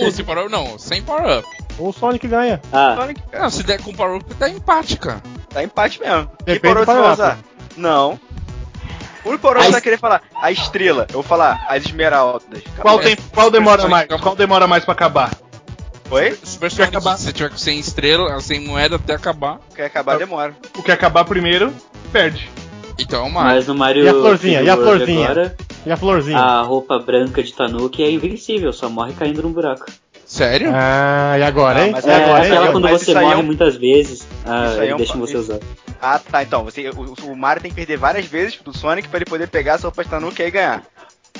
Ou 0.04 0.12
sem 0.12 0.26
power 0.26 0.46
up? 0.46 0.52
Não, 0.52 0.80
sem 0.80 1.02
power 1.02 1.40
up. 1.40 1.48
O 1.78 1.92
Sonic 1.92 2.28
ganha. 2.28 2.62
Ah, 2.72 2.96
Sonic. 2.98 3.22
Não, 3.34 3.50
se 3.50 3.64
der 3.64 3.82
com 3.82 3.94
power 3.94 4.18
up, 4.18 4.34
dá 4.36 4.50
empate, 4.50 4.98
cara. 4.98 5.22
Tá 5.50 5.64
empate 5.64 6.00
mesmo. 6.00 6.30
Que 6.40 6.54
Depende 6.54 6.74
porão 6.74 6.82
do 6.82 6.86
você 6.86 7.02
vai 7.02 7.14
usar? 7.14 7.40
Não. 7.76 8.20
O 9.24 9.30
único 9.30 9.48
A 9.50 9.64
você 9.64 9.72
vai 9.72 9.82
querer 9.82 9.98
falar 9.98 10.22
a 10.36 10.52
estrela. 10.52 11.08
Eu 11.10 11.16
vou 11.16 11.24
falar 11.24 11.66
as 11.68 11.84
esmeraldas. 11.84 12.62
Qual, 12.78 13.00
tem, 13.00 13.16
qual 13.34 13.50
demora 13.50 13.82
Sonic 13.82 13.92
mais? 13.92 14.04
acabou. 14.06 14.24
Qual 14.24 14.36
demora 14.36 14.68
mais 14.68 14.86
pra 14.86 14.94
acabar? 14.94 15.32
Oi? 16.12 16.38
Super 16.44 16.72
Sonic, 16.72 16.96
acabar. 16.96 17.18
se 17.18 17.24
você 17.24 17.34
tiver 17.34 17.50
com 17.50 17.58
100 17.58 17.80
estrelas, 17.80 18.44
100 18.44 18.60
moedas 18.62 19.02
até 19.02 19.16
acabar. 19.16 19.60
Quer 19.76 19.86
acabar, 19.86 20.18
demora. 20.18 20.56
O 20.78 20.84
que 20.84 20.92
acabar 20.92 21.26
primeiro, 21.26 21.74
perde. 22.12 22.50
Então 22.98 23.26
é 23.26 23.28
o 23.28 23.32
Mario. 23.32 23.56
mas 23.56 23.68
no 23.68 23.76
Mario 23.76 24.04
E 24.06 24.10
a 24.10 24.14
florzinha? 24.14 24.62
E 24.62 24.70
a 24.70 24.76
3D 24.76 24.80
World 24.80 24.84
florzinha? 25.06 25.26
agora, 25.26 25.56
E 25.86 25.92
a 25.92 25.98
florzinha? 25.98 26.38
a 26.40 26.62
roupa 26.62 27.00
branca 27.00 27.44
de 27.44 27.54
Tanuki 27.54 28.04
é 28.04 28.10
invencível, 28.12 28.72
só 28.74 28.90
morre 28.90 29.14
caindo 29.14 29.42
num 29.44 29.52
buraco. 29.52 29.86
Sério? 30.26 30.72
Ah, 30.74 31.36
e 31.38 31.44
agora, 31.44 31.80
Não, 31.80 31.86
hein? 31.86 31.92
mas 31.92 32.08
É, 32.08 32.16
agora, 32.16 32.46
hein? 32.46 32.52
aquela 32.52 32.66
eu- 32.68 32.72
quando 32.72 32.84
mas 32.84 33.02
você 33.02 33.12
é 33.12 33.22
morre 33.22 33.36
um- 33.36 33.44
muitas 33.44 33.76
vezes, 33.76 34.28
ah, 34.46 34.74
é 34.84 34.94
um 34.94 34.98
deixa 34.98 35.16
você 35.18 35.38
usar. 35.38 35.60
Ah, 36.02 36.20
tá. 36.20 36.42
Então, 36.44 36.64
você, 36.64 36.90
o, 36.90 37.32
o 37.32 37.36
Mario 37.38 37.62
tem 37.62 37.70
que 37.72 37.76
perder 37.76 37.98
várias 37.98 38.26
vezes 38.26 38.58
do 38.64 38.76
Sonic 38.76 39.08
pra 39.08 39.18
ele 39.20 39.26
poder 39.26 39.48
pegar 39.48 39.74
essa 39.74 39.84
roupa 39.88 40.04
de 40.04 40.10
Tanuki 40.10 40.42
e 40.42 40.46
aí 40.46 40.52
ganhar. 40.52 40.84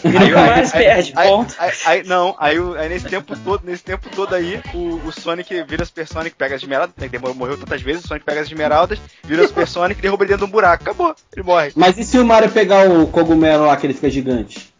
Aí, 0.04 0.32
mais 0.32 0.74
aí, 0.76 0.84
perde, 0.84 1.14
aí, 1.16 1.28
ponto. 1.28 1.56
aí- 1.86 2.04
não, 2.04 2.36
aí, 2.40 2.58
nesse 2.90 3.06
tempo 3.08 3.36
todo, 3.38 3.62
nesse 3.64 3.84
tempo 3.84 4.10
todo 4.16 4.34
aí, 4.36 4.62
o, 4.74 5.02
o 5.08 5.12
Sonic 5.12 5.64
vira 5.64 5.86
Super 5.86 6.08
Sonic, 6.08 6.36
pega 6.36 6.56
as 6.56 6.62
esmeraldas, 6.62 6.96
né, 6.98 7.10
morreu 7.36 7.58
tantas 7.58 7.82
vezes, 7.82 8.04
o 8.04 8.08
Sonic 8.08 8.26
pega 8.26 8.42
as 8.42 8.48
esmeraldas, 8.48 9.00
vira 9.24 9.48
Super 9.48 9.68
Sonic 9.68 10.00
e 10.00 10.02
derruba 10.02 10.24
ele 10.24 10.34
dentro 10.34 10.46
de 10.46 10.50
um 10.50 10.54
buraco. 10.54 10.84
Acabou, 10.84 11.16
ele 11.36 11.44
morre. 11.44 11.72
Mas 11.76 11.98
e 11.98 12.04
se 12.04 12.18
o 12.20 12.26
Mario 12.26 12.50
pegar 12.52 12.90
o 12.90 13.08
cogumelo 13.08 13.66
lá 13.66 13.78
que 13.78 13.86
ele 13.88 13.94
fica 13.94 14.10
gigante? 14.10 14.74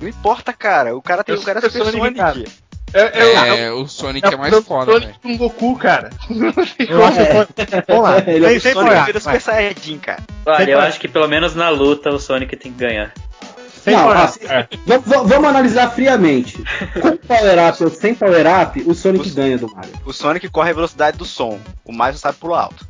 Não 0.00 0.08
importa, 0.08 0.52
cara. 0.52 0.96
O 0.96 1.02
cara 1.02 1.22
tem 1.22 1.34
É 1.34 1.38
o 1.38 1.42
cara 1.42 1.58
é 1.58 1.62
Super 1.62 1.84
Sonic, 1.84 2.18
Sonic. 2.18 2.52
É, 2.94 3.00
é, 3.00 3.58
É, 3.66 3.72
o 3.72 3.86
Sonic 3.86 4.26
é, 4.26 4.36
mais 4.36 4.54
foda, 4.64 4.92
Sonic 4.92 5.06
velho. 5.06 5.18
com 5.22 5.36
Goku, 5.38 5.76
cara. 5.78 6.10
Eu 6.28 6.48
acho 6.62 6.74
que. 6.76 6.84
Vamos 7.88 8.02
lá. 8.02 8.18
Ele 8.26 8.44
é 8.44 8.56
o 8.56 8.60
Sonic 8.60 9.04
vira 9.06 9.20
Super 9.20 9.40
Saiyajin, 9.40 9.98
cara. 9.98 10.22
Olha, 10.44 10.70
eu 10.70 10.80
acho 10.80 11.00
que 11.00 11.08
pelo 11.08 11.26
menos 11.26 11.54
na 11.54 11.70
luta 11.70 12.10
o 12.10 12.18
Sonic 12.18 12.54
tem 12.56 12.70
que 12.72 12.78
ganhar. 12.78 13.14
Sem 13.82 13.94
Não, 13.94 14.10
assim, 14.10 14.40
vamos 15.26 15.48
analisar 15.48 15.90
friamente. 15.90 16.56
Com 17.00 17.16
Power 17.16 17.68
Up 17.68 17.82
ou 17.84 17.90
sem 17.90 18.14
Power 18.14 18.44
Up, 18.62 18.80
o 18.86 18.94
Sonic 18.94 19.28
O- 19.30 19.34
ganha 19.34 19.58
do 19.58 19.68
Mario. 19.74 19.92
O 20.06 20.12
Sonic 20.12 20.48
corre 20.48 20.70
a 20.70 20.74
velocidade 20.74 21.18
do 21.18 21.24
som. 21.24 21.58
O 21.84 21.92
Mario 21.92 22.16
sabe 22.18 22.38
pular 22.38 22.62
alto. 22.62 22.86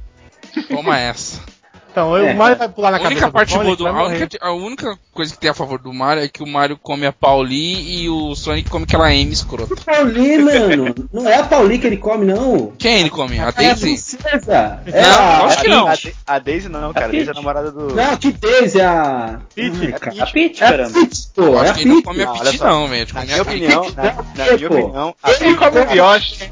Toma 0.68 0.98
essa. 0.98 1.40
Então, 1.92 2.16
eu- 2.16 2.26
É. 2.26 2.32
o 2.32 2.36
Mario 2.38 2.56
vai 2.56 2.68
pular 2.70 2.90
na 2.90 2.96
A 2.96 3.00
cabeça 3.00 3.12
única 3.20 3.26
do 3.26 3.32
parte 3.34 3.52
boa 3.52 3.64
Sonic, 3.64 3.76
do, 3.78 3.84
vai 3.84 3.92
a, 3.92 4.06
única, 4.06 4.38
a 4.40 4.52
única 4.52 4.98
coisa 5.12 5.34
que 5.34 5.38
tem 5.38 5.50
a 5.50 5.54
favor 5.54 5.78
do 5.78 5.92
Mario 5.92 6.24
é 6.24 6.28
que 6.28 6.42
o 6.42 6.46
Mario 6.46 6.78
come 6.82 7.04
a 7.04 7.12
Pauli 7.12 8.02
e 8.02 8.08
o 8.08 8.34
Sonic 8.34 8.70
come 8.70 8.84
aquela 8.84 9.12
M 9.14 9.30
escrota. 9.30 9.76
Pauli, 9.84 10.38
mano. 10.38 10.94
Não 11.12 11.28
é 11.28 11.36
a 11.36 11.44
Pauli 11.44 11.78
que 11.78 11.86
ele 11.86 11.98
come, 11.98 12.24
não. 12.24 12.72
Quem 12.78 13.00
ele 13.00 13.10
come? 13.10 13.38
A 13.38 13.42
É 13.42 13.48
a 13.48 13.50
Daisy? 13.50 14.16
princesa. 14.16 14.80
É 14.86 15.02
Não, 15.02 15.18
a... 15.18 15.44
acho 15.44 15.60
que 15.60 15.66
a, 15.66 15.70
não. 15.70 15.86
A, 15.86 15.94
a 16.28 16.38
Daisy 16.38 16.68
não, 16.70 16.92
cara. 16.94 17.06
A 17.06 17.10
Daisy 17.10 17.28
é 17.28 17.30
a 17.30 17.34
namorada 17.34 17.70
do. 17.70 17.94
Não, 17.94 18.16
que 18.16 18.32
Daisy, 18.32 18.80
é 18.80 18.84
a... 18.86 19.38
Peach. 19.54 19.84
É. 19.84 19.94
A 20.22 20.26
Peach, 20.26 20.62
É 20.62 20.66
a 20.66 20.70
caramba. 20.70 20.92
Peach, 20.94 21.28
pô. 21.34 21.42
Eu 21.42 21.56
É 21.56 21.58
a 21.58 21.62
acho 21.62 21.74
que 21.74 21.80
ele 21.80 21.88
não 21.90 22.02
come 22.02 22.22
a 22.22 22.26
Peach 22.32 22.58
não, 22.62 22.88
velho. 22.88 23.02
Ele 23.02 23.12
Na 23.12 23.20
come 23.20 23.26
minha 23.26 23.38
a 23.38 23.42
opinião, 23.42 23.86
na, 23.94 24.02
É, 24.02 24.14
minha 24.56 24.68
opinião, 24.68 25.14
a 25.22 25.30
Ele 25.30 25.54
come 25.56 25.78
o 25.78 25.92
Yoshi. 25.94 26.50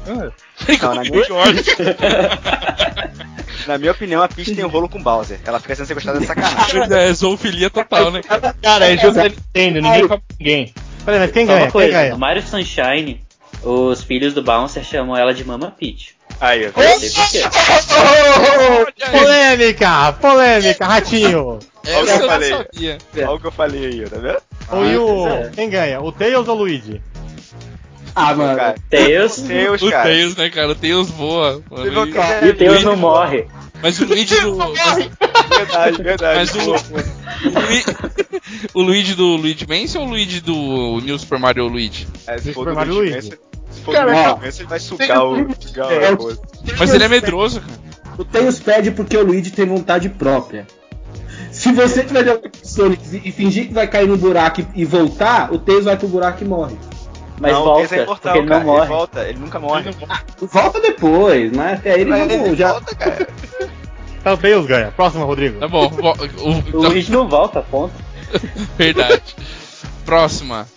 Não, 0.81 0.95
na 0.95 1.01
minha, 1.01 1.25
na 3.67 3.77
minha 3.77 3.91
opinião, 3.91 4.21
a 4.21 4.27
Peach 4.27 4.53
tem 4.55 4.63
um 4.65 4.69
rolo 4.69 4.87
com 4.89 4.99
o 4.99 5.03
Bowser. 5.03 5.39
Ela 5.45 5.59
fica 5.59 5.75
sendo 5.75 5.85
sequestrada 5.87 6.19
de 6.19 6.25
sacanagem. 6.25 6.81
É, 6.91 7.13
zoofilia 7.13 7.69
total, 7.69 8.11
né? 8.11 8.21
Cara, 8.61 8.87
é 8.91 8.97
jogo 8.97 9.15
da 9.15 9.23
Nintendo, 9.29 9.81
ninguém 9.81 10.07
come 10.07 10.21
ninguém. 10.39 10.73
Peraí, 11.05 11.19
mas 11.19 11.31
quem 11.31 11.45
Só 11.45 11.51
ganha? 11.53 11.59
uma 11.65 11.65
Quem 11.65 11.71
coisa, 11.71 11.91
ganha? 11.91 12.11
no 12.11 12.19
Mario 12.19 12.43
Sunshine, 12.43 13.21
os 13.63 14.03
filhos 14.03 14.33
do 14.33 14.43
Bouncer 14.43 14.83
chamam 14.83 15.17
ela 15.17 15.33
de 15.33 15.43
Mama 15.43 15.71
Peach. 15.71 16.15
Aí, 16.39 16.67
ó. 16.67 16.71
Não 16.79 16.99
sei. 16.99 17.43
Polêmica! 19.11 20.13
Polêmica, 20.13 20.85
ratinho! 20.85 21.59
É, 21.85 21.95
Olha 21.97 22.03
o 22.03 22.05
que 22.05 22.11
eu 22.11 22.15
eu 22.21 22.27
falei. 22.29 22.53
Olha 22.53 23.31
o 23.31 23.39
que 23.39 23.47
eu 23.47 23.51
falei 23.51 23.85
aí, 23.85 24.09
tá 24.09 24.17
vendo? 24.17 24.37
Ou 24.71 24.85
e 24.85 24.97
o... 24.97 25.27
é. 25.27 25.49
Quem 25.53 25.69
ganha? 25.69 26.01
O 26.01 26.11
Tails 26.11 26.47
ou 26.47 26.55
o 26.55 26.59
Luigi? 26.59 27.01
Ah, 28.15 28.33
mano. 28.35 28.57
Cara, 28.57 28.75
Tails, 28.89 29.41
Deus, 29.41 29.81
O 29.81 29.89
cara. 29.89 30.03
Tails, 30.09 30.35
né, 30.35 30.49
cara? 30.49 30.69
O 30.71 30.75
Tails 30.75 31.09
voa. 31.09 31.61
Que- 31.69 32.45
e 32.45 32.49
o 32.49 32.55
Tails 32.57 32.83
não 32.83 32.95
morre. 32.97 33.45
Mas 33.81 33.99
o 33.99 34.05
Luigi 34.07 34.39
do. 34.41 34.55
Verdade, 34.57 36.03
verdade. 36.03 36.39
mas 36.39 36.55
o, 36.55 36.71
o, 36.71 37.59
Lui- 37.59 37.83
o 38.73 38.81
Luigi 38.81 39.15
do 39.15 39.35
Luigi 39.35 39.65
Mansion 39.67 40.01
ou 40.01 40.07
o 40.07 40.09
Luigi 40.11 40.39
do 40.41 40.99
New 41.01 41.17
Super 41.17 41.39
Mario 41.39 41.67
Luigi? 41.67 42.07
É, 42.27 42.37
se 42.37 42.53
for 42.53 42.61
Super 42.61 42.69
do 42.71 42.75
Mario 42.75 42.93
Luigi 42.95 43.21
Se 43.71 43.81
for 43.83 43.93
Cara, 43.93 44.11
do. 44.11 44.17
Luigi 44.17 44.45
Mansion, 44.45 44.59
ele 44.61 44.67
vai 44.69 44.79
sugar 44.79 45.25
o. 45.25 45.47
Sugar 45.59 45.91
É, 45.91 46.07
a 46.07 46.11
o- 46.11 46.17
coisa. 46.17 46.41
Mas 46.77 46.93
ele 46.93 47.03
é 47.03 47.07
medroso, 47.07 47.61
cara. 47.61 47.79
O 48.17 48.25
Tails 48.25 48.59
pede 48.59 48.91
porque 48.91 49.17
o 49.17 49.23
Luigi 49.25 49.51
tem 49.51 49.65
vontade 49.65 50.09
própria. 50.09 50.67
Se 51.51 51.71
você 51.71 52.03
tiver 52.03 52.27
o 52.35 52.41
Sonic 52.63 53.21
e 53.25 53.31
fingir 53.31 53.67
que 53.67 53.73
vai 53.73 53.87
cair 53.87 54.07
no 54.07 54.15
buraco 54.17 54.61
e 54.75 54.81
e 54.81 54.85
voltar, 54.85 55.51
o 55.51 55.57
Tails 55.59 55.85
vai 55.85 55.97
pro 55.97 56.07
buraco 56.07 56.43
e 56.43 56.47
morre. 56.47 56.75
Mas 57.41 57.53
não, 57.53 57.63
volta, 57.63 57.95
é 57.95 58.03
imortal, 58.03 58.15
porque 58.33 58.37
ele 58.39 58.47
cara. 58.47 58.59
não 58.63 58.65
morre. 58.67 58.81
Ele 58.81 58.87
volta, 58.93 59.29
ele 59.29 59.39
nunca 59.39 59.59
morre. 59.59 59.91
Volta 60.39 60.79
depois, 60.81 61.51
mas 61.51 61.79
até 61.79 61.91
aí 61.93 62.01
ele 62.01 62.09
Mas 62.09 62.27
não 62.27 62.45
ele 62.45 62.55
já. 62.55 62.71
volta, 62.73 62.95
cara. 62.95 63.27
Então 64.21 64.33
o 64.35 64.37
Tails 64.37 64.67
ganha. 64.67 64.91
Próximo, 64.91 65.25
Rodrigo. 65.25 65.59
Tá 65.59 65.67
bom. 65.67 65.89
vo- 65.89 66.13
o- 66.37 66.77
O 66.77 66.81
Luigi 66.83 67.11
não 67.11 67.27
volta, 67.27 67.59
ponto. 67.63 67.91
Verdade. 68.77 69.23
Próxima. 70.05 70.67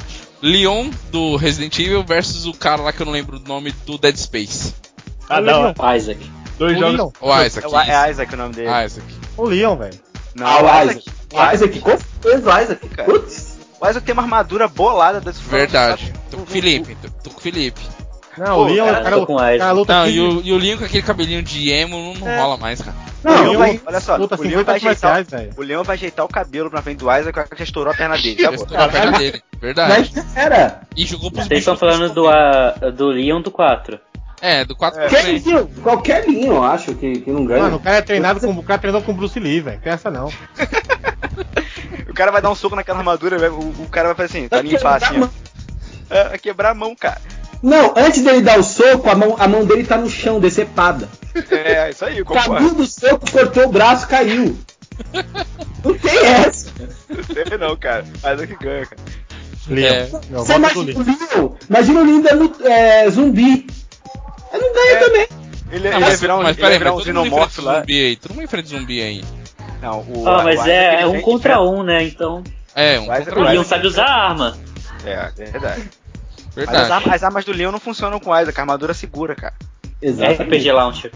Leon 0.40 0.88
do 1.12 1.37
Resident 1.37 1.79
Evil 1.79 2.03
versus 2.03 2.46
o 2.46 2.55
cara 2.55 2.81
lá 2.81 2.90
que 2.90 3.03
eu 3.03 3.07
não 3.07 3.12
lembro 3.12 3.37
o 3.37 3.46
nome 3.46 3.70
do 3.85 3.98
Dead 3.98 4.16
Space. 4.16 4.74
Ah, 5.29 5.42
não. 5.42 5.74
Isaac. 5.94 6.31
Dois 6.59 6.74
O 6.79 6.81
jogos. 6.81 6.96
Leon. 6.96 7.11
O 7.20 7.42
Isaac. 7.42 7.66
É, 7.90 8.07
é 8.07 8.11
Isaac 8.11 8.33
o 8.33 8.37
nome 8.38 8.55
dele. 8.55 8.68
Isaac. 8.87 9.07
O 9.37 9.44
Leon, 9.44 9.77
velho. 9.77 10.00
Não, 10.35 10.46
Ah, 10.46 10.59
o 10.61 10.64
o 10.64 10.83
Isaac. 10.83 11.00
Isaac. 11.00 11.11
O 11.35 11.55
Isaac, 11.55 11.81
com 11.81 11.90
certeza 11.98 12.55
o 12.55 12.61
Isaac. 12.62 12.88
Cara. 12.88 13.12
Putz. 13.12 13.53
O 13.84 13.90
Isaac 13.90 14.06
tem 14.06 14.12
uma 14.14 14.22
armadura 14.22 14.66
bolada 14.66 15.20
das 15.20 15.38
Verdade. 15.38 16.12
Tô 16.30 16.38
com 16.38 16.42
o 16.44 16.46
Felipe. 16.46 16.96
Tô, 17.02 17.08
tô 17.24 17.30
com 17.30 17.38
o 17.38 17.42
Felipe. 17.42 17.80
Não, 18.37 18.46
Pô, 18.56 18.62
o 18.62 18.64
Leon, 18.64 18.85
cara, 18.87 18.98
o 19.00 19.04
cara, 19.04 19.26
com 19.26 19.35
o 19.35 19.37
cara 19.37 19.72
luta 19.72 19.94
Não, 19.94 20.04
15 20.06 20.16
e 20.16 20.20
o, 20.20 20.40
e 20.42 20.52
o 20.52 20.58
Leon 20.58 20.78
com 20.78 20.85
aquele 20.85 21.02
cabelinho 21.04 21.40
de 21.42 21.70
emo 21.70 21.96
não, 21.96 22.14
não 22.14 22.28
É. 22.28 22.40
rola 22.40 22.56
mais, 22.56 22.80
cara. 22.82 22.96
O 23.22 23.28
Não, 23.28 23.42
Leon 23.42 23.58
mas- 23.60 23.70
vai, 23.76 23.80
olha 23.87 24.00
só, 24.00 24.16
luta 24.16 24.35
o 24.35 24.42
Leon 24.42 24.50
50 24.58 24.64
vai 24.64 24.74
ajeitar, 24.76 25.24
o 25.56 25.62
Leon 25.62 25.82
vai 25.85 25.94
ajeitar 25.96 26.24
o 26.24 26.28
cabelo 26.28 26.68
na 26.72 26.82
frente 26.82 26.98
do 26.98 27.04
Isaac, 27.16 27.48
que 27.50 27.56
já 27.58 27.64
estourou 27.64 27.92
a 27.92 27.96
perna 27.96 28.16
dele. 28.16 28.42
Já 28.42 28.50
estourou 28.52 28.85
a 28.85 28.88
perna 28.88 29.18
dele. 29.18 29.42
Verdade. 29.60 30.10
Mas 30.16 30.37
era. 30.37 30.80
E 30.96 31.06
jogou 31.06 31.30
pros 31.30 31.46
Vocês 31.46 31.60
estão 31.60 31.76
falando 31.76 32.12
do, 32.12 32.28
ah, 32.28 32.74
do 32.92 33.06
Leon 33.08 33.40
do 33.40 33.52
4. 33.52 34.00
É, 34.46 34.62
do 34.62 34.76
4 34.76 35.00
É. 35.00 35.08
Qualquer 35.08 35.24
linho, 35.32 35.66
qualquer 35.82 36.28
linho, 36.28 36.52
eu 36.52 36.62
acho 36.62 36.94
que, 36.94 37.20
que 37.20 37.30
não 37.30 37.46
ganha. 37.46 37.62
Mano, 37.62 37.76
o 37.76 37.80
cara 37.80 37.96
é 37.96 38.02
treinado 38.02 38.40
com 38.40 38.50
o 38.52 38.62
cara 38.62 38.78
treinou 38.78 39.00
com 39.00 39.14
Bruce 39.14 39.40
Lee, 39.40 39.60
velho. 39.60 39.80
Essa 39.82 40.10
não. 40.10 40.30
O 42.08 42.14
cara 42.14 42.30
vai 42.30 42.40
dar 42.40 42.50
um 42.50 42.54
soco 42.54 42.76
naquela 42.76 42.98
armadura, 42.98 43.36
vai- 43.38 43.48
o, 43.48 43.58
o 43.58 43.88
cara 43.90 44.14
vai 44.14 44.14
fazer 44.28 44.38
assim, 44.38 44.48
vai 44.48 44.62
limpar 44.62 45.02
assim. 45.02 45.20
ó. 45.20 45.28
É, 46.08 46.28
vai 46.28 46.38
quebrar 46.38 46.70
a 46.70 46.74
mão, 46.74 46.94
cara. 46.94 47.20
Não, 47.60 47.92
antes 47.96 48.22
dele 48.22 48.40
dar 48.40 48.56
o 48.58 48.62
soco, 48.62 49.10
a 49.10 49.16
mão, 49.16 49.34
a 49.36 49.48
mão 49.48 49.64
dele 49.64 49.82
tá 49.84 49.96
no 49.96 50.08
chão, 50.08 50.38
decepada. 50.38 51.08
É, 51.50 51.90
isso 51.90 52.04
aí, 52.04 52.22
concordo. 52.22 52.54
Caiu 52.54 52.74
do 52.74 52.86
soco, 52.86 53.28
cortou 53.32 53.64
o 53.64 53.72
braço, 53.72 54.06
caiu. 54.06 54.56
Não 55.84 55.94
tem 55.98 56.18
essa. 56.24 56.70
Não 57.08 57.24
sei 57.24 57.58
não, 57.58 57.76
cara. 57.76 58.04
Mas 58.22 58.40
é 58.42 58.46
que 58.46 58.54
ganha, 58.62 58.86
cara. 58.86 59.02
Leon. 59.66 59.92
É. 59.92 60.06
Você 60.30 60.54
imagina 60.54 60.92
o. 61.00 61.02
Leon. 61.02 61.50
Imagina 61.68 62.00
o 62.00 62.04
Leon 62.04 62.20
dando 62.20 62.68
é, 62.68 63.10
zumbi. 63.10 63.66
Ele 64.55 64.63
não 64.63 64.73
ganha 64.75 64.92
É. 64.92 64.96
também. 64.98 65.29
Ele, 65.73 65.90
Não, 65.90 65.96
ele 65.96 66.05
ia 66.05 66.11
mas, 66.11 66.21
virar 66.21 66.37
um, 66.37 66.42
mas 66.42 66.48
ele 66.57 66.61
ia 66.61 66.65
peraí, 66.65 66.79
virar 66.79 66.90
mas 66.92 67.00
um 67.00 67.05
xenomorfo 67.05 67.63
lá. 67.63 67.81
zumbi 67.81 68.07
aí. 68.07 68.17
Todo 68.17 68.33
mundo 68.35 68.44
enfrenta 68.44 68.69
zumbi 68.69 69.02
aí. 69.02 69.25
Não, 69.83 70.00
o, 70.00 70.29
Ah, 70.29 70.42
mas 70.44 70.61
o 70.61 70.69
é, 70.69 71.02
é 71.02 71.07
um 71.07 71.21
contra 71.21 71.61
um, 71.61 71.83
né? 71.83 72.05
Então. 72.05 72.42
É, 72.75 72.98
um 73.00 73.07
Mas- 73.07 73.19
contra 73.25 73.35
O 73.38 73.42
um. 73.42 73.44
Mas- 73.44 73.52
Leon 73.55 73.65
sabe 73.65 73.87
usar 73.87 74.07
arma. 74.07 74.57
É, 75.05 75.31
é 75.38 75.44
verdade. 75.50 75.83
Mas 76.57 76.69
as, 76.69 76.71
Verdade. 76.73 76.92
armas, 76.92 77.15
as 77.15 77.23
armas 77.25 77.44
do 77.44 77.52
Leon 77.52 77.73
não 77.73 77.81
funcionam 77.81 78.21
com 78.21 78.35
Isaac, 78.38 78.59
a 78.59 78.63
armadura 78.63 78.94
segura, 78.94 79.35
cara. 79.35 79.55
RPG 80.02 80.71
Launcher. 80.73 81.11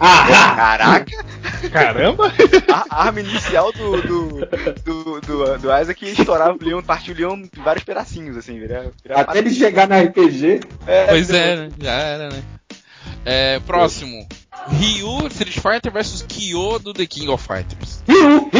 Ah, 0.00 0.54
Caraca! 0.56 1.24
Caramba! 1.72 2.32
A, 2.72 2.84
a 2.88 3.04
arma 3.06 3.20
inicial 3.20 3.72
do, 3.72 4.00
do, 4.02 4.46
do, 4.84 5.20
do, 5.20 5.58
do 5.58 5.80
Isaac 5.80 6.04
ia 6.04 6.12
estourar 6.12 6.54
o 6.54 6.58
Leon, 6.62 6.82
partir 6.82 7.12
o 7.12 7.14
Leon 7.14 7.36
em 7.36 7.62
vários 7.62 7.84
pedacinhos, 7.84 8.36
assim, 8.36 8.60
até 9.10 9.38
ele 9.38 9.50
chegar 9.50 9.88
na 9.88 10.00
RPG. 10.00 10.60
Pois 11.08 11.30
é, 11.30 11.56
né? 11.56 11.68
Já 11.80 11.92
era, 11.92 12.28
né? 12.30 12.42
É, 13.24 13.60
próximo. 13.60 14.26
Ryu 14.68 15.26
Street 15.28 15.58
Fighter 15.58 15.92
vs 15.92 16.24
Kyo 16.28 16.78
do 16.78 16.92
The 16.92 17.06
King 17.06 17.28
of 17.28 17.46
Fighters. 17.46 18.02
Ryu, 18.08 18.50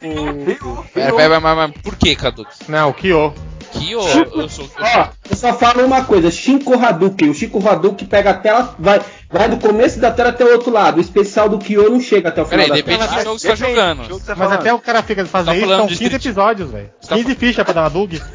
Ryu. 0.00 0.84
Pera, 0.94 1.14
pera, 1.14 1.40
mas, 1.40 1.56
mas 1.56 1.82
por 1.82 1.96
que, 1.96 2.14
Kaduki? 2.14 2.70
Não, 2.70 2.92
Kyo. 2.92 3.34
Kyo, 3.72 4.00
eu 4.00 4.48
sou. 4.48 4.64
eu 4.64 4.70
Ó, 4.80 5.08
eu 5.30 5.36
só 5.36 5.52
falo 5.54 5.84
uma 5.84 6.04
coisa, 6.04 6.30
Shinko 6.30 6.74
Hadouken. 6.74 7.30
O 7.30 7.34
Shinko 7.34 7.66
Hadouken 7.68 8.06
pega 8.06 8.30
a 8.30 8.34
tela, 8.34 8.74
vai, 8.78 9.00
vai 9.30 9.48
do 9.48 9.58
começo 9.58 10.00
da 10.00 10.10
tela 10.10 10.30
até 10.30 10.44
o 10.44 10.52
outro 10.52 10.72
lado. 10.72 10.98
O 10.98 11.00
especial 11.00 11.48
do 11.48 11.58
Kyo 11.58 11.90
não 11.90 12.00
chega 12.00 12.28
até 12.30 12.42
o 12.42 12.46
final 12.46 12.66
Peraí, 12.66 12.82
depende 12.82 13.06
do 13.06 13.22
jogo 13.22 13.36
que 13.36 13.40
você 13.42 13.48
tá 13.48 13.54
Depende, 13.54 13.74
jogando. 13.76 14.02
jogo 14.04 14.20
que 14.20 14.26
você 14.26 14.34
tá 14.34 14.36
Mas 14.36 14.52
até 14.52 14.72
o 14.74 14.78
cara 14.78 15.02
fica 15.02 15.24
fazendo 15.26 15.54
Tá 15.54 15.56
isso, 15.56 15.68
são 15.68 15.86
de 15.86 15.92
15 15.96 16.04
Street- 16.04 16.24
episódios, 16.24 16.70
velho. 16.70 16.90
Tá 17.06 17.16
15 17.16 17.34
fichas 17.34 17.64
pra 17.64 17.74
dar 17.74 17.82
uma 17.82 17.90
bug. 17.90 18.20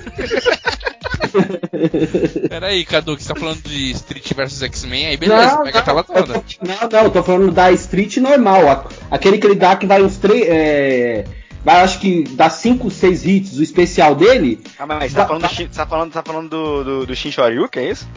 Peraí, 2.49 2.85
Cadu, 2.85 3.15
que 3.15 3.23
você 3.23 3.33
tá 3.33 3.39
falando 3.39 3.61
de 3.63 3.91
Street 3.91 4.33
vs 4.33 4.61
X-Men, 4.63 5.07
aí 5.07 5.17
beleza, 5.17 5.57
pega 5.57 5.79
a 5.79 5.81
tela 5.81 6.03
toda. 6.03 6.33
tô- 6.33 6.43
não, 6.61 6.89
não, 6.91 7.03
eu 7.05 7.09
tô 7.11 7.23
falando 7.23 7.51
da 7.51 7.71
Street 7.71 8.17
normal. 8.17 8.87
Aquele 9.09 9.37
que 9.37 9.47
ele 9.47 9.55
dá 9.55 9.75
que 9.75 9.85
vai 9.87 10.01
uns 10.03 10.17
três. 10.17 10.45
É, 10.47 11.23
acho 11.65 11.99
que 11.99 12.23
dá 12.23 12.49
5, 12.49 12.89
6 12.91 13.25
hits, 13.25 13.57
o 13.57 13.63
especial 13.63 14.15
dele. 14.15 14.61
Ah, 14.77 14.85
mas 14.85 15.11
você 15.11 15.17
tá 15.17 15.25
falando, 15.25 15.41
do, 15.47 15.67
tá 15.69 15.85
falando, 15.85 16.11
tá 16.11 16.23
falando 16.23 16.49
do, 16.49 16.83
do, 16.83 17.05
do 17.05 17.15
Shin 17.15 17.31
Shoryuken, 17.31 17.83
é 17.83 17.91
isso? 17.91 18.07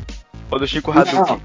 Ou 0.50 0.58
do 0.58 0.66
Shinko 0.66 0.92
Hadouken? 0.92 1.40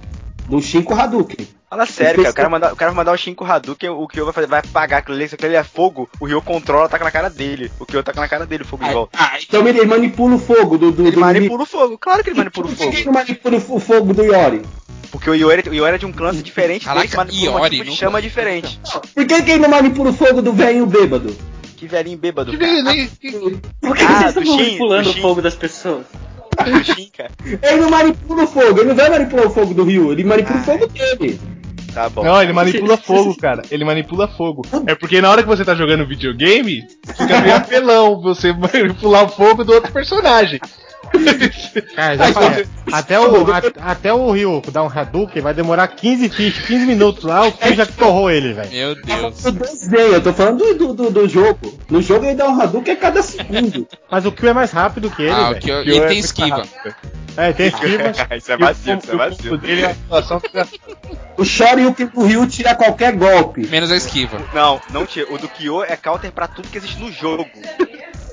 Não, 0.49 0.57
do 0.57 0.61
Shinko 0.61 0.93
Hadouken. 0.93 1.47
Fala 1.69 1.85
sério, 1.85 2.17
cara. 2.17 2.31
O 2.31 2.33
cara, 2.33 2.49
mandar, 2.49 2.73
o 2.73 2.75
cara 2.75 2.91
vai 2.91 2.97
mandar 2.97 3.13
o 3.13 3.17
Shinko 3.17 3.45
Hadouken, 3.45 3.91
o 3.91 4.05
Kyo 4.07 4.25
vai, 4.25 4.33
fazer, 4.33 4.47
vai 4.47 4.59
apagar 4.59 4.99
aquilo 4.99 5.15
ali. 5.15 5.29
Se 5.29 5.35
aquele 5.35 5.55
é 5.55 5.63
fogo, 5.63 6.09
o 6.19 6.25
Ryo 6.25 6.41
controla, 6.41 6.89
taca 6.89 7.05
na 7.05 7.11
cara 7.11 7.29
dele. 7.29 7.71
O 7.79 7.85
Kyo 7.85 8.03
taca 8.03 8.19
na 8.19 8.27
cara 8.27 8.45
dele, 8.45 8.63
o 8.63 8.65
fogo 8.65 8.83
de 8.83 8.91
volta. 8.91 9.17
Ah, 9.17 9.37
então 9.41 9.65
ele 9.65 9.85
manipula 9.85 10.35
o 10.35 10.39
fogo 10.39 10.77
do. 10.77 10.91
do 10.91 11.03
Ele 11.03 11.11
do 11.11 11.21
manipula 11.21 11.63
o 11.63 11.65
fogo, 11.65 11.97
claro 11.97 12.23
que 12.23 12.29
ele 12.29 12.37
manipula 12.37 12.67
o 12.67 12.69
Por 12.69 12.77
que 12.77 12.83
ele 12.83 12.91
fogo. 12.97 13.05
não 13.05 13.13
manipula 13.13 13.55
o 13.55 13.79
fogo 13.79 14.13
do 14.13 14.23
Yori? 14.23 14.61
Porque 15.11 15.29
o 15.29 15.33
Yori, 15.33 15.69
o 15.69 15.73
Yori 15.73 15.95
é 15.95 15.97
de 15.97 16.05
um 16.05 16.11
clã 16.11 16.35
diferente, 16.35 16.85
Caraca, 16.85 17.05
dele, 17.07 17.15
manipula 17.15 17.51
um 17.51 17.59
Iori, 17.59 17.77
tipo 17.77 17.89
de 17.89 17.95
chama 17.95 18.21
diferente. 18.21 18.79
Por 19.15 19.25
que, 19.25 19.41
que 19.41 19.51
ele 19.51 19.61
não 19.61 19.69
manipula 19.69 20.09
o 20.09 20.13
fogo 20.13 20.41
do 20.41 20.51
velho 20.51 20.85
bêbado? 20.85 21.33
Que 21.81 21.87
velhinho 21.87 22.17
bêbado. 22.19 22.51
Que 22.51 22.57
que- 23.19 23.31
Por 23.81 23.97
que 23.97 24.03
Ah, 24.03 24.29
vocês 24.31 24.37
estão 24.37 24.55
manipulando 24.55 25.11
do 25.11 25.17
o 25.17 25.21
fogo 25.21 25.41
das 25.41 25.55
pessoas? 25.55 26.05
Do 26.63 26.83
Shin, 26.83 27.09
cara. 27.17 27.31
Ele 27.43 27.81
não 27.81 27.89
manipula 27.89 28.43
o 28.43 28.47
fogo, 28.47 28.79
ele 28.81 28.89
não 28.89 28.95
vai 28.95 29.09
manipular 29.09 29.47
o 29.47 29.49
fogo 29.49 29.73
do 29.73 29.83
Ryu, 29.83 30.11
ele 30.11 30.23
manipula 30.23 30.57
o 30.59 30.61
Ah. 30.61 30.63
fogo 30.63 30.85
dele. 30.85 31.41
Tá 31.91 32.07
bom. 32.07 32.23
Não, 32.23 32.39
ele 32.39 32.53
manipula 32.53 32.97
fogo, 32.97 33.35
cara. 33.35 33.63
Ele 33.71 33.83
manipula 33.83 34.27
fogo. 34.27 34.61
É 34.85 34.93
porque 34.93 35.19
na 35.21 35.31
hora 35.31 35.41
que 35.41 35.47
você 35.49 35.65
tá 35.65 35.73
jogando 35.73 36.05
videogame, 36.07 36.83
fica 37.17 37.41
meio 37.41 37.55
apelão 37.55 38.21
você 38.21 38.53
manipular 38.53 39.25
o 39.25 39.29
fogo 39.29 39.63
do 39.63 39.73
outro 39.73 39.91
personagem. 39.91 40.59
Cara, 41.95 42.17
já 42.17 42.33
falei. 42.33 42.65
Até 42.91 43.19
o, 43.19 43.51
a- 43.51 43.91
até 43.91 44.13
o 44.13 44.31
Ryu 44.31 44.61
dar 44.71 44.83
um 44.83 44.87
Hadouken 44.89 45.41
vai 45.41 45.53
demorar 45.53 45.87
15 45.87 46.29
fichas, 46.29 46.65
15 46.65 46.85
minutos 46.85 47.23
lá, 47.23 47.45
o 47.47 47.51
Kyo 47.51 47.75
já 47.75 47.85
torrou 47.85 48.29
ele, 48.29 48.53
velho. 48.53 48.69
Meu 48.71 48.95
Deus. 49.01 49.43
Do 49.43 49.51
desenho, 49.51 50.13
eu 50.13 50.21
tô 50.23 50.33
falando 50.33 50.73
do, 50.75 50.93
do, 50.93 51.09
do, 51.11 51.27
jogo. 51.27 51.77
No 51.89 52.01
jogo 52.01 52.25
ele 52.25 52.35
dá 52.35 52.49
um 52.49 52.59
Hadouken 52.61 52.93
a 52.93 52.97
cada 52.97 53.21
segundo. 53.21 53.87
Mas 54.09 54.25
o 54.25 54.31
Kyo 54.31 54.49
é 54.49 54.53
mais 54.53 54.71
rápido 54.71 55.09
que 55.09 55.21
ele, 55.23 55.31
Ah, 55.31 55.49
o 55.49 55.53
velho. 55.53 55.61
Kyo, 55.61 55.83
Kyo 55.83 55.93
e 55.93 55.97
é 55.97 55.99
tem 55.99 56.07
muito 56.07 56.25
esquiva. 56.25 56.63
É, 57.37 57.53
tem 57.53 57.67
esquiva. 57.73 58.11
isso 58.37 58.51
é 58.51 58.55
o 58.55 58.59
vazio, 58.59 58.97
isso 58.97 59.11
é 59.11 60.35
é 60.35 60.39
fica- 60.39 60.67
O 61.37 61.45
Shoryuken 61.45 62.07
do 62.07 62.23
Ryu 62.25 62.47
tira 62.47 62.75
qualquer 62.75 63.13
golpe. 63.15 63.65
Menos 63.67 63.91
a 63.91 63.95
esquiva. 63.95 64.39
Não, 64.53 64.81
não 64.91 65.05
tira. 65.05 65.31
O 65.33 65.37
do 65.37 65.47
Kyo 65.47 65.83
é 65.83 65.95
counter 65.95 66.31
pra 66.31 66.47
tudo 66.47 66.67
que 66.67 66.77
existe 66.77 66.99
no 66.99 67.11
jogo. 67.11 67.45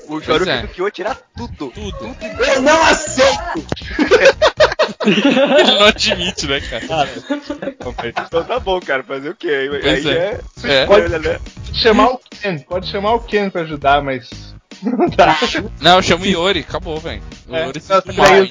O 0.09 0.19
Shoryuken 0.21 0.53
é. 0.53 0.61
do 0.61 0.67
Kyo 0.69 0.89
tira 0.89 1.15
tudo. 1.37 1.71
Tudo. 1.71 2.15
Eu 2.47 2.61
não 2.61 2.81
aceito! 2.83 3.65
Ele 5.05 5.71
não 5.77 5.85
admite, 5.85 6.47
né, 6.47 6.59
cara? 6.61 7.07
Então 8.25 8.43
tá 8.43 8.59
bom, 8.59 8.79
cara, 8.79 9.03
fazer 9.03 9.29
o 9.29 9.35
quê? 9.35 9.47
Aí 9.47 9.69
Pois 9.69 10.05
é. 10.05 10.39
é. 10.63 10.73
É. 10.73 10.87
Olha, 10.89 11.19
né? 11.19 11.39
chamar 11.73 12.07
o 12.07 12.17
Ken, 12.17 12.57
pode 12.59 12.87
chamar 12.87 13.13
o 13.13 13.19
Ken 13.19 13.49
pra 13.49 13.61
ajudar, 13.61 14.01
mas 14.01 14.29
não 14.81 15.07
dá. 15.09 15.37
Não, 15.79 15.97
eu 15.97 16.03
chamo 16.03 16.25
Iori, 16.25 16.59
acabou, 16.59 16.99
velho. 16.99 17.21
O 17.47 17.55
É? 17.55 17.65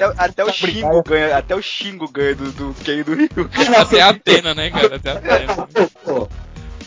Até, 0.04 0.22
até 0.24 0.44
o 0.44 0.52
Shingo 0.52 1.02
ganha, 1.02 1.36
até 1.36 1.54
o 1.54 1.62
Shingo 1.62 2.08
ganha 2.08 2.34
do, 2.34 2.52
do 2.52 2.74
Ken 2.84 3.02
do 3.02 3.14
Ryu. 3.14 3.50
Até 3.76 4.00
a 4.00 4.10
Atena, 4.10 4.54
né, 4.54 4.70
cara? 4.70 4.96
Até 4.96 5.10
a 5.10 5.14
Atena. 5.14 5.68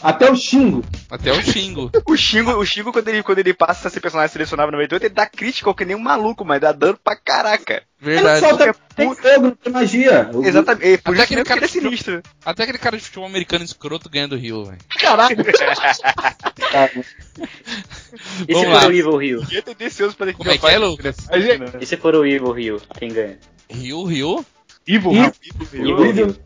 Até 0.04 0.32
o 0.32 0.36
Shingo. 0.36 0.84
Até 1.10 1.32
o 1.32 1.42
Xingo. 1.42 1.92
O 2.08 2.16
Shingo, 2.18 2.52
o 2.60 2.66
Shingo 2.66 2.92
quando, 2.92 3.08
ele, 3.10 3.22
quando 3.24 3.40
ele 3.40 3.54
passa 3.54 3.88
a 3.88 3.92
ser 3.92 4.00
personagem 4.00 4.32
selecionável 4.34 4.72
no 4.72 4.78
98, 4.78 5.04
ele 5.06 5.14
dá 5.14 5.26
crítica 5.28 5.74
que 5.74 5.86
nem 5.86 5.96
um 5.96 6.00
maluco, 6.00 6.44
mas 6.44 6.60
dá 6.62 6.72
dano 6.72 6.98
pra 7.04 7.16
caraca. 7.16 7.84
Verdade. 8.00 8.44
Ele 8.44 8.50
solta 8.50 8.76
tem 8.96 9.14
fogo, 9.14 9.42
não 9.42 9.52
tem 9.52 9.72
magia. 9.72 10.30
Exatamente. 10.44 10.86
É, 10.94 10.98
por 10.98 11.14
Até 11.14 11.24
aquele 11.24 11.42
ele 11.42 11.48
é 11.48 11.54
cara- 11.54 11.68
sinistro. 11.68 12.22
Até 12.44 12.64
aquele 12.64 12.78
cara 12.80 12.98
de 12.98 13.04
futebol 13.04 13.28
americano 13.28 13.64
escroto 13.64 14.10
ganha 14.10 14.28
do 14.28 14.36
Rio, 14.36 14.66
velho. 14.66 14.78
Caralho! 15.00 15.36
E 18.48 18.54
se 18.54 18.66
for 18.66 18.84
o 18.90 18.92
Evil 18.92 19.18
Rio? 19.18 19.46
E 19.52 19.58
é 19.58 19.62
tendencioso 19.62 20.16
pra 20.16 20.34
Como 20.34 20.52
é 20.52 20.58
que 20.58 20.66
é, 20.68 20.78
Lucas? 20.78 21.16
É- 21.30 21.80
E 21.82 21.86
se 21.86 21.98
for 21.98 22.14
o 22.16 22.26
Evil 22.26 22.52
Rio? 22.52 22.82
Quem 22.98 23.12
ganha? 23.14 23.38
Rio, 23.70 24.04
Rio? 24.04 24.46
Evil, 24.88 25.12
Evil. 25.14 25.32
Evil 25.74 26.12
Rio. 26.12 26.38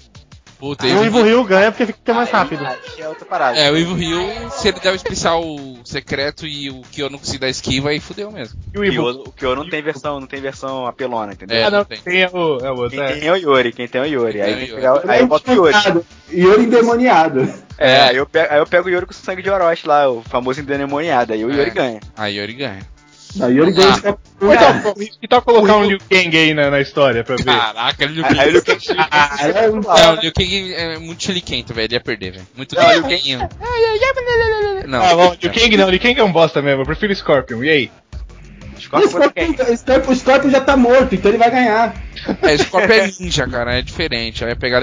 Puta, 0.57 0.85
O 0.85 0.87
Evil 0.89 1.03
Evil 1.03 1.23
Ryu 1.23 1.43
ganha 1.43 1.71
porque 1.71 1.85
fica 1.87 2.13
mais 2.13 2.29
rápido. 2.29 2.65
É 2.97 3.07
outra 3.09 3.25
parada. 3.25 3.57
É, 3.57 3.69
o 3.69 3.77
Evil 3.77 3.93
Rio, 3.95 4.49
se 4.51 4.69
ele 4.69 4.79
der 4.79 4.91
o 4.93 4.95
especial 4.95 5.43
secreto 5.83 6.47
e 6.47 6.69
o 6.69 6.81
Kyo 6.91 7.09
não 7.09 7.19
conseguir 7.19 7.39
dar 7.39 7.49
esquiva, 7.49 7.89
aí 7.89 7.99
fudeu 7.99 8.31
mesmo. 8.31 8.57
e 8.73 8.77
o 8.77 8.81
O. 8.81 8.89
Kyo, 8.89 9.23
o 9.27 9.31
Kyo 9.33 9.55
não 9.55 9.69
tem 9.69 9.81
versão, 9.81 10.19
não 10.19 10.27
tem 10.27 10.39
versão 10.41 10.85
apelona, 10.87 11.33
entendeu? 11.33 11.57
É, 11.57 11.63
ah, 11.65 11.69
não, 11.71 11.83
tem. 11.83 11.99
tem, 11.99 12.21
é 12.23 12.29
o, 12.31 12.57
é 12.59 12.71
o 12.71 12.75
outro. 12.75 12.91
Quem 12.91 13.01
É. 13.01 13.11
tem 13.13 13.27
é 13.27 13.31
o 13.31 13.35
Yori, 13.35 13.73
quem 13.73 13.87
tem 13.87 14.01
é 14.01 14.03
o 14.05 14.07
Yori. 14.07 14.41
Aí, 14.41 14.71
o 14.73 14.77
eu 15.13 15.27
boto 15.27 15.51
o 15.51 15.53
Yori. 15.67 16.01
Yori 16.33 16.63
endemoniado. 16.63 17.53
É, 17.77 18.01
aí 18.03 18.15
eu, 18.15 18.25
pego, 18.25 18.53
aí 18.53 18.59
eu 18.59 18.65
pego 18.65 18.87
o 18.87 18.91
Yori 18.91 19.05
com 19.05 19.11
o 19.11 19.15
sangue 19.15 19.41
de 19.41 19.49
Orochi 19.49 19.85
lá, 19.85 20.09
o 20.09 20.21
famoso 20.23 20.61
endemoniado. 20.61 21.33
Aí 21.33 21.43
o 21.43 21.51
É. 21.51 21.55
Yori 21.57 21.71
ganha. 21.71 21.99
Aí 22.15 22.37
Yori 22.37 22.53
ganha. 22.53 22.79
Não, 23.35 23.49
Yori 23.51 23.71
Vamos 23.73 23.85
lá. 23.89 23.99
ganha 24.01 24.17
Ou 24.41 24.53
então, 24.53 24.93
que 25.21 25.27
tal 25.27 25.41
colocar 25.41 25.77
um 25.77 25.85
Liu 25.85 25.97
Kang 26.09 26.37
aí 26.37 26.53
na, 26.53 26.69
na 26.69 26.81
história 26.81 27.23
pra 27.23 27.35
ver? 27.35 27.45
Caraca, 27.45 28.05
aí 28.05 28.11
o 28.11 28.13
Liu 28.51 28.63
Kang 28.63 28.79
Ah, 29.11 29.37
é 29.41 29.67
Não, 29.69 30.13
o 30.13 30.19
Liu 30.21 30.31
Kang 30.33 30.73
é 30.73 30.97
muito 30.99 31.23
chiliquento, 31.23 31.73
velho. 31.73 31.85
Ele 31.85 31.93
ia 31.95 32.01
perder, 32.01 32.31
velho. 32.31 32.47
Muito 32.55 32.75
Liu 32.75 32.83
chiliquentinho. 32.87 33.39
Não. 34.87 35.03
Ah, 35.03 35.15
bom, 35.15 35.35
Liu 35.41 35.51
Kang 35.51 35.77
não, 35.77 35.89
Liu 35.89 35.99
Kang 35.99 36.19
é 36.19 36.23
um 36.23 36.31
bosta 36.31 36.61
mesmo, 36.61 36.81
eu 36.81 36.85
prefiro 36.85 37.13
Scorpion, 37.15 37.63
e 37.63 37.69
aí? 37.69 37.91
O 38.77 38.81
Scorpion 38.81 39.07
o 39.07 39.09
Scorpion- 39.77 40.11
o 40.11 40.15
Scorpion 40.15 40.49
já 40.49 40.61
tá 40.61 40.75
morto, 40.77 41.15
então 41.15 41.31
ele 41.31 41.37
vai 41.37 41.49
ganhar. 41.49 41.95
É, 42.41 42.57
Scorpion 42.57 42.93
é 42.93 43.11
ninja, 43.19 43.47
cara. 43.47 43.77
É 43.79 43.81
diferente. 43.81 44.43
Aí 44.45 44.55
pegar. 44.55 44.81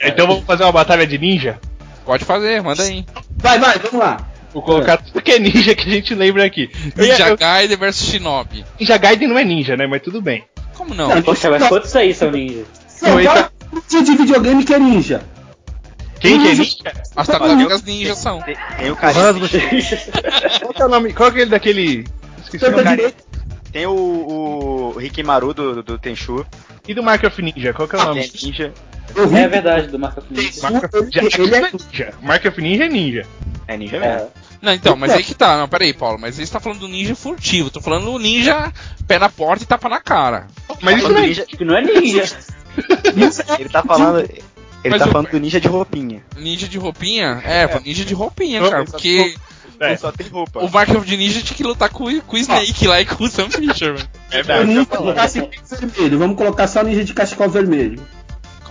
Então 0.00 0.26
vamos 0.26 0.44
fazer 0.44 0.64
uma 0.64 0.72
batalha 0.72 1.06
de 1.06 1.18
ninja? 1.18 1.58
Pode 2.04 2.24
fazer, 2.24 2.62
manda 2.62 2.82
aí. 2.82 3.04
Vai, 3.36 3.58
vai, 3.58 3.78
vamos 3.78 3.98
lá. 4.00 4.28
Vou 4.52 4.62
colocar 4.62 4.98
tudo 4.98 5.22
que 5.22 5.32
é 5.32 5.38
ninja 5.38 5.74
que 5.74 5.88
a 5.88 5.92
gente 5.92 6.14
lembra 6.14 6.44
aqui. 6.44 6.70
Ninja 6.96 7.28
eu- 7.28 7.36
Gaiden 7.36 7.76
versus 7.76 8.06
Shinobi. 8.06 8.64
Ninja 8.78 8.96
Gaiden 8.98 9.28
não 9.28 9.38
é 9.38 9.44
ninja, 9.44 9.76
né? 9.76 9.86
Mas 9.86 10.02
tudo 10.02 10.20
bem. 10.20 10.44
Como 10.74 10.94
não? 10.94 11.08
Não, 11.08 11.22
Poxa, 11.22 11.50
mas 11.50 11.66
quantos 11.68 11.94
aí 11.96 12.14
são 12.14 12.30
ninjas? 12.30 12.66
Não, 13.00 13.16
um 13.72 14.02
de 14.02 14.16
videogame 14.16 14.64
que 14.64 14.74
é 14.74 14.78
ninja. 14.78 15.22
Quem 16.20 16.40
que 16.40 16.48
é 16.48 16.54
Ninja. 16.54 16.92
As 17.16 17.26
tartarugas 17.26 17.82
ninjas 17.82 18.18
são. 18.18 18.40
Tem, 18.42 18.56
tem 18.78 18.90
o 18.90 18.96
carinha. 18.96 19.34
Qual 20.62 20.72
que 20.72 20.82
é 20.82 20.84
o 20.84 20.88
nome? 20.88 21.12
Qual 21.12 21.32
que 21.32 21.40
é 21.40 21.42
aquele 21.42 21.50
daquele. 21.50 22.06
Esqueci 22.44 22.64
o 22.64 22.70
nome. 22.70 23.14
Tem 23.72 23.86
o, 23.86 23.92
o 23.92 24.98
Rikimaru 24.98 25.52
do, 25.52 25.82
do 25.82 25.98
Tenchu. 25.98 26.46
E 26.86 26.94
do 26.94 27.02
Mark 27.02 27.24
of 27.24 27.42
Ninja? 27.42 27.72
Qual 27.72 27.88
que 27.88 27.96
é 27.96 27.98
o 27.98 28.04
nome? 28.04 28.28
Tem 28.28 28.40
Ninja. 28.44 28.72
Eu 29.14 29.28
vi 29.28 29.36
É 29.38 29.48
verdade, 29.48 29.88
do 29.88 29.98
Marco 29.98 30.22
Ninja. 30.30 30.70
Mark 30.70 30.84
of 30.84 31.00
Ninja. 31.04 31.18
Ele- 31.20 31.42
ele 31.48 31.54
é- 31.56 31.70
ninja. 31.72 32.14
Mark 32.22 32.44
of 32.46 32.60
Ninja 32.60 32.84
é 32.84 32.88
ninja. 32.88 33.26
É 33.68 33.76
ninja 33.76 33.98
mesmo. 33.98 34.14
É. 34.14 34.28
Não, 34.60 34.72
então, 34.72 34.96
mas 34.96 35.10
aí 35.12 35.24
que 35.24 35.34
tá. 35.34 35.58
Não, 35.58 35.68
pera 35.68 35.84
aí, 35.84 35.92
Paulo. 35.92 36.18
Mas 36.20 36.38
aí 36.38 36.46
você 36.46 36.52
tá 36.52 36.60
falando 36.60 36.80
do 36.80 36.88
ninja 36.88 37.14
furtivo. 37.16 37.70
Tô 37.70 37.80
falando 37.80 38.04
do 38.12 38.18
ninja 38.18 38.72
pé 39.08 39.18
na 39.18 39.28
porta 39.28 39.64
e 39.64 39.66
tapa 39.66 39.88
na 39.88 40.00
cara. 40.00 40.46
Mas 40.80 40.98
isso 40.98 41.08
não 41.08 41.18
é 41.18 41.26
ninja- 41.26 41.46
Que 41.46 41.64
não 41.64 41.76
é 41.76 41.82
ninja. 41.82 42.24
Ele 43.58 43.68
tá 43.68 43.82
falando. 43.82 44.20
Ele 44.20 44.90
Mas 44.90 45.00
tá 45.02 45.08
falando 45.08 45.30
do 45.30 45.38
ninja 45.40 45.60
de 45.60 45.68
roupinha. 45.68 46.22
Ninja 46.36 46.66
de 46.68 46.76
roupinha? 46.78 47.40
É, 47.44 47.66
pô, 47.68 47.78
ninja 47.80 48.04
de 48.04 48.14
roupinha, 48.14 48.60
Não, 48.60 48.70
cara. 48.70 48.84
Porque 48.84 49.34
É. 49.80 49.96
Só 49.96 50.12
tem 50.12 50.28
roupa. 50.28 50.60
o 50.60 50.70
Minecraft 50.70 51.08
de 51.08 51.16
ninja 51.16 51.40
tinha 51.42 51.56
que 51.56 51.62
lutar 51.64 51.88
com, 51.88 52.04
o- 52.04 52.22
com 52.22 52.36
o 52.36 52.38
Snake 52.38 52.86
lá 52.86 53.00
e 53.00 53.06
com 53.06 53.24
o 53.24 53.28
Sam 53.28 53.50
Fisher, 53.50 53.94
mano. 53.94 54.08
É 54.30 54.42
Vamos 54.44 54.66
verdade. 54.66 54.86
colocar 54.86 55.22
cachecol 55.22 55.50
vermelho. 55.78 56.18
Vamos 56.18 56.36
colocar 56.36 56.66
só 56.68 56.82
ninja 56.84 57.04
de 57.04 57.12
cachecol 57.12 57.48
vermelho. 57.48 58.00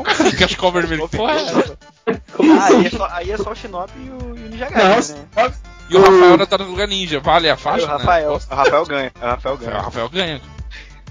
Como 0.03 0.09
assim, 0.27 0.35
cachecol 0.37 0.71
vermelho? 0.71 1.07
Porra 1.09 1.33
é? 1.33 1.77
Ah, 2.07 2.65
aí, 2.67 2.85
é 2.85 2.89
só, 2.89 3.07
aí 3.11 3.31
é 3.31 3.37
só 3.37 3.51
o 3.51 3.55
Shinobi 3.55 3.93
e 3.97 4.09
o, 4.09 4.37
e 4.37 4.43
o 4.45 4.49
Ninja 4.49 4.69
Gaiden, 4.69 5.15
né? 5.35 5.53
E 5.89 5.95
o 5.95 5.99
Rafael 6.01 6.31
ainda 6.31 6.47
tá 6.47 6.57
no 6.57 6.65
lugar 6.65 6.87
ninja. 6.87 7.19
Vale 7.19 7.49
a 7.49 7.57
faixa? 7.57 7.85
o 7.85 7.89
Rafael, 7.89 8.31
Né? 8.33 8.39
o 8.49 8.55
Rafael 8.55 8.85
ganha. 8.85 9.11
O 9.15 9.25
Rafael 9.25 9.55
O 9.55 9.57
ganha. 9.57 9.79
Rafael 9.81 10.09
ganha. 10.09 10.41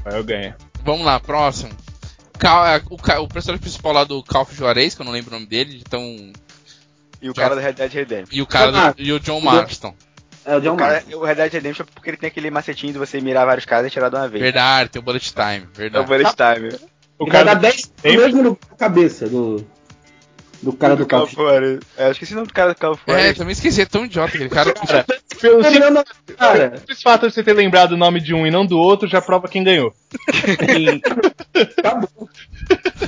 Aí 0.04 0.16
eu 0.16 0.24
ganho. 0.24 0.54
Vamos 0.84 1.04
lá, 1.04 1.20
próximo. 1.20 1.70
É, 2.42 2.82
o, 2.88 2.94
o 3.24 3.28
personagem 3.28 3.60
principal 3.60 3.92
lá 3.92 4.04
do 4.04 4.22
Call 4.24 4.42
of 4.42 4.54
Juarez, 4.54 4.94
que 4.94 5.02
eu 5.02 5.04
não 5.04 5.12
lembro 5.12 5.30
o 5.30 5.34
nome 5.34 5.46
dele, 5.46 5.82
então. 5.86 6.32
E 7.20 7.28
o 7.28 7.34
cara 7.34 7.54
do 7.54 7.60
Red 7.60 7.74
Dead 7.74 7.92
Redemption. 7.92 8.34
E 8.34 8.40
o 8.40 8.46
cara 8.46 8.92
do, 8.92 9.02
e 9.02 9.12
o 9.12 9.20
John 9.20 9.40
Marston. 9.42 9.94
É 10.46 10.56
o 10.56 10.60
John 10.62 10.72
O, 10.72 10.76
cara, 10.78 11.04
o 11.12 11.24
Red 11.24 11.34
Dead 11.34 11.52
Redemption 11.52 11.84
é 11.86 11.88
porque 11.94 12.08
ele 12.10 12.16
tem 12.16 12.28
aquele 12.28 12.50
macetinho 12.50 12.94
de 12.94 12.98
você 12.98 13.20
mirar 13.20 13.44
vários 13.44 13.66
caras 13.66 13.86
e 13.86 13.90
tirar 13.90 14.08
de 14.08 14.16
uma 14.16 14.26
vez. 14.26 14.42
Verdade, 14.42 14.88
tem 14.88 15.00
o 15.00 15.04
Bullet 15.04 15.30
Time, 15.34 15.44
É 15.46 15.58
o 15.60 15.66
verdade. 15.76 16.06
bullet 16.06 16.34
time. 16.34 16.90
O 17.20 17.24
Ele 17.24 17.30
vai 17.32 17.44
dar 17.44 17.60
cara 17.60 17.60
10 17.60 17.92
no 18.04 18.10
mesmo 18.16 18.42
no 18.42 18.56
cabeça 18.76 19.28
do. 19.28 19.64
Do 20.62 20.72
cara 20.74 20.94
do 20.94 21.06
carro. 21.06 21.22
of 21.24 21.34
Juarez. 21.34 21.80
É, 21.96 22.08
eu 22.08 22.12
esqueci 22.12 22.32
o 22.32 22.36
nome 22.36 22.48
do 22.48 22.52
cara 22.52 22.74
do 22.74 22.78
Call 22.78 22.92
of 22.92 23.02
É, 23.06 23.32
também 23.32 23.52
esqueci, 23.52 23.80
é 23.80 23.86
tão 23.86 24.04
idiota 24.04 24.34
aquele 24.34 24.50
cara. 24.50 24.74
Cara, 24.74 25.04
pelo 25.40 25.64
simples, 25.64 26.04
cara. 26.36 26.76
simples 26.76 27.02
fato 27.02 27.28
de 27.28 27.32
você 27.34 27.42
ter 27.42 27.54
lembrado 27.54 27.92
o 27.92 27.96
nome 27.96 28.20
de 28.20 28.34
um 28.34 28.46
e 28.46 28.50
não 28.50 28.66
do 28.66 28.76
outro, 28.78 29.08
já 29.08 29.22
prova 29.22 29.48
quem 29.48 29.64
ganhou. 29.64 29.94
Acabou. 31.78 32.28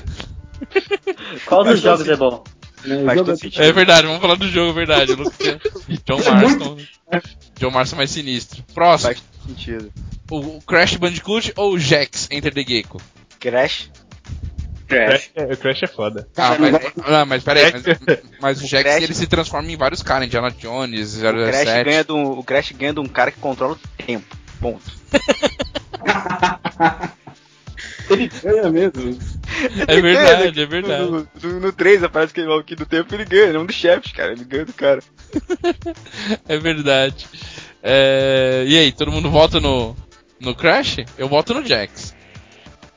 Qual 1.45 1.65
dos 1.65 1.81
jogos 1.81 2.09
é 2.09 2.17
bom? 2.17 2.43
Faz 2.83 3.19
Jogo- 3.19 3.25
todo 3.25 3.37
sentido. 3.37 3.63
É 3.63 3.71
verdade, 3.73 4.07
vamos 4.07 4.21
falar 4.23 4.35
do 4.35 4.49
jogo, 4.49 4.71
é 4.71 4.75
verdade. 4.75 5.15
John 6.05 6.19
Marston. 6.25 6.79
John 7.59 7.71
Marston 7.71 7.97
mais 7.97 8.11
sinistro. 8.11 8.63
Próximo. 8.75 9.13
Faz 9.15 9.23
sentido. 9.47 9.93
O 10.31 10.57
o 10.57 10.63
Crash 10.63 10.97
Bandicoot 10.97 11.53
ou 11.57 11.75
o 11.75 11.79
Jax 11.79 12.29
Enter 12.31 12.53
the 12.53 12.65
Gecko? 12.67 13.01
Crash. 13.39 13.91
Crash. 14.93 15.31
É, 15.35 15.45
o 15.45 15.57
Crash 15.57 15.83
é 15.83 15.87
foda. 15.87 16.29
Ah, 16.37 16.57
mas, 16.59 16.75
ah, 17.05 17.25
mas 17.25 17.43
peraí, 17.43 17.73
mas, 17.73 17.83
mas 18.41 18.63
o 18.63 18.67
Jax 18.67 18.83
Crash- 18.85 19.03
ele 19.03 19.15
se 19.15 19.27
transforma 19.27 19.71
em 19.71 19.77
vários 19.77 20.03
caras, 20.03 20.27
Indiana 20.27 20.51
Jones, 20.51 21.17
O 21.17 21.21
Crash, 21.21 21.69
007. 21.69 21.85
ganha 21.85 22.05
de 22.05 22.13
um, 22.13 22.25
o 22.39 22.45
Crash 22.45 22.73
ganha 22.73 22.93
de 22.93 23.01
um 23.01 23.07
cara 23.07 23.31
que 23.31 23.39
controla 23.41 23.75
o 23.75 23.79
tempo. 24.05 24.37
Ponto. 24.61 24.93
Ele 28.11 28.29
ganha 28.43 28.71
mesmo. 28.71 29.19
É 29.87 30.01
verdade, 30.01 30.61
é 30.63 30.67
verdade. 30.67 31.05
No, 31.05 31.29
no, 31.43 31.61
no 31.61 31.73
3 31.73 32.03
aparece 32.03 32.33
aquele 32.33 32.49
maluquinho 32.49 32.79
do 32.79 32.87
tempo 32.87 33.15
ele 33.15 33.25
ganha, 33.25 33.45
ele 33.45 33.57
é 33.57 33.61
um 33.61 33.67
dos 33.67 33.77
chefes, 33.77 34.13
cara. 34.13 34.33
Ele 34.33 34.45
ganha 34.45 34.65
do 34.65 34.73
cara. 34.73 35.01
É 36.49 36.59
verdade. 36.59 37.27
É, 37.83 38.65
E 38.67 38.77
aí, 38.79 38.93
todo 38.93 39.11
mundo 39.13 39.31
vota 39.31 39.61
no, 39.61 39.97
no 40.41 40.55
Crash? 40.55 40.99
Eu 41.17 41.29
voto 41.29 41.55
no 41.55 41.65
Jax. 41.67 42.15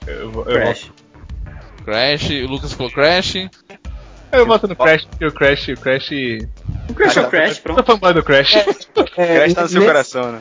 Eu, 0.06 0.32
eu, 0.34 0.43
Crash. 0.43 0.91
Crash, 1.86 2.29
o 2.31 2.47
Lucas 2.47 2.73
falou 2.73 2.91
Crash. 2.91 3.36
eu 4.31 4.45
voto 4.45 4.67
no 4.67 4.75
Crash, 4.75 5.05
porque 5.05 5.25
o 5.25 5.31
Crash. 5.31 5.67
O 5.69 5.77
Crash. 5.79 6.09
O 6.89 6.93
Crash 6.93 7.17
é 7.17 7.21
o 7.21 7.29
Crash, 7.29 7.59
pronto. 7.59 7.77
sou 7.77 7.86
fanboy 7.95 8.13
do 8.13 8.23
Crash. 8.23 8.55
O 8.95 9.01
É, 9.21 9.36
Crash 9.38 9.53
tá 9.53 9.61
no 9.63 9.67
seu 9.69 9.79
nesse- 9.81 9.91
coração, 9.91 10.31
né? 10.33 10.39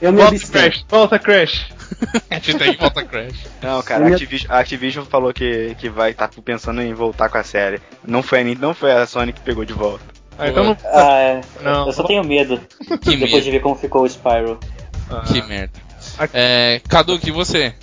Eu 0.00 0.12
me 0.12 0.20
Volta. 0.22 0.38
Crash, 0.46 0.84
volta 0.88 1.18
Crash. 1.18 1.66
A 2.30 2.34
gente 2.36 2.54
tem 2.58 2.74
que 2.74 2.80
votar 2.80 3.04
Crash. 3.04 3.34
Não, 3.62 3.82
cara, 3.82 4.04
a 4.04 4.08
Activision, 4.08 4.50
a 4.52 4.58
Activision 4.60 5.04
falou 5.06 5.32
que, 5.32 5.74
que 5.78 5.88
vai 5.88 6.12
estar 6.12 6.28
pensando 6.44 6.80
em 6.80 6.94
voltar 6.94 7.28
com 7.28 7.38
a 7.38 7.42
série. 7.42 7.80
Não 8.06 8.22
foi 8.22 8.40
a, 8.40 8.44
Nintendo- 8.44 8.66
não 8.68 8.74
foi 8.74 8.92
a 8.92 9.06
Sony 9.06 9.32
que 9.32 9.40
pegou 9.40 9.64
de 9.64 9.72
volta. 9.72 10.04
Ah, 10.38 10.48
então 10.48 10.64
não. 10.64 10.76
Ah, 10.84 11.18
é. 11.18 11.40
Não. 11.62 11.86
Eu 11.86 11.92
só 11.92 12.02
tenho 12.04 12.22
medo. 12.24 12.60
Que 13.02 13.16
Depois 13.16 13.32
medo, 13.32 13.42
de 13.44 13.50
ver 13.50 13.60
como 13.60 13.74
ficou 13.74 14.02
o 14.02 14.08
Spyro. 14.08 14.58
Ah, 15.10 15.22
que 15.26 15.42
merda. 15.42 15.72
É, 16.32 16.80
Cadu, 16.88 17.18
que 17.18 17.30
você? 17.32 17.74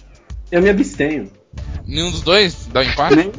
Eu 0.51 0.61
me 0.61 0.69
abstenho. 0.69 1.29
Nenhum 1.87 2.11
dos 2.11 2.21
dois 2.21 2.67
dá 2.71 2.81
um 2.81 2.83
empate? 2.83 3.15
Nem 3.15 3.31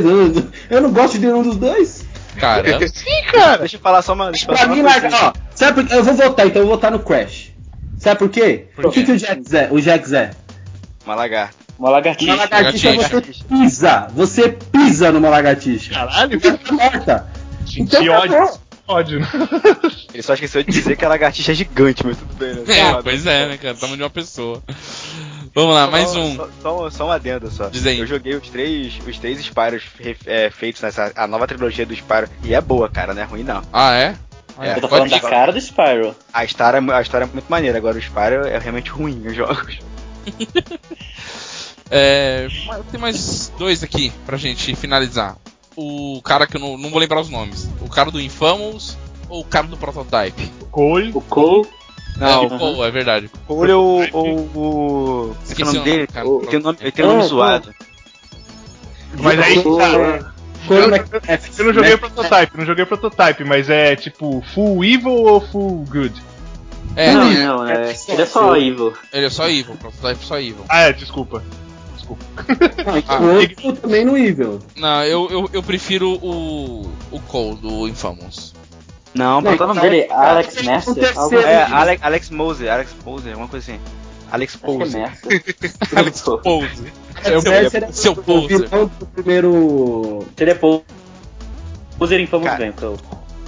dois, 0.00 0.44
eu, 0.70 0.80
não 0.80 0.92
gosto 0.92 1.18
de 1.18 1.26
nenhum 1.26 1.42
dos 1.42 1.56
dois. 1.56 2.06
Caramba. 2.36 2.86
Sim, 2.88 3.22
cara. 3.32 3.58
Deixa 3.58 3.76
eu 3.76 3.80
falar 3.80 4.02
só 4.02 4.12
uma. 4.14 4.30
Deixa 4.30 4.46
Pra 4.46 4.66
mim, 4.68 4.82
larga, 4.82 5.08
ó, 5.12 5.32
sabe 5.54 5.82
por 5.82 5.88
quê? 5.88 5.94
Eu 5.94 6.04
vou 6.04 6.14
votar, 6.14 6.46
então 6.46 6.62
eu 6.62 6.66
vou 6.68 6.76
votar 6.76 6.90
no 6.92 7.00
Crash. 7.00 7.52
Sabe 7.98 8.18
por 8.20 8.28
quê? 8.28 8.66
Por 8.76 8.86
o 8.86 8.90
que, 8.92 9.00
quê? 9.00 9.06
que 9.06 9.12
o 9.12 9.18
Jax 9.18 9.52
é? 9.52 9.68
O 9.72 9.80
Jax 9.80 10.12
é? 10.12 10.30
Uma 11.04 11.16
lagarta. 11.16 11.54
Uma 11.76 11.90
lagartixa. 11.90 12.32
Uma 12.32 12.42
lagartixa 12.42 12.90
Lagartixa. 12.90 13.44
você 13.48 13.54
pisa. 13.56 14.08
Você 14.14 14.48
pisa 14.72 15.10
numa 15.12 15.28
lagartixa. 15.28 15.94
Caralho, 15.94 16.40
Você 16.40 16.56
tá 16.58 16.72
morta. 16.72 17.26
senti 17.66 17.80
Então 17.82 18.08
ódio. 18.08 18.50
Ódio. 18.86 19.20
Ele 20.14 20.22
só 20.22 20.34
esqueceu 20.34 20.62
de 20.62 20.70
dizer 20.72 20.96
que 20.96 21.04
a 21.04 21.08
lagartixa 21.08 21.52
é 21.52 21.54
gigante, 21.54 22.06
mas 22.06 22.16
tudo 22.16 22.34
bem, 22.36 22.54
né? 22.54 22.62
É, 22.68 23.02
pois 23.02 23.26
é, 23.26 23.48
né, 23.48 23.58
cara? 23.58 23.74
Tamanho 23.74 23.96
de 23.98 24.02
uma 24.02 24.10
pessoa. 24.10 24.62
Vamos 25.54 25.74
lá, 25.74 25.86
mais 25.86 26.10
Só- 26.10 26.18
um. 26.20 26.36
Só, 26.36 26.48
só, 26.62 26.90
só 26.90 27.06
um 27.06 27.10
adendo 27.10 27.50
só. 27.50 27.68
Diz 27.68 27.84
aí. 27.86 27.98
Eu 27.98 28.06
joguei 28.06 28.34
os 28.34 28.48
três, 28.48 28.98
os 29.06 29.18
três 29.18 29.38
Spyros 29.40 29.82
é, 30.26 30.50
feitos 30.50 30.82
nessa 30.82 31.12
a 31.16 31.26
nova 31.26 31.46
trilogia 31.46 31.84
do 31.86 31.94
Spyro. 31.94 32.28
E 32.44 32.54
é 32.54 32.60
boa, 32.60 32.88
cara, 32.88 33.14
não 33.14 33.22
é 33.22 33.24
ruim 33.24 33.42
não. 33.44 33.62
Ah, 33.72 33.94
é? 33.94 34.16
É, 34.60 34.72
Eu 34.72 34.80
tô 34.80 34.88
Pode 34.88 35.08
falando 35.08 35.10
da 35.10 35.20
cara 35.20 35.52
do 35.52 35.60
Spyro. 35.60 36.16
A 36.32 36.44
história, 36.44 36.78
é 36.78 36.92
a 36.92 37.00
história 37.00 37.24
é 37.24 37.28
muito 37.32 37.48
maneira, 37.48 37.78
agora 37.78 37.96
o 37.96 38.00
Spyro 38.02 38.46
é 38.46 38.58
realmente 38.58 38.90
ruim 38.90 39.26
os 39.26 39.34
jogos. 39.36 39.78
É, 41.90 42.48
tem 42.90 43.00
mais 43.00 43.50
dois 43.58 43.82
aqui 43.82 44.12
pra 44.26 44.36
gente 44.36 44.74
finalizar. 44.76 45.36
O 45.74 46.20
cara 46.22 46.46
que 46.46 46.56
eu 46.56 46.60
não, 46.60 46.76
não 46.76 46.90
vou 46.90 46.98
lembrar 46.98 47.20
os 47.20 47.30
nomes. 47.30 47.68
O 47.80 47.88
cara 47.88 48.10
do 48.10 48.20
Infamous 48.20 48.96
ou 49.28 49.40
o 49.40 49.44
cara 49.44 49.66
do 49.66 49.76
Prototype? 49.76 50.50
Cole. 50.70 51.12
O 51.14 51.20
Cole. 51.22 51.68
Não, 52.18 52.42
é, 52.42 52.46
o 52.46 52.58
Cole, 52.58 52.80
é 52.82 52.90
verdade. 52.90 53.30
Cole 53.46 53.72
ou 53.72 54.02
o. 54.12 54.58
o... 54.58 55.36
Esqueci 55.44 55.62
Esqueci 55.62 55.62
o 55.62 55.66
o 55.70 55.74
nome 55.74 55.84
dele. 55.90 56.06
cara. 56.06 56.26
Ele 56.28 56.46
tem 56.46 56.58
um 56.58 56.62
nome, 56.62 56.78
ele 56.80 56.92
tem 56.92 57.04
um 57.04 57.08
nome 57.08 57.20
É, 57.22 57.26
zoado. 57.26 57.74
Mas 59.20 59.38
aí. 59.40 59.62
Cole 59.62 60.82
Eu, 60.82 60.88
McAfee. 60.90 61.52
eu 61.58 61.64
não 61.66 61.72
joguei 61.72 61.96
prototype, 61.96 62.58
não 62.58 62.66
joguei 62.66 62.84
prototype, 62.84 63.44
mas 63.44 63.70
é 63.70 63.96
tipo 63.96 64.42
full 64.54 64.84
evil 64.84 65.12
ou 65.12 65.40
full 65.40 65.84
good? 65.88 66.12
É, 66.96 67.12
não, 67.12 67.30
é, 67.30 67.46
não, 67.46 67.66
é. 67.66 67.94
Ele 68.08 68.22
é 68.22 68.26
só 68.26 68.56
evil. 68.56 68.92
ele 69.12 69.26
é 69.26 69.30
só 69.30 69.48
Evil, 69.48 69.76
Prototype 69.76 70.20
é 70.22 70.26
só 70.26 70.38
Evil. 70.40 70.64
Ah, 70.68 70.80
é, 70.80 70.92
desculpa. 70.92 71.44
Desculpa. 71.94 72.24
Ah, 73.06 73.18
O 73.20 73.34
outro 73.36 73.72
também 73.76 74.04
no 74.04 74.14
nível. 74.16 74.58
Não, 74.76 75.04
eu, 75.04 75.28
eu, 75.30 75.50
eu 75.52 75.62
prefiro 75.62 76.18
o, 76.20 76.90
o 77.12 77.20
Cole 77.20 77.56
do 77.56 77.86
Infamous. 77.86 78.52
Não, 79.14 79.40
Não, 79.40 79.52
é 79.52 79.54
o 79.54 79.66
nome 79.66 79.80
dele? 79.80 80.06
Alex 80.10 80.56
Esse 80.56 80.58
é 80.58 80.70
o 80.70 80.74
Messer? 80.74 81.18
Algo 81.18 81.38
É, 81.38 81.62
assim. 81.62 81.72
Alex, 81.72 82.02
Alex 82.02 82.30
Moser, 82.30 82.72
Alex 82.72 82.90
Moser, 83.04 83.30
alguma 83.32 83.48
coisa 83.48 83.72
assim. 83.72 83.80
Alex 84.30 84.54
é 84.54 84.66
Pose. 84.66 84.96
Messer. 84.96 85.42
Alex 85.96 86.20
Pose. 86.20 86.92
É 87.24 87.36
o 87.36 87.40
seu- 87.42 87.92
seu 87.92 88.12
o 88.12 88.16
poser. 88.16 88.48
vilão 88.68 88.90
do 88.98 89.06
primeiro. 89.06 90.26
Se 90.36 90.44
ele 90.44 90.50
é 90.52 90.54
Paul. 90.54 90.84
User 92.00 92.20
Infamous 92.20 92.46
Cara. 92.48 92.66
então. 92.66 92.96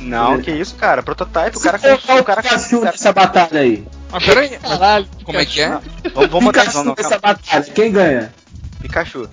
Não, 0.01 0.41
que 0.41 0.51
isso, 0.51 0.75
cara. 0.77 1.03
Prototype, 1.03 1.57
o 1.57 1.61
cara 1.61 1.79
com 1.79 2.15
o 2.15 2.25
cara 2.25 2.41
assistiu 2.41 2.81
nessa 2.81 3.13
batalha 3.13 3.61
aí? 3.61 3.87
Mas 4.11 4.25
peraí, 4.25 4.49
Caralho. 4.59 5.07
como 5.23 5.39
é 5.39 5.45
que 5.45 5.61
é? 5.61 5.69
Vamos, 6.15 6.31
vamos 6.31 6.45
botar 6.47 6.65
então, 6.65 6.83
não, 6.83 6.95
batalha, 7.21 7.65
quem 7.75 7.93
ganha? 7.93 8.33
Pikachu. 8.81 9.29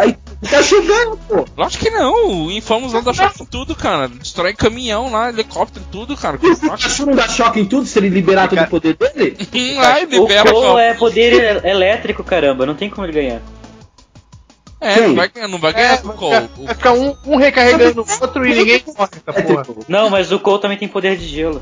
Aí, 0.00 0.16
Pikachu 0.40 0.82
ganha, 0.86 1.16
pô. 1.28 1.44
Lógico 1.56 1.84
que 1.84 1.90
não, 1.90 2.28
o 2.46 2.50
Infamous 2.52 2.94
anda 2.94 3.12
choque 3.12 3.42
em 3.42 3.46
tudo, 3.46 3.74
cara. 3.74 4.08
Destrói 4.08 4.54
caminhão 4.54 5.10
lá, 5.10 5.28
helicóptero, 5.28 5.84
tudo, 5.92 6.16
cara. 6.16 6.36
O 6.36 6.38
Pikachu 6.40 7.06
não 7.06 7.14
dá 7.14 7.28
choque 7.28 7.60
em 7.60 7.66
tudo 7.66 7.86
se 7.86 7.98
ele 7.98 8.08
liberar 8.08 8.48
todo 8.48 8.62
o 8.62 8.66
poder 8.68 8.96
dele? 8.96 9.36
Ai, 9.80 10.04
O 10.06 10.08
libera 10.08 10.50
Cole 10.50 10.66
só. 10.66 10.78
é 10.78 10.94
poder 10.94 11.64
elétrico, 11.64 12.24
caramba. 12.24 12.64
Não 12.66 12.74
tem 12.74 12.88
como 12.90 13.06
ele 13.06 13.12
ganhar. 13.12 13.40
É, 14.82 15.06
não 15.06 15.14
vai, 15.14 15.28
ganhar- 15.28 15.48
não 15.48 15.58
vai 15.58 15.72
ganhar 15.74 15.96
do 16.00 16.08
vai 16.08 16.16
Cole. 16.16 16.34
ficar, 16.48 16.62
vai 16.64 16.74
ficar 16.74 16.92
um, 16.94 17.14
um 17.26 17.36
recarregando 17.36 18.00
o 18.02 18.22
outro 18.22 18.46
e 18.46 18.54
ninguém 18.54 18.82
morre 18.86 19.10
essa 19.26 19.42
porra. 19.42 19.66
Não, 19.86 20.08
mas 20.08 20.32
o 20.32 20.40
Cole 20.40 20.58
também 20.62 20.78
tem 20.78 20.88
poder 20.88 21.18
de 21.18 21.26
gelo. 21.28 21.60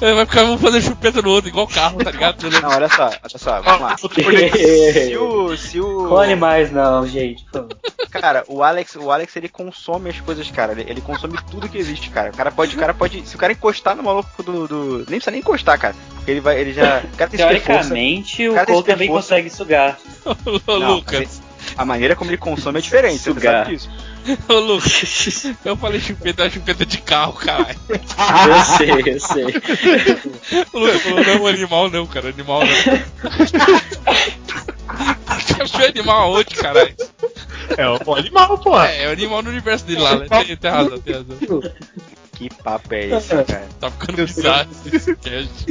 É, 0.00 0.14
vai 0.14 0.24
ficar 0.26 0.44
um 0.44 0.56
fazendo 0.56 0.82
chupeta 0.82 1.20
no 1.20 1.30
outro, 1.30 1.48
igual 1.50 1.66
carro, 1.66 1.98
tá 2.02 2.10
ligado? 2.10 2.48
Não, 2.62 2.68
olha 2.70 2.88
só, 2.88 3.06
olha 3.06 3.18
só, 3.36 3.60
vamos 3.60 3.80
lá. 3.80 3.96
Se 3.98 5.16
o. 5.16 5.56
Se 5.56 5.80
o. 5.80 6.08
Com 6.08 6.18
animais 6.18 6.70
não, 6.70 7.06
gente. 7.06 7.44
Cara, 8.10 8.44
o 8.48 8.62
Alex, 8.62 8.94
o 8.96 9.10
Alex 9.10 9.34
ele 9.36 9.48
consome 9.48 10.10
as 10.10 10.20
coisas, 10.20 10.48
cara. 10.50 10.72
Ele, 10.72 10.82
ele 10.88 11.00
consome 11.00 11.36
tudo 11.50 11.68
que 11.68 11.76
existe, 11.78 12.10
cara. 12.10 12.30
O 12.30 12.36
cara 12.36 12.50
pode, 12.52 12.76
o 12.76 12.78
cara 12.78 12.94
pode. 12.94 13.26
Se 13.28 13.34
o 13.34 13.38
cara 13.38 13.52
encostar 13.52 13.96
no 13.96 14.02
maluco 14.02 14.42
do. 14.42 14.68
do- 14.68 14.96
nem 14.98 15.04
precisa 15.18 15.30
nem 15.32 15.40
encostar, 15.40 15.78
cara. 15.78 15.94
Porque 16.16 16.30
ele 16.30 16.40
vai. 16.40 16.60
Ele 16.60 16.72
já. 16.72 17.02
O 17.12 17.16
cara 17.16 17.30
tem. 17.30 17.38
Teoricamente, 17.38 18.48
o 18.48 18.54
Cara, 18.54 18.66
tem 18.66 18.74
Cole 18.76 18.86
também 18.86 19.08
força. 19.08 19.28
consegue 19.34 19.50
sugar. 19.50 19.98
Ô, 20.66 20.78
Não, 20.78 20.94
Lucas, 20.96 21.40
A 21.76 21.84
maneira 21.84 22.14
como 22.16 22.30
ele 22.30 22.38
consome 22.38 22.78
é 22.78 22.82
diferente, 22.82 23.18
você 23.18 23.30
Sugar. 23.32 23.64
sabe 23.64 23.76
disso. 23.76 23.90
ô, 24.48 24.54
Lucas. 24.54 25.46
Eu 25.64 25.76
falei 25.76 26.00
chupeta, 26.00 26.44
é 26.44 26.50
chupeta 26.50 26.84
de 26.84 26.98
carro, 26.98 27.32
caralho. 27.34 27.78
Eu 27.88 28.64
sei, 28.76 28.90
eu 29.14 29.20
sei. 29.20 29.44
O 30.72 30.78
Lucas 30.78 31.02
falou, 31.02 31.24
não, 31.24 31.46
animal 31.46 31.90
não, 31.90 32.06
cara, 32.06 32.28
animal 32.28 32.60
não. 32.60 32.68
É 35.80 35.88
animal 35.88 36.22
aonde, 36.22 36.54
caralho? 36.54 36.94
É 37.76 37.88
o 37.88 38.14
animal, 38.14 38.58
pô. 38.58 38.80
É, 38.80 39.04
é 39.04 39.08
o 39.08 39.12
animal 39.12 39.42
no 39.42 39.50
universo 39.50 39.84
dele 39.84 40.00
lá, 40.00 40.16
né? 40.16 40.26
Tem, 40.28 40.56
tem 40.56 40.70
razão, 40.70 40.98
tem 41.00 41.14
razão. 41.14 41.36
Que 42.32 42.48
papo 42.62 42.94
é 42.94 43.06
esse, 43.06 43.28
cara? 43.28 43.68
Tá 43.80 43.90
ficando 43.90 44.16
bizarro 44.16 44.70
esse 44.92 45.16
cast. 45.16 45.66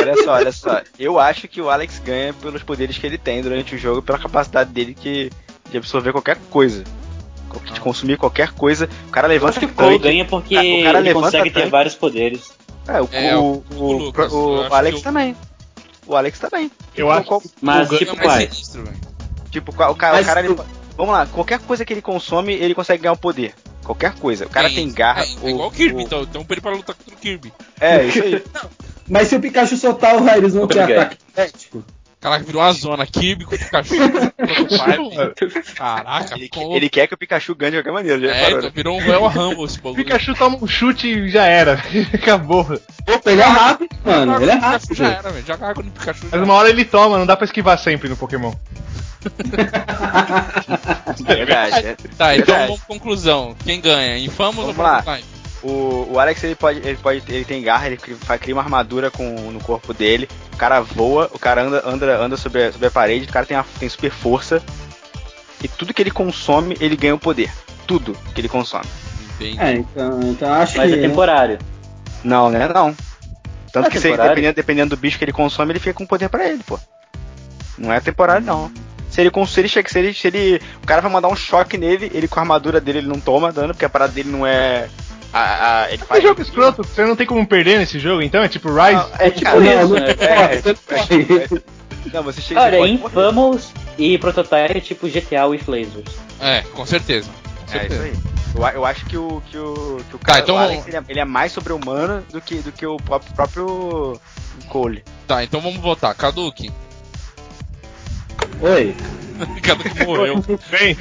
Olha 0.00 0.24
só, 0.24 0.32
olha 0.32 0.52
só. 0.52 0.82
Eu 0.98 1.18
acho 1.20 1.46
que 1.48 1.60
o 1.60 1.70
Alex 1.70 1.98
ganha 1.98 2.32
pelos 2.32 2.62
poderes 2.62 2.98
que 2.98 3.06
ele 3.06 3.18
tem 3.18 3.42
durante 3.42 3.74
o 3.74 3.78
jogo, 3.78 4.02
pela 4.02 4.18
capacidade 4.18 4.70
dele 4.70 4.94
que, 4.94 5.30
de 5.70 5.76
absorver 5.76 6.12
qualquer 6.12 6.38
coisa. 6.50 6.84
De 7.60 7.80
consumir 7.80 8.16
qualquer 8.18 8.52
coisa. 8.52 8.88
O 9.08 9.10
cara 9.10 9.26
levanta 9.28 9.50
acho 9.50 9.60
que 9.60 9.66
o 9.66 9.74
Cole 9.74 9.98
ganha 9.98 10.24
porque 10.24 10.56
Ah, 10.56 10.60
o 10.62 10.82
cara 10.84 10.98
ele 10.98 11.08
levanta 11.08 11.26
consegue 11.26 11.50
ter 11.50 11.68
vários 11.68 11.94
poderes. 11.94 12.52
É, 12.88 13.00
o, 13.00 13.08
É, 13.12 13.36
o, 13.36 13.40
o- 13.40 13.64
o, 13.70 13.82
o 13.84 13.92
Lucas, 13.92 14.32
o 14.32 14.62
Alex 14.74 15.00
o- 15.00 15.02
também. 15.02 15.36
O 16.06 16.14
Alex 16.16 16.38
também. 16.38 16.70
Eu 16.96 17.08
Tipo, 17.08 17.34
acho 17.34 17.42
Mas, 17.60 17.90
O 17.90 17.94
É 17.94 17.98
tipo, 17.98 18.30
sinistro, 18.30 18.84
velho. 18.84 18.96
Tipo, 19.50 19.72
o 19.72 19.94
cara, 19.94 20.14
Mas 20.14 20.22
o 20.22 20.28
cara 20.28 20.40
ele- 20.40 20.50
o- 20.52 20.64
Vamos 20.96 21.12
lá, 21.12 21.26
qualquer 21.26 21.58
coisa 21.58 21.84
que 21.84 21.92
ele 21.92 22.00
consome, 22.00 22.54
ele 22.54 22.74
consegue 22.74 23.02
ganhar 23.02 23.12
um 23.12 23.16
poder. 23.16 23.54
Qualquer 23.84 24.14
coisa. 24.14 24.46
O 24.46 24.48
cara 24.48 24.70
tem 24.70 24.90
garra. 24.90 25.22
É, 25.24 25.46
é 25.46 25.50
igual 25.50 25.68
o 25.68 25.70
Kirby, 25.70 26.02
então. 26.04 26.22
Então 26.22 26.44
ele 26.48 26.60
para 26.60 26.74
lutar 26.74 26.96
contra 26.96 27.14
o 27.14 27.18
Kirby. 27.18 27.52
É, 27.80 28.04
isso 28.06 28.22
aí. 28.22 28.42
Mas 29.08 29.28
se 29.28 29.36
o 29.36 29.40
Pikachu 29.40 29.76
soltar 29.76 30.16
o 30.16 30.24
raio, 30.24 30.40
eles 30.42 30.54
vão 30.54 30.66
ter 30.66 30.80
ataque 30.80 31.18
elétrico. 31.36 31.84
Caraca, 32.26 32.44
virou 32.44 32.60
uma 32.60 32.72
zona. 32.72 33.06
Kirby 33.06 33.44
contra 33.44 33.64
o 33.64 33.68
Pikachu. 33.68 33.94
Caraca, 35.76 36.34
Ele, 36.34 36.48
pô. 36.48 36.74
ele 36.74 36.88
quer 36.88 37.06
que 37.06 37.14
o 37.14 37.16
Pikachu 37.16 37.54
ganhe 37.54 37.70
de 37.70 37.76
qualquer 37.78 37.92
maneira. 37.92 38.18
Já 38.20 38.34
É, 38.34 38.50
então 38.50 38.68
virou 38.72 38.98
um 38.98 39.04
Royal 39.04 39.28
Rumble 39.28 39.64
esse 39.64 39.78
O 39.78 39.82
bagulho. 39.82 40.04
Pikachu 40.04 40.34
toma 40.34 40.58
um 40.60 40.66
chute 40.66 41.06
e 41.06 41.30
já 41.30 41.44
era. 41.44 41.74
Acabou. 42.12 42.62
Opa, 43.08 43.30
ele 43.30 43.42
é 43.42 43.44
rápido, 43.44 43.96
mano. 44.04 44.42
Ele 44.42 44.50
é 44.50 44.54
rápido. 44.54 44.94
já 44.96 45.06
era, 45.12 45.30
velho. 45.30 45.46
Joga 45.46 45.68
água 45.68 45.84
no 45.84 45.90
Pikachu. 45.92 46.26
Mas 46.28 46.40
Já. 46.40 46.44
uma 46.44 46.54
hora 46.54 46.68
ele 46.68 46.84
toma, 46.84 47.16
não 47.16 47.26
dá 47.26 47.36
pra 47.36 47.44
esquivar 47.44 47.78
sempre 47.78 48.08
no 48.08 48.16
Pokémon. 48.16 48.52
É 51.26 51.34
verdade. 51.36 51.86
é. 51.86 51.96
Tá, 52.16 52.34
então 52.36 52.46
Verdade. 52.46 52.66
vamos 52.66 52.80
conclusão. 52.82 53.56
Quem 53.64 53.80
ganha? 53.80 54.18
Infamous 54.18 54.66
ou 54.66 54.72
Vamos 54.72 54.78
lá. 54.78 55.02
Prototype? 55.02 55.35
O, 55.62 56.08
o 56.12 56.20
Alex 56.20 56.42
ele 56.44 56.54
pode, 56.54 56.78
ele 56.80 56.96
pode, 56.98 57.22
ele 57.28 57.44
tem 57.44 57.62
garra, 57.62 57.86
ele 57.86 57.96
cria, 57.96 58.16
cria 58.38 58.54
uma 58.54 58.62
armadura 58.62 59.10
com, 59.10 59.24
no 59.50 59.60
corpo 59.60 59.92
dele. 59.94 60.28
O 60.52 60.56
cara 60.56 60.80
voa, 60.80 61.30
o 61.32 61.38
cara 61.38 61.62
anda, 61.62 61.82
anda, 61.84 62.16
anda 62.18 62.36
sobre, 62.36 62.64
a, 62.64 62.72
sobre 62.72 62.86
a 62.88 62.90
parede, 62.90 63.26
o 63.28 63.32
cara 63.32 63.46
tem, 63.46 63.56
a- 63.56 63.64
tem 63.78 63.88
super 63.88 64.10
força. 64.10 64.62
E 65.62 65.68
tudo 65.68 65.92
que 65.94 66.02
ele 66.02 66.10
consome, 66.10 66.76
ele 66.80 66.96
ganha 66.96 67.14
o 67.14 67.18
poder. 67.18 67.50
Tudo 67.86 68.16
que 68.34 68.40
ele 68.40 68.48
consome. 68.48 68.84
Entendi. 69.34 69.60
É, 69.60 69.72
então, 69.72 70.20
então 70.22 70.52
acho 70.52 70.76
mas 70.76 70.92
que. 70.92 70.98
é 70.98 71.02
temporário. 71.08 71.58
Não, 72.22 72.50
né? 72.50 72.68
Não. 72.68 72.94
Tanto 73.72 73.88
É 73.88 73.90
que 73.90 73.98
se, 74.00 74.16
dependendo, 74.16 74.54
dependendo 74.54 74.96
do 74.96 75.00
bicho 75.00 75.18
que 75.18 75.24
ele 75.24 75.32
consome, 75.32 75.72
ele 75.72 75.78
fica 75.80 75.94
com 75.94 76.06
poder 76.06 76.28
pra 76.28 76.46
ele, 76.48 76.62
pô. 76.64 76.78
Não 77.76 77.92
é 77.92 78.00
temporário, 78.00 78.44
não. 78.44 78.70
Se 79.10 79.20
ele, 79.20 79.30
cons- 79.30 79.50
se 79.50 79.66
se 79.68 79.98
ele, 79.98 80.12
se 80.14 80.26
ele. 80.26 80.60
O 80.82 80.86
cara 80.86 81.00
vai 81.00 81.10
mandar 81.10 81.28
um 81.28 81.36
choque 81.36 81.78
nele, 81.78 82.10
ele 82.12 82.28
com 82.28 82.38
a 82.38 82.42
armadura 82.42 82.80
dele 82.80 82.98
ele 82.98 83.08
não 83.08 83.20
toma 83.20 83.52
dano, 83.52 83.72
porque 83.72 83.84
a 83.84 83.88
parada 83.88 84.12
dele 84.12 84.30
não 84.30 84.46
é. 84.46 84.88
A, 85.32 85.82
a- 85.82 85.92
ele 85.92 85.98
faz. 86.04 86.22
jogo 86.22 86.40
escroto, 86.40 86.82
você 86.82 87.04
não 87.04 87.14
tem 87.16 87.26
como 87.26 87.46
perder 87.46 87.78
nesse 87.78 87.98
jogo, 87.98 88.22
então? 88.22 88.42
É 88.42 88.48
tipo 88.48 88.68
Rise? 88.68 88.92
Não, 88.94 89.10
é 89.18 89.30
tipo 89.30 89.44
cara, 89.44 89.58
isso, 89.64 89.88
não, 89.88 90.00
né? 90.00 90.14
é, 90.18 90.24
é, 90.54 90.62
Você 90.62 90.70
é, 90.70 91.56
é, 91.56 92.12
não, 92.12 92.22
você 92.22 92.40
chega 92.40 92.60
você 92.70 92.76
morrer. 92.78 92.88
Infamous 92.90 93.72
e 93.98 94.16
Prototype 94.18 94.76
é 94.78 94.80
tipo 94.80 95.08
GTA 95.08 95.46
with 95.46 95.62
lasers. 95.66 96.06
É, 96.40 96.60
com 96.72 96.86
certeza. 96.86 97.28
Com 97.66 97.72
É 97.76 97.86
isso 97.86 97.94
certeza. 97.96 98.02
aí. 98.04 98.12
Eu, 98.54 98.62
eu 98.80 98.84
acho 98.86 99.04
que 99.04 99.18
o, 99.18 99.42
que 99.50 99.58
o, 99.58 100.00
que 100.08 100.16
o 100.16 100.18
cara, 100.18 100.38
então 100.38 100.54
o 100.54 100.58
Alex, 100.58 100.86
ele, 100.86 100.96
é, 100.96 101.02
ele 101.08 101.20
é 101.20 101.24
mais 101.26 101.52
sobre-humano 101.52 102.24
do 102.32 102.40
que, 102.40 102.56
do 102.56 102.72
que 102.72 102.86
o 102.86 102.96
próprio, 102.96 103.34
próprio 103.34 104.20
Cole. 104.68 105.04
Tá, 105.26 105.44
então 105.44 105.60
vamos 105.60 105.80
votar. 105.80 106.14
Caduque. 106.14 106.72
Oi. 108.62 108.94
Caduque 109.62 110.04
morreu. 110.04 110.36
Bem, 110.70 110.96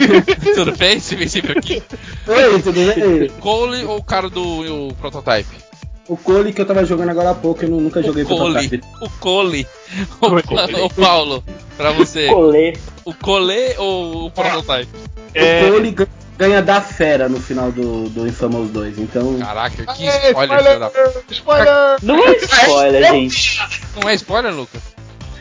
Tudo 0.56 0.76
bem? 0.76 1.00
Você 1.00 1.16
vem 1.16 1.28
sempre 1.28 1.58
aqui. 1.58 1.84
Oi, 2.28 2.62
tudo 2.62 2.80
bem? 2.94 3.30
Cole 3.40 3.84
ou 3.86 3.98
o 3.98 4.04
cara 4.04 4.30
do 4.30 4.88
o 4.90 4.94
Prototype? 4.96 5.64
O 6.08 6.16
Cole 6.18 6.54
que 6.54 6.62
eu 6.62 6.66
tava 6.66 6.86
jogando 6.86 7.10
agora 7.10 7.32
há 7.32 7.36
pouco, 7.36 7.64
eu 7.64 7.70
nu- 7.70 7.82
nunca 7.82 8.02
joguei 8.04 8.24
o 8.24 8.28
Cole. 8.28 8.54
Prototype. 8.54 8.82
O 9.02 9.10
Cole. 9.20 9.68
O, 10.22 10.30
Cole. 10.44 10.76
o 10.82 10.90
Paulo, 10.90 11.44
pra 11.78 11.92
você. 11.92 12.28
Colê. 12.28 12.76
O 13.06 13.14
Cole 13.14 13.76
ou 13.78 14.26
o 14.26 14.32
Prototype? 14.32 14.90
É. 15.34 15.66
O 15.68 15.72
Cole 15.74 15.92
gan- 15.92 16.08
ganha 16.38 16.62
da 16.62 16.82
fera 16.82 17.30
no 17.30 17.40
final 17.40 17.72
do, 17.72 18.10
do 18.10 18.28
Infamous 18.28 18.70
2, 18.72 19.00
então. 19.00 19.38
Caraca, 19.40 19.86
que 19.94 20.08
É, 20.08 20.28
spoiler, 20.32 20.80
da... 20.80 20.92
spoiler! 21.32 21.98
Não 22.04 22.18
é 22.28 22.36
spoiler, 22.38 23.12
gente. 23.12 23.62
Não 24.02 24.10
é 24.10 24.14
spoiler, 24.16 24.54
Lucas? 24.54 24.82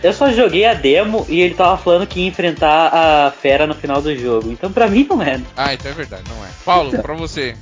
Eu 0.05 0.12
só 0.12 0.30
joguei 0.30 0.66
a 0.66 0.74
demo 0.74 1.24
e 1.30 1.40
ele 1.40 1.55
tava 1.55 1.78
falando 1.78 2.07
que 2.07 2.20
ia 2.20 2.26
enfrentar 2.26 2.90
a 2.92 3.30
fera 3.30 3.66
no 3.66 3.74
final 3.74 4.02
do 4.02 4.14
jogo. 4.14 4.52
Então 4.52 4.70
pra 4.70 4.86
mim 4.86 5.07
não 5.09 5.22
é. 5.22 5.40
Ah, 5.57 5.72
então 5.72 5.90
é 5.90 5.94
verdade, 5.94 6.24
não 6.28 6.44
é. 6.44 6.48
Paulo, 6.62 6.90
pra 7.00 7.14
você. 7.14 7.57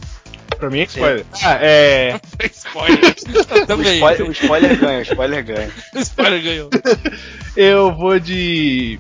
Pra 0.59 0.68
mim 0.68 0.80
é 0.80 0.82
spoiler. 0.82 1.24
Ah, 1.40 1.59
é. 1.61 2.20
spoiler. 2.53 2.99
O 2.99 3.62
Também. 3.66 3.95
spoiler, 3.95 4.28
o 4.28 4.32
spoiler 4.32 4.76
ganha, 4.76 4.99
o 4.99 5.03
spoiler 5.03 5.45
ganha. 5.45 5.70
O 5.95 5.99
spoiler 6.03 6.43
ganhou. 6.43 6.70
Eu 7.57 7.95
vou 7.95 8.18
de. 8.18 8.99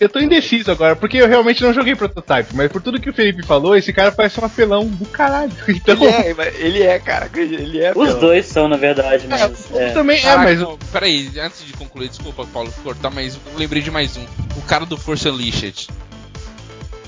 Eu 0.00 0.08
tô 0.08 0.18
indeciso 0.18 0.70
agora, 0.70 0.96
porque 0.96 1.18
eu 1.18 1.28
realmente 1.28 1.62
não 1.62 1.74
joguei 1.74 1.94
Prototype, 1.94 2.54
mas 2.56 2.72
por 2.72 2.80
tudo 2.80 2.98
que 2.98 3.10
o 3.10 3.12
Felipe 3.12 3.44
falou, 3.44 3.76
esse 3.76 3.92
cara 3.92 4.10
parece 4.10 4.40
um 4.40 4.44
apelão 4.46 4.86
do 4.86 5.04
caralho. 5.06 5.52
Então. 5.68 5.94
Ele 5.94 6.06
é, 6.06 6.34
mas 6.34 6.54
ele 6.60 6.82
é, 6.82 6.98
cara, 6.98 7.30
ele 7.34 7.80
é. 7.80 7.90
Os 7.94 8.08
pelo- 8.08 8.20
dois 8.20 8.46
são, 8.46 8.66
na 8.66 8.76
verdade, 8.78 9.26
mas. 9.28 9.70
É, 9.72 9.88
É. 9.88 9.92
Também 9.92 10.18
é, 10.18 10.22
Caraca, 10.22 10.44
mas. 10.44 10.60
não, 10.60 10.78
peraí, 10.90 11.30
antes 11.38 11.64
de 11.66 11.72
concluir, 11.74 12.08
desculpa, 12.08 12.46
Paulo, 12.46 12.72
cortar, 12.82 13.10
mas 13.10 13.34
eu 13.34 13.58
lembrei 13.58 13.82
de 13.82 13.90
mais 13.90 14.16
um. 14.16 14.24
O 14.56 14.62
cara 14.62 14.86
do 14.86 14.96
Force 14.96 15.28
Unleashed. 15.28 15.88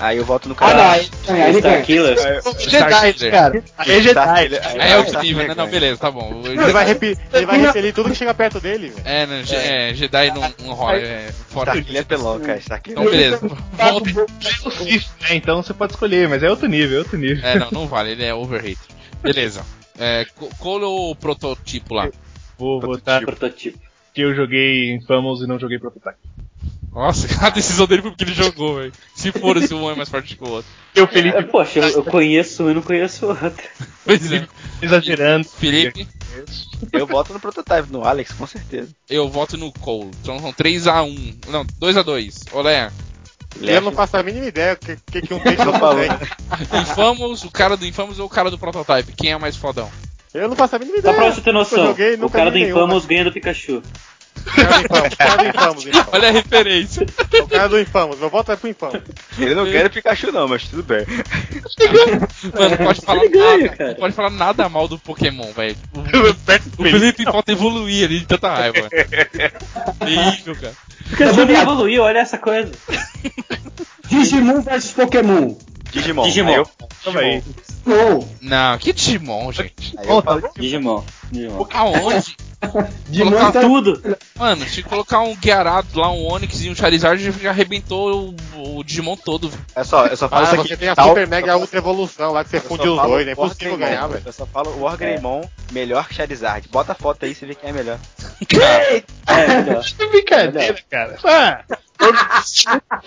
Aí 0.03 0.17
eu 0.17 0.25
voto 0.25 0.49
no 0.49 0.53
Ah, 0.55 0.57
cara. 0.57 0.75
não, 0.75 0.91
aí 0.91 1.41
aí 1.43 1.53
Star 1.59 1.71
ganha. 1.71 1.81
Killer. 1.83 2.17
É, 2.19 2.41
Jedi, 2.69 3.31
cara. 3.31 3.63
É 3.87 4.01
Jedi. 4.01 4.55
É, 4.55 4.91
é 4.91 4.97
outro 4.97 5.21
nível, 5.21 5.47
né? 5.47 5.53
Não, 5.55 5.67
beleza, 5.67 5.97
tá 5.97 6.11
bom. 6.11 6.41
Ele 6.43 6.57
vai, 6.73 6.85
repi- 6.85 7.17
ele 7.33 7.45
vai 7.45 7.57
repelir 7.57 7.93
tudo 7.93 8.09
que 8.09 8.15
chega 8.15 8.33
perto 8.33 8.59
dele, 8.59 8.89
velho. 8.89 9.01
É, 9.07 9.25
né, 9.25 9.43
Je- 9.45 9.55
é, 9.55 9.93
Jedi 9.93 10.29
não, 10.31 10.53
não 10.65 10.73
rola, 10.73 10.97
é 10.97 11.31
fora. 11.31 11.71
Starkiller 11.71 12.01
é 12.01 12.45
cara. 12.45 12.57
Starkiller 12.59 12.99
Então, 12.99 13.11
beleza. 13.11 13.39
Tá 13.77 13.91
Volta. 13.91 14.09
o 14.09 14.83
né? 14.83 15.05
Então 15.31 15.63
você 15.63 15.73
pode 15.73 15.93
escolher, 15.93 16.27
mas 16.27 16.43
é 16.43 16.49
outro 16.49 16.67
nível, 16.67 16.97
é 16.97 16.99
outro 16.99 17.17
nível. 17.17 17.45
É, 17.47 17.57
não, 17.57 17.71
não 17.71 17.87
vale, 17.87 18.11
ele 18.11 18.25
é 18.25 18.33
overrated. 18.33 18.79
Beleza. 19.21 19.63
É, 19.97 20.25
Co- 20.35 20.49
Cole 20.59 20.83
ou 20.83 21.15
prototipo 21.15 21.93
lá? 21.93 22.09
Vou 22.57 22.81
botar 22.81 23.21
Prototipo. 23.21 23.79
que 24.13 24.19
eu 24.21 24.35
joguei 24.35 24.91
Infamous 24.95 25.41
e 25.41 25.47
não 25.47 25.57
joguei 25.57 25.79
Prototype. 25.79 26.17
Nossa, 26.93 27.27
a 27.45 27.49
decisão 27.49 27.87
dele 27.87 28.01
foi 28.03 28.11
porque 28.11 28.23
ele 28.23 28.33
jogou, 28.33 28.75
velho. 28.75 28.91
Se 29.15 29.31
for 29.31 29.59
se 29.61 29.73
um 29.73 29.89
é 29.89 29.95
mais 29.95 30.09
forte 30.09 30.35
que 30.35 30.43
o 30.43 30.49
outro. 30.49 30.69
Eu, 30.95 31.07
Felipe, 31.07 31.35
É, 31.35 31.41
poxa, 31.41 31.79
eu, 31.79 31.89
eu 31.89 32.03
conheço 32.03 32.63
um 32.63 32.69
e 32.69 32.73
não 32.73 32.81
conheço 32.81 33.25
outro. 33.27 33.67
Pois 34.05 34.31
é. 34.31 34.45
exagerando. 34.81 35.47
Felipe, 35.47 36.05
Eu 36.91 37.07
voto 37.07 37.31
no 37.31 37.39
prototype, 37.39 37.89
no 37.89 38.03
Alex, 38.03 38.33
com 38.33 38.45
certeza. 38.45 38.89
eu 39.09 39.29
voto 39.29 39.57
no 39.57 39.71
Cole. 39.71 40.11
Então 40.21 40.37
são 40.39 40.51
3x1. 40.51 41.35
Não, 41.47 41.65
2x2. 41.65 42.53
Olé. 42.53 42.91
Eu 43.61 43.81
não 43.81 43.91
faço 43.93 44.17
a 44.17 44.23
mínima 44.23 44.45
ideia 44.45 44.73
o 44.73 44.77
que, 44.77 44.97
que, 45.11 45.21
que 45.21 45.33
um 45.33 45.37
Não 45.37 45.65
não 45.65 45.73
falou. 45.79 46.03
Infamous, 46.81 47.43
o 47.43 47.51
cara 47.51 47.77
do 47.77 47.85
Infamous 47.85 48.19
ou 48.19 48.25
o 48.25 48.29
cara 48.29 48.51
do 48.51 48.57
Prototype? 48.57 49.13
Quem 49.15 49.31
é 49.31 49.37
mais 49.37 49.55
fodão? 49.55 49.89
Eu 50.33 50.49
não 50.49 50.55
faço 50.55 50.75
a 50.75 50.79
mínima 50.79 50.97
Só 50.97 51.09
ideia. 51.09 51.15
pra 51.15 51.31
você 51.31 51.41
ter 51.41 51.53
noção, 51.53 51.85
joguei, 51.87 52.15
o 52.15 52.29
cara 52.29 52.49
do 52.51 52.57
Infamous 52.57 53.05
ganha 53.05 53.23
do 53.23 53.31
Pikachu. 53.31 53.81
Cara 54.45 54.77
do 54.77 54.85
Infamous, 54.85 55.15
cara 55.15 55.37
do 55.37 55.47
Infamous, 55.47 55.87
então. 55.87 56.05
Olha 56.11 56.29
a 56.29 56.31
referência. 56.31 57.05
O 57.41 57.47
cara 57.47 57.69
do 57.69 57.79
Infamous, 57.79 58.19
meu 58.19 58.29
voto 58.29 58.51
é 58.51 58.55
pro 58.55 58.69
Infamous. 58.69 59.01
Ele 59.37 59.55
não 59.55 59.65
quer 59.65 59.85
o 59.85 59.89
Pikachu, 59.89 60.31
não, 60.31 60.47
mas 60.47 60.67
tudo 60.67 60.83
bem. 60.83 61.05
Mano, 62.53 62.69
não 62.69 62.85
pode 62.85 63.01
falar 63.01 63.27
ganha, 63.27 63.57
nada. 63.57 63.69
cara. 63.69 63.89
Não 63.91 63.97
pode 63.97 64.15
falar 64.15 64.29
nada 64.29 64.69
mal 64.69 64.87
do 64.87 64.99
Pokémon, 64.99 65.51
velho. 65.53 65.75
O, 65.93 65.99
o 66.81 66.83
Felipe 66.83 67.23
falta 67.23 67.51
evoluir 67.51 68.05
ali 68.05 68.19
de 68.19 68.25
tanta 68.25 68.49
raiva. 68.53 68.89
Terrível, 69.99 70.55
cara. 70.55 70.73
Pikachu 71.09 71.45
nem 71.45 71.57
evoluiu, 71.57 72.03
olha 72.03 72.19
essa 72.19 72.37
coisa. 72.37 72.71
Digimon 74.09 74.61
vs 74.61 74.91
Pokémon. 74.91 75.55
Digimon. 75.93 76.23
Digimon. 76.23 76.51
Eu, 76.51 76.67
aí. 77.19 77.43
Não. 78.41 78.77
Que 78.77 78.91
Digimon, 78.93 79.51
gente. 79.51 79.95
eu 80.03 80.23
Digimon. 80.57 81.03
Digimon. 81.31 81.67
Aonde? 81.73 82.35
Digimon 83.09 83.31
Colocar 83.31 83.51
tá... 83.51 83.61
Tudo. 83.61 84.17
Mano, 84.39 84.65
se 84.65 84.81
colocar 84.83 85.19
um 85.19 85.35
Guiarado 85.35 85.99
lá, 85.99 86.09
um 86.11 86.31
Onix 86.31 86.61
e 86.61 86.69
um 86.69 86.75
Charizard, 86.75 87.21
já, 87.21 87.31
já 87.31 87.49
arrebentou 87.49 88.33
o, 88.55 88.77
o 88.77 88.83
Digimon 88.83 89.17
todo. 89.17 89.51
é 89.75 89.83
só, 89.83 90.07
eu 90.07 90.15
só 90.15 90.29
falo 90.29 90.43
Ah, 90.43 90.45
isso 90.45 90.55
aqui. 90.61 90.67
você 90.69 90.77
tem 90.77 90.89
a 90.89 90.95
tal- 90.95 91.09
Super 91.09 91.27
Mega 91.27 91.57
Ultra 91.57 91.77
Evolução 91.79 92.31
lá 92.31 92.43
que 92.43 92.49
você 92.51 92.59
funde 92.61 92.87
os 92.87 93.01
dois, 93.01 93.27
é 93.27 93.33
War 93.35 93.47
impossível 93.47 93.77
ganhar, 93.77 94.07
velho. 94.07 94.23
Eu 94.25 94.31
só 94.33 94.45
falo 94.45 94.69
o 94.71 94.81
Wargreymon 94.83 95.41
melhor 95.73 96.07
que 96.07 96.15
Charizard. 96.15 96.67
Bota 96.69 96.93
a 96.93 96.95
foto 96.95 97.25
aí 97.25 97.31
e 97.31 97.35
você 97.35 97.45
vê 97.45 97.53
quem 97.55 97.69
é 97.69 97.73
melhor. 97.73 97.99
É, 99.27 99.61
melhor. 99.61 99.83
Que 99.97 100.07
brincadeira, 100.07 100.77
cara. 100.89 101.17
Ah, 101.23 101.63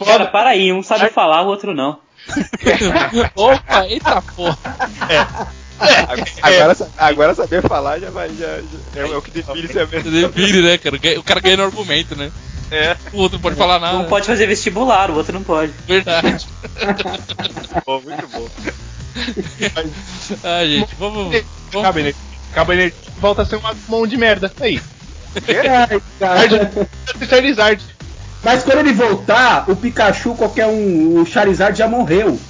Cara, 0.05 0.27
para 0.27 0.51
aí, 0.51 0.73
um 0.73 0.83
sabe 0.83 1.11
falar, 1.11 1.43
o 1.43 1.47
outro 1.47 1.75
não. 1.75 1.99
Opa, 3.37 3.87
eita 3.87 4.23
porra. 4.23 4.59
Agora, 6.43 6.75
sa- 6.75 6.89
agora 6.97 7.35
saber 7.35 7.63
falar 7.63 7.99
já 8.01 8.11
vai. 8.11 8.29
Já, 8.31 8.59
já- 8.59 9.01
é, 9.01 9.01
é 9.01 9.17
o 9.17 9.23
que 9.23 9.31
define 9.31 9.69
se 9.69 9.79
é 9.79 9.87
mesmo. 9.87 10.11
Define, 10.11 10.63
né, 10.63 10.79
cara? 10.79 10.97
O 11.19 11.23
cara 11.23 11.41
ganha 11.41 11.57
no 11.59 11.65
argumento, 11.65 12.17
né? 12.17 12.31
É, 12.71 12.97
O 13.13 13.19
outro 13.19 13.37
não 13.39 13.43
pode 13.43 13.57
falar 13.57 13.79
nada. 13.79 13.99
Um 13.99 14.05
pode 14.07 14.27
fazer 14.27 14.47
vestibular, 14.47 15.11
o 15.11 15.15
outro 15.15 15.33
não 15.33 15.43
pode. 15.45 15.73
Verdade. 15.87 16.47
bom, 17.87 18.01
muito 18.01 18.27
bom. 18.29 18.49
Ah, 20.43 20.65
gente, 20.65 20.95
vamos. 20.99 21.33
vamos... 21.71 21.87
Cabernet. 21.87 22.17
Cabernet 22.53 22.97
volta 23.19 23.43
a 23.43 23.47
ser 23.47 23.57
uma 23.57 23.75
mão 23.89 24.07
de 24.07 24.17
merda. 24.17 24.53
Aí. 24.61 24.81
Ai, 25.47 26.03
cara. 26.19 26.71
Charizard. 27.29 27.83
Mas 28.43 28.63
quando 28.63 28.79
ele 28.79 28.93
voltar, 28.93 29.65
o 29.69 29.75
Pikachu, 29.77 30.35
qualquer 30.35 30.67
um, 30.67 31.21
o 31.21 31.27
Charizard 31.27 31.77
já 31.79 31.89
morreu. 31.89 32.39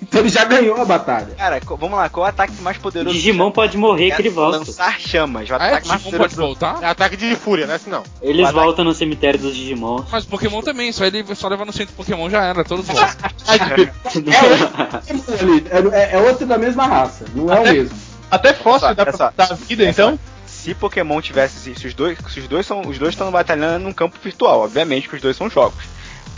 Então 0.00 0.20
ele 0.20 0.28
já 0.28 0.44
ganhou 0.44 0.80
a 0.80 0.84
batalha. 0.84 1.34
Cara, 1.36 1.58
vamos 1.66 1.98
lá, 1.98 2.08
qual 2.08 2.24
é 2.24 2.28
o 2.28 2.30
ataque 2.30 2.52
mais 2.62 2.76
O 2.76 2.80
poderoso? 2.80 3.12
Digimon 3.16 3.50
pode 3.50 3.76
morrer 3.76 4.14
que 4.14 4.22
ele 4.22 4.28
volta. 4.28 4.58
Lançar 4.58 5.00
chamas. 5.00 5.50
O 5.50 5.54
Ah, 5.54 5.56
é? 5.56 5.68
ataque 5.70 5.88
mais 5.88 6.00
Digimon 6.02 6.18
pode 6.20 6.34
poderoso. 6.36 6.60
voltar? 6.60 6.82
É 6.86 6.86
ataque 6.90 7.16
de 7.16 7.34
fúria, 7.34 7.66
né? 7.66 7.78
Senão. 7.78 8.04
Eles 8.20 8.42
Ataque- 8.46 8.60
voltam 8.64 8.84
no 8.84 8.94
cemitério 8.94 9.40
dos 9.40 9.56
Digimons. 9.56 10.04
Mas 10.12 10.24
Pokémon 10.24 10.60
também, 10.62 10.92
só 10.92 11.04
ele 11.04 11.24
só 11.34 11.48
leva 11.48 11.64
no 11.64 11.72
centro 11.72 11.94
Pokémon 11.96 12.30
já 12.30 12.44
era, 12.44 12.62
todos 12.62 12.86
voltam. 12.86 13.06
É 15.10 15.96
é, 15.96 16.14
é 16.14 16.18
outro 16.18 16.46
da 16.46 16.58
mesma 16.58 16.86
raça, 16.86 17.24
não 17.34 17.52
é 17.52 17.58
o 17.58 17.62
mesmo. 17.64 17.96
Até 18.30 18.52
fóssil 18.54 18.94
dá 18.94 19.04
pra 19.04 19.16
só, 19.16 19.32
dar 19.36 19.54
vida, 19.54 19.84
então. 19.84 20.18
Se 20.62 20.74
Pokémon 20.74 21.20
tivesse. 21.20 21.58
Se, 21.58 21.74
se 21.74 21.86
os 21.86 21.94
dois. 21.94 22.18
Se 22.30 22.40
os 22.40 22.48
dois 22.48 22.64
são. 22.66 22.80
Os 22.82 22.98
dois 22.98 23.14
estão 23.14 23.30
batalhando 23.30 23.84
num 23.84 23.92
campo 23.92 24.16
virtual, 24.22 24.60
obviamente, 24.60 25.08
que 25.08 25.16
os 25.16 25.22
dois 25.22 25.36
são 25.36 25.50
jogos. 25.50 25.84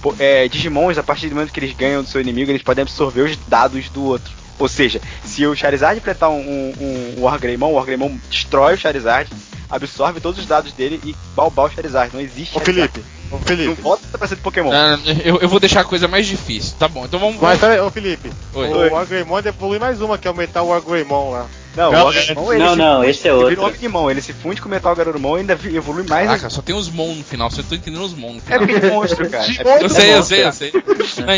Po- 0.00 0.14
é, 0.18 0.48
Digimons, 0.48 0.96
a 0.98 1.02
partir 1.02 1.28
do 1.28 1.34
momento 1.34 1.52
que 1.52 1.60
eles 1.60 1.74
ganham 1.76 2.02
do 2.02 2.08
seu 2.08 2.20
inimigo, 2.20 2.50
eles 2.50 2.62
podem 2.62 2.82
absorver 2.82 3.22
os 3.22 3.36
dados 3.48 3.88
do 3.90 4.02
outro. 4.04 4.32
Ou 4.58 4.68
seja, 4.68 5.00
se 5.24 5.44
o 5.46 5.54
Charizard 5.54 5.98
enfrentar 5.98 6.28
um, 6.28 6.38
um, 6.40 7.14
um 7.18 7.22
Wargreymon, 7.22 7.70
o 7.70 7.74
Wargreymon 7.74 8.16
destrói 8.30 8.74
o 8.74 8.78
Charizard, 8.78 9.28
absorve 9.68 10.20
todos 10.20 10.38
os 10.40 10.46
dados 10.46 10.72
dele 10.72 11.00
e 11.04 11.14
balbar 11.34 11.66
o 11.66 11.70
Charizard. 11.70 12.10
Não 12.14 12.20
existe 12.20 12.56
Ô 12.56 12.60
Charizard. 12.60 12.92
Felipe, 12.92 13.08
ô 13.30 13.36
Não 13.36 13.42
Felipe. 13.42 13.82
volta 13.82 14.06
pra 14.16 14.28
ser 14.28 14.36
do 14.36 14.42
Pokémon. 14.42 14.70
Ah, 14.72 14.98
eu, 15.24 15.40
eu 15.40 15.48
vou 15.48 15.58
deixar 15.58 15.80
a 15.80 15.84
coisa 15.84 16.06
mais 16.06 16.26
difícil. 16.26 16.76
Tá 16.78 16.86
bom, 16.86 17.04
então 17.04 17.18
vamos. 17.18 17.40
Mas 17.40 17.58
peraí, 17.58 17.80
ô 17.80 17.90
Felipe. 17.90 18.30
Oi. 18.54 18.68
O 18.68 18.92
Wargreymon 18.94 19.38
evolui 19.40 19.78
mais 19.78 20.00
uma, 20.00 20.16
que 20.16 20.28
é 20.28 20.30
o 20.30 20.34
Metal 20.36 20.66
Wargreymon 20.66 21.30
lá. 21.30 21.46
Não, 21.76 21.90
Não, 21.90 22.00
o 22.00 22.04
Wargreymon 22.04 22.52
ele 22.52 22.62
Não, 22.64 22.76
não, 22.76 22.96
funde- 22.98 23.10
esse 23.10 23.26
é 23.26 23.30
ele 23.30 23.36
outro. 23.36 23.48
vira 23.50 23.62
um 23.62 23.66
Omnimon, 23.66 24.10
ele 24.10 24.22
se 24.22 24.32
funde 24.32 24.60
com 24.62 24.68
o 24.68 24.70
Metal 24.70 24.94
Garurumon 24.94 25.36
e 25.36 25.40
ainda 25.40 25.58
evolui 25.72 26.04
mais. 26.06 26.26
Caraca, 26.28 26.48
só 26.50 26.62
tem 26.62 26.74
os 26.74 26.88
Mon 26.88 27.14
no 27.14 27.24
final, 27.24 27.50
você 27.50 27.62
tá 27.62 27.74
entendendo 27.74 28.04
os 28.04 28.14
Mon 28.14 28.34
no 28.34 28.38
É 28.38 28.40
final. 28.42 28.58
porque 28.60 28.86
é 28.86 28.90
monstro, 28.90 29.28
cara. 29.30 29.44
É 29.50 29.50
Eu 29.50 29.56
porque 29.56 29.82
Eu 29.82 29.86
é 29.86 29.88
sei, 29.88 30.14
eu 30.14 30.22
sei, 30.22 30.44
eu 30.46 30.52
sei. 30.52 30.72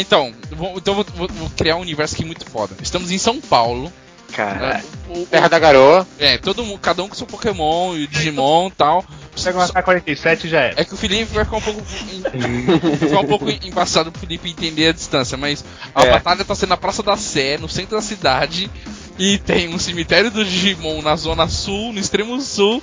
Então, 0.00 0.32
vou, 0.52 0.74
então 0.76 0.94
vou, 0.94 1.06
vou- 1.14 1.28
vou 1.28 1.50
criar 1.56 1.76
um 1.76 1.80
universo 1.80 2.14
aqui 2.14 2.24
muito 2.24 2.44
foda. 2.44 2.74
Estamos 2.82 3.10
em 3.10 3.18
São 3.18 3.40
Paulo. 3.40 3.90
Cara, 4.32 4.82
o- 5.08 5.24
Terra 5.24 5.48
da 5.48 5.58
Garoa. 5.58 6.06
é, 6.18 6.36
todo 6.36 6.64
mundo, 6.64 6.78
cada 6.80 7.02
um 7.02 7.08
com 7.08 7.14
seu 7.14 7.26
Pokémon 7.26 7.94
e 7.96 8.04
o 8.04 8.08
Digimon 8.08 8.68
e 8.68 8.72
tal. 8.72 9.04
Pega 9.42 9.56
uma 9.58 9.68
K-47 9.68 10.44
e 10.44 10.48
já 10.48 10.60
era. 10.60 10.80
É 10.80 10.84
que 10.84 10.92
o 10.92 10.96
Felipe 10.96 11.32
vai 11.32 11.44
ficar 11.44 11.56
um 11.58 11.60
pouco. 11.60 11.82
ficar 12.98 13.20
um 13.20 13.26
pouco 13.26 13.46
embaçado 13.64 14.10
pro 14.10 14.20
Felipe 14.20 14.50
entender 14.50 14.88
a 14.88 14.92
distância, 14.92 15.36
mas 15.36 15.64
a 15.94 16.04
É. 16.04 16.10
batalha 16.10 16.44
tá 16.44 16.54
sendo 16.54 16.70
na 16.70 16.76
Praça 16.76 17.02
da 17.02 17.16
Sé, 17.16 17.56
no 17.58 17.68
centro 17.68 17.96
da 17.96 18.02
cidade. 18.02 18.70
E 19.18 19.38
tem 19.38 19.74
um 19.74 19.78
cemitério 19.78 20.30
do 20.30 20.44
Digimon 20.44 21.00
na 21.00 21.16
zona 21.16 21.48
sul, 21.48 21.92
no 21.92 21.98
extremo 21.98 22.38
sul, 22.40 22.82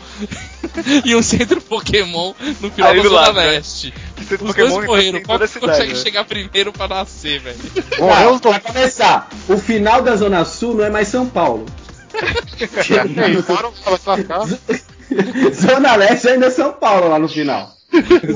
e 1.05 1.15
um 1.15 1.21
centro 1.21 1.61
Pokémon 1.61 2.33
no 2.59 2.71
final 2.71 2.89
Ali 2.89 2.97
da 2.99 3.03
do 3.03 3.09
zona 3.09 3.21
lado, 3.21 3.35
né? 3.35 3.45
leste. 3.51 3.93
Você 4.17 4.35
Os 4.35 4.55
dois 4.55 4.85
morreram, 4.85 5.21
qual 5.21 5.39
que 5.39 5.47
cidade. 5.47 5.67
consegue 5.67 5.93
né? 5.93 5.99
chegar 5.99 6.25
primeiro 6.25 6.73
pra 6.73 6.87
nascer, 6.87 7.39
velho? 7.39 7.57
Morreu 7.99 8.39
Pra 8.39 8.59
começar, 8.59 9.29
o 9.47 9.57
final 9.57 10.01
da 10.01 10.15
Zona 10.15 10.43
Sul 10.43 10.75
não 10.75 10.85
é 10.85 10.89
mais 10.89 11.07
São 11.07 11.27
Paulo. 11.27 11.65
Aí. 12.13 13.37
Zona 15.53 15.95
Leste 15.95 16.29
ainda 16.29 16.47
é 16.47 16.49
São 16.49 16.73
Paulo 16.73 17.09
lá 17.09 17.19
no 17.19 17.27
final. 17.27 17.73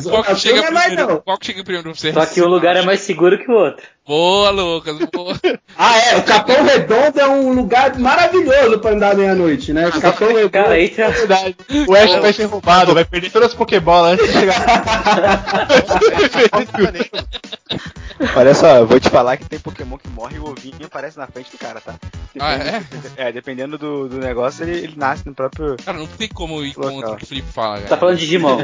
Qual 0.03 0.23
que 0.23 0.35
chega 0.35 0.59
é 0.59 0.71
mais 0.71 0.93
primeiro? 0.93 1.21
Qual 1.21 1.37
que 1.37 1.45
chega 1.47 1.63
primeiro 1.63 1.89
pra 1.89 1.99
você? 1.99 2.13
Só 2.13 2.25
que 2.25 2.41
um 2.41 2.47
lugar 2.47 2.75
é 2.75 2.83
mais 2.83 3.01
seguro 3.01 3.37
que 3.39 3.49
o 3.49 3.55
outro. 3.55 3.83
Boa, 4.07 4.49
Lucas, 4.51 4.97
boa. 5.13 5.37
Ah, 5.79 5.95
é, 5.99 6.17
o 6.17 6.23
Capão 6.23 6.63
Redondo 6.63 7.19
é 7.19 7.27
um 7.27 7.53
lugar 7.53 7.95
maravilhoso 7.99 8.79
pra 8.79 8.89
andar 8.91 9.15
meia-noite, 9.15 9.71
né? 9.73 9.87
O 9.89 10.01
Capão 10.01 10.29
Redondo. 10.29 10.49
Cara, 10.49 10.69
aí 10.71 10.89
tem 10.89 11.07
Verdade. 11.07 11.55
O 11.87 11.93
Ash 11.93 12.15
vai 12.19 12.33
ser 12.33 12.45
roubado, 12.45 12.95
vai 12.95 13.05
perder 13.05 13.29
todas 13.31 13.49
as 13.49 13.53
Pokébolas 13.53 14.13
antes 14.13 14.25
de 14.25 14.33
chegar. 14.39 14.65
Olha 18.35 18.55
só, 18.55 18.77
eu 18.77 18.87
vou 18.87 18.99
te 18.99 19.07
falar 19.09 19.37
que 19.37 19.45
tem 19.45 19.59
Pokémon 19.59 19.97
que 19.99 20.09
morre 20.09 20.37
e 20.37 20.39
o 20.39 20.49
ovinho 20.49 20.73
aparece 20.83 21.19
na 21.19 21.27
frente 21.27 21.51
do 21.51 21.59
cara, 21.59 21.79
tá? 21.79 21.93
Ah, 22.39 22.55
Depende- 22.57 23.11
é? 23.17 23.31
dependendo 23.31 23.77
do, 23.77 24.09
do 24.09 24.17
negócio, 24.17 24.63
ele, 24.63 24.79
ele 24.79 24.93
nasce 24.97 25.27
no 25.27 25.35
próprio. 25.35 25.77
Cara, 25.85 25.99
não 25.99 26.07
tem 26.07 26.27
como 26.27 26.63
ir 26.63 26.73
Local. 26.75 26.91
contra 26.93 27.11
o 27.11 27.17
que 27.17 27.23
o 27.23 27.27
Felipe 27.27 27.51
fala, 27.53 27.75
cara. 27.75 27.87
Tá 27.89 27.97
falando 27.97 28.15
de 28.17 28.25
Digimon. 28.25 28.57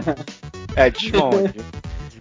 É, 0.76 0.90
Digimon. 0.90 1.30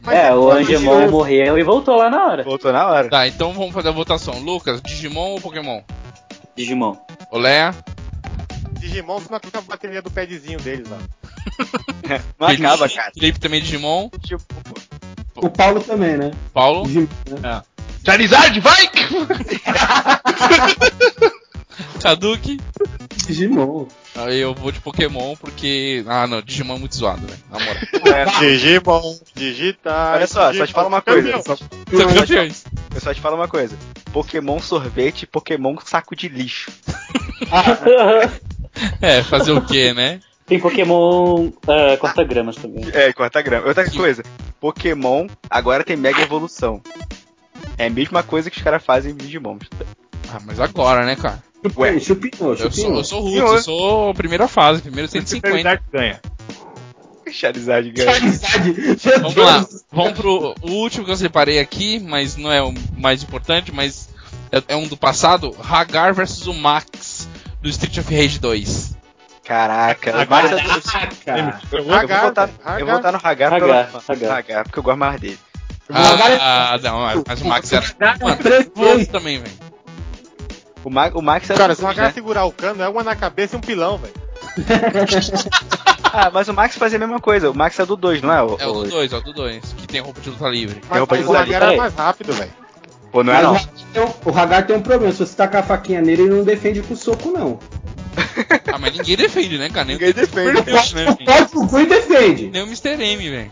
é, 0.06 0.34
o 0.34 0.50
Angemon 0.50 1.10
morreu 1.10 1.58
e 1.58 1.62
voltou 1.62 1.96
lá 1.96 2.10
na 2.10 2.26
hora. 2.26 2.42
Voltou 2.42 2.72
na 2.72 2.86
hora. 2.86 3.08
Tá, 3.08 3.28
então 3.28 3.52
vamos 3.52 3.72
fazer 3.72 3.88
a 3.88 3.92
votação. 3.92 4.40
Lucas, 4.40 4.80
Digimon 4.82 5.32
ou 5.32 5.40
Pokémon? 5.40 5.82
Digimon. 6.56 6.96
Olé? 7.30 7.72
Digimon 8.80 9.20
se 9.20 9.30
não 9.30 9.38
fica 9.38 9.58
a 9.58 9.62
bateria 9.62 10.02
do 10.02 10.10
padzinho 10.10 10.58
deles 10.60 10.88
lá. 10.88 10.98
Não 12.38 12.48
acaba, 12.48 12.88
cara. 12.88 13.10
Felipe 13.14 13.40
também 13.40 13.60
Digimon. 13.60 14.08
Tipo, 14.20 14.42
pô. 15.34 15.46
O 15.46 15.50
Paulo 15.50 15.82
também, 15.82 16.16
né? 16.16 16.30
Paulo? 16.52 16.86
Digimon, 16.86 17.08
né? 17.40 17.62
Charizard, 18.04 18.60
vai! 18.60 18.90
Hadouken? 22.04 22.58
Digimon. 23.26 23.86
Aí 24.16 24.40
eu 24.40 24.54
vou 24.54 24.72
de 24.72 24.80
Pokémon 24.80 25.34
porque. 25.36 26.04
Ah, 26.06 26.26
não, 26.26 26.42
Digimon 26.42 26.76
é 26.76 26.78
muito 26.78 26.96
zoado, 26.96 27.26
velho. 27.26 27.38
Na 27.50 27.58
moral. 27.58 27.82
É, 28.16 28.24
Digimon, 28.40 29.18
digitar. 29.34 30.16
Olha 30.16 30.26
só, 30.26 30.52
só 30.52 30.66
te 30.66 30.72
falo 30.72 30.88
uma 30.88 31.00
coisa. 31.02 31.42
Só- 31.42 31.56
São 31.56 31.66
campeões. 32.14 32.64
eu 32.94 33.00
só 33.00 33.14
te 33.14 33.20
falo 33.20 33.36
uma 33.36 33.48
coisa. 33.48 33.76
Pokémon 34.12 34.58
sorvete, 34.60 35.26
Pokémon 35.26 35.76
saco 35.84 36.14
de 36.16 36.28
lixo. 36.28 36.70
É, 39.02 39.22
fazer 39.22 39.52
o 39.52 39.60
quê, 39.60 39.92
né? 39.92 40.20
Tem 40.46 40.58
Pokémon 40.58 41.50
ah, 41.68 41.96
corta-gramas 41.98 42.56
também. 42.56 42.84
É, 42.92 43.12
corta 43.12 43.42
grama. 43.42 43.66
Outra 43.68 43.88
coisa, 43.90 44.22
Pokémon 44.60 45.26
agora 45.48 45.84
tem 45.84 45.96
Mega 45.96 46.22
Evolução. 46.22 46.80
É 47.76 47.86
a 47.86 47.90
mesma 47.90 48.22
coisa 48.22 48.50
que 48.50 48.56
os 48.56 48.62
caras 48.62 48.82
fazem 48.82 49.12
em 49.12 49.16
Digimon. 49.16 49.58
Ah, 50.32 50.40
mas 50.44 50.58
agora, 50.58 51.04
né, 51.04 51.16
cara? 51.16 51.42
Ué. 51.76 51.98
Chupinou, 52.00 52.54
Eu 52.54 52.70
sou, 52.72 52.96
eu 52.96 53.04
sou 53.04 53.20
Roots, 53.20 53.38
eu 53.38 53.62
sou 53.62 54.10
a 54.10 54.14
primeira 54.14 54.48
fase, 54.48 54.82
primeiro 54.82 55.08
150. 55.08 55.48
Charizard 55.62 55.82
ganha. 55.92 56.20
Charizard 57.30 57.90
ganha. 57.92 58.12
Charizard. 58.12 58.74
Vamos 59.22 59.34
Deus. 59.34 59.46
lá, 59.46 59.66
vamos 59.90 60.12
pro 60.12 60.54
o 60.60 60.70
último 60.72 61.04
que 61.04 61.10
eu 61.12 61.16
separei 61.16 61.58
aqui, 61.60 61.98
mas 62.00 62.36
não 62.36 62.52
é 62.52 62.60
o 62.62 62.74
mais 62.96 63.22
importante, 63.22 63.72
mas 63.72 64.08
é, 64.50 64.62
é 64.68 64.76
um 64.76 64.86
do 64.88 64.96
passado. 64.96 65.54
Hagar 65.68 66.12
versus 66.12 66.46
o 66.46 66.52
Max 66.54 67.28
do 67.62 67.68
Street 67.68 67.96
of 67.98 68.14
Rage 68.14 68.38
2. 68.38 68.96
Caraca, 69.44 70.12
Caraca. 70.12 71.60
eu, 71.72 71.84
vou 71.84 71.94
Hagar, 71.94 72.22
votar, 72.26 72.46
velho, 72.48 72.78
eu 72.80 72.86
vou 72.86 72.94
votar 72.96 73.12
no 73.12 73.18
Hagar, 73.22 73.52
Hagar, 73.52 73.60
pela- 73.60 74.02
Hagar. 74.08 74.38
Hagar, 74.38 74.64
porque 74.64 74.78
eu 74.78 74.82
gosto 74.82 74.98
mais 74.98 75.20
dele. 75.20 75.38
Ah, 75.94 76.78
não, 76.82 77.00
mas 77.26 77.40
o 77.40 77.44
Max 77.46 77.72
era. 77.72 77.84
Mano, 78.74 79.06
também, 79.06 79.38
velho. 79.38 79.52
O, 80.84 80.90
Ma 80.90 81.08
o 81.14 81.22
Max 81.22 81.48
é 81.50 81.54
Cara, 81.54 81.74
se 81.74 81.80
o 81.80 81.84
dois, 81.84 81.96
Hagar 81.96 82.08
né? 82.08 82.12
segurar 82.14 82.44
o 82.44 82.52
cano, 82.52 82.82
é 82.82 82.88
uma 82.88 83.02
na 83.02 83.14
cabeça 83.16 83.54
e 83.56 83.58
um 83.58 83.60
pilão, 83.60 83.98
velho. 83.98 84.14
Ah, 86.14 86.30
mas 86.30 86.46
o 86.46 86.52
Max 86.52 86.76
fazia 86.76 86.98
a 86.98 87.00
mesma 87.00 87.18
coisa. 87.20 87.50
O 87.50 87.56
Max 87.56 87.78
é 87.80 87.86
do 87.86 87.96
2, 87.96 88.20
não 88.20 88.30
é? 88.32 88.42
O, 88.42 88.56
É 88.60 88.66
o 88.66 88.72
do 88.82 88.90
2, 88.90 89.12
é 89.12 89.16
o 89.16 89.20
do 89.22 89.32
2, 89.32 89.74
que 89.78 89.86
tem 89.86 90.00
roupa 90.02 90.20
de 90.20 90.28
luta 90.28 90.46
livre. 90.46 90.78
Mas, 90.86 90.98
roupa 90.98 91.16
de 91.16 91.22
mas 91.22 91.30
o 91.30 91.32
luta 91.32 91.42
Hagar 91.42 91.60
livre. 91.60 91.74
era 91.74 91.82
mais 91.82 91.94
rápido, 91.94 92.32
velho. 92.34 92.50
Pô, 93.10 93.24
não 93.24 93.32
é 93.32 93.42
não. 93.42 93.52
o 93.54 93.56
Hagar 93.56 94.66
tem 94.66 94.76
um- 94.76 94.80
O 94.80 94.82
tem 94.82 94.82
problema. 94.82 95.12
Se 95.12 95.18
você 95.20 95.34
tacar 95.34 95.62
a 95.62 95.64
faquinha 95.64 96.02
nele, 96.02 96.22
ele 96.24 96.30
não 96.34 96.44
defende 96.44 96.82
com 96.82 96.94
soco, 96.94 97.30
não. 97.30 97.58
Ah, 98.70 98.78
mas 98.78 98.94
ninguém 98.94 99.16
defende, 99.16 99.56
né, 99.56 99.70
cara? 99.70 99.86
Nem 99.86 99.96
Ninguém 99.96 100.12
defende. 100.12 100.50
o 100.50 100.94
né, 100.94 101.16
O? 101.18 101.24
Código 101.24 101.66
Gui 101.66 101.86
defende. 101.86 102.50
Nem 102.50 102.62
o 102.62 102.66
Mr. 102.66 102.90
M, 103.02 103.30
velho. 103.30 103.50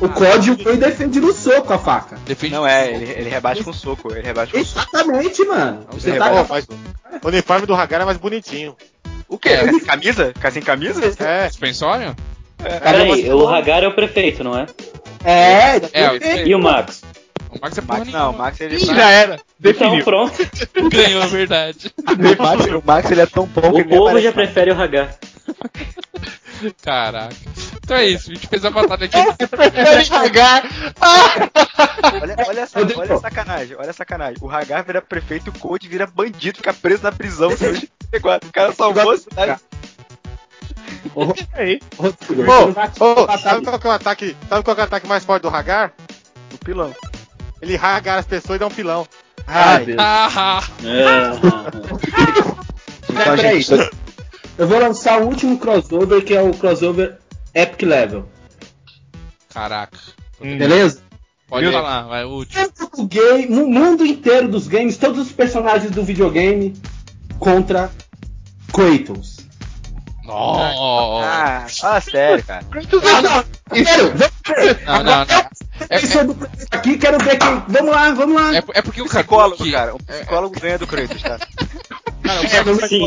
O 0.00 0.08
Código 0.08 0.56
Gui 0.56 0.76
defende 0.76 1.20
no 1.20 1.32
soco 1.32 1.72
a 1.72 1.78
faca. 1.78 2.16
Defende 2.24 2.54
Não 2.54 2.66
é, 2.66 2.90
ele, 2.92 3.04
ele 3.10 3.28
rebate 3.28 3.62
com 3.62 3.72
soco. 3.72 4.10
Ele 4.12 4.22
rebate 4.26 4.52
com 4.52 4.64
soco. 4.64 4.88
Exatamente, 4.92 5.44
mano. 5.44 5.86
Você 5.92 6.12
tá 6.12 6.30
Pô, 6.30 6.46
mas 6.48 6.66
o 7.22 7.28
uniforme 7.28 7.66
do 7.66 7.74
Hagar 7.74 8.00
é 8.00 8.04
mais 8.04 8.16
bonitinho. 8.16 8.74
O 9.28 9.38
quê? 9.38 9.50
É. 9.50 9.70
Sem 9.70 9.80
camisa? 9.80 10.32
Ficar 10.34 10.50
sem 10.50 10.62
camisa? 10.62 11.02
É, 11.22 11.48
Suspensório? 11.48 12.16
Peraí, 12.56 13.30
o 13.32 13.48
Hagar 13.48 13.82
é 13.84 13.88
o 13.88 13.94
prefeito, 13.94 14.42
não 14.42 14.58
é? 14.58 14.66
É, 15.24 15.76
É, 15.92 16.18
defende. 16.18 16.50
E 16.50 16.54
o 16.54 16.58
Max? 16.58 17.02
O 17.50 17.58
Max 17.60 17.76
é 17.78 17.80
Max, 17.80 18.08
não, 18.12 18.30
o 18.30 18.38
Max 18.38 18.60
ele 18.60 18.76
Ih, 18.76 18.84
já 18.86 19.10
era. 19.10 19.34
Então 19.62 19.72
Definiu. 19.90 20.04
pronto. 20.04 20.34
Ganhou, 20.90 21.22
é 21.22 21.26
verdade. 21.26 21.92
o 21.98 22.42
Max, 22.42 22.64
o 22.66 22.82
Max 22.84 23.10
ele 23.10 23.20
é 23.20 23.26
tão 23.26 23.44
bom 23.46 23.60
que 23.60 23.66
O 23.68 23.78
ele 23.80 23.88
nem 23.88 23.98
povo 23.98 24.20
já 24.20 24.32
prefere 24.32 24.70
o 24.70 24.80
Hagar. 24.80 25.14
Caraca. 26.82 27.34
Então 27.90 27.98
é 27.98 28.06
isso, 28.06 28.30
a 28.30 28.34
gente 28.34 28.46
fez 28.46 28.64
a 28.64 28.70
batalha 28.70 29.04
aqui. 29.06 29.16
Olha, 32.22 32.36
olha, 32.46 32.60
essa, 32.60 32.78
olha 32.80 33.14
a 33.14 33.20
sacanagem, 33.20 33.76
olha 33.76 33.90
a 33.90 33.92
sacanagem. 33.92 34.36
O 34.40 34.48
Hagar 34.48 34.84
vira 34.84 35.02
prefeito 35.02 35.48
e 35.48 35.50
o 35.50 35.58
Code 35.58 35.88
vira 35.88 36.06
bandido, 36.06 36.58
fica 36.58 36.72
preso 36.72 37.02
na 37.02 37.10
prisão. 37.10 37.50
O 37.50 38.52
cara 38.52 38.72
salvou 38.72 39.10
a 39.10 39.16
cidade. 39.18 39.60
Ro- 41.12 41.34
Aí. 41.52 41.80
Ô, 41.98 42.68
matar 43.26 43.38
sabe 43.40 43.64
qual 43.64 43.78
que 43.80 43.86
é 43.86 43.90
o 43.90 43.92
ataque? 43.92 44.36
Sabe 44.48 44.62
qual 44.64 44.74
que 44.76 44.80
é 44.80 44.84
o 44.84 44.86
ataque 44.86 45.06
mais 45.08 45.24
forte 45.24 45.42
do 45.42 45.48
Hagar? 45.48 45.92
O 46.54 46.58
pilão. 46.58 46.94
Ele 47.60 47.74
raga 47.74 48.14
as 48.16 48.26
pessoas 48.26 48.54
e 48.56 48.60
dá 48.60 48.66
um 48.68 48.70
pilão. 48.70 49.04
Ai, 49.48 49.84
Deus. 49.84 49.98
Ah, 50.00 50.62
Então, 53.10 53.36
peraí. 53.36 53.60
gente, 53.62 53.90
Eu 54.56 54.68
vou 54.68 54.78
lançar 54.78 55.20
o 55.20 55.26
último 55.26 55.58
crossover, 55.58 56.24
que 56.24 56.34
é 56.34 56.40
o 56.42 56.52
crossover 56.54 57.18
Epic 57.54 57.82
Level. 57.82 58.28
caraca. 59.52 59.98
Hum. 60.40 60.58
Beleza? 60.58 61.02
Pode 61.48 61.70
falar, 61.72 62.02
vai, 62.02 62.24
o 62.24 62.28
último. 62.30 62.64
Do 62.96 63.06
game, 63.06 63.46
no 63.46 63.66
mundo 63.66 64.06
inteiro 64.06 64.48
dos 64.48 64.68
games, 64.68 64.96
todos 64.96 65.18
os 65.26 65.32
personagens 65.32 65.90
do 65.90 66.04
videogame 66.04 66.74
contra 67.40 67.90
Kratos. 68.72 69.38
Nossa. 70.24 71.26
Ah, 71.26 71.66
fala 71.68 72.00
sério, 72.00 72.44
cara. 72.44 72.64
Ah, 72.70 73.22
não, 73.22 73.84
sério, 73.84 74.12
vamos 74.16 74.32
ver. 74.46 74.84
Não, 74.86 75.02
não, 75.02 75.24
não. 75.24 75.50
É, 75.88 75.98
sou 75.98 76.24
do 76.24 76.34
Kratos 76.36 76.66
aqui, 76.70 76.98
quero 76.98 77.18
ver 77.18 77.36
quem. 77.38 77.62
Vamos 77.66 77.90
lá, 77.90 78.10
vamos 78.12 78.40
lá. 78.40 78.54
é, 78.54 78.58
é, 78.58 78.64
é 78.74 78.82
porque 78.82 79.02
o 79.02 79.06
Psicólogo, 79.06 79.68
cara. 79.72 79.94
Um 79.94 79.98
psicólogo 79.98 80.60
ganha 80.60 80.78
do 80.78 80.86
Kratos, 80.86 81.20
tá? 81.20 81.38
Cara, 82.30 82.40
o 82.70 82.74
É, 82.74 82.76
Crash, 82.78 82.88
sim. 82.90 83.04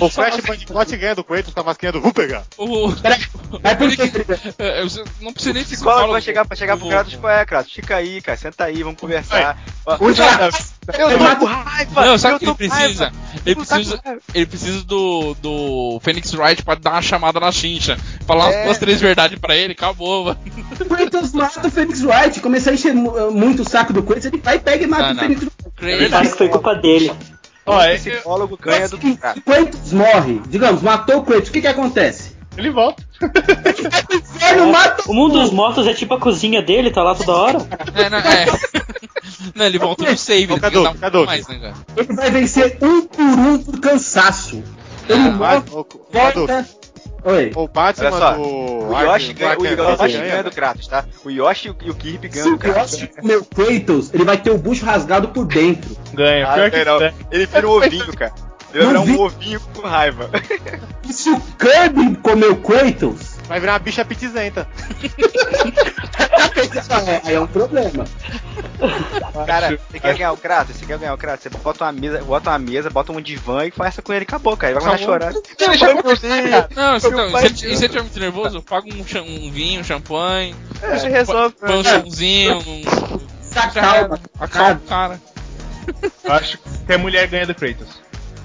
o 0.00 0.10
Crash 0.10 0.40
Bandicoot 0.40 0.96
ganha 0.96 1.14
do 1.14 1.24
Kratos 1.24 1.52
com 1.54 1.60
a 1.60 1.64
masquinha 1.64 1.92
do. 1.92 1.98
O, 1.98 2.92
Peraí, 2.94 3.76
por 3.76 3.90
que 3.90 4.02
ele- 4.02 4.24
É, 4.58 4.80
eu 4.82 4.86
não 5.20 5.32
precisa 5.32 5.52
nem 5.54 5.62
O 5.62 5.66
ser 5.66 5.74
psicólogo 5.76 6.12
vai 6.12 6.20
chegar 6.22 6.44
pra 6.44 6.56
chegar 6.56 6.74
O- 6.76 6.78
pro 6.78 6.88
Kratos, 6.88 7.14
qual 7.16 7.32
é, 7.32 7.44
Kratos? 7.44 7.72
Fica 7.72 7.96
aí, 7.96 8.20
cara, 8.20 8.36
senta 8.38 8.64
aí, 8.64 8.82
vamos 8.82 9.00
conversar. 9.00 9.58
Eu 9.86 11.18
tô 11.18 11.36
com 11.38 11.44
raiva! 11.46 12.06
Não, 12.06 12.18
sabe 12.18 12.36
o 12.36 12.38
que 12.38 12.44
ele 12.44 12.54
precisa? 12.54 13.12
Ele 13.44 13.54
precisa, 13.56 14.00
ele 14.34 14.46
precisa 14.46 14.84
do, 14.84 15.34
do 15.40 16.00
Phoenix 16.02 16.32
Wright 16.34 16.62
pra 16.64 16.74
dar 16.74 16.92
uma 16.92 17.02
chamada 17.02 17.38
na 17.40 17.52
chincha. 17.52 17.96
Falar 18.26 18.50
É. 18.52 18.64
umas 18.66 18.78
três 18.78 19.00
verdades 19.00 19.38
pra 19.38 19.54
ele, 19.56 19.72
acabou, 19.72 20.24
mano. 20.26 20.38
O 20.80 20.84
Kratos 20.84 21.32
mata 21.32 21.66
o 21.66 21.70
Phoenix 21.70 22.02
Wright. 22.02 22.40
Começar 22.40 22.70
a 22.70 22.74
encher 22.74 22.94
mu- 22.94 23.30
muito 23.30 23.62
o 23.62 23.68
saco 23.68 23.92
do 23.92 24.02
Kratos, 24.02 24.26
ele 24.26 24.38
vai, 24.38 24.58
pega 24.58 24.84
e 24.84 24.86
mata 24.86 25.12
o. 25.12 25.16
Phoenix 25.16 25.42
Wright. 25.42 25.56
Ele 25.82 26.08
fala 26.08 26.26
que 26.26 26.36
foi 26.38 26.48
culpa 26.48 26.74
dele. 26.76 27.12
Ó, 27.66 27.78
O 27.78 27.82
é- 27.82 27.94
psicólogo 27.96 28.56
ganha 28.60 28.88
do 28.88 28.96
Se 29.00 29.16
Kratos. 29.16 29.42
Kratos 29.44 29.92
morre, 29.92 30.40
digamos, 30.48 30.82
matou 30.82 31.18
o 31.18 31.22
Kratos, 31.24 31.48
o 31.48 31.52
que 31.52 31.60
que 31.60 31.66
acontece? 31.66 32.36
ele 32.56 32.70
volta. 32.70 33.04
O 33.20 34.14
inferno 34.14 34.72
mata 34.72 35.02
O 35.10 35.12
mundo 35.14 35.38
dos 35.40 35.50
mortos 35.50 35.86
é 35.86 35.92
tipo 35.92 36.14
a 36.14 36.18
cozinha 36.20 36.62
dele, 36.62 36.90
tá 36.90 37.02
lá 37.02 37.14
toda 37.14 37.32
hora. 37.32 37.58
É, 37.94 38.08
não, 38.08 38.18
é. 38.18 38.46
Não, 39.54 39.66
ele 39.66 39.78
volta 39.78 40.10
no 40.10 40.16
save, 40.16 40.52
ele 40.52 40.60
Cadu, 40.60 40.90
que 40.92 40.98
Cadu. 40.98 41.26
mais, 41.26 41.46
né, 41.48 41.58
cara? 41.58 41.74
Ele 41.96 42.12
vai 42.14 42.30
vencer 42.30 42.78
um 42.80 43.02
por 43.02 43.20
um 43.22 43.58
por 43.58 43.80
cansaço. 43.80 44.62
Ele 45.08 45.28
Ah, 45.28 45.30
morre, 45.30 45.62
volta. 46.12 46.66
Oi. 47.26 47.52
o 47.54 47.66
Batman 47.68 48.06
Olha 48.10 48.18
só, 48.18 48.32
do. 48.34 48.42
O 48.42 49.00
Yoshi, 49.02 49.32
ganha, 49.34 49.58
o 49.58 49.64
Yoshi 49.66 50.18
ganha, 50.18 50.42
do 50.44 50.50
Kratos, 50.52 50.86
tá? 50.86 51.04
O 51.24 51.30
Yoshi 51.30 51.68
e 51.68 51.70
o- 51.88 51.92
o 51.92 51.94
Kirby 51.94 52.28
Se 52.28 52.34
ganham 52.34 52.50
do 52.50 52.54
o 52.54 52.58
Kratos. 52.58 52.92
Yoshi 52.92 53.06
comer 53.08 53.36
o 53.38 53.44
Kratos, 53.44 54.14
ele 54.14 54.24
vai 54.24 54.36
ter 54.38 54.50
o 54.50 54.58
bucho 54.58 54.84
rasgado 54.84 55.28
por 55.28 55.44
dentro. 55.44 55.96
Ganha. 56.14 56.46
Ah, 56.48 56.54
Pior 56.54 56.70
que 56.70 56.84
não. 56.84 57.00
é. 57.02 57.12
Ele 57.32 57.46
vira 57.46 57.68
um 57.68 57.70
ovinho, 57.72 58.16
cara. 58.16 58.32
Ele 58.72 58.84
vai 58.84 58.92
virar 58.92 58.92
Não 58.92 59.04
vi. 59.04 59.12
um 59.16 59.20
ovinho 59.20 59.60
com 59.74 59.82
raiva. 59.88 60.30
E 61.08 61.12
se 61.12 61.30
o 61.30 61.40
Kirby 61.40 62.16
comer 62.16 62.46
o 62.50 62.56
Kratos, 62.56 63.35
Vai 63.48 63.60
virar 63.60 63.72
uma 63.74 63.78
bicha 63.78 64.04
pitizenta. 64.04 64.66
aí 67.24 67.34
é 67.34 67.40
um 67.40 67.46
problema. 67.46 68.04
Cara, 69.46 69.78
você 69.90 70.00
quer 70.00 70.14
ganhar 70.16 70.32
o 70.32 70.36
Kratos? 70.36 70.76
Você 70.76 70.86
quer 70.86 70.98
ganhar 70.98 71.14
o 71.14 71.18
Kratos? 71.18 71.42
Você 71.44 71.58
bota 71.58 71.84
uma 71.84 71.92
mesa, 71.92 72.22
bota 72.22 72.50
uma 72.50 72.58
mesa, 72.58 72.90
bota 72.90 73.12
um 73.12 73.20
divã 73.20 73.64
e 73.64 73.70
conversa 73.70 74.02
com 74.02 74.12
ele, 74.12 74.24
acabou, 74.24 74.56
cara. 74.56 74.72
Ele 74.72 74.80
vai 74.80 74.88
começar 74.88 75.04
a 75.04 75.06
chorar. 75.06 75.32
Não, 76.74 77.32
pai 77.32 77.48
se, 77.48 77.56
se 77.56 77.64
ele 77.66 77.74
estiver 77.74 78.02
muito 78.02 78.18
nervoso, 78.20 78.62
paga 78.62 78.88
um, 78.88 79.46
um 79.46 79.50
vinho, 79.50 79.80
um 79.80 79.84
champanhe, 79.84 80.54
Você 80.80 81.08
resolve. 81.08 81.54
põe 81.54 81.78
um 81.78 81.84
chãozinho, 81.84 82.58
um, 82.58 82.82
Sacalma. 83.42 84.20
acalma 84.38 84.80
o 84.84 84.88
cara. 84.88 85.20
Acho 86.28 86.58
que 86.86 86.92
a 86.92 86.98
mulher 86.98 87.26
ganha 87.28 87.46
do 87.46 87.54
Kratos. 87.54 87.86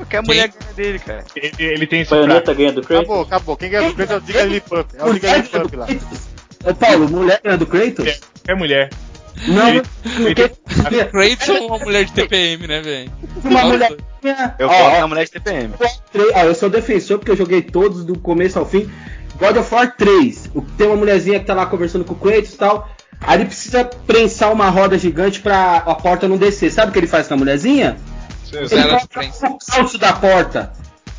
Qualquer 0.01 0.23
mulher 0.23 0.47
ganha 0.49 0.73
dele, 0.73 0.99
cara. 0.99 1.23
Ele, 1.35 1.51
ele 1.59 1.87
tem 1.87 2.01
esse. 2.01 2.11
Baioneta 2.11 2.53
ganha 2.53 2.71
do 2.71 2.81
Kratos. 2.81 3.05
Acabou, 3.05 3.21
acabou. 3.23 3.57
Quem 3.57 3.69
ganha 3.69 3.89
do 3.89 3.95
Kratos 3.95 4.15
é 4.15 4.17
o 4.17 4.25
Jigglypuff. 4.41 4.85
É 4.97 5.03
o 5.05 5.13
Jigglypuff 5.13 5.75
lá. 5.75 5.87
Ô 6.65 6.73
Paulo, 6.75 7.09
mulher 7.09 7.39
ganha 7.43 7.57
do 7.57 7.65
Kratos? 7.65 8.19
É 8.47 8.55
mulher. 8.55 8.89
Não, 9.47 9.69
Ele- 9.69 9.81
porque 10.03 10.51
Kratos 11.11 11.49
é 11.49 11.59
uma 11.61 11.77
mulher 11.79 12.05
de 12.05 12.11
TPM, 12.13 12.67
né, 12.67 12.81
velho? 12.81 13.11
uma 13.43 13.63
mulher. 13.65 13.95
Eu 14.59 15.07
mulher 15.07 15.25
de 15.25 15.31
TPM. 15.31 15.73
Ah, 16.35 16.45
eu 16.45 16.53
sou 16.53 16.69
defensor 16.69 17.17
porque 17.17 17.31
eu 17.31 17.35
joguei 17.37 17.61
todos 17.61 18.03
do 18.05 18.17
começo 18.17 18.59
ao 18.59 18.65
fim. 18.65 18.89
God 19.39 19.57
of 19.57 19.73
War 19.73 19.95
3. 19.95 20.49
o- 20.53 20.61
Tem 20.61 20.85
uma 20.87 20.95
mulherzinha 20.97 21.39
que 21.39 21.45
tá 21.45 21.53
lá 21.53 21.65
conversando 21.65 22.05
com 22.05 22.13
o 22.13 22.17
Kratos 22.17 22.53
e 22.53 22.57
tal. 22.57 22.89
Aí 23.21 23.37
ele 23.37 23.45
precisa 23.45 23.85
prensar 23.85 24.51
uma 24.51 24.69
roda 24.69 24.97
gigante 24.97 25.39
pra 25.39 25.77
a 25.77 25.95
porta 25.95 26.27
não 26.27 26.37
descer. 26.37 26.71
Sabe 26.71 26.89
o 26.89 26.93
que 26.93 26.99
ele 26.99 27.07
faz 27.07 27.27
com 27.27 27.35
a 27.35 27.37
mulherzinha? 27.37 27.97
Ele 28.53 28.67
Zero 28.67 28.97
o 28.97 29.57
calço 29.71 29.97
da 29.97 30.13
porta. 30.13 30.71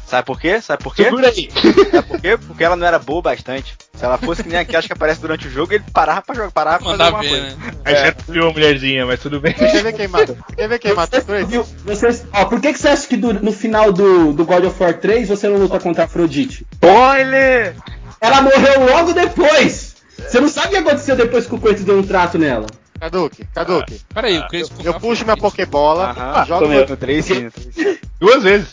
Sabe 0.06 0.26
por 0.26 0.38
quê? 0.38 0.60
Sabe 0.60 0.82
por 0.84 0.94
quê? 0.94 1.04
Segura 1.04 1.28
aí. 1.28 1.48
Sabe 1.90 2.06
por 2.08 2.20
quê? 2.20 2.36
Porque 2.36 2.62
ela 2.62 2.76
não 2.76 2.86
era 2.86 2.98
boa 2.98 3.22
bastante. 3.22 3.74
Se 3.94 4.04
ela 4.04 4.18
fosse 4.18 4.42
que 4.42 4.48
nem 4.50 4.58
aquelas 4.58 4.86
que 4.86 4.92
aparece 4.92 5.20
durante 5.22 5.46
o 5.46 5.50
jogo, 5.50 5.72
ele 5.72 5.84
parava 5.90 6.20
pra 6.20 6.34
jogar, 6.34 6.50
parava 6.50 6.78
pra 6.84 6.90
fazer 6.90 7.02
alguma 7.04 7.24
coisa. 7.24 7.56
né? 7.56 7.72
Aí 7.84 7.94
já 7.94 8.14
viu 8.28 8.48
a 8.48 8.52
mulherzinha, 8.52 9.06
mas 9.06 9.20
tudo 9.20 9.40
bem. 9.40 9.54
Quer 9.54 9.82
ver 9.82 9.92
quem 9.94 10.08
mata? 10.08 10.36
Quer 10.54 10.68
ver 10.68 10.78
quem 10.78 10.92
mata 10.92 11.16
o 11.16 11.20
Você, 11.20 11.26
Kratos? 11.26 11.48
viu- 11.48 11.66
você- 11.84 12.22
ó, 12.34 12.44
por 12.44 12.60
que, 12.60 12.72
que 12.74 12.78
você 12.78 12.88
acha 12.88 13.06
que 13.06 13.16
do- 13.16 13.32
no 13.32 13.52
final 13.52 13.90
do, 13.90 14.34
do 14.34 14.44
God 14.44 14.64
of 14.64 14.82
War 14.82 14.92
3 14.98 15.28
você 15.28 15.48
não 15.48 15.56
luta 15.56 15.80
contra 15.80 16.02
a 16.02 16.04
Afrodite? 16.04 16.66
Spoiler! 16.74 17.74
Ela 18.20 18.42
morreu 18.42 18.84
logo 18.94 19.12
depois! 19.14 19.96
Você 20.18 20.40
não 20.40 20.48
sabe 20.48 20.66
o 20.68 20.70
que 20.70 20.76
aconteceu 20.76 21.16
depois 21.16 21.46
que 21.46 21.54
o 21.54 21.58
Kratos 21.58 21.84
deu 21.84 21.98
um 21.98 22.02
trato 22.02 22.38
nela. 22.38 22.66
Caduque, 23.02 23.44
Caduque. 23.52 24.00
Pera 24.14 24.28
aí, 24.28 24.38
o 24.38 24.46
Kratos 24.46 24.70
Eu 24.84 24.94
puxo 25.00 25.24
minha 25.24 25.36
Pokébola, 25.36 26.10
Aham, 26.16 26.46
jogo 26.46 26.62
comeu. 26.66 26.86
No 26.88 26.96
3 26.96 27.24
sim, 27.24 27.40
no 27.42 27.50
3 27.50 27.74
sim. 27.74 27.98
Duas 28.20 28.42
vezes. 28.44 28.68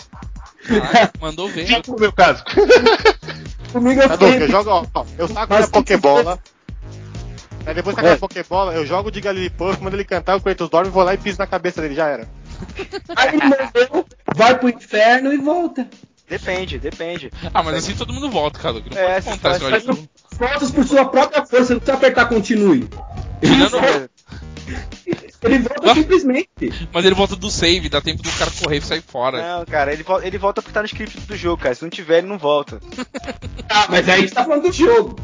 Caraca, 0.68 1.14
mandou 1.20 1.50
ver. 1.50 1.66
Cinco 1.66 1.94
no 1.94 2.00
meu 2.00 2.14
caso. 2.14 2.44
Comigo 3.74 4.00
eu 4.00 4.08
Caduque, 4.08 4.42
eu 4.42 4.48
jogo, 4.52 4.70
ó, 4.70 4.86
ó, 4.94 5.06
eu 5.18 5.28
saco 5.28 5.48
Mas 5.50 5.60
minha 5.62 5.68
Pokébola. 5.72 6.40
Aí 7.66 7.74
depois 7.74 7.96
que 7.96 8.02
É. 8.02 8.04
acaba 8.04 8.16
a 8.18 8.20
Pokébola, 8.20 8.74
eu 8.76 8.86
jogo 8.86 9.12
de 9.12 9.20
Galilipuff, 9.20 9.82
mando 9.82 9.96
ele 9.96 10.06
cantar, 10.06 10.36
o 10.36 10.42
Kratos 10.42 10.70
dorme, 10.70 10.92
vou 10.92 11.02
lá 11.02 11.16
e 11.16 11.18
piso 11.18 11.40
na 11.40 11.48
cabeça 11.48 11.82
dele, 11.82 11.96
já 11.96 12.08
era. 12.08 12.30
Aí 13.16 13.30
ele 13.30 13.44
morreu, 13.46 14.06
vai 14.36 14.60
pro 14.60 14.70
inferno 14.70 15.34
e 15.34 15.38
volta. 15.38 15.88
Depende, 16.30 16.78
depende. 16.78 17.32
Ah, 17.52 17.64
mas 17.64 17.74
assim 17.78 17.96
todo 17.96 18.14
mundo 18.14 18.30
volta, 18.30 18.60
cara. 18.60 18.76
Não 18.76 18.96
É, 18.96 19.20
pode 19.20 19.60
contar 19.60 19.84
novo. 19.84 20.08
Voltas 20.38 20.70
por 20.70 20.86
sua 20.88 21.06
própria 21.06 21.44
força, 21.44 21.74
não 21.74 21.80
precisa 21.80 21.98
apertar 21.98 22.30
continue. 22.30 22.88
Ele 23.42 23.54
Tirando- 23.56 23.72
volta, 23.72 24.10
ele 25.44 25.60
volta 25.60 25.94
simplesmente. 25.96 26.50
Mas 26.94 27.06
ele 27.06 27.16
volta 27.16 27.36
do 27.36 27.50
save, 27.50 27.90
dá 27.90 28.02
tempo 28.02 28.22
do 28.22 28.32
cara 28.32 28.52
correr 28.62 28.78
e 28.78 28.82
sair 28.82 29.02
fora. 29.02 29.42
Não, 29.60 29.66
cara, 29.66 29.94
ele 29.94 30.04
volta, 30.04 30.28
ele 30.28 30.38
volta 30.38 30.62
porque 30.62 30.74
tá 30.74 30.82
no 30.82 30.86
script 30.88 31.20
do 31.22 31.36
jogo, 31.38 31.62
cara. 31.62 31.74
Se 31.76 31.82
não 31.84 31.90
tiver, 31.90 32.20
ele 32.20 32.28
não 32.28 32.38
volta. 32.38 32.80
Ah, 33.72 33.86
mas 33.88 34.10
aí 34.10 34.16
a 34.18 34.22
gente 34.22 34.34
tá 34.34 34.44
falando 34.44 34.64
do 34.64 34.72
jogo. 34.72 35.16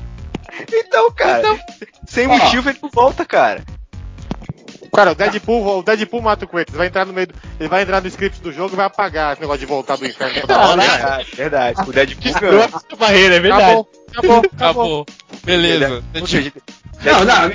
Então, 0.72 1.12
cara, 1.12 1.60
sem 2.08 2.28
Ó. 2.28 2.38
motivo 2.38 2.70
ele 2.70 2.78
não 2.82 2.90
volta, 2.92 3.26
cara. 3.26 3.64
Cara, 4.94 5.12
o 5.12 5.16
Deadpool, 5.16 5.80
o 5.80 5.84
Deadpool 5.84 6.22
mata 6.22 6.46
o 6.46 6.48
Kratos, 6.48 6.76
vai 6.76 6.88
entrar 6.88 7.06
no 7.06 7.12
meio, 7.12 7.28
do- 7.28 7.34
ele 7.60 7.68
vai 7.68 7.82
entrar 7.82 8.00
no 8.02 8.08
script 8.08 8.40
do 8.42 8.54
jogo 8.54 8.76
e 8.76 8.78
vai 8.78 8.86
apagar 8.86 9.34
esse 9.34 9.42
negócio 9.42 9.60
de 9.62 9.66
voltar 9.66 9.98
do 9.98 10.06
inferno 10.06 10.40
toda 10.42 10.58
hora. 10.60 10.82
Verdade, 10.82 11.32
verdade. 11.36 11.82
O 11.90 11.92
Deadpool 11.92 12.22
Quebrou 12.34 12.52
ganha. 12.52 12.64
essa 12.66 12.96
barreira, 12.98 13.36
é 13.36 13.40
verdade. 13.40 13.64
Acabou, 13.64 13.90
acabou, 14.14 14.38
acabou. 14.38 14.52
Acabou. 14.56 15.06
Beleza. 15.44 16.04
Ou 16.22 16.28
seja, 16.28 16.54
Não, 17.04 17.26
não, 17.26 17.50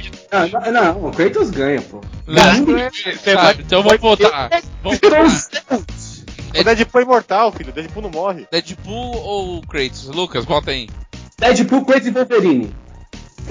não, 0.51 0.73
não, 0.73 0.73
não, 0.73 1.09
o 1.09 1.13
Kratos 1.13 1.51
ganha, 1.51 1.81
pô. 1.83 2.01
Né? 2.27 2.91
Você 2.93 3.35
Tá, 3.35 3.43
vai- 3.43 3.57
então 3.59 3.83
vamos 3.83 4.01
voltar. 4.01 4.51
Vamos 4.83 4.99
voltar. 5.01 5.81
O 6.59 6.65
Deadpool 6.65 7.01
é 7.01 7.05
imortal, 7.05 7.53
filho, 7.53 7.73
Deadpool 7.73 8.03
não 8.03 8.11
morre. 8.11 8.47
Deadpool 8.51 9.17
ou 9.17 9.61
Kratos? 9.63 10.07
Lucas, 10.09 10.45
volta 10.45 10.71
aí. 10.73 10.89
Deadpool, 11.39 11.85
Kratos 11.85 12.07
e 12.07 12.11
Wolverine. 12.11 12.75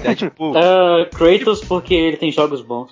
Deadpool. 0.04 0.54
Ah, 0.60 1.06
Kratos 1.14 1.62
porque 1.64 1.94
ele 1.94 2.18
tem 2.18 2.32
jogos 2.32 2.62
bons. 2.62 2.92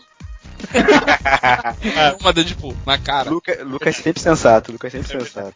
Uma 2.22 2.34
Deadpool, 2.34 2.76
na 2.86 2.97
cara. 2.97 3.30
Luca, 3.30 3.64
Lucas 3.64 3.95
sempre 3.97 4.22
sensato, 4.22 4.72
Lucas 4.72 4.91
sempre 4.91 5.08
sensato. 5.08 5.53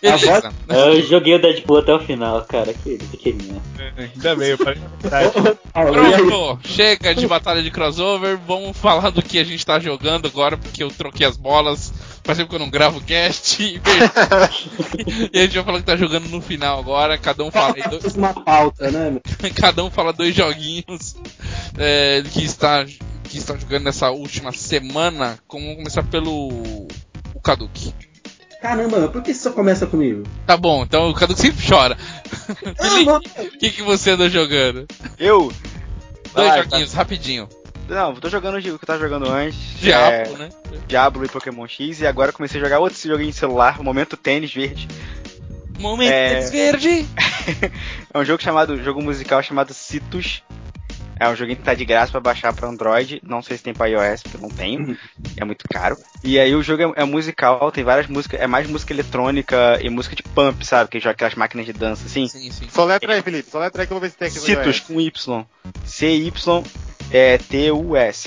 Beleza. 0.00 0.52
Eu 0.68 1.02
joguei 1.02 1.34
o 1.34 1.40
Deadpool 1.40 1.78
até 1.78 1.94
o 1.94 2.00
final, 2.00 2.42
cara. 2.44 2.72
Que 2.74 2.98
pequenininho. 2.98 3.62
Ainda 3.96 4.36
bem, 4.36 4.48
eu 4.50 4.58
falei 4.58 4.80
verdade. 5.00 5.32
Pronto, 5.72 6.58
chega 6.64 7.14
de 7.14 7.26
batalha 7.26 7.62
de 7.62 7.70
crossover, 7.70 8.38
vamos 8.46 8.76
falar 8.76 9.10
do 9.10 9.22
que 9.22 9.38
a 9.38 9.44
gente 9.44 9.64
tá 9.64 9.78
jogando 9.78 10.26
agora, 10.26 10.56
porque 10.56 10.82
eu 10.82 10.90
troquei 10.90 11.26
as 11.26 11.36
bolas, 11.36 11.92
faz 12.24 12.38
tempo 12.38 12.50
que 12.50 12.56
eu 12.56 12.60
não 12.60 12.70
gravo 12.70 13.00
cast, 13.00 13.62
e, 13.62 13.80
e 15.32 15.38
a 15.38 15.42
gente 15.42 15.54
vai 15.54 15.64
falar 15.64 15.78
que 15.78 15.84
tá 15.84 15.96
jogando 15.96 16.28
no 16.28 16.40
final 16.40 16.78
agora, 16.78 17.18
cada 17.18 17.42
um 17.44 17.50
fala 17.50 17.74
aí 17.76 17.88
dois, 17.88 18.14
uma 18.14 18.32
pauta, 18.32 18.90
né, 18.90 19.10
meu? 19.10 19.22
cada 19.54 19.84
um 19.84 19.90
fala 19.90 20.12
dois 20.12 20.34
joguinhos 20.34 21.16
é, 21.78 22.22
que, 22.30 22.44
está, 22.44 22.84
que 23.32 23.38
está 23.38 23.56
jogando 23.56 23.84
nessa 23.84 24.10
última 24.10 24.52
semana, 24.52 25.38
como 25.48 25.62
vamos 25.64 25.78
começar 25.78 26.02
pelo 26.02 26.48
o 27.34 27.40
Kaduki. 27.42 27.94
Caramba, 28.60 29.08
por 29.08 29.22
que 29.22 29.32
você 29.32 29.40
só 29.40 29.52
começa 29.52 29.86
comigo? 29.86 30.22
Tá 30.46 30.54
bom, 30.54 30.82
então 30.82 31.08
o 31.08 31.14
Kaduki 31.14 31.40
sempre 31.40 31.66
chora. 31.66 31.96
Felipe, 32.78 33.10
o 33.56 33.58
que, 33.58 33.70
que 33.70 33.82
você 33.82 34.10
anda 34.10 34.28
jogando? 34.28 34.86
Eu. 35.18 35.50
Dois 36.34 36.48
Vai, 36.48 36.62
joguinhos, 36.62 36.92
rapidinho. 36.92 37.48
Não, 37.88 38.14
tô 38.14 38.28
jogando 38.28 38.58
o 38.58 38.62
que 38.62 38.68
eu 38.68 38.78
tava 38.78 38.98
jogando 39.00 39.26
antes. 39.30 39.58
Diabo, 39.80 40.34
é, 40.34 40.38
né? 40.38 40.48
Diablo 40.86 41.24
e 41.24 41.28
Pokémon 41.28 41.66
X. 41.66 42.02
E 42.02 42.06
agora 42.06 42.32
comecei 42.32 42.60
a 42.60 42.64
jogar 42.64 42.80
outro 42.80 42.98
joguinho 43.00 43.30
de 43.30 43.36
celular, 43.36 43.82
Momento 43.82 44.14
Tênis 44.14 44.52
Verde. 44.52 44.86
Momento 45.78 46.12
É. 46.12 46.40
verde. 46.50 47.06
É 48.14 48.18
um 48.18 48.24
jogo 48.24 48.42
chamado. 48.42 48.80
jogo 48.84 49.02
musical 49.02 49.42
chamado 49.42 49.72
Citus. 49.72 50.42
É 51.22 51.28
um 51.28 51.36
joguinho 51.36 51.56
que 51.56 51.62
tá 51.62 51.72
de 51.72 51.84
graça 51.84 52.10
pra 52.10 52.20
baixar 52.20 52.52
pra 52.52 52.68
Android. 52.68 53.22
Não 53.24 53.40
sei 53.40 53.56
se 53.56 53.62
tem 53.62 53.72
pra 53.72 53.86
iOS, 53.86 54.22
porque 54.22 54.36
eu 54.36 54.40
não 54.40 54.50
tenho. 54.50 54.98
É 55.36 55.44
muito 55.44 55.64
caro. 55.68 55.96
E 56.24 56.36
aí 56.38 56.52
o 56.54 56.62
jogo 56.62 56.82
é, 56.82 57.02
é 57.02 57.04
musical, 57.04 57.70
tem 57.70 57.84
várias 57.84 58.08
músicas. 58.08 58.40
É 58.40 58.46
mais 58.48 58.68
música 58.68 58.92
eletrônica 58.92 59.78
e 59.80 59.88
música 59.88 60.16
de 60.16 60.24
pump, 60.24 60.64
sabe? 60.66 60.90
Que 60.90 60.98
joga 60.98 61.12
aquelas 61.12 61.36
máquinas 61.36 61.66
de 61.66 61.72
dança 61.72 62.06
assim. 62.06 62.26
Sim, 62.26 62.50
sim. 62.50 62.68
Soletra 62.68 63.14
aí, 63.14 63.22
Felipe. 63.22 63.48
Soletra 63.48 63.82
aí 63.82 63.86
que 63.86 63.92
eu 63.92 63.98
vou 63.98 64.02
ver 64.02 64.10
se 64.10 64.16
tem 64.16 64.26
aqui 64.26 64.40
Citus 64.40 64.80
com 64.80 65.00
Y. 65.00 65.46
C-Y-T-U-S. 65.84 66.58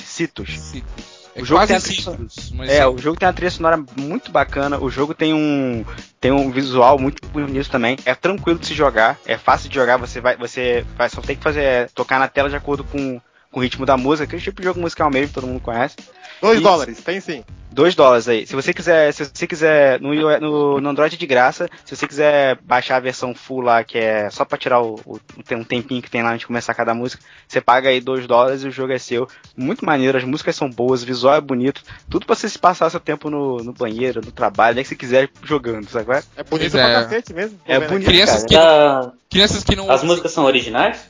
Citus. 0.02 0.58
Citrus. 0.58 1.15
É 1.36 1.42
O 1.42 1.46
jogo 1.46 1.68
tem 1.68 1.76
a- 1.76 1.80
Citrus, 1.82 2.52
mas 2.56 2.72
É, 2.72 2.88
o 2.88 2.98
jogo 2.98 3.20
tem 3.20 3.28
uma 3.28 3.34
trilha 3.34 3.52
sonora 3.52 3.78
muito 3.98 4.32
bacana. 4.32 4.80
O 4.80 4.90
jogo 4.90 5.14
tem 5.14 5.34
um 5.34 5.84
tem 6.22 6.32
um 6.32 6.50
visual 6.50 6.98
muito 6.98 7.28
bonito 7.28 7.70
também. 7.70 7.98
É 8.06 8.16
tranquilo 8.16 8.58
de 8.58 8.68
se 8.68 8.74
jogar, 8.74 9.20
é 9.26 9.38
fácil 9.38 9.70
de 9.70 9.76
jogar. 9.76 9.98
Você 9.98 10.22
vai, 10.22 10.38
você 10.38 10.86
vai 10.98 11.10
só 11.10 11.22
tem 11.22 11.36
que 11.36 11.44
fazer 11.44 11.62
é, 11.62 11.86
tocar 11.94 12.20
na 12.20 12.28
tela 12.30 12.50
de 12.50 12.56
acordo 12.56 12.84
com, 12.86 13.20
com 13.52 13.60
o 13.60 13.64
ritmo 13.64 13.86
da 13.86 13.98
música. 13.98 14.24
Aquele 14.24 14.42
tipo 14.42 14.62
de 14.62 14.68
jogo 14.68 14.80
musical 14.80 15.12
mesmo, 15.12 15.34
todo 15.34 15.46
mundo 15.46 15.60
conhece. 15.60 15.98
Dois 16.42 16.56
Isso. 16.60 16.64
dólares, 16.64 17.00
tem 17.04 17.20
sim. 17.20 17.44
2 17.72 17.94
dólares 17.94 18.26
aí. 18.30 18.48
Se 18.48 18.56
você 18.56 18.74
quiser, 18.74 19.12
se 19.14 19.26
você 19.26 19.46
quiser 19.46 20.00
no, 20.00 20.14
no, 20.40 20.80
no 20.80 20.90
Android 20.90 21.18
de 21.18 21.26
graça, 21.28 21.68
se 21.84 21.94
você 21.94 22.08
quiser 22.08 22.58
baixar 22.64 22.96
a 22.96 23.00
versão 23.02 23.36
full 23.36 23.60
lá, 23.60 23.84
que 23.84 23.98
é 23.98 24.30
só 24.30 24.46
pra 24.46 24.58
tirar 24.58 24.80
o, 24.82 24.94
o 25.06 25.20
tem 25.46 25.58
um 25.58 25.64
tempinho 25.64 26.02
que 26.02 26.10
tem 26.10 26.24
lá 26.24 26.30
antes 26.30 26.40
de 26.40 26.48
começar 26.48 26.74
cada 26.74 26.94
música, 26.94 27.22
você 27.46 27.60
paga 27.60 27.90
aí 27.90 28.00
2 28.00 28.28
dólares 28.28 28.64
e 28.64 28.68
o 28.70 28.72
jogo 28.72 28.94
é 28.94 28.98
seu. 28.98 29.28
Muito 29.58 29.84
maneiro, 29.86 30.18
as 30.18 30.24
músicas 30.24 30.56
são 30.56 30.70
boas, 30.70 31.04
o 31.04 31.06
visual 31.06 31.36
é 31.36 31.42
bonito, 31.42 31.82
tudo 32.10 32.26
pra 32.26 32.34
você 32.34 32.48
se 32.48 32.58
passar 32.58 32.90
seu 32.90 33.00
tempo 33.02 33.30
no, 33.30 33.58
no 33.58 33.74
banheiro, 33.74 34.22
no 34.24 34.32
trabalho, 34.32 34.76
nem 34.76 34.84
que 34.86 34.88
você 34.90 34.96
quiser 34.96 35.30
jogando, 35.44 35.90
sabe? 35.90 36.14
é? 36.14 36.24
É 36.38 36.44
bonito 36.44 36.72
Pois 36.72 36.76
é. 36.76 36.82
pra 36.94 37.04
cacete 37.04 37.34
mesmo. 37.34 37.60
É 37.68 37.78
bonito. 37.78 38.06
Crianças 38.06 38.46
cara. 38.46 38.48
que, 38.48 38.56
Tá- 38.56 39.12
crianças 39.30 39.64
que 39.66 39.76
não 39.76 39.92
As 39.92 40.02
músicas 40.02 40.32
são 40.32 40.46
originais? 40.46 41.06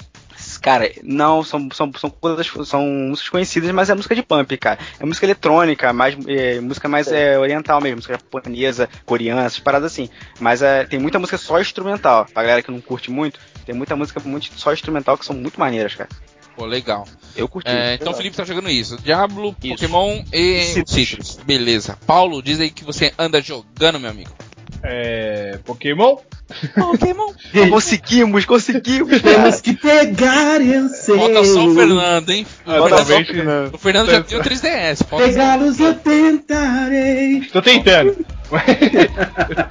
Cara, 0.66 0.91
não, 1.03 1.43
são, 1.43 1.70
são, 1.72 1.91
são 1.95 2.09
coisas, 2.09 2.51
são 2.68 2.82
músicas 2.82 3.30
conhecidas, 3.30 3.70
mas 3.70 3.88
é 3.88 3.93
música 3.93 4.16
de 4.16 4.24
pump, 4.24 4.57
cara. 4.57 4.80
É 4.99 5.05
música 5.05 5.24
eletrônica, 5.24 5.93
mais, 5.93 6.18
é, 6.26 6.59
música 6.59 6.89
mais 6.89 7.07
é, 7.07 7.38
oriental 7.38 7.80
mesmo, 7.80 7.97
música 7.97 8.16
japonesa, 8.16 8.89
coreana, 9.05 9.43
essas 9.43 9.59
paradas 9.59 9.91
assim. 9.91 10.09
Mas 10.39 10.63
é, 10.63 10.84
tem 10.84 10.97
muita 10.97 11.20
música 11.20 11.38
só 11.38 11.61
instrumental. 11.61 12.26
Pra 12.34 12.41
galera 12.41 12.63
que 12.63 12.72
não 12.72 12.82
curte 12.82 13.11
muito, 13.11 13.39
tem 13.63 13.76
muita 13.76 13.95
música 13.95 14.20
muito 14.26 14.59
só 14.59 14.74
instrumental 14.74 15.20
que 15.20 15.26
são 15.28 15.36
muito 15.36 15.59
maneiras, 15.59 15.93
cara. 15.93 16.09
Pô, 16.55 16.66
legal. 16.66 17.07
Eu 17.36 17.47
curti. 17.47 17.70
É, 17.70 17.93
então 17.93 18.11
o 18.11 18.16
Felipe 18.16 18.36
tá 18.36 18.43
jogando 18.43 18.72
isso. 18.72 18.97
Diablo, 19.03 19.55
Isso. 19.63 19.76
Pokémon 19.76 20.24
e 20.34 20.63
Citrus. 20.63 20.95
Citrus. 20.95 21.39
Beleza. 21.45 21.95
Paulo, 22.07 22.41
diz 22.41 22.59
aí 22.59 22.72
que 22.72 22.84
você 22.84 23.13
anda 23.20 23.39
jogando, 23.39 23.99
meu 23.99 24.09
amigo. 24.09 24.32
É. 24.88 25.58
Pokémon? 25.66 26.18
Pokémon. 26.76 27.34
Conseguimos, 27.72 28.46
conseguimos! 28.46 29.22
Temos 29.22 29.62
que 29.62 29.74
pegar, 29.74 30.62
eu 30.62 30.88
sei. 30.90 31.18
Falta 31.18 31.44
só 31.44 31.66
o 31.66 31.74
Fernando, 31.74 32.30
hein? 32.30 32.46
Atualmente, 32.66 33.32
O 33.74 33.78
Fernando 33.78 34.12
já 34.12 34.22
tem 34.22 34.38
o 34.38 34.42
3DS. 34.44 35.04
Falta 35.08 35.26
só- 35.26 35.32
Pegá-los 35.32 35.80
eu 35.80 35.96
tentarei. 35.96 37.42
Tô 37.52 37.62
tentando. 37.62 38.16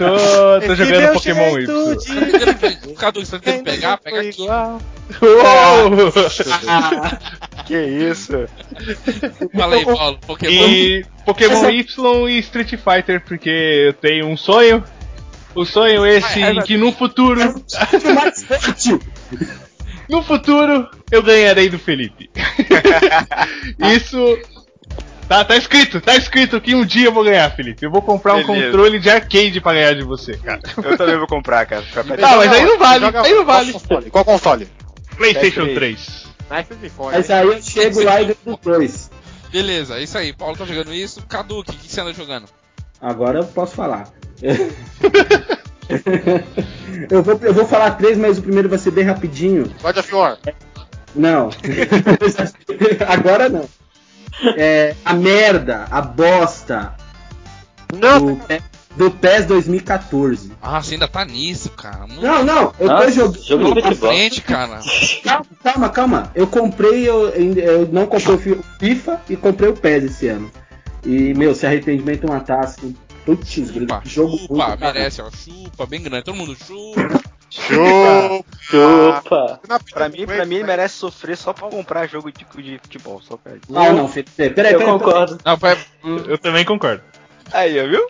eu 0.00 0.66
tô, 0.66 0.74
jogando 0.74 1.12
Pokémon 1.14 1.58
Y. 1.60 1.66
Tá 1.66 1.72
tentando 2.04 2.54
pe- 2.58 2.94
Cadu, 2.94 3.24
você 3.24 3.32
tá 3.32 3.38
tentando 3.38 3.64
pegar? 3.64 3.98
Pega 3.98 4.20
aqui. 4.20 4.42
Igual. 4.42 4.80
que 7.66 7.76
isso? 7.76 8.32
Fala 9.56 9.76
aí, 9.76 9.84
Paulo. 9.84 10.18
Pokémon. 10.26 10.52
E 10.52 11.04
Pokémon 11.24 11.70
Y 11.70 11.86
e 12.30 12.38
Street 12.40 12.70
Fighter, 12.70 13.20
porque 13.24 13.50
eu 13.88 13.92
tenho 13.92 14.26
um 14.26 14.36
sonho. 14.36 14.82
O 15.54 15.64
sonho 15.64 16.04
esse 16.06 16.42
Ah, 16.42 16.48
é 16.48 16.52
em 16.52 16.62
que 16.62 16.76
no 16.76 16.90
futuro, 16.92 17.40
forte. 17.40 18.98
no 20.08 20.22
futuro, 20.22 20.88
eu 21.10 21.22
ganharei 21.22 21.68
do 21.68 21.78
Felipe. 21.78 22.30
Isso 23.78 24.38
tá, 25.28 25.44
tá 25.44 25.56
escrito, 25.56 26.00
tá 26.00 26.16
escrito 26.16 26.60
que 26.60 26.74
um 26.74 26.84
dia 26.84 27.06
eu 27.06 27.12
vou 27.12 27.24
ganhar, 27.24 27.50
Felipe. 27.54 27.84
Eu 27.84 27.90
vou 27.90 28.02
comprar 28.02 28.34
um 28.34 28.44
Beleza. 28.46 28.66
controle 28.66 28.98
de 28.98 29.10
arcade 29.10 29.60
pra 29.60 29.72
ganhar 29.74 29.94
de 29.94 30.02
você, 30.02 30.36
cara. 30.36 30.60
Eu 30.82 30.96
também 30.96 31.16
vou 31.18 31.26
comprar, 31.26 31.64
cara. 31.66 31.84
Tá, 31.92 32.36
mas 32.36 32.52
aí 32.52 32.64
não 32.64 32.78
vale, 32.78 33.04
Joga- 33.06 33.22
aí 33.22 33.34
não 33.34 33.44
vale. 33.44 33.72
Qual 33.72 33.80
console? 33.82 34.10
Qual 34.10 34.24
console? 34.24 34.68
PlayStation 35.16 35.66
PS3. 35.66 35.74
3. 35.74 36.24
Nice 36.50 36.74
de 36.74 36.88
fora. 36.90 37.16
Mas 37.16 37.30
aí 37.30 37.46
eu 37.46 37.62
chego 37.62 38.02
lá 38.02 38.20
e 38.20 38.24
ganho 38.26 38.58
dois. 38.62 39.10
Beleza, 39.50 39.98
é 39.98 40.02
isso 40.02 40.18
aí. 40.18 40.32
Paulo 40.32 40.56
tá 40.56 40.64
jogando 40.64 40.92
isso. 40.92 41.22
Cadu, 41.26 41.60
o 41.60 41.64
que, 41.64 41.76
que 41.76 41.88
você 41.90 42.00
anda 42.00 42.12
jogando? 42.12 42.46
Agora 43.00 43.38
eu 43.38 43.44
posso 43.44 43.74
falar. 43.74 44.08
eu, 47.10 47.22
vou, 47.22 47.38
eu 47.42 47.54
vou 47.54 47.66
falar 47.66 47.92
três, 47.92 48.16
mas 48.18 48.38
o 48.38 48.42
primeiro 48.42 48.68
vai 48.68 48.78
ser 48.78 48.90
bem 48.90 49.04
rapidinho. 49.04 49.70
Of 49.82 50.14
War. 50.14 50.38
Não. 51.14 51.50
Agora 53.08 53.48
não. 53.48 53.64
É, 54.56 54.94
a 55.04 55.14
merda, 55.14 55.86
a 55.90 56.02
bosta 56.02 56.92
Não, 57.96 58.34
do, 58.34 58.40
do 58.96 59.10
PES 59.12 59.46
2014. 59.46 60.52
Ah, 60.60 60.82
você 60.82 60.94
ainda 60.94 61.06
tá 61.06 61.24
nisso, 61.24 61.70
cara. 61.70 62.06
Muito 62.08 62.20
Não, 62.20 62.44
não, 62.44 62.62
eu 62.80 62.88
tô 62.88 62.94
Nossa, 62.94 63.10
jogando. 63.12 63.42
jogo 63.44 63.74
de 63.74 63.82
pra 63.82 63.94
frente, 63.94 64.40
cara. 64.42 64.80
Calma, 65.22 65.46
calma, 65.62 65.88
calma. 65.88 66.32
Eu 66.34 66.48
comprei, 66.48 67.08
eu, 67.08 67.28
eu 67.30 67.86
não 67.92 68.06
comprei 68.06 68.34
o 68.34 68.38
fi- 68.38 68.50
o 68.52 68.64
FIFA 68.80 69.20
e 69.30 69.36
comprei 69.36 69.70
o 69.70 69.74
PES 69.74 70.04
esse 70.04 70.28
ano. 70.28 70.50
E, 71.06 71.32
meu, 71.34 71.54
se 71.54 71.66
arrependimento 71.66 72.26
matar, 72.26 72.64
assim. 72.64 72.96
Putz, 73.24 73.48
Chupa, 73.50 74.02
jogo 74.04 74.36
chupa, 74.38 74.76
merece, 74.76 75.22
ó. 75.22 75.30
Chupa, 75.30 75.86
bem 75.86 76.02
grande. 76.02 76.24
Todo 76.24 76.34
mundo 76.36 76.54
chupa. 76.56 77.20
Chupa. 77.50 78.44
Chupa. 78.60 79.60
Pra 79.92 80.08
mim, 80.08 80.26
pra 80.26 80.44
mim 80.44 80.56
ele 80.56 80.64
merece 80.64 80.96
sofrer 80.96 81.36
só 81.36 81.52
pra 81.52 81.68
comprar 81.70 82.06
jogo 82.06 82.30
de, 82.30 82.44
de 82.62 82.78
futebol. 82.78 83.22
Só 83.22 83.36
pra... 83.36 83.52
Não, 83.68 83.92
não, 83.94 84.08
Felipe. 84.08 84.30
Peraí, 84.32 84.52
peraí, 84.54 84.72
Eu 84.74 84.78
peraí. 84.78 84.92
concordo. 84.98 85.38
Não, 85.44 85.58
pera, 85.58 85.80
Eu 86.28 86.36
também 86.38 86.64
concordo. 86.64 87.02
Aí, 87.52 87.78
ó, 87.80 87.88
viu? 87.88 88.06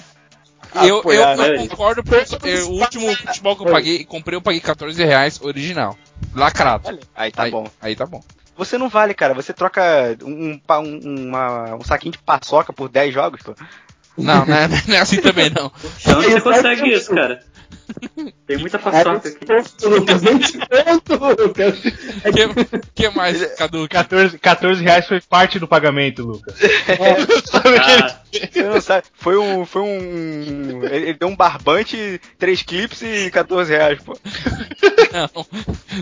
eu, 0.77 0.87
eu, 0.87 0.99
Apoiar, 0.99 1.37
eu 1.39 1.53
né? 1.59 1.69
concordo 1.69 2.03
porque 2.03 2.49
eu- 2.49 2.71
o 2.71 2.81
último 2.81 3.15
futebol 3.15 3.55
que 3.57 3.63
eu 3.63 3.71
paguei, 3.71 4.05
comprei, 4.05 4.37
eu 4.37 4.43
paguei 4.43 4.61
14 4.61 5.05
reais 5.05 5.41
original. 5.41 5.97
Lacrado. 6.35 6.99
Aí 7.15 7.31
tá 7.31 7.45
aí, 7.45 7.51
bom. 7.53 7.67
Aí 7.81 7.95
tá 7.95 8.07
bom. 8.07 8.21
Você 8.57 8.79
não 8.79 8.89
vale, 8.89 9.15
cara. 9.15 9.35
Você 9.35 9.53
troca 9.53 10.17
um, 10.25 10.53
um, 10.53 10.61
um, 10.81 11.29
uma- 11.29 11.75
um 11.75 11.83
saquinho 11.85 12.13
de 12.13 12.19
paçoca 12.19 12.73
por 12.73 12.89
10 12.89 13.13
jogos, 13.13 13.43
pô. 13.43 13.55
Não, 14.17 14.47
não 14.47 14.55
é, 14.57 14.69
não 14.87 14.95
é 14.97 14.99
assim 15.01 15.21
também 15.21 15.51
não. 15.51 15.71
Então 16.01 16.23
você 16.23 16.41
consegue 16.41 16.89
isso, 16.93 17.15
cara. 17.15 17.41
Tem 18.47 18.57
muita 18.57 18.79
paçoca 18.79 19.29
aqui. 19.29 19.87
Lucas, 19.87 20.23
nem 20.23 20.39
te 20.39 20.53
conto, 20.59 21.43
Lucas. 21.43 21.75
É 22.25 22.33
que- 22.33 22.45
O 22.45 22.81
que, 22.95 23.11
mais, 23.11 23.45
Cadu? 23.57 23.87
14, 23.89 24.39
14 24.39 24.83
reais 24.83 25.07
foi 25.07 25.21
parte 25.21 25.59
do 25.59 25.69
pagamento, 25.69 26.23
Lucas. 26.23 26.55
Ah, 27.75 28.21
Você 28.33 28.63
não 28.63 28.81
sabe. 28.81 29.05
Foi 29.15 29.37
um. 29.37 29.65
Foi 29.67 29.83
um. 29.83 30.83
Ele 30.85 31.15
deu 31.15 31.29
um 31.29 31.37
barbante, 31.37 32.21
3 32.39 32.63
clips 32.63 33.03
e 33.03 33.31
14 33.31 33.71
reais, 33.73 34.01
pô. 34.03 34.17
Não. 35.13 35.47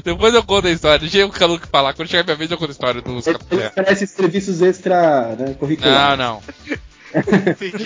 Depois 0.05 0.33
eu 0.35 0.43
conto 0.43 0.69
a 0.69 0.71
história. 0.71 0.99
Deixa 1.01 1.27
o 1.27 1.31
Cadu 1.31 1.61
falar. 1.71 1.93
Quando 1.95 2.09
chegar 2.09 2.25
minha 2.25 2.37
vez, 2.37 2.51
eu 2.51 2.57
conto 2.59 2.71
a 2.71 2.73
história 2.73 3.03
dos 3.03 3.27
Ele 3.27 3.39
14 3.39 3.57
reais. 3.61 3.73
oferece 3.73 4.07
serviços 4.07 4.63
extra 4.63 5.35
né, 5.37 5.47
Não, 5.49 5.55
curriculares. 5.55 6.19
não. 6.19 6.41
Esse 6.67 6.79
esse 7.15 7.79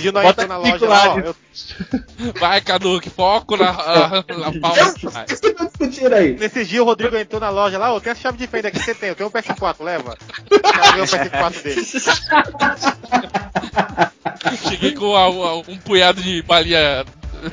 dia 0.00 0.12
nós 0.12 0.22
Bota 0.24 0.42
entrou 0.42 0.48
na 0.48 0.56
loja 0.58 0.86
lá, 0.86 1.08
ó, 1.14 1.20
de- 1.20 1.26
eu- 1.26 1.36
Vai, 2.38 2.60
Cadu, 2.60 3.00
que 3.00 3.08
foco 3.10 3.56
na, 3.56 3.72
na, 3.72 4.24
na 4.38 4.52
palma. 4.60 4.94
Vai. 5.02 5.24
O 5.24 5.26
que 5.26 5.36
você 5.36 5.52
tá 5.54 5.64
discutindo 5.64 6.12
aí? 6.14 6.36
Nesse 6.38 6.64
dia 6.64 6.82
o 6.82 6.86
Rodrigo 6.86 7.16
entrou 7.16 7.40
na 7.40 7.50
loja 7.50 7.78
lá, 7.78 7.92
ó, 7.94 8.00
tem 8.00 8.12
essa 8.12 8.20
chave 8.22 8.38
de 8.38 8.46
fenda 8.46 8.68
aqui 8.68 8.78
que 8.78 8.84
você 8.84 8.94
tem, 8.94 9.08
eu 9.10 9.14
tenho 9.14 9.28
um 9.28 9.32
PS4, 9.32 9.82
leva. 9.82 10.16
Ganhou 10.50 11.04
o 11.04 11.08
PS4 11.08 11.62
dele. 11.62 11.86
Cheguei 14.68 14.92
com 14.92 15.14
a- 15.16 15.22
a- 15.24 15.56
um 15.58 15.76
punhado 15.84 16.20
de 16.22 16.42
balinha. 16.42 17.04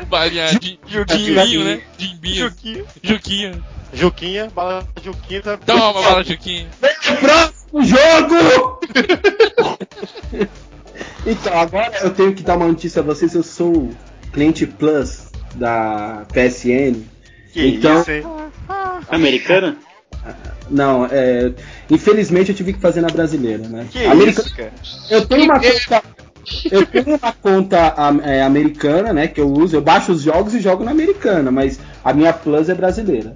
Balinha 0.08 0.48
de 0.60 0.80
Juquinho, 0.88 1.64
né? 1.66 1.82
Jimbinho. 1.98 2.48
Juquinho. 2.50 2.86
Juquinha. 3.04 3.64
Juquinha, 3.94 4.50
bala 4.50 4.88
Juquinha. 5.04 5.42
tá- 5.42 5.58
Toma, 5.58 5.94
bala 6.02 6.24
Juquinha. 6.24 6.68
Próximo 7.20 7.84
jogo! 7.84 8.80
então, 11.26 11.58
agora 11.58 11.92
eu 12.02 12.10
tenho 12.12 12.34
que 12.34 12.44
dar 12.44 12.56
uma 12.58 12.68
notícia 12.68 13.02
a 13.02 13.04
vocês. 13.04 13.34
Eu 13.34 13.44
sou 13.44 13.90
cliente 14.32 14.66
Plus 14.66 15.28
da 15.56 16.26
PSN. 16.34 17.02
Que 17.52 17.68
Então- 17.68 18.02
isso, 18.02 18.12
hein? 18.12 18.24
americana? 19.10 19.78
Não, 20.70 21.06
é, 21.06 21.52
infelizmente 21.90 22.50
eu 22.52 22.56
tive 22.56 22.74
que 22.74 22.80
fazer 22.80 23.02
na 23.02 23.10
brasileira, 23.10 23.68
né? 23.68 23.86
Que 23.92 24.06
America- 24.06 24.42
isso, 24.42 24.56
cara? 24.56 24.72
Eu 25.10 25.26
tenho 25.26 25.44
uma 25.44 25.60
conta. 25.60 26.04
Eu 26.72 26.86
tenho 26.86 27.16
uma 27.18 27.32
conta 27.34 27.94
é, 28.24 28.42
americana, 28.42 29.14
né? 29.14 29.28
Que 29.28 29.40
eu 29.42 29.50
uso, 29.52 29.76
eu 29.76 29.82
baixo 29.82 30.12
os 30.12 30.22
jogos 30.22 30.54
e 30.54 30.60
jogo 30.62 30.84
na 30.84 30.92
americana, 30.92 31.52
mas 31.52 31.80
a 32.04 32.14
minha 32.14 32.34
Plus 32.34 32.70
é 32.70 32.74
brasileira. 32.76 33.36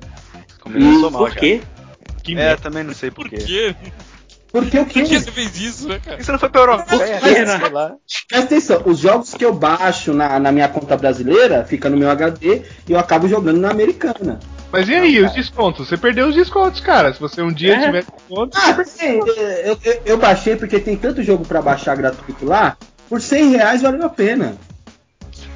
Começou 0.62 1.12
mal 1.12 1.22
Por 1.24 1.36
quê? 1.36 1.62
Que 2.24 2.32
É, 2.34 2.36
merda. 2.36 2.62
também 2.64 2.84
não 2.84 2.94
sei 2.94 3.10
Por 3.12 3.30
porquê. 3.30 3.38
quê? 3.46 3.76
Porque 4.52 4.80
o 4.80 4.86
Por 4.86 4.94
que? 4.94 5.04
que 5.04 5.20
você 5.20 5.32
fez 5.32 5.60
isso, 5.60 5.88
né, 5.90 6.00
cara? 6.04 6.24
Você 6.24 6.32
não 6.32 6.40
foi 6.40 6.50
pra? 6.50 6.86
Sei 6.88 7.70
lá. 7.72 7.96
Presta 8.30 8.46
atenção, 8.46 8.82
os 8.86 9.00
jogos 9.00 9.34
que 9.34 9.44
eu 9.44 9.54
baixo 9.54 10.14
na, 10.14 10.40
na 10.40 10.52
minha 10.52 10.68
conta 10.70 10.96
brasileira 10.96 11.66
fica 11.66 11.90
no 11.90 11.98
meu 11.98 12.10
HD 12.10 12.62
e 12.88 12.92
eu 12.94 13.00
acabo 13.00 13.28
jogando 13.28 13.60
na 13.60 13.70
americana. 13.72 14.40
Mas 14.72 14.88
e 14.90 14.94
aí, 14.96 15.22
os 15.22 15.34
descontos? 15.34 15.88
Você 15.88 15.96
perdeu 15.98 16.28
os 16.28 16.36
descontos, 16.36 16.80
cara. 16.82 17.14
Se 17.14 17.20
você 17.20 17.42
um 17.42 17.52
dia 17.52 17.76
É. 17.76 17.86
tiver 17.86 18.04
desconto. 18.04 18.58
Ah, 18.58 18.84
sim, 18.86 19.20
eu, 19.64 19.78
eu, 19.84 20.02
eu 20.06 20.18
baixei 20.18 20.56
porque 20.56 20.80
tem 20.80 20.96
tanto 20.98 21.24
jogo 21.24 21.46
pra 21.46 21.62
baixar 21.62 21.96
gratuito 21.96 22.46
lá. 22.46 22.76
Por 23.10 23.22
100 23.22 23.52
reais 23.52 23.82
valeu 23.82 24.06
a 24.06 24.10
pena. 24.10 24.58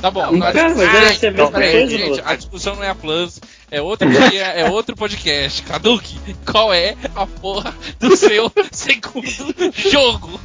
Tá 0.01 0.09
bom, 0.09 0.35
Então, 0.35 0.47
a 0.47 0.51
cara, 0.53 0.69
mas 0.69 0.77
discussão- 0.77 1.01
é- 1.03 1.13
você 1.13 1.29
vê 1.31 1.37
Não, 1.37 1.47
que 1.47 1.53
peraí, 1.53 1.71
fez, 1.71 1.91
gente, 1.91 2.21
a 2.25 2.35
discussão 2.35 2.75
não 2.75 2.83
é 2.83 2.89
a 2.89 2.95
Plus, 2.95 3.39
é 3.71 3.81
outro 3.81 4.07
dia, 4.29 4.43
é 4.47 4.69
outro 4.69 4.95
podcast. 4.95 5.63
Caduque, 5.63 6.19
qual 6.45 6.73
é 6.73 6.95
a 7.15 7.25
porra 7.25 7.73
do 7.99 8.15
seu 8.15 8.51
segundo 8.71 9.71
jogo? 9.75 10.39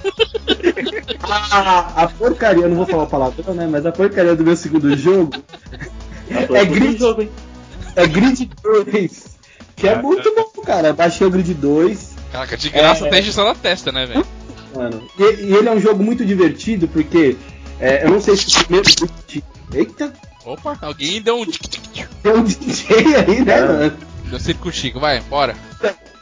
A, 1.23 2.05
a 2.05 2.09
porcaria, 2.09 2.63
eu 2.65 2.69
não 2.69 2.77
vou 2.77 2.87
falar 2.87 3.07
palavrão, 3.07 3.55
né? 3.55 3.67
Mas 3.71 3.85
a 3.85 3.93
porcaria 3.93 4.35
do 4.37 4.45
meu 4.45 4.57
segundo 4.57 4.97
jogo 4.97 5.33
É 6.31 6.65
Grid. 6.65 6.99
jogo, 6.99 7.23
hein? 7.23 7.31
é 7.95 8.07
Grid 8.07 8.51
2. 8.63 9.37
Que 9.75 9.89
é 9.89 10.01
muito 10.01 10.33
bom, 10.35 10.63
cara. 10.63 10.93
Baixei 10.93 11.27
o 11.27 11.31
Grid 11.31 11.53
2. 11.55 12.15
Caraca, 12.33 12.57
de 12.57 12.71
graça 12.71 13.05
É. 13.05 13.09
até 13.09 13.21
injeção 13.21 13.45
na 13.45 13.55
testa, 13.55 13.91
né, 13.93 14.07
velho? 14.07 14.27
Mano. 14.75 15.09
E, 15.19 15.23
e 15.23 15.55
ele 15.55 15.69
é 15.69 15.73
um 15.73 15.81
jogo 15.81 16.03
muito 16.03 16.25
divertido 16.25 16.87
porque 16.89 17.37
é, 17.81 18.05
eu 18.05 18.11
não 18.11 18.21
sei 18.21 18.37
se 18.37 18.49
o 18.57 18.65
primeiro. 18.65 18.89
Eita, 19.73 20.13
Opa, 20.45 20.79
alguém 20.81 21.21
deu 21.21 21.39
um 21.41 21.45
tic 21.47 21.63
tic 21.63 21.83
tic. 21.83 21.86
Tem 22.23 22.33
um 22.33 22.43
DJ 22.45 22.97
aí, 23.17 23.45
né, 23.45 23.61
mano? 23.63 23.93
Deu 24.27 24.41
circo 24.41 24.73
Chico, 24.73 24.99
vai, 25.01 25.21
bora. 25.21 25.55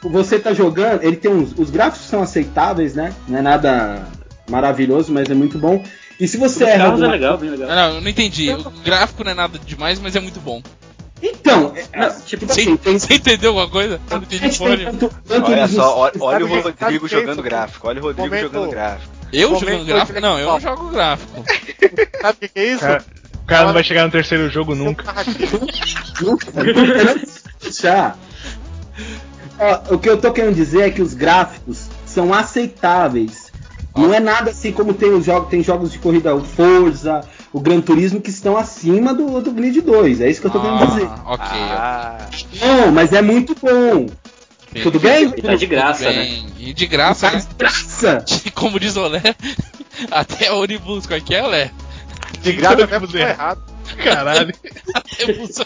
Você 0.03 0.37
tá 0.37 0.53
jogando, 0.53 1.01
ele 1.03 1.15
tem 1.15 1.31
uns. 1.31 1.53
Os 1.57 1.69
gráficos 1.71 2.07
são 2.07 2.21
aceitáveis, 2.21 2.93
né? 2.93 3.13
Não 3.27 3.39
é 3.39 3.41
nada 3.41 4.05
maravilhoso, 4.49 5.11
mas 5.11 5.27
é 5.29 5.33
muito 5.33 5.57
bom. 5.57 5.83
E 6.19 6.27
se 6.27 6.37
você 6.37 6.63
Os 6.63 6.69
erra. 6.69 6.83
é 6.83 6.85
alguma- 6.87 7.07
legal, 7.07 7.37
bem 7.37 7.49
legal. 7.49 7.67
Não, 7.67 7.75
não, 7.75 7.95
eu 7.95 8.01
não 8.01 8.09
entendi. 8.09 8.51
O 8.53 8.69
gráfico 8.83 9.23
não 9.23 9.31
é 9.31 9.33
nada 9.33 9.57
demais, 9.57 9.99
mas 9.99 10.15
é 10.15 10.19
muito 10.19 10.39
bom. 10.39 10.61
Então, 11.21 11.73
é, 11.75 11.97
Não, 12.07 12.21
tipo 12.21 12.45
Você, 12.45 12.61
assim, 12.61 12.77
tem. 12.77 12.99
você 12.99 13.15
entendeu 13.15 13.49
alguma 13.51 13.67
coisa? 13.69 13.99
Eu 14.11 14.17
não 14.17 14.23
entendi 14.23 14.57
porra 14.57 14.75
nenhuma. 14.75 14.97
tanto- 14.99 15.15
tanto 15.27 15.51
Olha 15.51 15.67
só, 15.67 15.97
olha, 15.97 16.13
olha 16.19 16.45
o 16.45 16.47
Rodrigo 16.47 17.07
que 17.07 17.15
jogando 17.15 17.41
gráfico. 17.41 17.87
Olha 17.87 17.99
o 17.99 18.03
Rodrigo 18.03 18.27
Momento- 18.29 18.43
jogando 18.53 18.69
gráfico. 18.69 19.15
Eu 19.33 19.49
Momento 19.49 19.65
jogando 19.69 19.85
gráfico? 19.87 20.21
Não, 20.21 20.39
eu 20.39 20.47
não 20.47 20.59
jogo 20.59 20.89
gráfico. 20.89 21.43
Sabe 22.21 22.37
o 22.37 22.39
que, 22.41 22.47
que 22.49 22.59
é 22.59 22.65
isso? 22.73 22.85
O 23.45 23.47
cara 23.47 23.65
não 23.67 23.73
vai 23.73 23.83
chegar 23.83 24.05
no 24.05 24.11
terceiro 24.11 24.49
jogo 24.49 24.73
nunca. 24.73 25.05
Nunca. 26.19 26.47
Ó, 29.59 29.93
o 29.93 29.99
que 29.99 30.09
eu 30.09 30.17
tô 30.19 30.33
querendo 30.33 30.55
dizer 30.55 30.81
é 30.81 30.89
que 30.89 30.99
os 30.99 31.13
gráficos 31.13 31.85
são 32.07 32.33
aceitáveis. 32.33 33.51
Não 33.95 34.11
é 34.11 34.19
nada 34.19 34.49
assim 34.49 34.71
como 34.71 34.95
tem 34.95 35.13
os 35.13 35.25
jogos, 35.25 35.47
tem 35.47 35.61
jogos 35.61 35.91
de 35.91 35.99
corrida, 35.99 36.35
o 36.35 36.43
Forza, 36.43 37.23
o 37.53 37.59
Gran 37.59 37.81
Turismo 37.81 38.19
que 38.19 38.31
estão 38.31 38.57
acima 38.57 39.13
do, 39.13 39.39
do 39.39 39.51
Grid 39.51 39.79
2. 39.79 40.21
É 40.21 40.29
isso 40.29 40.41
que 40.41 40.47
eu 40.47 40.51
tô 40.51 40.59
querendo 40.59 40.87
dizer. 40.87 41.07
Ah, 41.07 41.33
ok. 41.33 41.45
Ah, 41.47 42.17
Não, 42.59 42.91
mas 42.91 43.13
é 43.13 43.21
muito 43.21 43.55
bom. 43.61 44.07
ok. 44.69 44.81
Tudo 44.81 44.99
bem? 44.99 45.31
E 45.37 45.41
tá 45.43 45.53
de 45.53 45.67
graça, 45.67 46.11
né? 46.11 46.23
bem. 46.23 46.47
E 46.57 46.73
de 46.73 46.87
graça, 46.87 47.27
né? 47.27 47.31
Faz 47.33 47.47
graça. 47.55 48.25
Como 48.55 48.79
diz 48.79 48.95
o 48.95 49.07
Lé, 49.07 49.21
até 50.09 50.51
ônibus, 50.51 51.05
qual 51.05 51.17
é 51.17 51.21
que 51.21 51.35
é, 51.35 51.45
Lé? 51.45 51.71
De 52.41 52.53
graça 52.53 52.83
até 52.83 52.99
ver. 52.99 53.29
errado. 53.29 53.61
Caralho. 54.03 54.53
Até 54.93 55.33
busão 55.33 55.65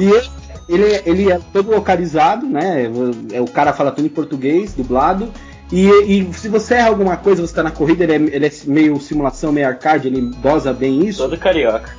E 0.00 0.72
ele, 0.72 0.84
ele, 0.84 1.02
ele 1.06 1.32
é 1.32 1.40
todo 1.52 1.70
localizado, 1.70 2.46
né? 2.46 2.84
É, 3.32 3.40
o 3.40 3.46
cara 3.46 3.72
fala 3.72 3.90
tudo 3.90 4.06
em 4.06 4.10
português, 4.10 4.74
dublado. 4.74 5.32
E, 5.70 5.86
e 5.86 6.34
se 6.34 6.48
você 6.48 6.74
erra 6.74 6.88
alguma 6.88 7.16
coisa, 7.16 7.46
você 7.46 7.54
tá 7.54 7.62
na 7.62 7.70
corrida, 7.70 8.04
ele 8.04 8.12
é, 8.12 8.36
ele 8.36 8.46
é 8.46 8.52
meio 8.64 8.98
simulação, 9.00 9.52
meio 9.52 9.66
arcade, 9.66 10.08
ele 10.08 10.22
dosa 10.36 10.72
bem 10.72 11.06
isso. 11.06 11.18
Todo 11.22 11.36
carioca. 11.36 11.94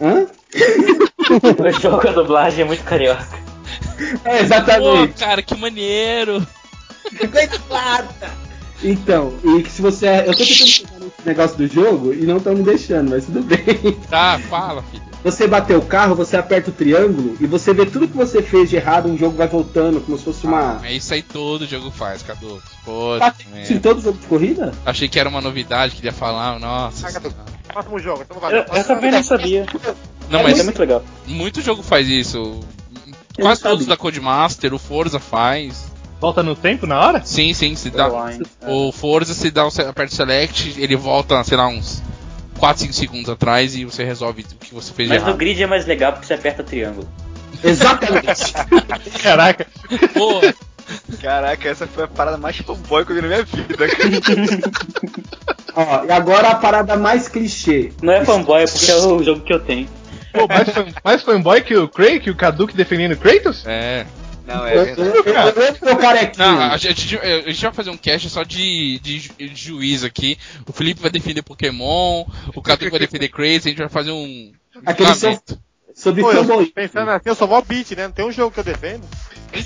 Hã? 0.00 0.26
O 1.30 1.80
jogo, 1.80 2.08
a 2.08 2.10
dublagem 2.10 2.62
é 2.62 2.64
muito 2.66 2.82
carioca. 2.82 3.24
É, 4.24 4.30
Pô, 4.30 4.44
exatamente. 4.44 5.12
cara, 5.14 5.40
que 5.40 5.54
maneiro! 5.54 6.44
Então, 8.82 9.34
e 9.44 9.62
que 9.62 9.70
se 9.70 9.82
você. 9.82 10.06
Eu 10.26 10.32
tô 10.32 10.38
tentando 10.38 10.46
chegar 10.46 10.98
nesse 11.00 11.12
negócio 11.26 11.56
do 11.56 11.66
jogo 11.66 12.12
e 12.14 12.22
não 12.22 12.38
estão 12.38 12.54
me 12.54 12.62
deixando, 12.62 13.10
mas 13.10 13.26
tudo 13.26 13.42
bem. 13.42 13.92
Tá, 14.08 14.38
fala, 14.48 14.82
filho. 14.84 15.02
Você 15.22 15.46
bater 15.46 15.76
o 15.76 15.82
carro, 15.82 16.14
você 16.14 16.34
aperta 16.38 16.70
o 16.70 16.72
triângulo 16.72 17.36
e 17.38 17.46
você 17.46 17.74
vê 17.74 17.84
tudo 17.84 18.08
que 18.08 18.16
você 18.16 18.42
fez 18.42 18.70
de 18.70 18.76
errado, 18.76 19.06
o 19.12 19.18
jogo 19.18 19.36
vai 19.36 19.46
voltando, 19.46 20.00
como 20.00 20.16
se 20.16 20.24
fosse 20.24 20.46
uma. 20.46 20.80
É 20.82 20.94
isso 20.94 21.12
aí 21.12 21.22
todo 21.22 21.66
jogo 21.66 21.90
faz, 21.90 22.22
Cadu. 22.22 22.62
Pô, 22.86 23.18
Tá 23.18 23.34
em 23.68 23.78
todo 23.80 24.00
jogo 24.00 24.16
de 24.18 24.26
corrida? 24.26 24.72
Achei 24.86 25.08
que 25.10 25.20
era 25.20 25.28
uma 25.28 25.42
novidade, 25.42 25.94
queria 25.94 26.12
falar, 26.12 26.58
nossa. 26.58 27.06
Ah, 27.06 27.12
Cadu. 27.12 27.34
Próximo 27.68 27.98
jogo, 27.98 28.22
então 28.22 28.36
Eu, 28.50 28.64
vai. 28.66 28.80
eu 28.80 28.84
também 28.84 29.10
não 29.10 29.22
sabia. 29.22 29.66
Não, 30.30 30.42
Mas 30.42 30.52
mas 30.52 30.60
é 30.60 30.62
muito 30.62 30.78
legal. 30.80 31.04
muito 31.26 31.60
jogo 31.60 31.82
faz 31.82 32.08
isso. 32.08 32.60
Eu 33.36 33.44
Quase 33.44 33.60
todos 33.62 33.84
da 33.86 33.96
Codemaster, 33.98 34.72
o 34.72 34.78
Forza 34.78 35.20
faz. 35.20 35.89
Volta 36.20 36.42
no 36.42 36.54
tempo 36.54 36.86
na 36.86 37.00
hora? 37.00 37.22
Sim, 37.24 37.54
sim, 37.54 37.74
se 37.74 37.88
dá. 37.90 38.08
Online. 38.08 38.42
O 38.66 38.92
Forza, 38.92 39.32
se 39.34 39.50
dá 39.50 39.64
o 39.66 39.70
se- 39.70 39.80
aperta 39.82 40.12
o 40.12 40.16
select, 40.16 40.74
ele 40.78 40.94
volta, 40.94 41.42
sei 41.44 41.56
lá, 41.56 41.66
uns 41.66 42.02
4, 42.58 42.82
5 42.82 42.92
segundos 42.92 43.30
atrás 43.30 43.74
e 43.74 43.84
você 43.86 44.04
resolve 44.04 44.42
o 44.42 44.56
que 44.56 44.74
você 44.74 44.92
fez 44.92 45.08
de 45.08 45.14
Mas 45.14 45.24
no 45.26 45.34
grid 45.34 45.62
é 45.62 45.66
mais 45.66 45.86
legal 45.86 46.12
porque 46.12 46.26
você 46.26 46.34
aperta 46.34 46.62
triângulo. 46.62 47.08
Exatamente. 47.64 48.52
Caraca. 49.22 49.66
Pô, 50.12 50.40
caraca, 51.22 51.68
essa 51.68 51.86
foi 51.86 52.04
a 52.04 52.08
parada 52.08 52.36
mais 52.36 52.56
fanboy 52.58 53.04
que 53.04 53.12
eu 53.12 53.16
vi 53.16 53.22
na 53.22 53.28
minha 53.28 53.42
vida. 53.44 53.86
Ó, 55.74 56.04
e 56.04 56.10
agora 56.12 56.48
a 56.50 56.54
parada 56.56 56.96
mais 56.96 57.28
clichê. 57.28 57.92
Não 58.02 58.12
é 58.12 58.24
fanboy, 58.24 58.62
é 58.62 58.66
porque 58.66 58.90
é 58.90 58.96
o 58.96 59.22
jogo 59.22 59.40
que 59.40 59.52
eu 59.52 59.60
tenho. 59.60 59.88
Pô, 60.32 60.46
mais, 60.46 60.68
fan- 60.68 60.86
mais 61.04 61.22
fanboy 61.22 61.60
que 61.62 61.76
o 61.76 61.88
Craig, 61.88 62.20
que 62.20 62.30
o 62.30 62.36
Kaduki 62.36 62.76
defendendo 62.76 63.12
o 63.12 63.16
Kratos? 63.16 63.64
é. 63.66 64.04
Não, 64.54 64.66
é 64.66 64.76
eu, 64.76 64.84
verdade. 64.84 65.08
eu, 65.08 65.24
eu, 65.24 65.88
eu, 65.90 65.96
carequinho. 65.96 66.46
Não, 66.46 66.60
a 66.60 66.76
gente, 66.76 67.18
a 67.18 67.50
gente 67.50 67.62
vai 67.62 67.72
fazer 67.72 67.90
um 67.90 67.96
cast 67.96 68.28
só 68.30 68.42
de, 68.42 68.98
de, 68.98 69.18
ju- 69.20 69.32
de 69.38 69.54
juiz 69.54 70.04
aqui. 70.04 70.36
O 70.66 70.72
Felipe 70.72 71.00
vai 71.00 71.10
defender 71.10 71.42
Pokémon, 71.42 72.24
o 72.54 72.62
Cadu 72.62 72.90
vai 72.90 72.98
defender 73.00 73.28
Crazy, 73.28 73.68
a 73.68 73.70
gente 73.70 73.78
vai 73.78 73.88
fazer 73.88 74.10
um. 74.10 74.52
Aquele 74.84 75.12
julgamento. 75.12 75.60
Sobre 75.94 76.22
Pô, 76.22 76.32
eu, 76.32 76.70
pensando 76.72 77.10
assim, 77.10 77.28
eu 77.28 77.34
sou 77.34 77.48
mó 77.48 77.60
beat, 77.60 77.90
né? 77.92 78.04
Não 78.04 78.12
tem 78.12 78.24
um 78.24 78.32
jogo 78.32 78.52
que 78.52 78.60
eu 78.60 78.64
defendo. 78.64 79.06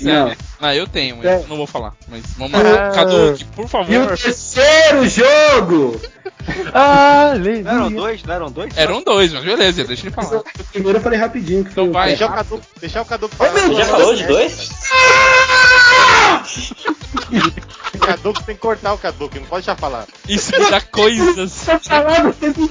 Não. 0.01 0.33
Ah, 0.61 0.75
eu 0.75 0.87
tenho, 0.87 1.17
mas 1.17 1.25
É. 1.25 1.43
não 1.47 1.57
vou 1.57 1.67
falar. 1.67 1.93
Mas 2.07 2.23
vamos 2.37 2.53
lá. 2.53 2.89
Ah. 2.89 2.91
Cadu, 2.91 3.37
por 3.55 3.61
E 3.63 3.65
o 3.65 3.67
favor. 3.67 4.17
terceiro 4.17 5.07
jogo! 5.09 6.01
Ah, 6.75 7.33
Não 7.39 7.71
eram 7.71 7.91
dois? 7.91 8.23
Não 8.23 8.33
eram 8.35 8.51
dois? 8.51 8.77
Eram 8.77 9.01
dois, 9.01 9.33
mas 9.33 9.43
beleza, 9.43 9.83
deixa 9.83 10.05
ele 10.05 10.13
falar. 10.13 10.37
O 10.37 10.43
primeiro 10.71 10.99
eu 10.99 11.01
falei 11.01 11.17
rapidinho. 11.17 11.63
Que 11.65 11.71
Então 11.71 11.89
o- 11.89 11.91
vai. 11.91 12.09
Deixar 12.09 12.27
o 12.27 12.33
Cadu, 12.33 12.61
deixar 12.79 13.01
o 13.01 13.05
Cadu 13.05 13.27
Você 13.29 13.73
já 13.73 13.85
falou 13.85 14.15
de 14.15 14.23
dois? 14.27 14.69
O 17.95 17.97
Cadu 18.05 18.33
tem 18.45 18.53
que 18.55 18.61
cortar 18.61 18.93
o 18.93 18.97
Cadu, 18.99 19.27
que 19.27 19.39
não 19.39 19.47
pode 19.47 19.65
já 19.65 19.75
falar. 19.75 20.05
Isso 20.29 20.51
me 20.51 20.69
dá 20.69 20.79
coisas. 20.81 21.63
Tá 21.65 21.79
falando, 21.79 22.33
vocês 22.33 22.55
me 22.57 22.69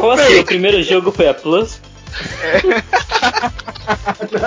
Como 0.00 0.12
assim? 0.12 0.38
O 0.38 0.44
primeiro 0.44 0.82
jogo 0.82 1.12
foi 1.12 1.28
a 1.28 1.34
Plus? 1.34 1.78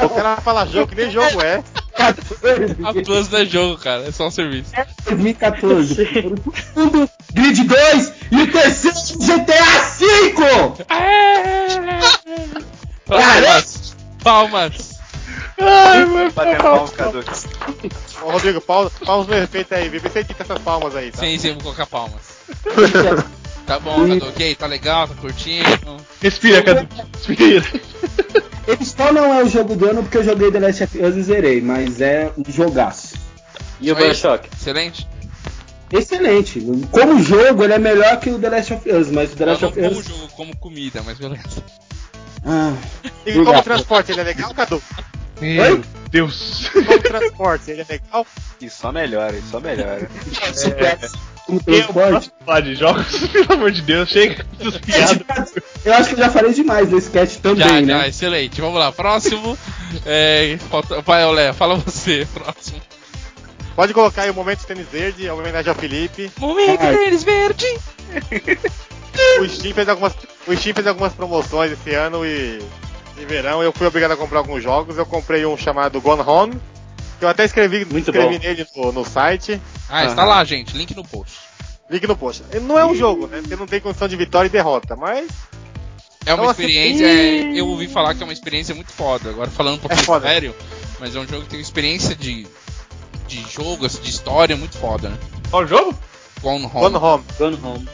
O 0.06 0.10
cara 0.10 0.38
fala 0.38 0.66
jogo 0.66 0.88
que 0.88 0.96
nem 0.96 1.12
jogo 1.12 1.42
é. 1.42 1.62
14, 1.96 2.78
A 2.84 2.94
Plus 2.94 3.30
não 3.30 3.40
é 3.40 3.46
jogo, 3.46 3.78
cara, 3.78 4.08
é 4.08 4.12
só 4.12 4.28
um 4.28 4.32
serviço. 4.32 4.72
2014. 5.06 5.96
Segundo, 5.96 7.10
Grid 7.34 7.64
2 7.64 8.14
e 8.32 8.42
o 8.42 8.52
terceiro 8.52 8.98
GTA 9.20 9.64
V! 10.00 10.34
Palmas! 13.06 13.96
Palmas! 14.24 14.94
Ai, 15.60 16.06
meu 16.06 16.32
Batendo 16.32 16.64
palma, 16.64 16.88
Cadu. 16.90 17.24
Ô, 18.24 18.32
Rodrigo, 18.32 18.62
pausa, 18.62 18.92
pausa 19.06 19.30
no 19.30 19.44
efeito 19.44 19.74
aí, 19.76 19.90
vê 19.90 20.00
se 20.10 20.20
edita 20.20 20.44
essas 20.44 20.60
palmas 20.60 20.96
aí, 20.96 21.12
tá? 21.12 21.20
Sim, 21.20 21.38
sim, 21.38 21.54
vou 21.54 21.64
colocar 21.64 21.86
palmas. 21.86 22.38
Tá 23.66 23.80
bom, 23.80 23.96
Cadu, 24.06 24.28
ok? 24.28 24.56
Tá 24.56 24.66
legal, 24.68 25.08
tá 25.08 25.16
curtindo. 25.16 25.96
Respira, 26.22 26.62
Cadu. 26.62 26.86
Respira. 27.14 27.64
Ele 28.68 28.86
só 28.86 29.12
não 29.12 29.34
é 29.34 29.44
o 29.44 29.50
jogo 29.50 29.76
do 29.76 29.90
ano 29.90 30.04
porque 30.04 30.18
eu 30.18 30.24
joguei 30.24 30.52
The 30.52 30.60
Last 30.60 30.84
of 30.84 30.98
Us 31.02 31.16
e 31.16 31.24
zerei, 31.24 31.62
mas 31.62 32.00
é 32.02 32.32
um 32.38 32.50
jogaço. 32.50 33.16
E 33.82 33.92
o 33.92 33.94
isso. 33.96 34.04
Bioshock? 34.06 34.50
Excelente. 34.56 35.08
Excelente. 35.92 36.62
Como 36.92 37.22
jogo, 37.22 37.64
ele 37.64 37.74
é 37.74 37.78
melhor 37.78 38.20
que 38.20 38.30
o 38.30 38.40
The 38.40 38.50
Last 38.50 38.74
of 38.74 38.90
Us, 38.90 39.12
mas 39.12 39.34
o 39.34 39.36
The 39.36 39.46
Last 39.46 39.66
of 39.66 39.76
como 39.80 40.00
Us. 40.00 40.06
jogo, 40.08 40.28
como 40.30 40.56
comida, 40.58 41.02
mas 41.06 41.18
beleza. 41.18 41.64
Ah, 42.46 42.74
E 43.04 43.32
como 43.32 43.42
Obrigado. 43.42 43.64
transporte, 43.64 44.12
ele 44.12 44.22
é 44.22 44.24
legal, 44.24 44.54
Cadu? 44.54 44.82
Meu 45.42 45.84
Deus. 46.10 46.70
Como 46.74 47.00
transporte, 47.02 47.72
ele 47.72 47.82
é 47.82 47.86
legal? 47.88 48.26
E 48.62 48.70
só 48.70 48.92
melhora, 48.92 49.36
e 49.38 49.42
só 49.52 49.60
melhora. 49.60 50.10
Como 51.46 51.62
transporte. 51.64 52.32
Falar 52.46 52.60
de 52.62 52.76
jogos, 52.76 53.06
pelo 53.30 53.54
amor 53.54 53.72
de 53.72 53.82
Deus, 53.82 54.10
chega 54.10 54.46
dessas 54.58 54.78
piadas. 54.82 55.54
Eu 55.84 55.94
acho 55.94 56.10
que 56.10 56.16
eu 56.16 56.20
já 56.20 56.30
falei 56.30 56.54
demais 56.54 56.90
nesse 56.90 57.08
sketch 57.08 57.38
também, 57.38 57.68
Já, 57.68 57.82
né? 57.82 57.88
já, 58.00 58.08
excelente. 58.08 58.62
Vamos 58.62 58.80
lá, 58.80 58.92
próximo. 58.92 59.58
é, 60.06 60.58
vai, 61.06 61.26
Olé, 61.26 61.54
fala 61.54 61.76
você, 61.76 62.28
próximo. 62.34 62.82
Pode 63.76 63.94
colocar 63.94 64.22
aí 64.24 64.30
o 64.30 64.34
momento 64.36 64.66
tênis 64.66 64.88
verde, 64.88 65.26
em 65.26 65.30
homenagem 65.32 65.70
ao 65.70 65.76
Felipe. 65.76 66.32
Momento 66.38 66.82
Ai. 66.84 66.96
deles 66.96 67.24
verde. 67.24 67.66
O 69.42 69.50
Steam 69.50 69.74
fez 69.74 69.90
algumas, 69.90 70.14
o 70.48 70.56
Steam 70.56 70.74
fez 70.76 70.86
algumas 70.88 71.14
promoções 71.14 71.72
esse 71.72 71.94
ano 71.96 72.26
e 72.26 72.60
de 73.18 73.26
verão 73.26 73.62
eu 73.64 73.72
fui 73.72 73.86
obrigado 73.88 74.12
a 74.12 74.18
comprar 74.18 74.40
alguns 74.40 74.62
jogos. 74.64 74.98
Eu 74.98 75.06
comprei 75.06 75.46
um 75.46 75.58
chamado 75.58 76.00
Gone 76.02 76.22
Home, 76.22 76.54
eu 77.24 77.30
até 77.30 77.46
escrevi, 77.46 77.86
Muito 77.86 78.10
escrevi 78.10 78.38
bom. 78.38 78.44
nele 78.44 78.68
no, 78.76 78.92
no 78.92 79.06
site. 79.06 79.62
Ah, 79.90 80.06
está 80.06 80.24
lá, 80.26 80.44
gente. 80.44 80.76
Link 80.76 80.96
no 80.96 81.04
post. 81.04 81.38
Link 81.90 82.06
no 82.08 82.16
post. 82.16 82.44
Não 82.62 82.78
é 82.80 82.86
um 82.86 82.96
jogo, 82.96 83.28
né? 83.28 83.40
Porque 83.42 83.56
não 83.56 83.68
tem 83.68 83.80
condição 83.80 84.08
de 84.08 84.16
vitória 84.16 84.48
e 84.48 84.52
derrota, 84.52 84.96
mas 84.96 85.28
É 86.26 86.34
uma 86.34 86.44
Nossa, 86.46 86.62
experiência. 86.62 87.06
é, 87.06 87.60
eu 87.60 87.68
ouvi 87.68 87.88
falar 87.88 88.16
que 88.16 88.22
é 88.22 88.26
uma 88.26 88.34
experiência 88.34 88.74
muito 88.74 88.92
foda. 88.92 89.30
Agora 89.30 89.50
falando 89.52 89.76
um 89.76 89.80
pouquinho 89.80 90.16
É 90.16 90.22
sério, 90.22 90.56
mas 91.00 91.16
é 91.16 91.20
um 91.20 91.28
jogo 91.28 91.44
que 91.44 91.50
tem 91.50 91.60
uma 91.60 91.64
experiência 91.64 92.16
de, 92.16 92.48
de 93.28 93.42
jogo, 93.52 93.86
assim, 93.86 94.02
de 94.02 94.10
história 94.10 94.56
muito 94.56 94.78
foda, 94.78 95.10
né? 95.10 95.18
Qual 95.50 95.68
jogo? 95.68 95.94
Gone 96.42 96.66
Home. 96.66 96.72
Gone 96.74 96.96
Home. 96.96 97.24
Gone 97.38 97.60
Home. 97.64 97.90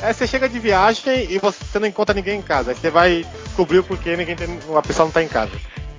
É, 0.00 0.12
você 0.12 0.26
chega 0.26 0.48
de 0.48 0.58
viagem 0.60 1.26
e 1.30 1.38
você 1.38 1.78
não 1.78 1.86
encontra 1.88 2.14
ninguém 2.14 2.38
em 2.38 2.42
casa. 2.42 2.70
Aí 2.70 2.76
você 2.76 2.90
vai 2.90 3.26
descobrir 3.46 3.78
o 3.78 3.84
porquê 3.84 4.16
ninguém 4.16 4.36
tem, 4.36 4.46
a 4.76 4.82
pessoa 4.82 5.06
não 5.06 5.12
tá 5.12 5.22
em 5.22 5.28
casa. 5.28 5.50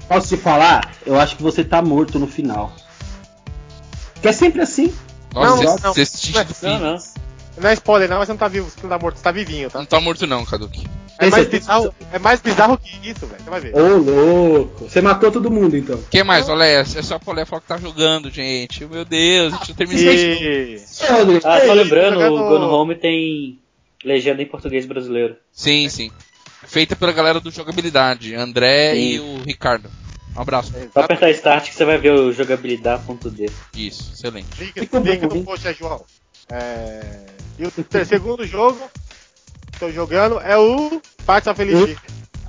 Posso 0.09 0.27
te 0.27 0.35
falar? 0.37 0.93
Eu 1.05 1.17
acho 1.19 1.37
que 1.37 1.43
você 1.43 1.63
tá 1.63 1.81
morto 1.81 2.19
no 2.19 2.27
final. 2.27 2.73
Que 4.21 4.27
é 4.27 4.31
sempre 4.33 4.61
assim. 4.61 4.93
Nossa, 5.33 5.63
Não, 5.63 5.77
você- 5.77 5.87
não. 5.87 5.93
você 5.93 6.31
Não 6.33 6.41
é- 6.41 6.43
do 6.43 6.55
Não, 6.63 6.79
não. 6.79 6.97
Não 7.61 7.69
é 7.69 7.73
spoiler, 7.73 8.09
não, 8.09 8.17
mas 8.19 8.27
você 8.27 8.31
não 8.31 8.37
tá 8.39 8.47
vivo, 8.47 8.69
você 8.69 8.79
não 8.81 8.89
tá 8.89 8.97
morto, 8.97 9.17
você 9.17 9.23
tá 9.23 9.31
vivinho, 9.31 9.69
tá? 9.69 9.79
Não 9.79 9.85
tá 9.85 9.99
morto 9.99 10.25
não, 10.25 10.45
Kaduki. 10.45 10.87
É 11.17 11.23
Tem 11.23 11.29
mais, 11.29 11.43
certeza? 11.43 11.59
bizarro, 11.59 11.95
é 12.13 12.19
mais 12.19 12.39
bizarro 12.39 12.77
que 12.77 13.09
isso, 13.09 13.27
velho. 13.27 13.43
Você 13.43 13.49
vai 13.49 13.59
ver. 13.59 13.75
Ô, 13.75 13.97
louco. 13.97 14.89
Você 14.89 15.01
matou 15.01 15.29
todo 15.29 15.51
mundo, 15.51 15.75
então. 15.75 15.97
O 15.97 16.03
que 16.03 16.23
mais, 16.23 16.47
Olé? 16.47 16.75
É 16.79 16.85
só 16.85 17.19
pro 17.19 17.31
Olé 17.31 17.43
falar 17.45 17.61
que 17.61 17.67
tá 17.67 17.77
jogando, 17.77 18.31
gente. 18.31 18.85
Meu 18.85 19.03
Deus, 19.03 19.53
a 19.53 19.57
gente 19.57 19.69
não 19.69 19.75
terminou. 19.75 20.13
E... 20.13 20.75
Ah, 21.43 21.65
só 21.65 21.73
lembrando, 21.73 22.13
jogando- 22.13 22.35
o 22.35 22.47
Gone 22.49 22.65
Home 22.65 22.95
tem 22.95 23.59
legenda 24.05 24.41
em 24.41 24.45
português 24.45 24.85
brasileiro. 24.85 25.35
Sim, 25.51 25.89
sim. 25.89 26.09
Feita 26.69 26.95
pela 26.95 27.11
galera 27.11 27.39
do 27.39 27.49
Jogabilidade, 27.49 28.35
André 28.35 28.93
Sim. 28.93 28.99
e 28.99 29.19
o 29.19 29.43
Ricardo. 29.43 29.89
Um 30.37 30.41
abraço. 30.41 30.71
Só 30.93 30.99
apertar 30.99 31.31
Start 31.31 31.69
que 31.69 31.73
você 31.73 31.83
vai 31.83 31.97
ver 31.97 32.13
o 32.13 32.31
jogabilidade.d. 32.31 33.49
Isso, 33.75 34.13
excelente. 34.13 34.47
Link 34.59 34.87
bom, 34.87 35.35
no 35.35 35.43
post 35.43 35.67
é 35.67 35.73
João. 35.73 36.05
É... 36.47 37.25
E 37.57 37.65
o 37.65 38.05
segundo 38.05 38.45
jogo 38.45 38.79
que 39.71 39.79
tô 39.79 39.91
jogando 39.91 40.39
é 40.39 40.55
o 40.57 41.01
Parts 41.25 41.47
of 41.47 41.59
Elixir. 41.59 41.97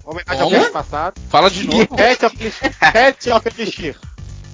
Homenagem 0.04 0.42
ao 0.42 0.50
mês 0.50 0.68
passado. 0.68 1.18
Fala 1.30 1.50
de 1.50 1.66
novo. 1.66 1.86
Pet 1.96 2.24
of 2.26 3.48
Elixir. 3.48 3.96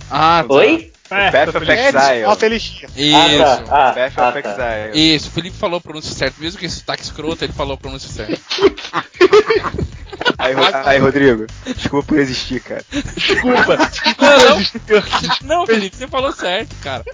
Ah, 0.09 0.45
tá. 0.47 0.55
Oi? 0.55 0.93
É, 1.11 1.31
Path 1.31 1.55
of 1.55 1.71
Exile. 1.71 2.25
of 2.25 2.45
Elixir. 2.45 2.89
Isso. 2.97 3.17
Ah, 3.17 3.57
tá. 3.57 3.89
Ah, 3.89 3.93
Path 3.93 4.13
ah, 4.17 4.29
of 4.29 4.43
tá. 4.43 4.51
Exile. 4.51 5.15
Isso, 5.15 5.29
o 5.29 5.33
Felipe 5.33 5.57
falou 5.57 5.79
a 5.79 5.81
pronúncia 5.81 6.15
certa, 6.15 6.41
mesmo 6.41 6.59
que 6.59 6.67
esse 6.67 6.77
sotaque 6.77 7.03
escroto, 7.03 7.45
ele 7.45 7.53
falou 7.53 7.75
a 7.75 7.77
pronúncia 7.77 8.09
certa. 8.09 8.41
Aí, 10.39 10.55
aí, 10.85 10.99
Rodrigo, 10.99 11.47
desculpa 11.65 12.09
por 12.09 12.19
existir, 12.19 12.61
cara. 12.61 12.85
Desculpa. 12.91 13.79
Não, 15.43 15.59
não, 15.61 15.67
Felipe, 15.67 15.97
você 15.97 16.07
falou 16.07 16.33
certo, 16.33 16.75
cara. 16.83 17.05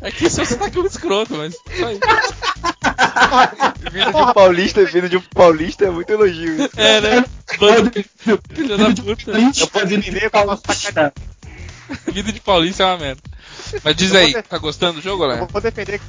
É 0.00 0.10
que 0.10 0.28
seu 0.28 0.44
sotaque 0.44 0.78
é 0.78 0.80
um 0.80 0.86
escroto, 0.86 1.34
mas. 1.34 1.54
Vindo 3.90 4.10
de 4.10 4.16
um 4.16 4.32
paulista, 4.32 4.84
vindo 4.84 5.08
de 5.08 5.16
um 5.16 5.22
paulista 5.34 5.84
é 5.84 5.90
muito 5.90 6.10
elogio. 6.10 6.64
isso. 6.64 6.70
É, 6.76 7.00
né? 7.00 7.24
Filha 8.52 8.76
da 8.76 8.86
puta. 8.86 9.30
Eu 9.60 9.66
posso 9.68 9.94
entender 9.94 10.30
com 10.30 10.38
a 10.38 10.46
nossa 10.46 10.72
sacanagem. 10.72 11.12
Vida 12.12 12.32
de 12.32 12.40
Paulista 12.40 12.82
é 12.82 12.86
uma 12.86 12.98
merda. 12.98 13.22
Mas 13.84 13.96
diz 13.96 14.14
aí, 14.14 14.42
tá 14.42 14.58
gostando 14.58 14.94
do 14.94 15.00
jogo, 15.02 15.24
Eu 15.24 15.28
Léo? 15.28 15.46
vou 15.46 15.60
defender. 15.60 16.00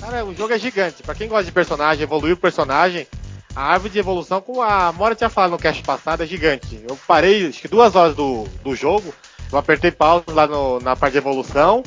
Cara, 0.00 0.24
o 0.24 0.34
jogo 0.34 0.52
é 0.52 0.58
gigante. 0.58 1.02
Pra 1.02 1.14
quem 1.14 1.28
gosta 1.28 1.44
de 1.44 1.52
personagem, 1.52 2.02
evoluir 2.02 2.34
o 2.34 2.38
personagem, 2.38 3.06
a 3.54 3.62
árvore 3.62 3.92
de 3.92 3.98
evolução, 3.98 4.40
como 4.40 4.62
a 4.62 4.92
Mora 4.92 5.14
tinha 5.14 5.28
falado 5.28 5.50
no 5.50 5.58
cast 5.58 5.82
passado, 5.82 6.22
é 6.22 6.26
gigante. 6.26 6.82
Eu 6.88 6.96
parei, 7.06 7.46
acho 7.48 7.60
que 7.60 7.68
duas 7.68 7.94
horas 7.94 8.14
do, 8.16 8.44
do 8.64 8.74
jogo, 8.74 9.12
eu 9.52 9.58
apertei 9.58 9.90
pausa 9.90 10.24
lá 10.28 10.46
no- 10.46 10.80
na 10.80 10.96
parte 10.96 11.12
de 11.12 11.18
evolução 11.18 11.82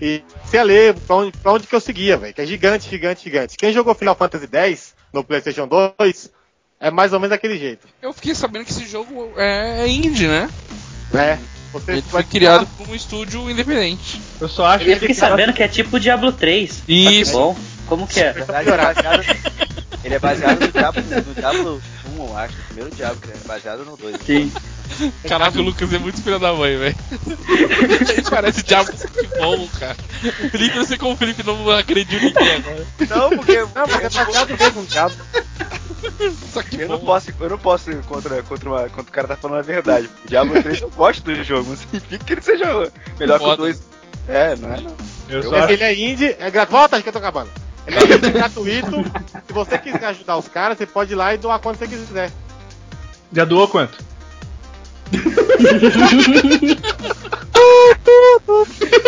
e 0.00 0.22
comecei 0.32 0.60
a 0.60 0.62
ler 0.64 0.94
pra 0.94 1.16
onde, 1.16 1.32
pra 1.38 1.52
onde 1.52 1.66
que 1.66 1.74
eu 1.74 1.80
seguia, 1.80 2.16
velho. 2.16 2.34
Que 2.34 2.42
é 2.42 2.46
gigante, 2.46 2.88
gigante, 2.90 3.24
gigante. 3.24 3.56
Quem 3.56 3.72
jogou 3.72 3.94
Final 3.94 4.14
Fantasy 4.16 4.48
X 4.52 4.94
no 5.12 5.24
PlayStation 5.24 5.66
2 5.66 6.30
é 6.78 6.90
mais 6.90 7.12
ou 7.12 7.20
menos 7.20 7.30
daquele 7.30 7.58
jeito. 7.58 7.86
Eu 8.02 8.12
fiquei 8.12 8.34
sabendo 8.34 8.64
que 8.64 8.70
esse 8.72 8.86
jogo 8.86 9.32
é 9.36 9.86
indie, 9.88 10.26
né? 10.28 10.50
É. 11.14 11.38
Você 11.72 11.92
Ele 11.92 12.02
foi 12.02 12.24
criado 12.24 12.66
por 12.76 12.88
um 12.88 12.94
estúdio 12.94 13.50
independente. 13.50 14.20
Eu 14.40 14.48
só 14.48 14.66
acho 14.66 14.84
Eu 14.84 14.94
fiquei 14.94 15.08
que 15.08 15.14
sabendo 15.14 15.52
que 15.52 15.62
é 15.62 15.68
tipo 15.68 16.00
Diablo 16.00 16.32
3. 16.32 16.82
Isso. 16.88 17.30
Que 17.30 17.36
bom. 17.36 17.56
Como 17.86 18.06
que 18.06 18.20
é? 18.20 18.32
Verdade, 18.32 18.70
ele 20.02 20.14
é 20.14 20.18
baseado, 20.18 20.60
no 20.60 20.72
Diablo, 20.72 21.02
no 21.02 21.34
Diablo 21.34 21.82
1, 22.18 22.26
eu 22.26 22.36
acho. 22.36 22.54
O 22.54 22.64
primeiro 22.64 22.90
Diablo, 22.94 23.20
que 23.20 23.30
é 23.30 23.36
baseado 23.46 23.84
no 23.84 23.96
2. 23.96 24.16
Sim. 24.24 24.52
Caraca, 25.28 25.58
o 25.58 25.62
Lucas 25.62 25.92
é 25.92 25.98
muito 25.98 26.22
filho 26.22 26.38
da 26.38 26.52
mãe, 26.52 26.76
velho. 26.76 26.96
Ele 27.28 28.22
parece 28.28 28.62
diabo 28.62 28.90
que 28.92 29.26
bom, 29.38 29.68
cara. 29.78 29.94
Felipe, 30.50 30.76
eu 30.76 30.84
sei 30.84 30.98
como 30.98 31.12
o 31.12 31.16
Felipe 31.16 31.42
não 31.42 31.70
acredita 31.70 32.16
em 32.16 32.26
ninguém 32.26 32.54
agora. 32.56 32.86
Não, 33.08 33.30
porque 33.30 33.58
Não, 33.60 33.86
mas 33.86 34.04
é 34.04 34.24
baseado 34.24 34.58
mesmo 34.58 34.80
no 34.80 34.86
diabo. 34.86 35.14
Só 36.52 36.62
que 36.62 36.80
eu 36.80 36.88
não 36.88 36.98
posso, 36.98 37.32
eu 37.38 37.50
não 37.50 37.58
posso 37.58 37.90
ir 37.90 38.02
contra, 38.02 38.42
contra, 38.42 38.68
uma, 38.68 38.80
contra 38.88 39.02
o 39.02 39.12
cara 39.12 39.28
tá 39.28 39.36
falando 39.36 39.58
a 39.60 39.62
verdade. 39.62 40.08
O 40.24 40.28
Diablo 40.28 40.62
3 40.62 40.80
eu 40.80 40.90
gosto 40.90 41.22
do 41.22 41.44
jogo, 41.44 41.70
não 41.70 41.76
significa 41.76 42.24
que 42.24 42.32
ele 42.32 42.42
seja 42.42 42.90
melhor 43.18 43.38
que 43.38 43.44
o 43.44 43.48
Foda. 43.48 43.62
2. 43.62 43.82
É, 44.28 44.56
não 44.56 44.74
é 44.74 44.80
não. 44.80 44.96
Eu 45.28 45.42
só 45.42 45.50
Mas 45.50 45.64
acho 45.64 45.72
ele 45.72 45.84
é 45.84 45.94
indie, 45.94 46.36
é 46.38 46.50
gratuito. 46.50 46.70
Volta, 46.72 46.96
acho 46.96 47.02
que 47.02 47.08
eu 47.08 47.12
tô 47.12 47.18
acabando. 47.18 47.50
É 47.90 48.30
gratuito. 48.30 49.04
Se 49.46 49.52
você 49.52 49.78
quiser 49.78 50.06
ajudar 50.06 50.36
os 50.36 50.48
caras, 50.48 50.78
você 50.78 50.86
pode 50.86 51.12
ir 51.12 51.16
lá 51.16 51.34
e 51.34 51.38
doar 51.38 51.58
quanto 51.58 51.78
você 51.78 51.88
quiser. 51.88 52.30
Já 53.32 53.44
doou 53.44 53.68
quanto? 53.68 53.98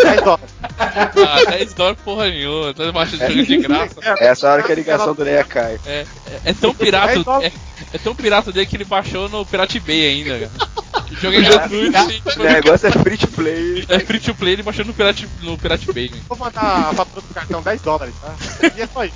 10 0.03 0.23
dólares. 0.23 0.51
Ah, 0.79 1.45
10 1.51 1.75
dólares 1.75 1.99
porra 2.05 2.29
nenhuma, 2.29 2.75
tá 2.75 2.85
debaixo 2.85 3.17
de 3.17 3.27
jogo 3.27 3.45
de 3.47 3.57
graça. 3.59 3.95
Essa 4.19 4.51
hora 4.53 4.63
que 4.63 4.73
a 4.73 4.75
ligação 4.75 5.15
do 5.15 5.23
Leia 5.23 5.45
cai. 5.45 5.79
É, 5.87 6.05
é, 6.27 6.41
é 6.47 6.53
tão 6.53 6.75
pirata, 6.75 7.07
10 7.15 7.25
dólares. 7.25 7.53
é, 7.93 7.97
é 7.97 7.99
tão 7.99 8.15
pirata 8.15 8.53
dele 8.53 8.67
que 8.67 8.77
ele 8.77 8.85
baixou 8.85 9.29
no 9.29 9.45
Pirate 9.47 9.81
Bay 9.81 10.09
ainda, 10.09 10.39
cara. 10.39 10.73
O 11.11 11.15
jogo 11.15 11.37
é 11.37 11.41
gratuito 11.43 11.99
O 12.41 12.43
negócio 12.43 12.87
é 12.89 12.91
free 12.91 13.17
to 13.19 13.29
play. 13.29 13.85
é 13.89 13.99
free 14.01 14.19
to 14.21 14.35
play, 14.35 14.53
ele 14.55 14.63
baixou 14.63 14.85
no 14.85 14.95
Pirate, 14.95 15.29
no 15.43 15.59
Pirate 15.59 15.93
Bay. 15.93 16.11
né? 16.11 16.19
Vou 16.29 16.39
mandar 16.39 16.63
a 16.63 16.95
fatura 16.95 17.21
do 17.27 17.35
cartão 17.35 17.63
10 17.63 17.81
dólares, 17.83 18.15
tá? 18.21 18.35
E 18.77 18.81
é 18.83 18.87
só 18.87 19.05
isso. 19.05 19.15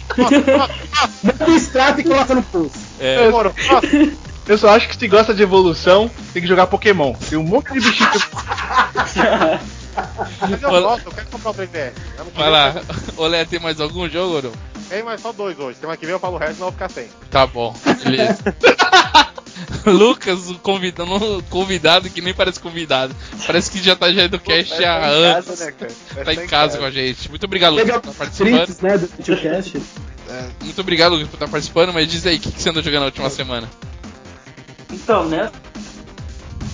Manda 1.23 1.51
um 1.51 1.57
extrato 1.57 2.01
e 2.01 2.05
coloca 2.05 2.35
no 2.35 2.43
pulso. 2.43 2.79
É, 3.01 3.25
Demorou. 3.25 3.53
Próximo. 3.53 4.13
Eu 4.47 4.57
só 4.57 4.69
acho 4.71 4.89
que 4.89 4.97
se 4.97 5.09
gosta 5.09 5.35
de 5.35 5.43
evolução, 5.43 6.11
tem 6.33 6.41
que 6.41 6.49
jogar 6.49 6.69
Pokémon. 6.69 7.13
Tem 7.15 7.37
um 7.37 7.43
monte 7.43 7.73
de 7.73 7.81
bichinho 7.81 8.11
que 8.11 8.19
Mas 10.41 10.63
eu 10.63 10.71
gosto, 10.71 11.07
eu 11.07 11.13
quero 11.13 11.27
comprar 11.29 11.51
o 11.51 11.55
3DS. 11.55 11.93
Ano 12.19 12.31
que 12.31 12.39
vai 12.39 12.51
lá. 12.51 12.75
Olé, 13.17 13.45
tem 13.45 13.59
mais 13.59 13.81
algum 13.81 14.09
jogo 14.09 14.37
ou 14.37 14.43
não? 14.43 14.53
Tem 14.89 15.03
mais 15.03 15.21
só 15.21 15.33
dois 15.33 15.59
hoje. 15.59 15.79
Semana 15.81 15.97
que 15.97 16.05
vem 16.05 16.13
eu 16.13 16.21
falo 16.21 16.37
o 16.37 16.39
resto, 16.39 16.55
eu 16.55 16.65
vou 16.65 16.73
ficar 16.73 16.89
sem. 16.91 17.09
Tá 17.31 17.47
bom, 17.47 17.75
beleza. 18.05 18.39
Lucas, 19.87 20.51
o 20.51 20.59
convidado, 20.59 21.39
um 21.39 21.43
convidado 21.43 22.11
que 22.11 22.21
nem 22.21 22.35
parece 22.35 22.61
convidado. 22.61 23.15
Parece 23.47 23.71
que 23.71 23.83
já 23.83 23.97
tá 23.97 24.13
já 24.13 24.27
do 24.27 24.39
cast 24.39 24.75
Vai 24.75 24.85
há 24.85 24.99
estar 24.99 25.09
em 25.09 25.25
anos. 25.25 25.47
casa, 25.47 25.65
né, 25.65 25.73
cara? 25.73 26.25
Tá 26.25 26.35
em 26.35 26.47
casa 26.47 26.79
com 26.79 26.85
a 26.85 26.91
gente. 26.91 27.29
Muito 27.31 27.45
obrigado, 27.45 27.73
Lucas, 27.73 27.87
Legal, 27.87 28.01
por 28.01 28.11
estar 28.11 28.25
participando. 28.25 28.67
Trinks, 28.67 28.81
né, 28.81 28.99
do. 28.99 30.33
É, 30.33 30.65
Muito 30.65 30.81
obrigado, 30.81 31.13
Lucas, 31.13 31.29
por 31.29 31.37
estar 31.37 31.49
participando, 31.49 31.93
mas 31.93 32.09
diz 32.09 32.27
aí, 32.27 32.37
o 32.37 32.41
que, 32.41 32.53
que 32.53 32.61
você 32.61 32.69
andou 32.69 32.83
jogando 32.83 33.01
na 33.01 33.07
última 33.07 33.31
semana? 33.31 33.69
Então, 34.97 35.29
né? 35.29 35.51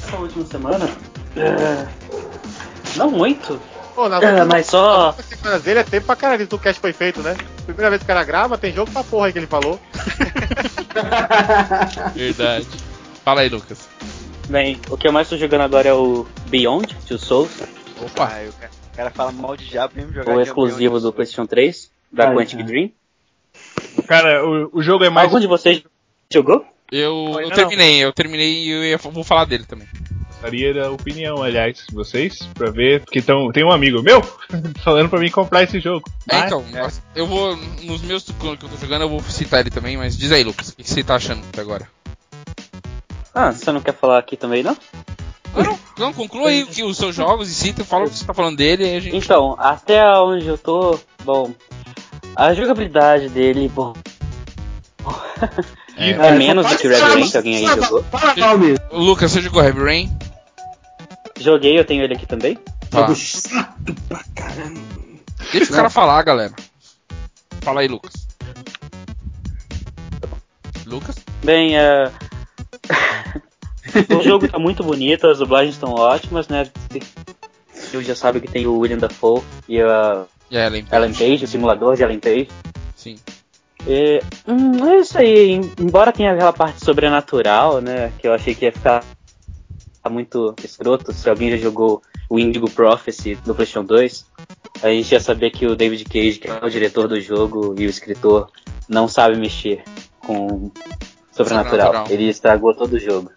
Essa 0.07 0.17
última 0.17 0.47
semana. 0.47 0.89
é, 1.37 1.87
Não 2.97 3.11
muito. 3.11 3.61
Pô, 3.95 4.09
nas 4.09 4.23
É, 4.23 4.45
mas 4.45 4.67
só- 4.67 5.13
semanas 5.13 5.63
dele 5.63 5.81
é 5.81 5.85
tempo 5.85 6.07
pra 6.07 6.17
caralho 6.17 6.47
que 6.47 6.55
o 6.55 6.59
cast 6.59 6.81
foi 6.81 6.93
feito, 6.95 7.21
né? 7.21 7.37
Primeira 7.67 7.91
vez 7.91 8.01
que 8.01 8.05
o 8.05 8.09
cara 8.09 8.25
grava, 8.25 8.57
tem 8.57 8.73
jogo 8.73 8.91
pra 8.91 9.05
porra 9.05 9.27
aí 9.27 9.33
que 9.33 9.39
ele 9.39 9.47
falou. 9.47 9.79
Verdade. 12.15 12.67
Fala 13.25 13.43
aí, 13.43 13.49
Lucas. 13.49 13.89
Bem, 14.49 14.81
o 14.91 14.97
que 14.97 15.07
eu 15.07 15.13
mais 15.13 15.29
tô 15.29 15.37
jogando 15.37 15.61
agora 15.63 15.89
é 15.89 15.93
o 15.95 16.27
Beyond 16.47 16.97
Two 17.07 17.19
Souls, 17.19 17.51
Opa, 18.01 18.25
Ah, 18.25 18.49
o 18.49 18.53
cara, 18.55 18.71
o 18.93 18.97
cara 18.97 19.11
fala 19.11 19.33
mal 19.33 19.57
de 19.57 19.67
diabo 19.69 19.93
mesmo 19.95 20.13
jogar 20.13 20.35
o 20.35 20.41
exclusivo 20.41 20.79
Beyond. 20.79 21.03
do 21.03 21.13
PlayStation 21.13 21.47
3, 21.47 21.91
da 22.11 22.29
Ai, 22.29 22.35
Quantic 22.35 22.59
ai. 22.59 22.65
Dream. 22.65 22.91
Cara, 24.09 24.45
o, 24.45 24.71
o 24.79 24.83
jogo 24.83 25.05
é 25.05 25.11
mais. 25.11 25.27
Algum 25.29 25.39
de 25.39 25.47
vocês 25.47 25.85
jogou? 26.33 26.67
Eu, 26.99 27.41
eu 27.41 27.51
terminei, 27.51 28.05
eu 28.05 28.13
terminei 28.13 28.65
e 28.65 28.71
eu 28.71 28.85
ia- 28.85 28.99
vou 28.99 29.25
falar 29.25 29.45
dele 29.47 29.65
também. 29.65 29.89
Gostaria 30.29 30.75
da 30.75 30.91
opinião, 30.91 31.41
aliás, 31.43 31.85
de 31.89 31.95
vocês, 31.95 32.41
pra 32.55 32.69
ver, 32.71 33.01
porque 33.05 33.23
tão, 33.23 33.51
tem 33.53 33.65
um 33.65 33.71
amigo 33.71 34.03
meu 34.03 34.21
falando 34.83 35.09
pra 35.09 35.21
mim 35.21 35.31
comprar 35.31 35.63
esse 35.63 35.79
jogo. 35.81 36.11
É, 36.29 36.37
Mas- 36.37 36.47
então, 36.47 36.65
eu 37.15 37.27
vou. 37.27 37.57
Nos 37.83 38.03
meus 38.03 38.25
que 38.25 38.47
eu 38.47 38.57
tô 38.57 38.69
jogando, 38.81 39.03
eu 39.03 39.09
vou 39.09 39.21
citar 39.23 39.61
ele 39.61 39.71
também, 39.71 39.97
mas 39.97 40.17
diz 40.17 40.33
aí, 40.33 40.43
Lucas, 40.43 40.71
o 40.71 40.77
que 40.77 40.83
você 40.89 41.03
tá 41.05 41.15
achando 41.15 41.43
até 41.49 41.61
agora? 41.61 41.89
Ah, 43.35 43.53
você 43.53 43.71
não 43.73 43.81
quer 43.81 43.95
falar 43.95 44.19
aqui 44.19 44.37
também, 44.37 44.63
não? 44.63 44.77
Não, 45.55 45.63
não, 45.65 45.79
não 45.99 46.13
conclua 46.13 46.49
aí 46.49 46.67
que 46.67 46.83
os 46.83 46.97
seus 46.97 47.15
jogos 47.15 47.49
e 47.51 47.55
cita, 47.55 47.85
fala 47.85 48.07
o 48.07 48.11
que 48.11 48.17
você 48.19 48.25
tá 48.25 48.35
falando 48.35 48.57
dele 48.57 48.85
e 48.85 48.97
a 48.97 49.01
gente. 49.01 49.17
Então, 49.17 49.55
até 49.59 50.05
onde 50.19 50.47
eu 50.47 50.59
tô, 50.59 50.99
bom, 51.25 51.53
a 52.35 52.53
jogabilidade 52.53 53.29
dele, 53.29 53.69
bom, 53.69 53.93
É. 55.97 56.11
é 56.11 56.33
menos 56.33 56.67
do 56.67 56.79
que 56.79 56.89
Red 56.89 57.01
Rain, 57.01 57.31
que 57.31 57.37
alguém 57.37 57.57
aí 57.57 57.67
jogou. 57.67 58.03
Fala 58.05 58.35
mal 58.37 58.59
mesmo. 58.59 58.85
Lucas, 58.91 59.31
você 59.31 59.41
jogou 59.41 59.63
Heavy 59.63 59.81
Rain? 59.81 60.17
Joguei, 61.39 61.79
eu 61.79 61.85
tenho 61.85 62.03
ele 62.03 62.15
aqui 62.15 62.27
também. 62.27 62.59
Tá. 62.91 63.01
Jogo 63.01 63.15
chato 63.15 63.95
pra 64.09 64.25
caramba. 64.35 64.81
Deixa 65.53 65.73
o 65.73 65.77
cara 65.77 65.91
falar, 65.91 66.23
galera. 66.23 66.53
Fala 67.63 67.81
aí, 67.81 67.89
Lucas. 67.89 68.13
Lucas? 70.87 71.17
Bem, 71.43 71.77
é... 71.77 72.11
o 74.17 74.23
jogo 74.23 74.49
tá 74.49 74.59
muito 74.59 74.83
bonito, 74.83 75.27
as 75.27 75.39
dublagens 75.39 75.75
estão 75.75 75.95
ótimas, 75.95 76.49
né? 76.49 76.69
Eu 77.93 78.03
já 78.03 78.15
sabe 78.15 78.41
que 78.41 78.49
tem 78.49 78.67
o 78.67 78.79
William 78.79 78.99
Dafoe 78.99 79.43
e 79.69 79.81
a 79.81 80.25
E 80.51 80.57
a 80.57 80.67
Ellen 80.67 80.87
Ellen 80.91 81.15
Page, 81.15 81.45
o 81.45 81.49
simulador 81.49 81.97
de 81.97 82.03
Ellen 82.03 82.21
Page. 82.21 82.49
Sim. 82.97 83.19
E, 83.87 84.21
hum, 84.47 84.89
é 84.89 84.99
isso 84.99 85.19
aí, 85.19 85.51
em- 85.51 85.73
embora 85.79 86.13
tenha 86.13 86.33
aquela 86.33 86.53
parte 86.53 86.85
sobrenatural, 86.85 87.81
né? 87.81 88.13
Que 88.19 88.29
eu 88.29 88.33
achei 88.33 88.55
que 88.55 88.65
ia 88.65 88.73
ficar 88.73 89.05
muito 90.11 90.55
escroto. 90.63 91.13
Se 91.13 91.29
alguém 91.29 91.51
já 91.51 91.57
jogou 91.57 92.03
o 92.29 92.39
Indigo 92.39 92.71
Prophecy 92.71 93.35
do 93.45 93.55
PlayStation 93.55 93.85
2, 93.85 94.27
a 94.83 94.89
gente 94.89 95.13
ia 95.13 95.21
saber 95.21 95.51
que 95.51 95.67
o 95.67 95.75
David 95.77 96.05
Cage, 96.05 96.39
que 96.39 96.49
é 96.49 96.65
o 96.65 96.69
diretor 96.71 97.09
do 97.09 97.21
jogo 97.21 97.75
e 97.79 97.87
o 97.87 97.91
escritor, 97.91 98.49
não 98.89 99.07
sabe 99.09 99.37
mexer 99.37 99.83
com 100.21 100.71
sobrenatural. 101.31 101.87
Sobrenatural. 101.87 102.07
Ele 102.11 102.29
estragou 102.29 102.75
todo 102.75 102.93
o 102.95 102.99
jogo 102.99 103.31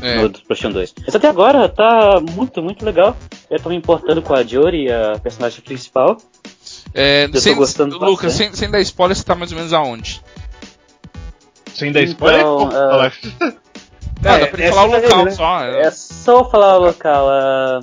É, 0.00 0.16
no 0.22 0.30
PlayStation 0.30 0.70
2. 0.72 0.94
Mas 1.06 1.14
até 1.14 1.28
agora 1.28 1.68
tá 1.68 2.20
muito, 2.20 2.60
muito 2.62 2.84
legal. 2.84 3.16
Eu 3.48 3.60
tô 3.60 3.68
me 3.68 3.76
importando 3.76 4.20
com 4.20 4.34
a 4.34 4.42
Jory, 4.42 4.90
a 4.90 5.18
personagem 5.22 5.60
principal. 5.62 6.16
É, 6.94 7.28
tô 7.28 7.38
sem, 7.40 7.54
gostando 7.54 7.98
Lucas, 7.98 8.32
sem, 8.34 8.52
sem 8.52 8.70
dar 8.70 8.80
spoiler, 8.80 9.16
você 9.16 9.24
tá 9.24 9.34
mais 9.34 9.50
ou 9.52 9.58
menos 9.58 9.72
aonde? 9.72 10.22
Sem 11.74 11.90
dar 11.92 12.02
spoiler, 12.02 12.40
Então, 12.40 12.58
pô, 12.58 12.66
ah, 12.66 12.70
falar. 12.90 13.12
Ah, 14.24 14.38
dá 14.38 14.46
pra 14.46 14.62
é 14.62 14.68
falar 14.70 14.84
o 14.84 15.00
local 15.00 15.24
né? 15.24 15.30
só. 15.32 15.64
É 15.64 15.90
só 15.90 16.48
falar 16.48 16.78
o 16.78 16.82
local. 16.84 17.28
ah, 17.28 17.80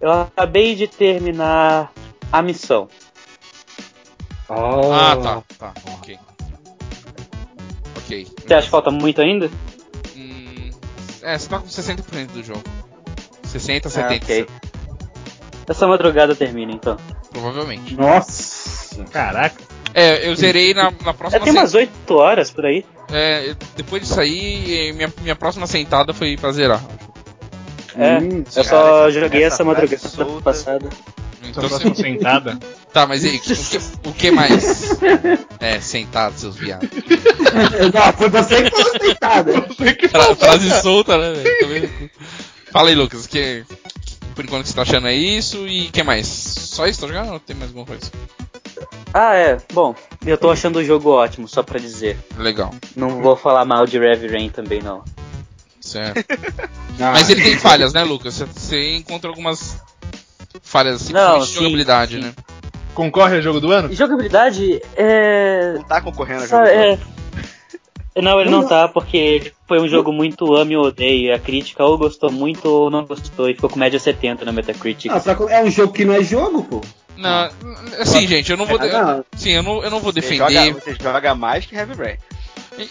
eu 0.00 0.12
acabei 0.12 0.74
de 0.76 0.86
terminar 0.86 1.92
a 2.30 2.42
missão. 2.42 2.88
Ah, 4.48 5.16
tá, 5.20 5.42
tá, 5.58 5.74
ok. 5.98 6.18
Ok. 7.96 8.26
Você 8.46 8.54
acha 8.54 8.66
que 8.66 8.70
falta 8.70 8.90
muito 8.92 9.20
ainda? 9.20 9.50
Hum, 10.16 10.70
é, 11.22 11.36
você 11.36 11.48
tá 11.48 11.58
com 11.58 11.66
60% 11.66 12.26
do 12.28 12.44
jogo. 12.44 12.62
60, 13.44 13.88
Ah, 13.88 13.90
70. 13.90 14.24
ok. 14.24 14.46
Essa 15.68 15.86
madrugada 15.88 16.36
termina 16.36 16.70
então. 16.70 16.96
Provavelmente. 17.40 17.94
Nossa. 17.94 19.04
Caraca. 19.12 19.56
É, 19.94 20.28
eu 20.28 20.34
zerei 20.36 20.74
na, 20.74 20.90
na 21.04 21.10
É, 21.10 21.12
próxima 21.12 21.44
tem 21.44 21.52
umas 21.52 21.74
8 21.74 22.14
horas 22.14 22.50
por 22.50 22.64
aí. 22.66 22.84
É, 23.10 23.54
depois 23.76 24.02
disso 24.02 24.18
aí, 24.20 24.92
minha, 24.94 25.12
minha 25.22 25.36
próxima 25.36 25.66
sentada 25.66 26.12
foi 26.12 26.36
pra 26.36 26.52
zerar. 26.52 26.82
É, 27.96 28.18
Hum, 28.18 28.44
eu 28.54 28.64
só 28.64 29.10
joguei 29.10 29.42
essa 29.44 29.54
essa 29.56 29.64
madrugada 29.64 30.08
solta. 30.08 30.42
passada. 30.42 30.88
Então, 31.42 31.66
você- 31.68 31.94
sentada. 31.94 32.58
tá, 32.92 33.06
mas 33.06 33.22
e 33.24 33.28
aí, 33.28 33.36
o 33.36 33.40
que, 33.40 34.08
o 34.08 34.12
que 34.12 34.30
mais? 34.30 34.98
É, 35.60 35.80
sentado, 35.80 36.36
seus 36.38 36.56
viados. 36.56 36.88
Não, 37.94 38.12
foi 38.14 38.28
você 38.28 38.62
que 38.64 38.70
falou 38.70 38.92
sentada. 39.00 39.52
Fra- 40.10 40.34
frase 40.36 40.70
solta, 40.82 41.16
né, 41.16 41.32
velho? 41.66 42.10
Fala 42.72 42.88
aí, 42.90 42.94
Lucas, 42.94 43.26
que, 43.26 43.64
por 44.34 44.44
enquanto 44.44 44.64
que 44.64 44.68
você 44.70 44.74
tá 44.74 44.82
achando 44.82 45.06
é 45.06 45.14
isso 45.14 45.66
e 45.66 45.86
o 45.86 45.92
que 45.92 46.02
mais? 46.02 46.26
Só 46.76 46.86
isso, 46.86 47.00
tá 47.00 47.06
jogando 47.06 47.32
ou 47.32 47.40
tem 47.40 47.56
mais 47.56 47.70
alguma 47.70 47.86
coisa? 47.86 48.10
Ah, 49.14 49.34
é. 49.34 49.56
Bom, 49.72 49.94
eu 50.26 50.36
tô 50.36 50.50
achando 50.50 50.78
o 50.78 50.84
jogo 50.84 51.10
ótimo, 51.10 51.48
só 51.48 51.62
pra 51.62 51.78
dizer. 51.78 52.18
Legal, 52.36 52.74
Não 52.94 53.22
vou 53.22 53.34
falar 53.34 53.64
mal 53.64 53.86
de 53.86 53.96
Heavy 53.96 54.26
Rain 54.28 54.50
também, 54.50 54.82
não. 54.82 55.02
certo. 55.80 56.22
Ah, 56.98 57.12
Mas 57.12 57.28
ele 57.28 57.42
tem 57.42 57.58
falhas, 57.58 57.92
né, 57.92 58.02
Lucas? 58.04 58.38
Você, 58.38 58.94
encontra 58.96 59.28
algumas 59.28 59.78
falhas 60.62 61.02
assim, 61.02 61.12
Não, 61.12 61.40
de 61.40 61.46
sim, 61.46 61.54
jogabilidade, 61.56 62.14
sim. 62.16 62.22
né? 62.22 62.34
Concorre 62.94 63.36
ao 63.36 63.42
jogo 63.42 63.60
do 63.60 63.70
ano? 63.70 63.92
Jogabilidade 63.92 64.80
é. 64.96 65.74
Não 65.74 65.82
tá 65.82 66.00
concorrendo 66.00 66.44
a 66.44 66.46
Só- 66.46 66.56
jogo. 66.64 66.68
é... 66.68 66.98
Não, 68.16 68.40
ele 68.40 68.50
não 68.50 68.66
tá, 68.66 68.88
porque 68.88 69.52
foi 69.68 69.80
um 69.80 69.86
jogo 69.88 70.12
muito 70.12 70.54
ame 70.54 70.76
ou 70.76 70.86
odeio. 70.86 71.34
A 71.34 71.38
crítica 71.38 71.84
ou 71.84 71.98
gostou 71.98 72.30
muito 72.32 72.66
ou 72.66 72.90
não 72.90 73.04
gostou. 73.04 73.48
E 73.50 73.54
ficou 73.54 73.68
com 73.68 73.78
média 73.78 73.98
70 74.00 74.44
na 74.44 74.52
Metacritic. 74.52 75.10
Ah, 75.12 75.20
só 75.20 75.34
que 75.34 75.42
é 75.52 75.62
um 75.62 75.70
jogo 75.70 75.92
que 75.92 76.04
não 76.04 76.14
é 76.14 76.22
jogo, 76.22 76.64
pô. 76.64 76.80
Não, 77.16 77.48
assim, 77.98 78.26
gente, 78.26 78.50
eu 78.50 78.56
não 78.56 78.66
vou. 78.66 78.78
Ah, 78.80 78.86
não. 78.86 79.24
Sim, 79.36 79.50
eu 79.50 79.62
não, 79.62 79.82
eu 79.82 79.90
não 79.90 80.00
vou 80.00 80.12
Você 80.12 80.20
defender. 80.20 80.52
joga, 80.52 80.80
você 80.80 80.96
joga 81.02 81.34
mais 81.34 81.64
que 81.66 81.74
Heavy 81.74 81.94
Rain. 81.94 82.16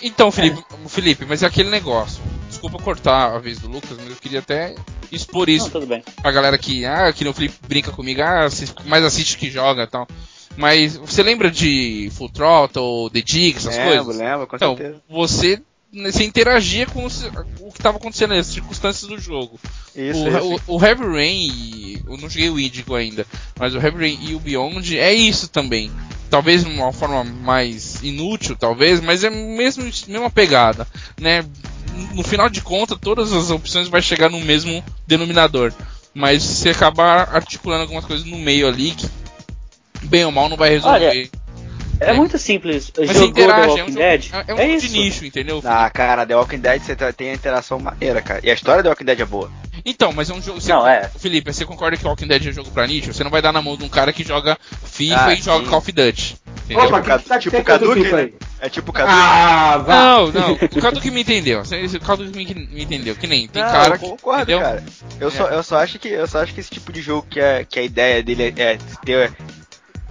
Então, 0.01 0.31
Felipe, 0.31 0.63
Felipe, 0.87 1.25
mas 1.27 1.43
é 1.43 1.45
aquele 1.47 1.69
negócio. 1.69 2.21
Desculpa 2.49 2.79
cortar 2.79 3.35
a 3.35 3.39
vez 3.39 3.59
do 3.59 3.67
Lucas, 3.67 3.97
mas 3.97 4.09
eu 4.09 4.15
queria 4.15 4.39
até 4.39 4.73
expor 5.11 5.47
Não, 5.47 5.53
isso 5.53 5.69
tudo 5.69 5.85
bem. 5.85 6.03
pra 6.21 6.31
galera 6.31 6.57
que, 6.57 6.85
ah, 6.85 7.11
que 7.13 7.27
o 7.27 7.33
Felipe 7.33 7.55
brinca 7.67 7.91
comigo, 7.91 8.21
ah, 8.21 8.45
assiste- 8.45 8.75
mais 8.87 9.03
assiste 9.03 9.37
que 9.37 9.49
joga 9.51 9.83
e 9.83 9.87
tal. 9.87 10.07
Mas 10.57 10.95
você 10.95 11.21
lembra 11.21 11.51
de 11.51 12.09
Full 12.15 12.29
Throttle, 12.29 13.09
The 13.11 13.21
Dig, 13.21 13.57
essas 13.57 13.75
lembro, 13.77 14.05
coisas? 14.05 14.17
lembro, 14.17 14.47
com 14.47 14.55
Então, 14.55 14.77
certeza. 14.77 15.01
você, 15.09 15.61
você 15.93 16.23
interagia 16.23 16.85
com 16.85 17.05
o 17.05 17.09
que 17.71 17.77
estava 17.79 17.97
acontecendo, 17.97 18.33
as 18.33 18.47
circunstâncias 18.47 19.09
do 19.09 19.19
jogo. 19.19 19.59
Isso, 19.95 20.23
o, 20.23 20.27
isso. 20.55 20.61
o, 20.67 20.75
o 20.77 20.85
Heavy 20.85 21.05
Rain, 21.05 21.47
e- 21.51 22.01
eu 22.07 22.17
não 22.17 22.29
joguei 22.29 22.49
o 22.49 22.59
Indigo 22.59 22.95
ainda, 22.95 23.25
mas 23.59 23.75
o 23.75 23.79
Heavy 23.79 23.97
Rain 23.97 24.19
e 24.29 24.35
o 24.35 24.39
Beyond 24.39 24.97
é 24.97 25.13
isso 25.13 25.47
também. 25.49 25.91
Talvez 26.29 26.63
de 26.63 26.69
uma 26.69 26.91
forma 26.91 27.23
mais 27.23 28.01
inútil, 28.01 28.55
talvez, 28.55 28.99
mas 29.01 29.23
é 29.23 29.29
mesmo 29.29 29.83
mesma 30.07 30.29
pegada, 30.29 30.87
né? 31.19 31.45
No 32.13 32.23
final 32.23 32.49
de 32.49 32.61
contas, 32.61 32.97
todas 32.99 33.31
as 33.31 33.49
opções 33.51 33.87
vai 33.87 34.01
chegar 34.01 34.29
no 34.29 34.39
mesmo 34.41 34.83
denominador, 35.07 35.71
mas 36.13 36.43
você 36.43 36.69
acabar 36.69 37.29
articulando 37.35 37.83
algumas 37.83 38.05
coisas 38.05 38.25
no 38.25 38.37
meio 38.37 38.67
ali 38.67 38.91
que 38.91 39.07
bem 40.05 40.25
ou 40.25 40.31
mal 40.31 40.47
não 40.49 40.57
vai 40.57 40.69
resolver. 40.69 41.07
Olha, 41.07 41.29
É, 41.97 42.09
É. 42.09 42.13
muito 42.13 42.37
simples. 42.37 42.91
mas 42.97 43.07
Jogou 43.07 43.31
The 43.33 43.41
interage, 43.41 43.61
é 43.61 43.65
um 43.65 43.69
Walking 43.69 43.77
jogo, 43.93 43.99
Dead? 43.99 44.29
é, 44.33 44.43
é 44.47 44.53
um 44.53 44.57
é 44.59 44.75
de 44.77 44.89
nicho, 44.89 45.25
entendeu? 45.25 45.61
Ah, 45.63 45.89
cara, 45.89 46.25
The 46.25 46.35
Walking 46.35 46.59
Dead 46.59 46.81
você 46.81 46.93
tá- 46.93 47.13
tem 47.13 47.29
a 47.29 47.33
interação 47.33 47.79
maneira, 47.79 48.21
cara. 48.21 48.41
E 48.43 48.51
a 48.51 48.53
história 48.53 48.83
do 48.83 48.89
Walking 48.89 49.05
Dead 49.05 49.19
é 49.21 49.25
boa. 49.25 49.49
Então, 49.85 50.11
mas 50.11 50.29
é 50.29 50.33
um 50.33 50.41
jogo. 50.41 50.59
Você, 50.59 50.73
Não, 50.73 50.85
é. 50.85 51.09
Felipe, 51.17 51.53
você 51.53 51.63
concorda 51.63 51.95
que 51.95 52.05
Walking 52.05 52.27
Dead 52.27 52.47
é 52.47 52.51
jogo 52.51 52.69
pra 52.71 52.85
nicho? 52.85 53.13
Você 53.13 53.23
não 53.23 53.31
vai 53.31 53.41
dar 53.41 53.53
na 53.53 53.61
mão 53.61 53.77
de 53.77 53.85
um 53.85 53.89
cara 53.89 54.11
que 54.11 54.25
joga 54.25 54.57
FIFA 54.83 55.25
Ah, 55.25 55.33
e 55.33 55.41
joga 55.41 55.63
sim. 55.63 55.69
Call 55.69 55.77
of 55.79 55.91
Duty. 55.93 56.37
Entendeu? 56.65 56.83
Opa, 56.85 57.01
que 57.01 57.17
que 57.23 57.29
tá 57.29 57.39
tipo 57.39 57.55
que 57.55 57.61
o 57.61 57.63
Cadu, 57.65 57.85
tem 57.85 57.93
que- 57.93 57.99
contra 58.01 58.01
o 58.01 58.03
FIFA 58.03 58.17
aí? 58.17 58.33
É 58.59 58.69
tipo 58.69 58.89
o 58.89 58.93
Cadu. 58.93 59.09
Ah, 59.13 59.77
vá. 59.77 59.95
Não, 59.95 60.31
não, 60.31 60.51
o 60.53 60.81
Cadu 60.81 60.99
que 60.99 61.11
me 61.11 61.21
entendeu. 61.21 61.61
O 61.61 61.99
Cadu 62.05 62.29
que 62.29 62.37
me, 62.37 62.67
me 62.73 62.83
entendeu. 62.83 63.15
Que 63.15 63.27
nem 63.27 63.47
tem 63.47 63.63
Não, 63.63 63.71
cara 63.71 63.95
eu 63.95 63.99
que. 63.99 64.05
concordo, 64.09 64.41
entendeu? 64.51 64.59
cara. 64.59 64.83
Eu, 65.19 65.31
só, 65.31 65.47
eu, 65.47 65.63
só 65.63 65.77
acho 65.77 65.97
que, 65.99 66.09
eu 66.09 66.27
só 66.27 66.41
acho 66.43 66.53
que 66.53 66.59
esse 66.59 66.71
tipo 66.71 66.91
de 66.91 67.01
jogo 67.01 67.25
que, 67.29 67.39
é, 67.39 67.63
que 67.63 67.79
a 67.79 67.83
ideia 67.83 68.21
dele 68.23 68.53
é, 68.57 68.61
é 68.73 68.77
ter, 69.05 69.31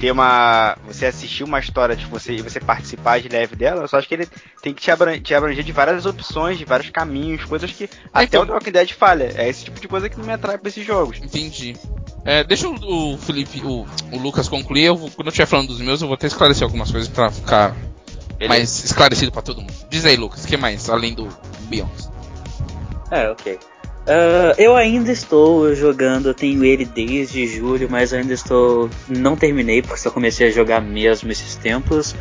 ter 0.04 0.10
uma. 0.10 0.76
Você 0.86 1.06
assistir 1.06 1.44
uma 1.44 1.58
história 1.58 1.96
de 1.96 2.04
você 2.04 2.34
e 2.34 2.42
você 2.42 2.60
participar 2.60 3.20
de 3.20 3.28
leve 3.28 3.56
dela, 3.56 3.82
eu 3.82 3.88
só 3.88 3.96
acho 3.96 4.06
que 4.06 4.12
ele 4.14 4.28
tem 4.60 4.74
que 4.74 4.82
te 4.82 4.90
abranger, 4.90 5.22
te 5.22 5.34
abranger 5.34 5.64
de 5.64 5.72
várias 5.72 6.04
opções, 6.04 6.58
de 6.58 6.64
vários 6.66 6.90
caminhos, 6.90 7.44
coisas 7.44 7.70
que 7.70 7.88
até 8.12 8.24
então- 8.24 8.44
o 8.44 8.52
Walking 8.52 8.70
Dead 8.70 8.90
falha. 8.92 9.32
É 9.34 9.48
esse 9.48 9.64
tipo 9.64 9.80
de 9.80 9.88
coisa 9.88 10.08
que 10.10 10.18
não 10.18 10.26
me 10.26 10.32
atrai 10.34 10.58
pra 10.58 10.68
esses 10.68 10.84
jogos. 10.84 11.18
Entendi. 11.22 11.74
É, 12.22 12.44
deixa 12.44 12.68
o, 12.68 13.16
Felipe, 13.16 13.62
o, 13.64 13.86
o 14.12 14.18
Lucas 14.18 14.46
concluir. 14.46 14.84
Eu 14.84 14.96
quando 14.98 15.26
eu 15.26 15.28
estiver 15.28 15.46
falando 15.46 15.68
dos 15.68 15.80
meus, 15.80 16.02
eu 16.02 16.06
vou 16.08 16.16
até 16.16 16.26
esclarecer 16.26 16.64
algumas 16.64 16.90
coisas 16.90 17.08
pra 17.08 17.30
ficar 17.30 17.74
mais 18.46 18.84
esclarecido 18.84 19.32
pra 19.32 19.40
todo 19.40 19.62
mundo. 19.62 19.72
Diz 19.88 20.04
aí, 20.04 20.16
Lucas, 20.16 20.44
o 20.44 20.48
que 20.48 20.56
mais, 20.58 20.90
além 20.90 21.14
do 21.14 21.28
Beyond? 21.62 21.90
É, 23.10 23.30
ok. 23.30 23.58
Ah, 24.06 24.54
eu 24.58 24.76
ainda 24.76 25.10
estou 25.10 25.74
jogando, 25.74 26.28
eu 26.28 26.34
tenho 26.34 26.64
ele 26.64 26.84
desde 26.84 27.46
julho, 27.46 27.88
mas 27.90 28.12
eu 28.12 28.18
ainda 28.18 28.34
estou. 28.34 28.90
Não 29.08 29.36
terminei, 29.36 29.82
porque 29.82 29.98
só 29.98 30.10
comecei 30.10 30.48
a 30.48 30.50
jogar 30.50 30.80
mesmo 30.80 31.30
esses 31.30 31.56
tempos. 31.56 32.14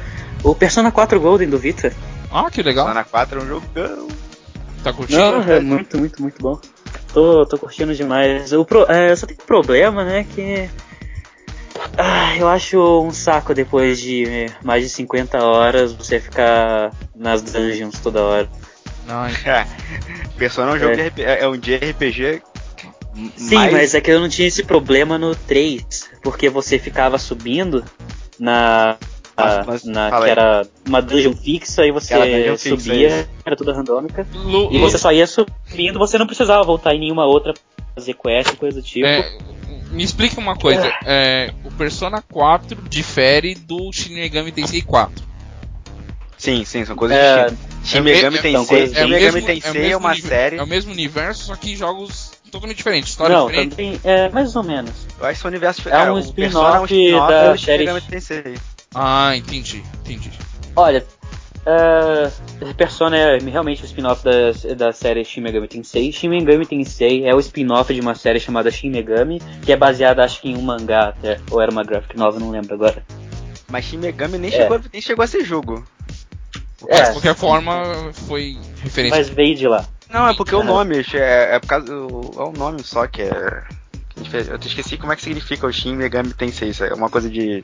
O 0.44 0.56
Persona 0.56 0.92
4 0.92 1.20
Golden 1.20 1.50
do 1.50 1.58
Vita. 1.58 1.94
Ah, 2.32 2.50
que 2.50 2.64
legal. 2.64 2.86
Persona 2.86 3.04
4 3.04 3.40
é 3.40 3.44
um 3.44 3.48
jogão. 3.48 4.08
Tá 4.84 4.92
curtindo? 4.92 5.20
Não, 5.20 5.42
é 5.44 5.60
muito, 5.60 5.98
muito, 5.98 6.22
muito 6.22 6.42
bom. 6.42 6.60
Tô, 7.14 7.46
tô 7.46 7.58
curtindo 7.58 7.94
demais. 7.94 8.52
O 8.54 8.66
pro, 8.66 8.90
é, 8.90 9.16
só 9.16 9.26
tem 9.26 9.38
um 9.42 9.46
problema, 9.46 10.04
né? 10.04 10.26
Que. 10.34 10.70
Ah, 11.98 12.36
eu 12.38 12.48
acho 12.48 13.02
um 13.02 13.12
saco 13.12 13.54
depois 13.54 14.00
de 14.00 14.48
mais 14.64 14.84
de 14.84 14.90
50 14.90 15.44
horas 15.44 15.94
você 15.94 16.20
ficar 16.20 16.92
nas 17.16 17.42
dungeons 17.42 18.00
toda 18.00 18.22
hora. 18.22 18.50
Não, 19.06 19.26
É. 19.26 19.68
Persona 20.38 20.72
é 20.72 20.76
um 20.76 20.80
jogo 20.80 20.92
É. 20.94 20.96
de 20.96 21.02
RPG, 21.08 21.24
é 21.24 21.48
um 21.48 21.58
de 21.58 21.76
RPG. 21.76 22.42
Sim, 23.38 23.56
mas... 23.72 23.94
é 23.94 24.02
que 24.02 24.10
eu 24.10 24.20
não 24.20 24.28
tinha 24.28 24.48
esse 24.48 24.64
problema 24.64 25.18
no 25.20 25.36
3, 25.36 26.10
porque 26.24 26.50
você 26.50 26.80
ficava 26.80 27.18
subindo 27.18 27.84
na. 28.40 28.98
Mas- 29.36 29.66
mas 29.66 29.84
na 29.84 30.10
que 30.12 30.16
aí. 30.26 30.30
era 30.30 30.68
uma 30.88 31.02
dungeon 31.02 31.34
fixa 31.34 31.86
e 31.86 31.92
você 31.92 32.14
dungeon 32.16 32.56
fixa, 32.58 32.70
subia, 32.70 33.08
isso. 33.22 33.30
era 33.46 33.56
tudo 33.56 33.72
randômica. 33.72 34.28
Lu- 34.34 34.72
E 34.72 34.78
Lu- 34.78 34.82
você 34.90 34.98
só 35.00 35.12
ia 35.12 35.26
subindo, 35.26 35.98
você 35.98 36.18
não 36.20 36.28
precisava 36.28 36.64
voltar 36.64 36.94
em 36.94 37.00
nenhuma 37.00 37.26
outra 37.26 37.54
pra 37.54 37.62
fazer 37.96 38.14
quest, 38.14 38.56
coisa 38.58 38.80
do 38.80 38.86
tipo. 38.86 39.08
é, 39.08 39.36
me 39.92 40.04
explica 40.04 40.40
uma 40.40 40.56
coisa. 40.56 40.92
é, 41.06 41.52
o 41.66 41.72
Persona 41.72 42.24
4 42.32 42.76
difere 42.90 43.56
do 43.56 43.92
Shin 43.92 44.14
Megami 44.16 44.52
Tensei 44.52 44.82
4. 44.84 45.24
Sim, 46.38 46.64
sim, 46.66 46.86
são 46.86 46.96
coisas 46.96 47.18
É, 47.18 47.46
distintas. 47.46 47.73
Shin 47.84 48.02
Megami 48.02 48.38
é- 48.38 48.42
Tensei, 48.42 48.88
Shin. 48.94 49.08
Megami 49.08 49.42
Tensei 49.42 49.72
o 49.72 49.76
é 49.76 49.80
mesmo 49.82 49.98
uma 50.00 50.16
série. 50.16 50.58
É 50.58 50.64
o 50.64 50.68
mesmo 50.68 50.92
universo, 50.92 51.46
só 51.46 51.56
que 51.56 51.76
jogos 51.76 52.32
totalmente 52.52 52.78
diferentes, 52.78 53.10
histórias 53.12 53.38
não, 53.38 53.48
diferentes. 53.48 53.76
também 53.76 54.00
é 54.04 54.30
mais 54.30 54.56
ou 54.56 54.64
menos. 54.64 54.92
Eu 55.20 55.26
acho 55.26 55.42
que 55.42 55.48
É 55.90 56.12
um 56.12 56.14
o 56.14 56.20
spin-off 56.20 56.34
Persona 56.36 56.76
é 56.78 56.80
um 56.80 56.86
spin-off 56.86 57.32
da 57.32 57.52
do 57.52 57.58
Shin 57.58 57.66
série- 57.66 57.86
Megami 57.86 58.02
Tensei. 58.02 58.54
Ah, 58.96 59.36
entendi, 59.36 59.84
entendi. 60.06 60.32
Olha, 60.76 61.06
uh, 61.66 62.74
Persona 62.76 63.18
é 63.18 63.38
realmente 63.40 63.82
o 63.84 63.86
spin-off 63.86 64.24
da, 64.24 64.74
da 64.76 64.94
série 64.94 65.26
Shin 65.26 65.42
Megami 65.42 65.68
Tensei. 65.68 66.12
Shin 66.12 66.30
Megami 66.30 66.66
Tensei 66.66 67.26
é 67.26 67.34
o 67.36 67.40
spin-off 67.40 67.94
de 67.94 68.00
uma 68.00 68.16
série 68.16 68.40
chamada 68.40 68.70
Shin 68.72 68.90
Megami, 68.92 69.42
que 69.64 69.72
é 69.72 69.76
baseada 69.78 70.24
acho 70.24 70.42
que 70.42 70.50
em 70.50 70.56
um 70.58 70.62
mangá 70.62 71.10
até, 71.10 71.40
ou 71.52 71.60
era 71.62 71.72
uma 71.72 71.84
graphic 71.84 72.16
novel, 72.18 72.40
não 72.40 72.52
lembro 72.52 72.74
agora. 72.76 73.04
Mas 73.70 73.86
Shin 73.86 73.98
Megami 73.98 74.38
nem, 74.38 74.52
É. 74.54 74.58
chegou, 74.58 74.80
nem 74.92 75.02
chegou 75.02 75.24
a 75.24 75.28
ser 75.28 75.44
jogo. 75.44 75.84
Mas, 76.90 77.00
É. 77.00 77.04
de 77.06 77.12
qualquer 77.14 77.36
forma, 77.36 78.12
foi 78.14 78.58
referência. 78.82 79.18
Mas 79.18 79.30
veio 79.30 79.56
de 79.56 79.68
lá. 79.68 79.86
Não, 80.10 80.28
é 80.28 80.34
porque 80.36 80.56
o 80.56 80.62
É. 80.62 80.64
nome, 80.64 81.04
é, 81.14 81.56
é 81.56 81.60
por 81.60 81.68
causa 81.68 81.86
do. 81.88 82.32
É 82.38 82.42
o 82.44 82.52
nome 82.52 82.84
só 82.84 83.08
que 83.08 83.22
é. 83.24 83.64
Eu 84.48 84.60
te 84.60 84.68
esqueci 84.68 84.96
como 84.96 85.12
é 85.12 85.16
que 85.16 85.24
significa 85.24 85.66
o 85.66 85.72
Shin 85.74 85.96
Megami 85.96 86.34
Tensei. 86.34 86.70
Isso 86.70 86.84
é 86.84 86.94
uma 86.94 87.10
coisa 87.10 87.30
de. 87.30 87.64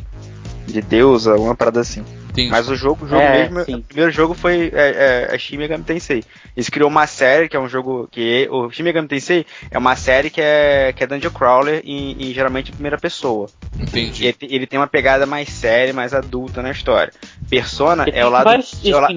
De 0.71 0.81
deusa, 0.81 1.35
uma 1.35 1.55
parada 1.55 1.79
assim. 1.81 2.03
Entendi. 2.29 2.49
Mas 2.51 2.69
o 2.69 2.75
jogo, 2.75 3.05
o 3.05 3.07
jogo 3.07 3.21
É, 3.21 3.41
mesmo, 3.49 3.65
sim. 3.65 3.75
o 3.75 3.81
primeiro 3.81 4.11
jogo 4.11 4.33
foi 4.33 4.71
é, 4.73 5.27
é, 5.31 5.35
é 5.35 5.37
Shin 5.37 5.57
Megami 5.57 5.83
Tensei. 5.83 6.23
Eles 6.55 6.69
criou 6.69 6.89
uma 6.89 7.07
série 7.07 7.49
que 7.49 7.57
é 7.57 7.59
um 7.59 7.67
jogo 7.67 8.07
que 8.11 8.47
o 8.51 8.69
Shin 8.69 8.83
Megami 8.83 9.07
Tensei 9.07 9.45
é 9.71 9.77
uma 9.77 9.95
série 9.95 10.29
que 10.29 10.39
é 10.41 10.93
que 10.95 11.03
é 11.03 11.07
dungeon 11.07 11.31
crawler 11.31 11.81
e, 11.83 12.29
e 12.29 12.33
geralmente 12.33 12.69
em 12.69 12.73
primeira 12.73 12.97
pessoa. 12.97 13.47
E 13.77 13.83
Entendi. 13.83 14.25
ele, 14.27 14.37
ele 14.41 14.67
tem 14.67 14.79
uma 14.79 14.87
pegada 14.87 15.25
mais 15.25 15.49
séria, 15.49 15.93
mais 15.93 16.13
adulta 16.13 16.61
na 16.61 16.71
história. 16.71 17.11
Persona 17.49 18.03
Porque 18.03 18.17
é 18.17 18.21
o 18.23 18.27
tem 18.27 18.33
lado 18.33 18.49
é 18.51 18.95
o, 18.95 18.99
la- 18.99 19.09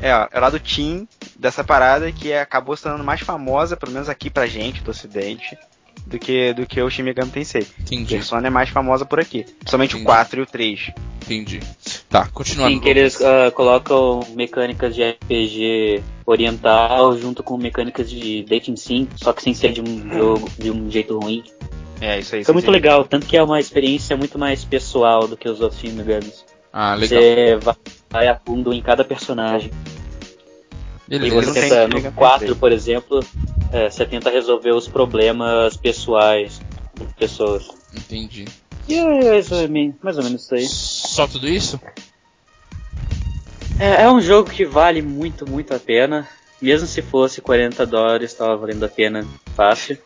é, 0.00 0.14
ó, 0.14 0.28
é 0.30 0.38
o 0.38 0.40
lado 0.40 0.60
teen 0.60 1.08
dessa 1.38 1.62
parada 1.64 2.10
que 2.12 2.30
é- 2.32 2.40
acabou 2.40 2.76
se 2.76 2.82
tornando 2.82 3.04
mais 3.04 3.20
famosa, 3.20 3.76
pelo 3.76 3.92
menos 3.92 4.08
aqui 4.08 4.30
pra 4.30 4.46
gente 4.46 4.82
do 4.82 4.90
ocidente, 4.90 5.56
do 6.08 6.18
que 6.18 6.52
do 6.54 6.66
que 6.66 6.80
o 6.80 6.90
Shin 6.90 7.02
Megami 7.02 7.30
Tensei. 7.30 7.66
Entendi. 7.80 8.14
Persona 8.14 8.46
é 8.46 8.50
mais 8.50 8.70
famosa 8.70 9.04
por 9.04 9.20
aqui, 9.20 9.44
principalmente 9.44 9.92
Entendi. 9.92 10.04
o 10.04 10.06
4 10.06 10.40
e 10.40 10.42
o 10.42 10.46
3. 10.46 10.90
Entendi. 11.22 11.60
Tá, 12.08 12.26
continuando. 12.32 12.74
Sim, 12.74 12.80
que 12.80 12.88
eles 12.88 13.20
ah, 13.20 13.50
colocam 13.50 14.20
mecânicas 14.34 14.94
de 14.94 15.02
RPG 15.02 16.02
oriental 16.24 17.16
junto 17.18 17.42
com 17.42 17.56
mecânicas 17.58 18.10
de 18.10 18.44
dating 18.44 18.76
sim, 18.76 19.08
só 19.16 19.32
que 19.32 19.42
sem 19.42 19.52
ser 19.52 19.72
de 19.72 19.82
um 19.82 20.10
jogo 20.12 20.48
de 20.58 20.70
um 20.70 20.90
jeito 20.90 21.18
ruim. 21.18 21.44
É, 22.00 22.18
isso 22.18 22.34
aí. 22.34 22.44
Foi 22.44 22.54
muito 22.54 22.70
legal, 22.70 23.04
tanto 23.04 23.26
que 23.26 23.36
é 23.36 23.42
uma 23.42 23.60
experiência 23.60 24.16
muito 24.16 24.38
mais 24.38 24.64
pessoal 24.64 25.26
do 25.28 25.36
que 25.36 25.48
os 25.48 25.60
outros 25.60 25.80
Shin. 25.80 25.98
Ah, 26.72 26.94
legal. 26.94 27.20
Você 27.20 27.56
vai- 27.56 27.76
vai 28.10 28.28
a 28.28 28.36
fundo 28.36 28.72
em 28.72 28.80
cada 28.80 29.04
personagem. 29.04 29.70
E 31.10 31.18
Beleza. 31.18 31.34
você 31.36 31.46
não 31.46 31.54
tem 31.54 31.62
tenta, 31.62 31.88
no 31.88 31.94
Megami 31.94 32.16
4, 32.16 32.40
Tensei. 32.40 32.54
por 32.60 32.72
exemplo, 32.72 33.20
é, 33.72 33.90
você 33.90 34.04
tenta 34.04 34.30
resolver 34.30 34.72
os 34.72 34.86
problemas 34.86 35.76
pessoais 35.76 36.60
das 36.94 37.12
pessoas. 37.12 37.68
Entendi. 37.96 38.44
E 38.86 38.94
é 38.94 39.38
isso 39.38 39.54
aí, 39.54 39.94
mais 40.02 40.18
ou 40.18 40.24
menos 40.24 40.42
isso 40.42 40.54
aí. 40.54 40.66
Só 40.66 41.26
tudo 41.26 41.48
isso? 41.48 41.80
É, 43.78 44.02
é 44.02 44.10
um 44.10 44.20
jogo 44.20 44.50
que 44.50 44.64
vale 44.64 45.00
muito, 45.02 45.48
muito 45.48 45.74
a 45.74 45.78
pena. 45.78 46.28
Mesmo 46.60 46.86
se 46.88 47.00
fosse 47.00 47.40
40 47.40 47.86
dólares, 47.86 48.32
estava 48.32 48.56
valendo 48.56 48.84
a 48.84 48.88
pena 48.88 49.26
fácil. 49.54 49.96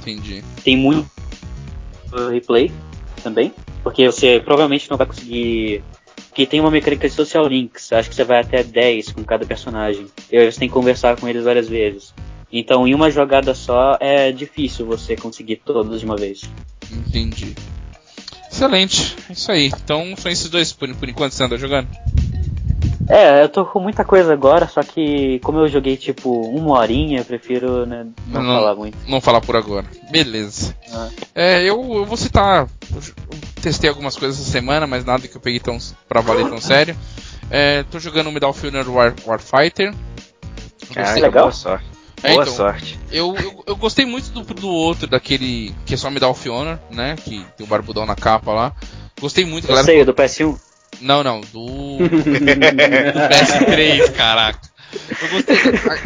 Entendi. 0.00 0.44
Tem 0.64 0.76
muito 0.76 1.08
replay 2.30 2.72
também, 3.22 3.54
porque 3.82 4.06
você 4.06 4.40
provavelmente 4.40 4.90
não 4.90 4.96
vai 4.96 5.06
conseguir. 5.06 5.82
Porque 6.34 6.46
tem 6.46 6.58
uma 6.58 6.70
mecânica 6.70 7.08
de 7.08 7.14
social 7.14 7.46
links, 7.46 7.92
acho 7.92 8.10
que 8.10 8.16
você 8.16 8.24
vai 8.24 8.40
até 8.40 8.64
10 8.64 9.12
com 9.12 9.22
cada 9.22 9.46
personagem. 9.46 10.08
E 10.32 10.36
aí 10.36 10.50
você 10.50 10.58
tem 10.58 10.68
que 10.68 10.74
conversar 10.74 11.16
com 11.16 11.28
eles 11.28 11.44
várias 11.44 11.68
vezes. 11.68 12.12
Então, 12.50 12.88
em 12.88 12.92
uma 12.92 13.08
jogada 13.08 13.54
só, 13.54 13.96
é 14.00 14.32
difícil 14.32 14.84
você 14.84 15.14
conseguir 15.14 15.62
todos 15.64 16.00
de 16.00 16.04
uma 16.04 16.16
vez. 16.16 16.42
Entendi. 16.90 17.54
Excelente. 18.50 19.16
É 19.30 19.32
isso 19.32 19.52
aí. 19.52 19.66
Então 19.66 20.16
são 20.16 20.28
esses 20.28 20.50
dois 20.50 20.72
por, 20.72 20.92
por 20.96 21.08
enquanto 21.08 21.30
que 21.30 21.36
você 21.36 21.44
anda 21.44 21.56
jogando? 21.56 21.86
É, 23.08 23.42
eu 23.42 23.48
tô 23.48 23.66
com 23.66 23.80
muita 23.80 24.04
coisa 24.04 24.32
agora, 24.32 24.66
só 24.66 24.82
que 24.82 25.38
como 25.40 25.58
eu 25.58 25.68
joguei 25.68 25.96
tipo 25.96 26.30
uma 26.48 26.78
horinha, 26.78 27.18
eu 27.20 27.24
prefiro 27.24 27.84
né, 27.84 28.06
não, 28.28 28.42
Não. 28.42 28.54
falar 28.58 28.74
muito. 28.74 28.96
Não 29.06 29.20
falar 29.20 29.40
por 29.42 29.56
agora. 29.56 29.84
Beleza. 30.10 30.74
Ah. 30.92 31.08
É, 31.34 31.62
eu, 31.62 31.80
eu 31.94 32.04
vou 32.06 32.16
citar. 32.16 32.66
Eu 32.94 33.02
testei 33.60 33.90
algumas 33.90 34.16
coisas 34.16 34.40
essa 34.40 34.50
semana, 34.50 34.86
mas 34.86 35.04
nada 35.04 35.28
que 35.28 35.36
eu 35.36 35.40
peguei 35.40 35.60
tão 35.60 35.76
pra 36.08 36.20
valer 36.22 36.48
tão 36.48 36.60
sério. 36.60 36.96
É, 37.50 37.82
tô 37.84 37.98
jogando 37.98 38.32
Medal 38.32 38.50
of 38.50 38.66
Honor 38.66 38.88
War, 38.90 39.14
Warfighter. 39.26 39.94
Gostei- 40.96 41.22
legal. 41.22 41.44
boa 41.44 41.52
sorte. 41.52 41.84
É, 42.22 42.30
boa 42.32 42.42
então, 42.42 42.54
sorte. 42.54 42.98
Eu, 43.12 43.34
eu, 43.36 43.64
eu 43.66 43.76
gostei 43.76 44.06
muito 44.06 44.30
do, 44.30 44.42
do 44.54 44.68
outro, 44.68 45.06
daquele 45.06 45.74
que 45.84 45.92
é 45.92 45.96
só 45.96 46.10
Medal 46.10 46.30
of 46.30 46.48
Honor, 46.48 46.78
né? 46.90 47.16
Que 47.22 47.44
tem 47.56 47.66
o 47.66 47.68
barbudão 47.68 48.06
na 48.06 48.16
capa 48.16 48.50
lá. 48.52 48.72
Gostei 49.20 49.44
muito, 49.44 49.64
Eu 49.64 49.68
galera. 49.68 49.84
sei, 49.84 50.00
o 50.00 50.06
do 50.06 50.14
PS1. 50.14 50.58
Não, 51.04 51.22
não, 51.22 51.40
do. 51.42 51.98
do 51.98 52.08
PS3, 53.28 54.10
caraca. 54.12 54.60
Eu 55.20 55.28
gostei. 55.28 55.56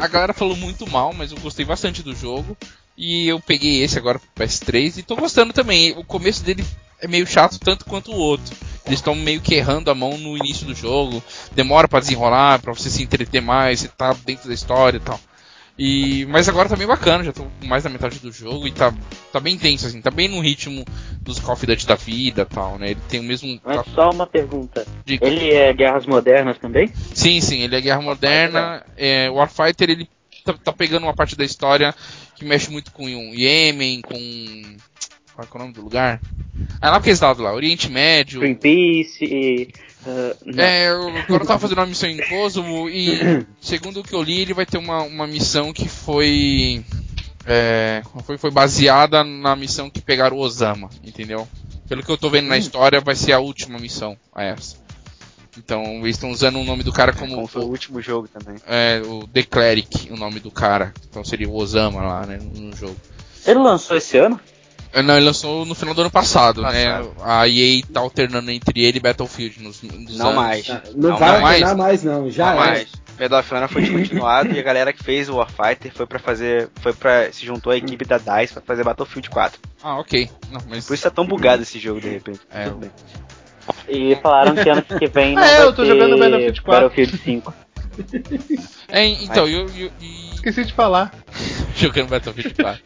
A, 0.01 0.05
a 0.05 0.09
galera 0.09 0.35
falou 0.35 0.57
muito 0.57 0.91
mal, 0.91 1.13
mas 1.13 1.31
eu 1.31 1.39
gostei 1.39 1.65
bastante 1.65 2.03
do 2.03 2.15
jogo. 2.15 2.57
E 2.97 3.29
eu 3.29 3.39
peguei 3.39 3.85
esse 3.85 3.97
agora 3.97 4.19
pro 4.19 4.45
PS3 4.45 4.99
e 4.99 5.03
tô 5.05 5.15
gostando 5.15 5.53
também. 5.53 5.93
O 5.93 6.03
começo 6.03 6.43
dele 6.43 6.65
é 7.01 7.07
meio 7.07 7.27
chato 7.29 7.61
tanto 7.61 7.85
quanto 7.85 8.11
o 8.11 8.17
outro. 8.17 8.57
Eles 8.87 8.99
estão 8.99 9.15
meio 9.15 9.41
que 9.41 9.55
errando 9.55 9.89
a 9.89 9.95
mão 9.95 10.19
no 10.19 10.37
início 10.37 10.67
do 10.67 10.75
jogo. 10.75 11.23
Demora 11.53 11.87
pra 11.87 12.01
desenrolar, 12.01 12.61
pra 12.61 12.75
você 12.75 12.91
se 12.91 13.03
entreter 13.03 13.41
mais, 13.41 13.81
você 13.81 13.89
tá 13.89 14.17
dentro 14.27 14.49
da 14.49 14.55
história 14.55 14.97
e 14.97 15.01
tal. 15.01 15.21
E, 15.79 16.27
mas 16.27 16.49
agora 16.49 16.69
tá 16.69 16.75
bem 16.75 16.89
bacana, 16.89 17.23
já 17.23 17.33
tô 17.33 17.45
com 17.45 17.67
mais 17.67 17.85
da 17.85 17.91
metade 17.91 18.19
do 18.19 18.33
jogo 18.33 18.67
e 18.67 18.73
tá, 18.73 18.93
tá 19.33 19.39
bem 19.39 19.55
intenso, 19.55 19.87
assim, 19.87 20.03
tá 20.03 20.11
bem 20.11 20.27
no 20.27 20.41
ritmo 20.41 20.85
dos 21.23 21.39
Call 21.39 21.55
of 21.55 21.65
Duty 21.65 21.87
da 21.87 21.95
vida 21.95 22.43
e 22.43 22.55
tal, 22.55 22.79
né? 22.79 22.91
Ele 22.91 23.01
tem 23.09 23.21
o 23.21 23.23
mesmo. 23.23 23.61
Mas 23.65 23.87
só 23.95 24.11
uma 24.11 24.27
pergunta. 24.27 24.85
Diga. 25.05 25.25
Ele 25.25 25.53
é 25.53 25.73
Guerras 25.73 26.05
Modernas 26.05 26.59
também? 26.59 26.91
Sim, 27.15 27.41
sim, 27.41 27.63
ele 27.63 27.77
é 27.77 27.81
guerra 27.81 28.03
moderna. 28.03 28.85
É, 28.97 29.31
o 29.31 29.35
Warfighter 29.35 29.89
ele 29.89 30.09
tá, 30.45 30.53
tá 30.53 30.73
pegando 30.73 31.05
uma 31.05 31.15
parte 31.15 31.37
da 31.37 31.45
história 31.45 31.95
que 32.35 32.45
mexe 32.45 32.71
muito 32.71 32.91
com 32.91 33.05
o 33.05 33.35
Iêmen, 33.35 34.01
com. 34.03 34.17
Qual 35.35 35.47
é, 35.47 35.55
o 35.55 35.59
nome 35.59 35.73
do 35.75 35.83
lugar? 35.83 36.21
Ah, 36.81 36.91
lá 36.91 36.97
aqueles 36.97 37.21
lados 37.21 37.41
lá, 37.41 37.55
Oriente 37.55 37.89
Médio. 37.89 38.41
Greenpeace 38.41 39.25
e. 39.25 39.69
não. 40.45 40.65
É, 40.65 40.89
eu 40.89 41.09
agora 41.09 41.43
eu 41.43 41.47
tava 41.47 41.59
fazendo 41.59 41.79
uma 41.79 41.87
missão 41.87 42.09
em 42.09 42.19
Kosovo 42.29 42.89
e, 42.89 43.47
segundo 43.61 44.01
o 44.01 44.05
que 44.05 44.15
eu 44.15 44.23
li, 44.23 44.41
ele 44.41 44.55
vai 44.55 44.67
ter 44.67 44.79
uma, 44.79 45.03
uma 45.03 45.27
missão 45.27 45.73
que 45.73 45.89
foi, 45.89 46.85
é, 47.47 48.03
foi. 48.25 48.39
Foi 48.39 48.51
baseada 48.51 49.25
na 49.25 49.57
missão 49.57 49.91
que 49.91 50.01
pegaram 50.01 50.37
o 50.37 50.41
Osama, 50.41 50.89
entendeu? 51.05 51.49
Pelo 51.89 52.03
que 52.03 52.11
eu 52.11 52.19
tô 52.19 52.29
vendo 52.29 52.49
na 52.49 52.59
história, 52.59 53.01
vai 53.01 53.15
ser 53.15 53.33
a 53.33 53.39
última 53.39 53.79
missão 53.79 54.17
a 54.35 54.45
essa. 54.45 54.77
Então, 55.57 55.83
eles 56.03 56.17
estão 56.17 56.31
usando 56.31 56.59
o 56.59 56.65
nome 56.65 56.83
do 56.83 56.93
cara 56.93 57.13
como. 57.13 57.35
Como 57.35 57.47
foi 57.47 57.63
o 57.63 57.69
último 57.69 58.01
jogo 58.01 58.29
também. 58.29 58.57
É, 58.67 59.03
o 59.05 59.27
The 59.27 59.43
Cleric, 59.43 60.13
o 60.13 60.17
nome 60.17 60.39
do 60.39 60.51
cara. 60.51 60.95
Então 61.09 61.25
seria 61.25 61.49
o 61.49 61.57
Osama 61.57 62.01
lá, 62.01 62.27
né, 62.27 62.39
no 62.55 62.75
jogo. 62.77 62.97
Ele 63.45 63.59
lançou 63.59 63.97
esse 63.97 64.17
ano? 64.19 64.39
É, 64.93 65.03
Não, 65.03 65.17
ele 65.17 65.27
lançou 65.27 65.65
no 65.67 65.75
final 65.75 65.95
do 65.95 66.01
ano 66.03 66.11
passado, 66.11 66.63
Passado. 66.63 66.75
né? 66.75 67.11
A 67.23 67.47
EA 67.49 67.83
tá 67.93 68.01
alternando 68.01 68.51
entre 68.51 68.85
ele 68.85 68.99
e 68.99 69.01
Battlefield 69.01 69.63
nos, 69.63 69.83
nos 69.83 70.17
Não 70.19 70.27
anos. 70.31 70.37
mais. 70.37 70.69
Não, 70.69 71.11
Não 71.11 71.17
vai 71.19 71.41
mais. 71.41 71.77
mais, 71.77 72.03
não. 72.05 72.31
Já 72.31 72.55
Não 72.55 72.65
é. 72.65 72.87
Of 73.39 73.53
Honor 73.55 73.69
foi 73.69 73.83
descontinuado 73.83 74.53
e 74.55 74.59
a 74.61 74.63
galera 74.63 74.93
que 74.93 75.03
fez 75.03 75.29
o 75.29 75.37
Warfighter 75.37 75.93
foi 75.93 76.07
pra 76.07 76.19
fazer. 76.21 76.69
Foi 76.81 76.93
para 76.93 77.33
se 77.33 77.45
juntou 77.45 77.73
à 77.73 77.77
equipe 77.77 78.05
da 78.05 78.17
DICE 78.17 78.53
pra 78.55 78.63
fazer 78.63 78.85
Battlefield 78.85 79.29
4. 79.29 79.61
Ah, 79.83 79.99
ok. 79.99 80.31
Não, 80.53 80.61
mas 80.69 80.87
Por 80.87 80.95
isso 80.95 81.03
tá 81.03 81.11
tão 81.11 81.27
bugado 81.27 81.63
esse 81.63 81.79
jogo 81.81 82.01
de 82.01 82.09
repente. 82.09 82.41
É, 82.51 82.65
Tudo 82.65 82.77
bem. 82.79 82.91
E 83.89 84.17
falaram 84.23 84.55
que 84.55 84.69
ano 84.69 84.83
que 84.83 85.07
vem 85.09 85.35
não 85.35 85.43
é, 85.45 85.57
vai 85.57 85.63
eu 85.67 85.73
tô 85.75 85.83
ter 85.83 85.89
jogando 85.89 86.17
Battlefield 86.17 86.63
4. 86.63 86.89
Battlefield 86.89 87.23
5. 87.25 87.55
É, 88.91 89.05
então, 89.05 89.47
eu, 89.47 89.67
eu, 89.77 89.91
e- 90.01 90.31
Esqueci 90.33 90.65
de 90.65 90.73
falar. 90.73 91.13
jogando 91.77 92.09
Battlefield 92.09 92.55
4. 92.55 92.83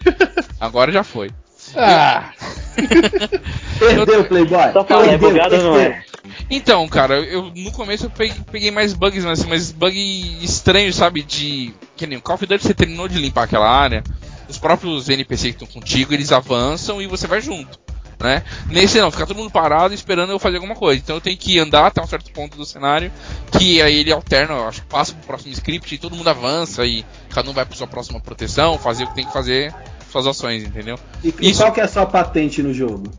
Agora 0.58 0.90
já 0.90 1.04
foi. 1.04 1.30
Ah, 1.76 2.32
Perdeu, 3.78 4.24
Playboy. 4.24 4.72
Só 4.72 4.80
é 4.80 4.84
Perdeu, 4.84 5.18
bugado 5.18 5.56
ou 5.56 5.62
não 5.62 5.76
é? 5.76 6.04
Então, 6.50 6.86
cara, 6.88 7.18
eu 7.20 7.50
no 7.54 7.72
começo 7.72 8.06
eu 8.06 8.10
peguei, 8.10 8.36
peguei 8.50 8.70
mais 8.70 8.92
bugs, 8.92 9.24
mas, 9.24 9.40
assim, 9.40 9.48
mas 9.48 9.72
bug 9.72 9.96
estranho, 10.42 10.92
sabe? 10.92 11.22
De. 11.22 11.74
Que 11.96 12.06
nem 12.06 12.18
o 12.18 12.22
Call 12.22 12.36
of 12.36 12.46
Duty 12.46 12.62
você 12.62 12.74
terminou 12.74 13.08
de 13.08 13.18
limpar 13.18 13.44
aquela 13.44 13.68
área, 13.68 14.02
os 14.48 14.58
próprios 14.58 15.08
NPCs 15.08 15.56
que 15.56 15.64
estão 15.64 15.80
contigo, 15.80 16.12
eles 16.12 16.32
avançam 16.32 17.00
e 17.00 17.06
você 17.06 17.26
vai 17.26 17.40
junto. 17.40 17.80
Né? 18.20 18.44
Nesse 18.68 19.00
não, 19.00 19.10
fica 19.10 19.26
todo 19.26 19.36
mundo 19.36 19.50
parado 19.50 19.92
esperando 19.92 20.30
eu 20.30 20.38
fazer 20.38 20.56
alguma 20.56 20.76
coisa. 20.76 21.00
Então 21.02 21.16
eu 21.16 21.20
tenho 21.20 21.36
que 21.36 21.58
andar 21.58 21.86
até 21.86 22.00
um 22.00 22.06
certo 22.06 22.30
ponto 22.30 22.56
do 22.56 22.64
cenário, 22.64 23.10
que 23.58 23.82
aí 23.82 23.98
ele 23.98 24.12
alterna, 24.12 24.54
eu 24.54 24.68
acho, 24.68 24.84
passa 24.84 25.12
pro 25.12 25.26
próximo 25.26 25.52
script 25.52 25.92
e 25.92 25.98
todo 25.98 26.14
mundo 26.14 26.30
avança 26.30 26.86
e 26.86 27.04
cada 27.30 27.50
um 27.50 27.52
vai 27.52 27.66
pra 27.66 27.76
sua 27.76 27.88
próxima 27.88 28.20
proteção, 28.20 28.78
fazer 28.78 29.04
o 29.04 29.08
que 29.08 29.16
tem 29.16 29.26
que 29.26 29.32
fazer, 29.32 29.74
suas 30.12 30.26
ações, 30.26 30.62
entendeu? 30.64 30.98
E, 31.24 31.34
e 31.40 31.50
Isso- 31.50 31.60
qual 31.62 31.72
que 31.72 31.80
é 31.80 31.84
a 31.84 31.88
sua 31.88 32.06
patente 32.06 32.62
no 32.62 32.72
jogo? 32.72 33.10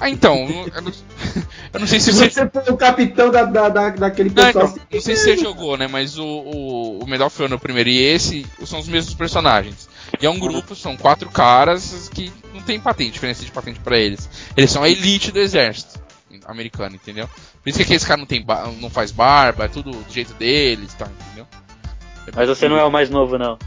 Ah, 0.00 0.08
então, 0.08 0.46
eu 0.74 0.80
não, 0.82 0.92
eu 1.74 1.80
não 1.80 1.86
sei 1.88 1.98
se 1.98 2.12
você. 2.12 2.30
você 2.30 2.48
for 2.48 2.62
o 2.72 2.76
capitão 2.76 3.30
da, 3.32 3.42
da, 3.44 3.68
da- 3.68 3.90
daquele 3.90 4.28
Não, 4.28 4.44
pessoal. 4.44 4.66
então, 4.68 4.86
não 4.92 5.00
sei 5.00 5.16
se 5.16 5.22
você 5.24 5.36
jogou, 5.36 5.76
né? 5.76 5.88
Mas 5.88 6.16
o, 6.18 6.24
o, 6.24 7.02
o 7.02 7.06
Medal 7.08 7.26
of 7.26 7.42
Honor 7.42 7.58
primeiro 7.58 7.88
e 7.90 7.98
esse 7.98 8.46
são 8.64 8.78
os 8.78 8.86
mesmos 8.88 9.14
personagens. 9.14 9.88
E 10.20 10.24
é 10.26 10.30
um 10.30 10.38
grupo, 10.38 10.76
são 10.76 10.96
quatro 10.96 11.28
caras 11.30 12.08
que 12.14 12.32
não 12.54 12.60
tem 12.62 12.78
patente, 12.78 13.10
diferença 13.12 13.44
de 13.44 13.50
patente 13.50 13.80
pra 13.80 13.98
eles. 13.98 14.28
Eles 14.56 14.70
são 14.70 14.84
a 14.84 14.88
elite 14.88 15.32
do 15.32 15.40
exército 15.40 15.98
americano, 16.46 16.94
entendeu? 16.94 17.26
Por 17.62 17.68
isso 17.68 17.78
que 17.78 17.82
aqueles 17.84 18.04
caras 18.04 18.20
não, 18.20 18.26
tem 18.26 18.44
não 18.80 18.88
faz 18.88 19.10
barba, 19.10 19.64
é 19.64 19.68
tudo 19.68 19.90
do 19.90 20.12
jeito 20.12 20.32
deles, 20.34 20.94
tá? 20.94 21.08
Entendeu? 21.26 21.46
Mas 22.34 22.48
você 22.48 22.68
não 22.68 22.78
é 22.78 22.84
o 22.84 22.90
mais 22.90 23.10
novo, 23.10 23.36
não. 23.36 23.58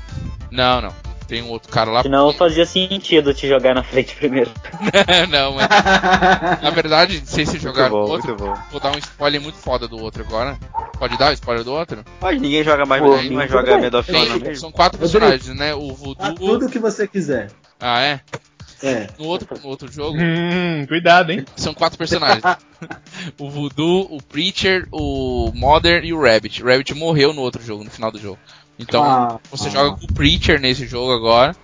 Não, 0.50 0.82
não. 0.82 0.94
Tem 1.32 1.42
um 1.42 1.50
outro 1.50 1.72
cara 1.72 1.90
lá. 1.90 2.02
Senão 2.02 2.34
fazia 2.34 2.66
sentido 2.66 3.34
te 3.34 3.48
jogar 3.48 3.74
na 3.74 3.82
frente 3.84 4.14
primeiro. 4.18 4.52
não, 5.32 5.54
mas 5.54 5.70
na 6.62 6.70
verdade, 6.72 7.22
se 7.24 7.46
você 7.46 7.58
jogar 7.58 7.90
muito 7.90 8.02
bom, 8.02 8.06
no 8.06 8.12
outro, 8.12 8.36
vou 8.70 8.82
dar 8.82 8.94
um 8.94 8.98
spoiler 8.98 9.40
muito 9.40 9.58
foda 9.58 9.88
do 9.88 9.98
outro 9.98 10.24
agora. 10.24 10.60
Pode 11.00 11.18
dar 11.18 11.30
o 11.30 11.34
spoiler 11.34 11.64
do 11.64 11.72
outro? 11.72 12.04
Mas 12.20 12.42
ninguém 12.42 12.66
joga 12.66 12.86
mais, 12.86 13.02
Pô, 13.02 13.16
ninguém 13.16 13.48
tudo 13.48 13.48
joga. 13.48 13.78
Medal 13.78 14.02
of 14.02 14.14
Honor 14.14 14.40
mesmo. 14.42 14.56
são 14.58 14.72
quatro 14.74 15.00
personagens, 15.00 15.56
né? 15.56 15.74
O 15.74 15.90
Ah, 15.90 15.94
Voodoo. 15.94 16.36
tudo 16.36 16.68
que 16.70 16.80
você 16.80 17.08
quiser. 17.08 17.50
Ah, 17.80 18.02
é? 18.02 18.20
É. 18.84 19.08
No 19.18 19.28
outro, 19.28 19.48
no 19.64 19.70
outro 19.70 19.90
jogo, 19.90 20.18
Hum, 20.20 20.86
cuidado, 20.86 21.32
hein? 21.32 21.46
são 21.56 21.74
quatro 21.74 21.98
personagens. 21.98 22.44
o 23.40 23.50
Voodoo, 23.50 24.06
o 24.14 24.22
Preacher, 24.22 24.86
o 24.92 25.50
Mother 25.56 26.04
e 26.04 26.12
o 26.12 26.22
Rabbit. 26.22 26.62
O 26.62 26.68
Rabbit 26.68 26.94
morreu 26.94 27.32
no 27.32 27.42
outro 27.42 27.64
jogo, 27.64 27.86
no 27.86 27.90
final 27.90 28.12
do 28.12 28.20
jogo. 28.20 28.38
Então, 28.82 29.04
Ah, 29.04 29.40
você 29.50 29.68
ah. 29.68 29.72
joga 29.72 29.98
com 29.98 30.06
o 30.06 30.14
Preacher 30.14 30.60
nesse 30.60 30.88
jogo 30.88 31.12
agora. 31.14 31.56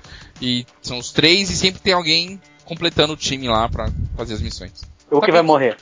E 0.41 0.65
são 0.81 0.99
os 0.99 1.11
três 1.11 1.49
e 1.49 1.55
sempre 1.55 1.81
tem 1.81 1.93
alguém 1.93 2.39
completando 2.63 3.13
o 3.13 3.17
time 3.17 3.47
lá 3.47 3.67
pra 3.67 3.89
fazer 4.15 4.35
as 4.35 4.41
missões. 4.41 4.83
O 5.09 5.19
Tá 5.19 5.25
que 5.25 5.31
vai 5.31 5.41
morrer. 5.41 5.77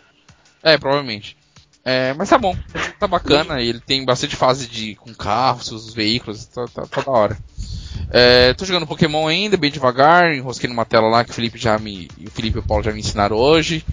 É, 0.63 0.77
provavelmente. 0.77 1.35
É, 1.83 2.13
mas 2.13 2.29
tá 2.29 2.37
bom, 2.39 2.55
tá 2.99 3.05
bacana, 3.07 3.61
ele 3.61 3.79
tem 3.79 4.03
bastante 4.03 4.35
fase 4.35 4.65
de 4.67 4.95
com 4.95 5.13
carros, 5.13 5.71
os 5.71 5.93
veículos, 5.93 6.45
tá, 6.45 6.65
tá, 6.73 6.87
tá 6.87 7.01
da 7.01 7.11
hora. 7.11 7.37
É, 8.09 8.53
tô 8.53 8.65
jogando 8.65 8.87
Pokémon 8.87 9.27
ainda, 9.27 9.55
bem 9.57 9.69
devagar, 9.69 10.33
enrosquei 10.33 10.67
numa 10.69 10.85
tela 10.85 11.07
lá 11.09 11.23
que 11.23 11.29
o 11.31 11.33
Felipe 11.33 11.59
já 11.59 11.77
me. 11.77 12.07
e 12.17 12.25
o 12.27 12.31
Felipe 12.31 12.57
e 12.57 12.59
o 12.59 12.63
Paulo 12.63 12.81
já 12.83 12.91
me 12.91 12.99
ensinaram 12.99 13.35
hoje. 13.35 13.85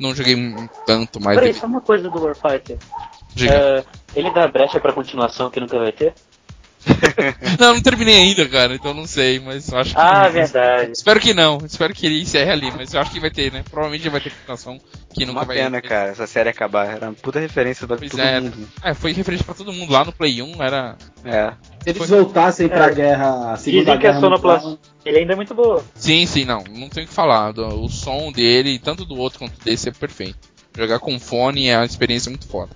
Não 0.00 0.12
joguei 0.14 0.34
tanto, 0.86 1.20
mas. 1.20 1.34
Peraí, 1.36 1.48
deve- 1.52 1.60
só 1.60 1.66
uma 1.66 1.80
coisa 1.80 2.10
do 2.10 2.20
Warfighter. 2.20 2.78
Diga. 3.32 3.52
É, 3.54 3.84
ele 4.16 4.30
dá 4.32 4.48
brecha 4.48 4.80
pra 4.80 4.92
continuação 4.92 5.50
que 5.50 5.60
nunca 5.60 5.78
vai 5.78 5.92
ter? 5.92 6.14
Não, 7.58 7.74
não 7.74 7.80
terminei 7.82 8.14
ainda, 8.16 8.46
cara, 8.48 8.74
então 8.74 8.92
não 8.92 9.06
sei, 9.06 9.38
mas 9.40 9.72
acho 9.72 9.94
que. 9.94 10.00
Ah, 10.00 10.28
verdade. 10.28 10.92
Espero 10.92 11.20
que 11.20 11.32
não, 11.32 11.58
espero 11.64 11.94
que 11.94 12.04
ele 12.06 12.20
encerre 12.20 12.50
ali, 12.50 12.70
mas 12.76 12.92
eu 12.92 13.00
acho 13.00 13.10
que 13.10 13.20
vai 13.20 13.30
ter, 13.30 13.52
né? 13.52 13.62
Provavelmente 13.70 14.08
vai 14.08 14.20
ter 14.20 14.30
continuação 14.30 14.78
que 15.12 15.24
nunca 15.24 15.40
Uma 15.40 15.44
vai 15.46 15.56
pena, 15.56 15.80
cara, 15.80 16.10
essa 16.10 16.26
série 16.26 16.48
acabar. 16.48 16.86
Era 16.96 17.06
uma 17.06 17.14
puta 17.14 17.38
referência 17.38 17.86
pra 17.86 17.96
Pois 17.96 18.10
todo 18.10 18.20
é. 18.20 18.40
mundo. 18.40 18.68
É, 18.82 18.92
foi 18.92 19.12
referente 19.12 19.44
pra 19.44 19.54
todo 19.54 19.72
mundo 19.72 19.92
lá 19.92 20.04
no 20.04 20.12
Play 20.12 20.42
1, 20.42 20.62
era. 20.62 20.96
É. 21.24 21.52
Se 21.82 21.90
eles 21.90 22.08
voltassem 22.08 22.68
pra 22.68 22.86
É. 22.86 22.94
guerra, 22.94 23.54
Dizem 23.56 23.98
que 23.98 24.06
a 24.06 24.20
sonoplastia 24.20 24.78
ele 25.04 25.18
ainda 25.18 25.32
é 25.34 25.36
muito 25.36 25.54
boa. 25.54 25.84
Sim, 25.94 26.26
sim, 26.26 26.44
não, 26.44 26.64
não 26.70 26.88
tem 26.88 27.04
o 27.04 27.06
que 27.06 27.14
falar. 27.14 27.50
O 27.58 27.88
som 27.88 28.32
dele, 28.32 28.78
tanto 28.78 29.04
do 29.04 29.16
outro 29.16 29.38
quanto 29.38 29.62
desse, 29.64 29.88
é 29.88 29.92
perfeito. 29.92 30.38
Jogar 30.76 30.98
com 30.98 31.18
fone 31.20 31.68
é 31.68 31.76
uma 31.78 31.84
experiência 31.86 32.30
muito 32.30 32.48
foda. 32.48 32.70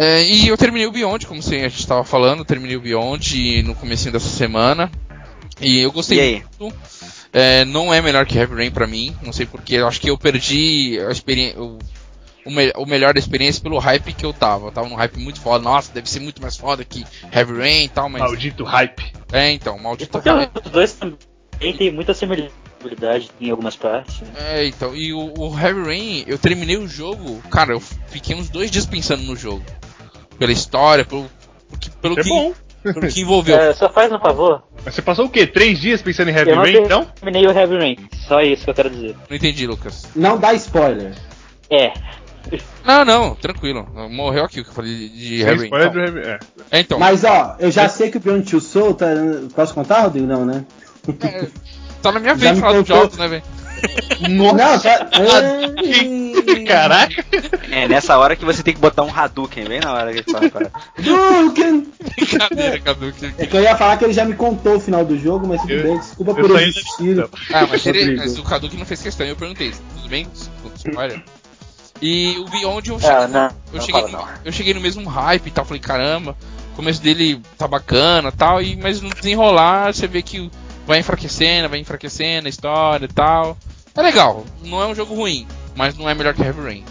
É, 0.00 0.22
e 0.22 0.46
eu 0.46 0.56
terminei 0.56 0.86
o 0.86 0.92
Beyond, 0.92 1.26
como 1.26 1.42
você- 1.42 1.56
a 1.56 1.68
gente 1.68 1.80
estava 1.80 2.04
falando, 2.04 2.44
terminei 2.44 2.76
o 2.76 2.80
Beyond 2.80 3.62
no 3.64 3.74
começo 3.74 4.10
dessa 4.12 4.28
semana. 4.28 4.88
E 5.60 5.80
eu 5.80 5.90
gostei 5.90 6.36
E 6.36 6.44
muito. 6.60 6.76
É, 7.32 7.64
não 7.64 7.92
é 7.92 8.00
melhor 8.00 8.24
que 8.24 8.38
Heavy 8.38 8.54
Rain 8.54 8.70
pra 8.70 8.86
mim, 8.86 9.14
não 9.22 9.32
sei 9.32 9.44
porquê. 9.44 9.74
Eu 9.74 9.88
acho 9.88 10.00
que 10.00 10.08
eu 10.08 10.16
perdi 10.16 10.98
a 11.06 11.10
experiência. 11.10 11.60
O, 11.60 11.78
o, 12.46 12.50
me- 12.50 12.72
o 12.76 12.86
melhor 12.86 13.12
da 13.12 13.18
experiência 13.18 13.60
pelo 13.60 13.76
hype 13.78 14.12
que 14.12 14.24
eu 14.24 14.32
tava. 14.32 14.68
Eu 14.68 14.72
tava 14.72 14.88
num 14.88 14.94
hype 14.94 15.18
muito 15.18 15.40
foda. 15.40 15.62
Nossa, 15.64 15.92
deve 15.92 16.08
ser 16.08 16.20
muito 16.20 16.40
mais 16.40 16.56
foda 16.56 16.84
que 16.84 17.04
Heavy 17.34 17.58
Rain 17.58 17.84
e 17.84 17.88
tal, 17.88 18.08
mas. 18.08 18.22
Maldito 18.22 18.62
hype. 18.62 19.12
É, 19.32 19.50
então, 19.50 19.76
maldito 19.80 20.12
Porque 20.12 20.30
hype. 20.30 20.50
os 20.64 20.70
dois 20.70 20.92
também 20.92 21.18
têm 21.76 21.92
muita 21.92 22.14
similaridade 22.14 23.30
em 23.40 23.50
algumas 23.50 23.74
partes. 23.74 24.20
né? 24.20 24.28
É, 24.38 24.66
então, 24.66 24.94
e 24.94 25.12
o, 25.12 25.34
o 25.36 25.58
Heavy 25.58 25.82
Rain, 25.82 26.24
eu 26.28 26.38
terminei 26.38 26.76
o 26.76 26.86
jogo, 26.86 27.42
cara, 27.50 27.72
eu 27.72 27.80
fiquei 27.80 28.36
uns 28.36 28.48
dois 28.48 28.70
dias 28.70 28.86
pensando 28.86 29.24
no 29.24 29.34
jogo. 29.36 29.64
Pela 30.38 30.52
história, 30.52 31.04
pelo, 31.04 31.28
porque- 31.68 31.90
pelo, 32.00 32.18
é 32.18 32.22
que, 32.22 32.28
bom. 32.28 32.52
pelo 32.82 33.08
que 33.08 33.20
envolveu. 33.20 33.56
É, 33.60 33.74
só 33.74 33.88
faz 33.90 34.10
um 34.12 34.18
favor. 34.18 34.62
Mas 34.84 34.94
você 34.94 35.02
passou 35.02 35.26
o 35.26 35.28
quê? 35.28 35.46
Três 35.46 35.80
dias 35.80 36.00
pensando 36.00 36.30
em 36.30 36.34
Heavy 36.34 36.50
Eu 36.50 36.56
não 36.56 36.62
Rain, 36.62 36.76
então? 36.78 37.04
terminei 37.04 37.46
o 37.46 37.50
Heavy 37.50 37.76
Rain. 37.76 37.96
Só 38.26 38.40
isso 38.40 38.64
que 38.64 38.70
eu 38.70 38.74
quero 38.74 38.90
dizer. 38.90 39.16
Não 39.28 39.36
entendi, 39.36 39.66
Lucas. 39.66 40.06
Não 40.14 40.38
dá 40.38 40.54
spoiler. 40.54 41.14
É. 41.70 41.92
Não, 42.84 43.04
não, 43.04 43.34
tranquilo. 43.34 43.86
Morreu 44.10 44.44
aqui 44.44 44.60
o 44.60 44.64
que 44.64 44.70
eu 44.70 44.74
falei 44.74 45.08
de 45.10 45.38
Sem 45.38 45.40
Heavy 45.40 45.56
Rain. 45.58 45.64
spoiler 45.64 45.90
do 45.92 46.00
Heavy 46.00 46.20
é. 46.20 46.38
É, 46.70 46.80
então, 46.80 46.98
Mas 46.98 47.24
ó, 47.24 47.56
eu 47.58 47.70
já 47.70 47.88
sei 47.88 48.10
que 48.10 48.16
o 48.16 48.20
Beyond 48.20 48.48
Two 48.50 48.60
Soul 48.60 48.94
tá. 48.94 49.06
Posso 49.54 49.74
contar, 49.74 50.02
Rodrigo? 50.02 50.26
Não, 50.26 50.46
né? 50.46 50.64
tá 52.00 52.12
na 52.12 52.20
minha 52.20 52.34
vez 52.36 52.58
falar 52.58 52.72
dos 52.78 52.88
contou. 52.88 53.02
jogos, 53.02 53.18
né, 53.18 53.28
velho? 53.28 53.42
Não, 54.28 54.56
tá. 54.56 55.08
Caraca! 56.66 57.24
É 57.70 57.86
nessa 57.88 58.16
hora 58.18 58.34
que 58.36 58.44
você 58.44 58.62
tem 58.62 58.74
que 58.74 58.80
botar 58.80 59.02
um 59.02 59.14
Hadouken, 59.14 59.64
bem 59.64 59.80
na 59.80 59.92
hora 59.92 60.12
que 60.12 60.18
ele 60.18 60.30
fala. 60.32 60.50
Cara. 60.50 60.72
Hadouken! 60.96 61.86
É 63.38 63.46
que 63.46 63.56
eu 63.56 63.62
ia 63.62 63.76
falar 63.76 63.96
que 63.96 64.04
ele 64.04 64.12
já 64.12 64.24
me 64.24 64.34
contou 64.34 64.76
o 64.76 64.80
final 64.80 65.04
do 65.04 65.18
jogo, 65.18 65.46
mas 65.46 65.60
tudo 65.60 65.72
Eu- 65.72 65.82
bem, 65.82 65.98
desculpa 65.98 66.34
por 66.34 66.60
existir. 66.60 67.28
Ah, 67.52 67.66
mas, 67.70 67.86
ele, 67.86 68.16
mas 68.16 68.38
o 68.38 68.42
que 68.42 68.76
não 68.76 68.86
fez 68.86 69.02
questão, 69.02 69.26
eu 69.26 69.36
perguntei, 69.36 69.72
tudo 69.96 70.08
bem? 70.08 70.26
Spoiler? 70.76 71.22
E 72.00 72.36
o 72.38 72.44
Beyond 72.44 72.90
eu 72.90 73.00
cheguei, 73.00 73.16
Ah, 73.16 73.26
não. 73.28 73.44
eu, 73.46 73.52
não 73.72 73.80
cheguei 73.80 74.00
fala 74.02 74.12
no, 74.12 74.18
não. 74.18 74.28
eu 74.44 74.52
cheguei 74.52 74.72
no 74.74 74.80
mesmo 74.80 75.08
hype 75.08 75.46
e 75.48 75.50
tal, 75.50 75.64
falei, 75.64 75.80
caramba, 75.80 76.36
o 76.72 76.76
começo 76.76 77.02
dele 77.02 77.40
tá 77.56 77.66
bacana 77.66 78.30
tal, 78.30 78.62
e, 78.62 78.76
mas 78.76 79.00
no 79.00 79.10
desenrolar 79.12 79.92
você 79.92 80.06
vê 80.06 80.22
que 80.22 80.48
vai 80.88 81.00
enfraquecendo, 81.00 81.68
vai 81.68 81.78
enfraquecendo 81.78 82.46
a 82.46 82.50
história 82.50 83.04
e 83.04 83.08
tal. 83.08 83.58
É 83.94 84.00
legal, 84.00 84.44
não 84.64 84.82
é 84.82 84.86
um 84.86 84.94
jogo 84.94 85.14
ruim, 85.14 85.46
mas 85.76 85.96
não 85.98 86.08
é 86.08 86.14
melhor 86.14 86.34
que 86.34 86.42
Heavy 86.42 86.62
Rain. 86.62 86.84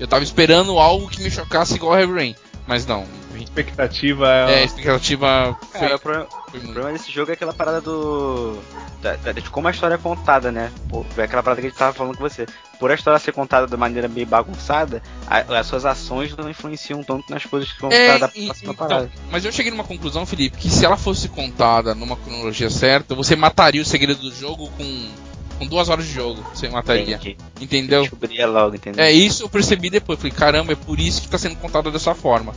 Eu 0.00 0.08
tava 0.08 0.24
esperando 0.24 0.78
algo 0.80 1.08
que 1.08 1.22
me 1.22 1.30
chocasse 1.30 1.76
igual 1.76 1.96
Heavy 1.96 2.12
Rain, 2.12 2.36
mas 2.66 2.86
não. 2.86 3.06
Expectativa 3.34 4.26
É, 4.50 4.60
é. 4.60 4.64
expectativa 4.64 5.56
foi, 5.72 5.80
Cara, 5.80 5.96
o 5.96 5.98
problema, 5.98 6.26
foi 6.50 6.60
o 6.60 6.62
problema 6.62 6.92
desse 6.92 7.10
jogo 7.12 7.30
é 7.30 7.34
aquela 7.34 7.52
parada 7.52 7.80
do. 7.80 8.58
Da, 9.02 9.14
da- 9.16 9.32
de 9.32 9.42
como 9.50 9.68
a 9.68 9.70
história 9.70 9.94
é 9.94 9.98
contada, 9.98 10.50
né? 10.50 10.72
Pô, 10.88 11.04
É 11.18 11.22
aquela 11.22 11.42
parada 11.42 11.60
que 11.60 11.66
a 11.66 11.70
gente 11.70 11.78
tava 11.78 11.92
falando 11.92 12.16
com 12.16 12.22
você. 12.28 12.46
Por 12.80 12.90
a 12.90 12.94
história 12.94 13.18
ser 13.18 13.32
contada 13.32 13.66
de 13.66 13.76
maneira 13.76 14.08
meio 14.08 14.26
bagunçada, 14.26 15.02
a- 15.26 15.58
as 15.58 15.66
suas 15.66 15.84
ações 15.84 16.34
não 16.36 16.48
influenciam 16.48 17.02
tanto 17.02 17.24
nas 17.30 17.44
coisas 17.44 17.70
que 17.72 17.80
vão 17.80 17.92
É, 17.92 18.18
da 18.18 18.30
e- 18.34 18.46
próxima 18.46 18.72
então, 18.72 18.74
parada. 18.74 19.10
mas 19.30 19.44
eu 19.44 19.52
cheguei 19.52 19.70
numa 19.70 19.84
conclusão, 19.84 20.24
Felipe, 20.26 20.56
que 20.56 20.70
se 20.70 20.84
ela 20.84 20.96
fosse 20.96 21.28
contada 21.28 21.94
numa 21.94 22.16
cronologia 22.16 22.70
certa, 22.70 23.14
você 23.14 23.36
mataria 23.36 23.82
o 23.82 23.84
segredo 23.84 24.20
do 24.20 24.34
jogo 24.34 24.68
com, 24.76 25.08
com 25.58 25.66
duas 25.66 25.88
horas 25.88 26.06
de 26.06 26.12
jogo. 26.12 26.42
Você 26.54 26.68
mataria. 26.68 27.16
Entendi. 27.16 27.36
Entendeu? 27.60 28.02
Descobria 28.02 28.46
logo, 28.46 28.76
entendeu? 28.76 29.02
É 29.04 29.10
isso 29.10 29.42
eu 29.42 29.48
percebi 29.48 29.90
depois. 29.90 30.18
Falei, 30.18 30.32
caramba, 30.32 30.72
é 30.72 30.76
por 30.76 30.98
isso 31.00 31.22
que 31.22 31.28
tá 31.28 31.38
sendo 31.38 31.56
contado 31.56 31.90
dessa 31.90 32.14
forma. 32.14 32.54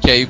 Que 0.00 0.10
aí, 0.10 0.28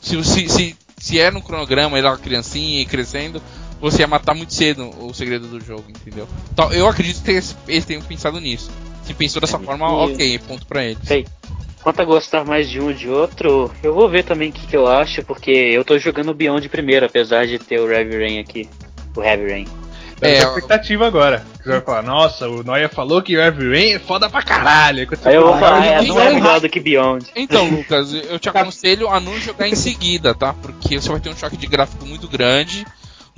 se, 0.00 0.22
se, 0.24 0.48
se, 0.48 0.76
se 0.96 1.20
é 1.20 1.30
no 1.30 1.42
cronograma, 1.42 1.98
era 1.98 2.16
criancinha 2.16 2.80
e 2.80 2.86
crescendo, 2.86 3.42
você 3.80 4.02
ia 4.02 4.06
matar 4.06 4.34
muito 4.34 4.52
cedo 4.52 4.90
o 5.04 5.12
segredo 5.14 5.46
do 5.46 5.60
jogo, 5.60 5.84
entendeu? 5.88 6.28
Então, 6.52 6.72
eu 6.72 6.86
acredito 6.88 7.22
que 7.22 7.30
eles, 7.30 7.84
tenham 7.84 8.02
pensado 8.02 8.40
nisso. 8.40 8.70
Se 9.04 9.14
pensou 9.14 9.40
dessa 9.40 9.58
forma, 9.58 9.86
E- 9.86 10.12
ok, 10.12 10.38
ponto 10.40 10.66
pra 10.66 10.84
eles. 10.84 10.98
Sei. 11.04 11.26
Quanto 11.82 12.00
a 12.02 12.04
gostar 12.04 12.44
mais 12.44 12.68
de 12.68 12.78
um 12.78 12.88
ou 12.88 12.92
de 12.92 13.08
outro, 13.08 13.72
eu 13.82 13.94
vou 13.94 14.06
ver 14.06 14.22
também 14.22 14.50
o 14.50 14.52
que, 14.52 14.66
que 14.66 14.76
eu 14.76 14.86
acho, 14.86 15.24
porque 15.24 15.50
eu 15.50 15.82
tô 15.82 15.98
jogando 15.98 16.30
o 16.30 16.34
Beyond 16.34 16.68
primeiro, 16.68 17.06
apesar 17.06 17.46
de 17.46 17.58
ter 17.58 17.80
o 17.80 17.90
Heavy 17.90 18.18
Rain 18.18 18.38
aqui. 18.38 18.68
O 19.16 19.22
Heavy 19.22 19.50
Rain. 19.50 19.66
É, 20.20 20.34
É, 20.34 20.38
expectativa 20.42 21.06
agora. 21.06 21.44
Você 21.62 21.68
vai 21.70 21.80
falar, 21.80 22.02
nossa, 22.02 22.48
o 22.48 22.62
Noia 22.62 22.88
falou 22.88 23.22
que 23.22 23.36
o 23.36 23.40
Heavy 23.40 23.68
Rain 23.70 23.92
é 23.94 23.98
foda 23.98 24.28
pra 24.28 24.42
caralho. 24.42 25.00
Aí 25.00 25.06
você 25.06 25.36
eu 25.36 25.42
vou 25.46 25.52
fala, 25.58 25.76
falar, 25.80 25.86
é, 25.86 25.98
eu 26.00 26.04
não 26.08 26.20
é 26.20 26.24
errar. 26.26 26.34
melhor 26.34 26.60
do 26.60 26.68
que 26.68 26.80
Beyond. 26.80 27.26
Então, 27.36 27.68
Lucas, 27.70 28.12
eu 28.12 28.38
te 28.38 28.48
aconselho 28.48 29.08
a 29.08 29.18
não 29.20 29.38
jogar 29.38 29.68
em 29.68 29.74
seguida, 29.74 30.34
tá? 30.34 30.52
Porque 30.54 31.00
você 31.00 31.08
vai 31.08 31.20
ter 31.20 31.30
um 31.30 31.36
choque 31.36 31.56
de 31.56 31.66
gráfico 31.66 32.04
muito 32.06 32.28
grande. 32.28 32.86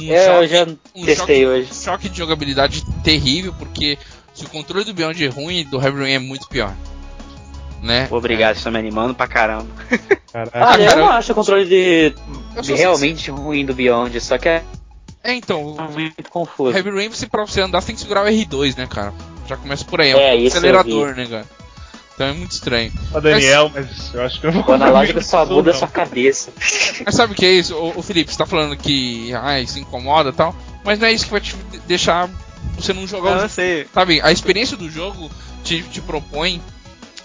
Um 0.00 0.10
É, 0.10 0.26
eu 0.26 0.34
choque, 0.34 0.46
já 0.48 0.62
um 0.96 1.04
testei 1.04 1.16
choque, 1.16 1.46
hoje. 1.46 1.68
um 1.70 1.74
choque 1.74 2.08
de 2.08 2.18
jogabilidade 2.18 2.84
terrível, 3.04 3.54
porque 3.58 3.98
se 4.34 4.44
o 4.44 4.48
controle 4.48 4.84
do 4.84 4.94
Beyond 4.94 5.24
é 5.24 5.28
ruim, 5.28 5.64
do 5.64 5.80
Heavy 5.80 6.00
Rain 6.00 6.12
é 6.14 6.18
muito 6.18 6.48
pior. 6.48 6.72
né? 7.82 8.06
Obrigado, 8.10 8.50
vocês 8.54 8.58
estão 8.58 8.72
me 8.72 8.78
animando 8.78 9.14
pra 9.14 9.26
caramba. 9.26 9.66
Caraca. 10.32 10.50
Cara, 10.58 10.82
eu 10.82 10.96
não 10.96 11.08
acho 11.10 11.32
o 11.32 11.34
controle 11.34 11.66
de, 11.66 12.14
Eu 12.56 12.76
realmente 12.76 13.30
ruim 13.30 13.66
do 13.66 13.74
Beyond, 13.74 14.18
só 14.20 14.38
que 14.38 14.48
é 14.48 14.62
É, 15.24 15.34
então, 15.34 15.76
muito 15.92 16.30
confuso. 16.30 16.76
Heavy 16.76 16.90
Rain, 16.90 17.08
você, 17.08 17.26
pra 17.26 17.46
você 17.46 17.60
andar, 17.60 17.80
você 17.80 17.88
tem 17.88 17.94
que 17.94 18.02
segurar 18.02 18.24
o 18.24 18.28
R2, 18.28 18.76
né, 18.76 18.86
cara? 18.86 19.12
Já 19.46 19.56
começa 19.56 19.84
por 19.84 20.00
aí, 20.00 20.10
é 20.10 20.16
um 20.16 20.18
É, 20.18 20.40
eu 20.40 20.46
acelerador, 20.48 21.14
né, 21.14 21.26
cara? 21.26 21.46
Então 22.14 22.26
é 22.26 22.32
muito 22.32 22.52
estranho. 22.52 22.92
Ó, 23.12 23.20
Daniel, 23.20 23.70
mas 23.74 24.12
eu 24.12 24.22
acho 24.22 24.40
que 24.40 24.46
eu 24.46 24.52
não 24.52 24.62
vou 24.62 24.72
O 24.72 24.74
analógico 24.74 25.22
só 25.22 25.46
muda 25.46 25.72
não. 25.72 25.78
sua 25.78 25.88
cabeça. 25.88 26.52
Mas 27.04 27.14
sabe 27.14 27.32
o 27.32 27.36
que 27.36 27.44
é 27.44 27.52
isso? 27.52 27.74
Ô, 27.74 27.98
ô, 27.98 28.02
Felipe, 28.02 28.30
você 28.30 28.38
tá 28.38 28.46
falando 28.46 28.76
que 28.76 29.32
ah, 29.34 29.58
isso 29.60 29.78
incomoda 29.78 30.28
e 30.28 30.32
tal, 30.32 30.54
mas 30.84 30.98
não 30.98 31.08
é 31.08 31.12
isso 31.12 31.24
que 31.24 31.30
vai 31.30 31.40
te 31.40 31.56
deixar 31.86 32.28
você 32.76 32.92
não 32.92 33.06
jogar 33.06 33.30
o 33.30 33.34
Eu 33.34 33.42
não 33.42 33.48
sei. 33.48 33.86
Sabe, 33.92 34.20
a 34.20 34.30
experiência 34.30 34.76
do 34.76 34.90
jogo 34.90 35.30
te, 35.64 35.82
te 35.82 36.00
propõe 36.00 36.60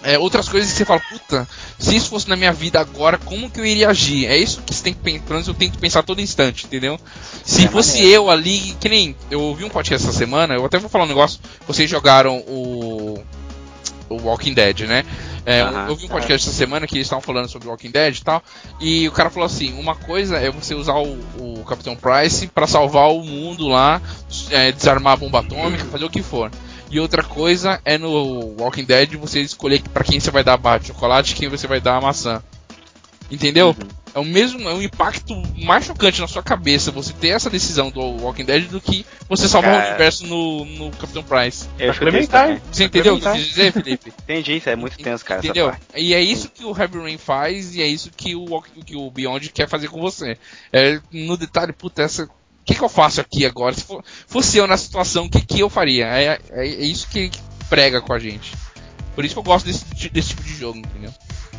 é, 0.02 0.18
outras 0.18 0.48
coisas 0.48 0.70
que 0.70 0.78
você 0.78 0.84
fala, 0.84 1.00
puta, 1.00 1.48
se 1.78 1.96
isso 1.96 2.08
fosse 2.10 2.28
na 2.28 2.36
minha 2.36 2.52
vida 2.52 2.78
agora, 2.80 3.18
como 3.18 3.50
que 3.50 3.60
eu 3.60 3.66
iria 3.66 3.88
agir? 3.90 4.26
É 4.26 4.36
isso 4.36 4.62
que 4.62 4.74
você 4.74 4.82
tem 4.84 4.94
que 4.94 5.00
pensar, 5.00 5.50
eu 5.50 5.54
tenho 5.54 5.72
que 5.72 5.78
pensar 5.78 6.02
todo 6.02 6.20
instante, 6.20 6.66
entendeu? 6.66 6.98
Se 7.44 7.64
É 7.64 7.68
fosse 7.68 7.98
maneiro. 7.98 8.14
eu 8.14 8.30
ali, 8.30 8.76
que 8.80 8.88
nem, 8.88 9.16
eu 9.30 9.40
ouvi 9.40 9.64
um 9.64 9.68
podcast 9.68 10.06
essa 10.08 10.16
semana, 10.16 10.54
eu 10.54 10.64
até 10.64 10.78
vou 10.78 10.88
falar 10.88 11.04
um 11.04 11.08
negócio, 11.08 11.40
vocês 11.66 11.88
jogaram 11.90 12.38
o 12.46 13.22
o 14.10 14.16
Walking 14.22 14.54
Dead, 14.54 14.80
né? 14.86 15.04
É, 15.44 15.60
eu 15.60 15.90
ouvi 15.90 16.06
um 16.06 16.08
podcast 16.08 16.48
essa 16.48 16.56
semana 16.56 16.86
que 16.86 16.94
eles 16.94 17.06
estavam 17.06 17.20
falando 17.22 17.46
sobre 17.48 17.68
Walking 17.68 17.90
Dead 17.90 18.16
e 18.16 18.24
tal, 18.24 18.42
e 18.80 19.06
o 19.06 19.12
cara 19.12 19.28
falou 19.28 19.44
assim, 19.46 19.78
uma 19.78 19.94
coisa 19.94 20.38
é 20.38 20.50
você 20.50 20.74
usar 20.74 20.94
o, 20.94 21.18
o 21.38 21.64
Capitão 21.68 21.94
Price 21.94 22.46
pra 22.46 22.66
salvar 22.66 23.10
o 23.10 23.22
mundo 23.22 23.68
lá, 23.68 24.00
é, 24.50 24.72
desarmar 24.72 25.12
a 25.12 25.16
bomba 25.16 25.40
atômica, 25.40 25.84
fazer 25.84 26.06
o 26.06 26.10
que 26.10 26.22
for. 26.22 26.50
E 26.90 26.98
outra 26.98 27.22
coisa 27.22 27.80
é 27.84 27.98
no 27.98 28.54
Walking 28.58 28.84
Dead 28.84 29.14
você 29.16 29.40
escolher 29.40 29.82
pra 29.92 30.04
quem 30.04 30.18
você 30.18 30.30
vai 30.30 30.42
dar 30.42 30.54
a 30.54 30.58
barra 30.58 30.78
de 30.78 30.88
chocolate 30.88 31.32
e 31.32 31.36
quem 31.36 31.48
você 31.48 31.66
vai 31.66 31.80
dar 31.80 31.96
a 31.96 32.00
maçã. 32.00 32.42
Entendeu? 33.30 33.76
É 34.14 34.18
o 34.18 34.24
mesmo, 34.24 34.68
é 34.68 34.72
um 34.72 34.80
impacto 34.82 35.34
mais 35.62 35.84
chocante 35.84 36.20
na 36.20 36.26
sua 36.26 36.42
cabeça 36.42 36.90
você 36.90 37.12
ter 37.12 37.28
essa 37.28 37.50
decisão 37.50 37.90
do 37.90 38.00
Walking 38.00 38.44
Dead 38.44 38.66
do 38.68 38.80
que 38.80 39.04
você 39.28 39.46
salvar 39.46 39.74
o 39.74 39.76
Cara. 39.76 39.88
universo 39.90 40.26
no, 40.26 40.64
no 40.64 40.90
Capitão 40.92 41.22
Price. 41.22 41.68
Eu 41.78 41.92
complementar. 41.92 42.46
também. 42.46 42.62
Você 42.72 42.84
entendeu 42.84 43.14
o 43.16 43.20
que 43.20 43.26
eu 43.26 43.32
quis 43.32 43.46
dizer, 43.46 43.72
Felipe? 43.72 44.12
Entendi, 44.24 44.56
isso 44.56 44.70
é 44.70 44.76
muito 44.76 44.96
tenso, 44.96 45.24
cara. 45.24 45.40
essa 45.40 45.46
Entendeu? 45.46 45.68
parte. 45.68 45.82
E 45.96 46.14
é 46.14 46.20
isso 46.20 46.48
que 46.48 46.64
o 46.64 46.76
Heavy 46.76 46.98
Rain 46.98 47.18
faz 47.18 47.74
e 47.74 47.82
é 47.82 47.86
isso 47.86 48.10
que 48.10 48.34
o, 48.34 48.62
que 48.62 48.96
o 48.96 49.10
Beyond 49.10 49.50
quer 49.50 49.68
fazer 49.68 49.88
com 49.88 50.00
você. 50.00 50.38
É, 50.72 51.00
no 51.12 51.36
detalhe, 51.36 51.72
puta, 51.72 52.02
essa. 52.02 52.28
O 52.68 52.70
que, 52.70 52.74
que 52.78 52.84
eu 52.84 52.88
faço 52.90 53.18
aqui 53.18 53.46
agora? 53.46 53.74
Se 53.74 53.82
for- 53.84 54.04
fosse 54.26 54.58
eu 54.58 54.66
na 54.66 54.76
situação, 54.76 55.24
o 55.24 55.30
que, 55.30 55.40
que 55.40 55.60
eu 55.60 55.70
faria? 55.70 56.04
É, 56.06 56.38
é, 56.50 56.66
é 56.66 56.66
isso 56.66 57.08
que 57.08 57.18
ele 57.18 57.30
prega 57.70 57.98
com 58.02 58.12
a 58.12 58.18
gente. 58.18 58.52
Por 59.14 59.24
isso 59.24 59.34
que 59.34 59.38
eu 59.38 59.42
gosto 59.42 59.64
desse, 59.64 59.86
desse 60.10 60.28
tipo 60.28 60.42
de 60.42 60.54
jogo, 60.54 60.76
entendeu? 60.76 61.10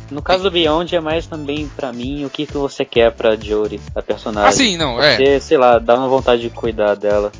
No 0.08 0.22
caso 0.22 0.44
do 0.44 0.52
Beyond 0.52 0.94
é 0.94 1.00
mais 1.00 1.26
também 1.26 1.68
pra 1.74 1.92
mim 1.92 2.24
o 2.24 2.30
que, 2.30 2.46
que 2.46 2.56
você 2.56 2.84
quer 2.84 3.10
pra 3.10 3.34
Jory, 3.34 3.80
a 3.92 4.00
personagem. 4.00 4.48
Ah, 4.48 4.52
sim, 4.52 4.76
não, 4.76 5.02
é. 5.02 5.16
Você, 5.16 5.40
sei 5.40 5.58
lá, 5.58 5.80
dá 5.80 5.96
uma 5.96 6.06
vontade 6.06 6.42
de 6.42 6.50
cuidar 6.50 6.94
dela. 6.94 7.32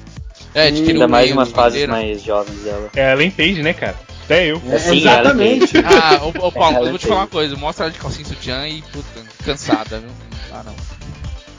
É, 0.53 0.69
de 0.69 0.83
Ainda 0.91 1.07
mais 1.07 1.31
umas 1.31 1.53
fases 1.53 1.87
mais 1.87 2.21
jovens 2.25 2.59
dela. 2.65 2.91
É, 2.97 3.13
ela 3.13 3.23
entende, 3.23 3.63
né, 3.63 3.73
cara? 3.73 3.97
Até 4.25 4.47
eu. 4.51 4.61
É, 4.69 4.79
Sim, 4.81 4.97
exatamente. 4.97 5.73
Ah, 5.87 6.25
ô, 6.25 6.49
ô 6.49 6.51
Paulo, 6.51 6.79
É, 6.79 6.81
eu 6.87 6.91
vou 6.91 6.99
te 6.99 7.07
falar 7.07 7.21
uma 7.21 7.27
coisa. 7.29 7.55
Mostra 7.57 7.85
ela 7.85 7.93
de 7.93 8.01
calcinha 8.01 8.27
sutiã 8.27 8.67
e, 8.67 8.83
puta, 8.83 9.21
cansada, 9.45 10.01
viu? 10.01 10.11
Ah, 10.53 10.63
não. 10.65 10.75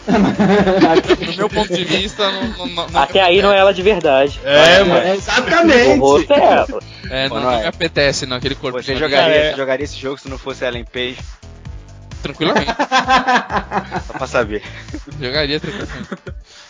Do 1.25 1.37
meu 1.37 1.49
ponto 1.49 1.73
de 1.73 1.83
vista, 1.83 2.29
não, 2.31 2.67
não, 2.67 2.89
não, 2.89 3.01
Até 3.01 3.21
aí 3.21 3.41
não 3.41 3.51
é 3.53 3.59
ela 3.59 3.73
de 3.73 3.81
verdade. 3.81 4.39
É, 4.43 4.83
mano. 4.83 5.07
É, 5.07 5.11
O 5.11 5.13
exatamente. 5.15 5.99
rosto 5.99 6.33
é 6.33 6.37
ela. 6.43 6.79
é, 7.09 7.29
não, 7.29 7.35
não 7.37 7.43
Noé. 7.43 7.61
me 7.61 7.67
apetece, 7.67 8.25
não, 8.25 8.37
aquele 8.37 8.55
corpo. 8.55 8.81
Você 8.81 8.95
jogaria, 8.95 9.35
É. 9.35 9.51
você 9.51 9.57
jogaria 9.57 9.83
esse 9.83 9.97
jogo 9.97 10.17
se 10.17 10.27
não 10.29 10.37
fosse 10.37 10.65
Ellen 10.65 10.85
Page? 10.85 11.17
Tranquilamente. 12.23 12.71
Só 14.07 14.13
pra 14.13 14.27
saber. 14.27 14.61
Jogaria 15.19 15.59
tranquilamente. 15.59 16.09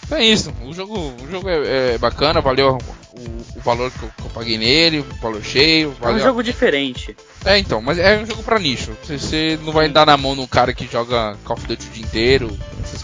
Então 0.06 0.18
é 0.18 0.24
isso. 0.26 0.54
O 0.66 0.74
jogo, 0.74 0.98
o 1.22 1.32
jogo 1.32 1.50
é, 1.50 1.94
é 1.94 1.98
bacana, 1.98 2.40
valeu 2.42 2.78
o, 3.14 3.20
o 3.58 3.62
valor 3.62 3.92
que 3.92 4.04
eu, 4.04 4.10
que 4.18 4.24
eu 4.24 4.30
paguei 4.30 4.58
nele, 4.58 5.00
o 5.00 5.04
valor 5.22 5.44
cheio. 5.44 5.90
É 6.02 6.04
um 6.06 6.08
Valeu. 6.08 6.20
jogo 6.20 6.44
diferente. 6.44 7.16
É, 7.46 7.58
então, 7.58 7.82
mas 7.82 7.98
é 7.98 8.18
um 8.20 8.26
jogo 8.26 8.44
pra 8.44 8.60
nicho. 8.60 8.92
Você, 9.04 9.18
você 9.18 9.60
não 9.64 9.74
vai 9.74 9.90
dar 9.90 10.06
na 10.06 10.16
mão 10.18 10.36
num 10.36 10.48
cara 10.48 10.74
que 10.74 10.88
joga 10.90 11.36
Call 11.44 11.58
of 11.58 11.68
Duty 11.68 11.86
o 11.88 11.92
dia 11.92 12.04
inteiro, 12.04 12.58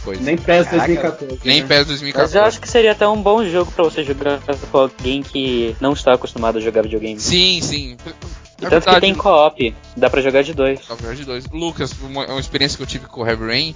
coisas. 0.07 0.25
Nem 0.25 0.38
PES 0.38 0.67
Caraca. 0.67 0.77
2014. 0.77 1.39
Nem 1.43 1.61
né? 1.61 1.67
PES 1.67 1.77
Mas 1.77 1.88
2014. 1.88 2.38
eu 2.38 2.43
acho 2.43 2.61
que 2.61 2.69
seria 2.69 2.91
até 2.93 3.07
um 3.07 3.21
bom 3.21 3.45
jogo 3.45 3.71
pra 3.71 3.84
você 3.84 4.03
jogar 4.03 4.39
com 4.71 4.77
alguém 4.77 5.21
que 5.21 5.75
não 5.81 5.91
está 5.93 6.13
acostumado 6.13 6.57
a 6.57 6.61
jogar 6.61 6.84
videogame. 6.84 7.19
Sim, 7.19 7.59
sim. 7.61 7.97
E 8.59 8.65
É 8.65 8.69
tanto 8.69 8.85
que 8.85 8.91
verdade, 8.91 9.01
tem 9.01 9.13
co-op, 9.13 9.75
dá 9.95 10.09
pra 10.09 10.21
jogar 10.21 10.43
de 10.43 10.53
dois. 10.53 10.79
Só 10.84 10.95
pra 10.95 11.13
de 11.13 11.25
dois. 11.25 11.45
Lucas, 11.51 11.91
uma, 12.01 12.25
uma 12.25 12.39
experiência 12.39 12.77
que 12.77 12.84
eu 12.84 12.88
tive 12.88 13.05
com 13.05 13.21
o 13.21 13.27
Heavy 13.27 13.45
Rain. 13.45 13.73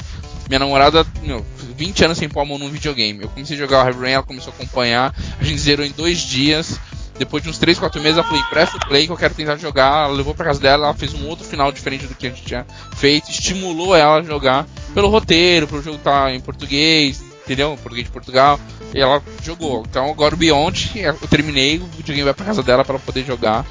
Minha 0.47 0.59
namorada, 0.59 1.05
meu, 1.21 1.45
20 1.75 2.05
anos 2.05 2.17
sem 2.17 2.27
pôr 2.27 2.41
a 2.41 2.45
mão 2.45 2.57
num 2.57 2.69
videogame. 2.69 3.21
Eu 3.23 3.29
comecei 3.29 3.55
a 3.55 3.59
jogar 3.59 3.83
o 3.83 3.87
Heavy 3.87 4.01
Rain, 4.01 4.13
ela 4.13 4.23
começou 4.23 4.51
a 4.51 4.55
acompanhar. 4.55 5.13
A 5.39 5.43
gente 5.43 5.59
zerou 5.59 5.85
em 5.85 5.91
dois 5.91 6.19
dias. 6.19 6.79
Depois 7.21 7.43
de 7.43 7.49
uns 7.49 7.59
3, 7.59 7.77
4 7.77 8.01
meses, 8.01 8.17
ela 8.17 8.27
falou: 8.27 8.41
empresta 8.41 8.77
o 8.77 8.87
play 8.87 9.05
que 9.05 9.11
eu 9.11 9.15
quero 9.15 9.35
tentar 9.35 9.55
jogar. 9.55 10.05
Ela 10.05 10.13
levou 10.13 10.33
pra 10.33 10.43
casa 10.43 10.59
dela, 10.59 10.87
ela 10.87 10.93
fez 10.95 11.13
um 11.13 11.27
outro 11.27 11.45
final 11.45 11.71
diferente 11.71 12.07
do 12.07 12.15
que 12.15 12.25
a 12.25 12.29
gente 12.31 12.41
tinha 12.41 12.65
feito. 12.95 13.29
Estimulou 13.29 13.95
ela 13.95 14.17
a 14.17 14.23
jogar 14.23 14.65
pelo 14.91 15.07
roteiro, 15.07 15.67
pelo 15.67 15.83
jogo 15.83 15.97
estar 15.97 16.33
em 16.33 16.39
português, 16.39 17.21
entendeu? 17.43 17.77
Português 17.77 18.07
de 18.07 18.11
Portugal. 18.11 18.59
E 18.91 18.99
ela 18.99 19.21
jogou. 19.43 19.83
Então 19.87 20.09
agora 20.09 20.33
o 20.33 20.37
Beyond, 20.37 20.93
eu 20.95 21.13
terminei, 21.29 21.77
o 21.77 21.85
videogame 21.85 22.25
vai 22.25 22.33
pra 22.33 22.43
casa 22.47 22.63
dela 22.63 22.83
pra 22.83 22.95
ela 22.95 23.03
poder 23.05 23.23
jogar. 23.23 23.67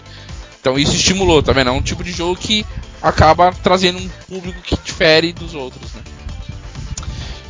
Então 0.60 0.78
isso 0.78 0.94
estimulou, 0.94 1.42
tá 1.42 1.52
vendo? 1.52 1.70
É 1.70 1.72
um 1.72 1.82
tipo 1.82 2.04
de 2.04 2.12
jogo 2.12 2.36
que 2.36 2.64
acaba 3.02 3.50
trazendo 3.50 3.98
um 3.98 4.08
público 4.28 4.62
que 4.62 4.76
difere 4.76 5.32
dos 5.32 5.54
outros, 5.54 5.92
né? 5.94 6.02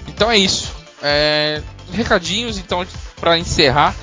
Então 0.09 0.31
é 0.31 0.39
isso. 0.39 0.73
É, 1.03 1.61
recadinhos, 1.93 2.57
então, 2.57 2.87
pra 3.21 3.39
encerrar, 3.39 3.95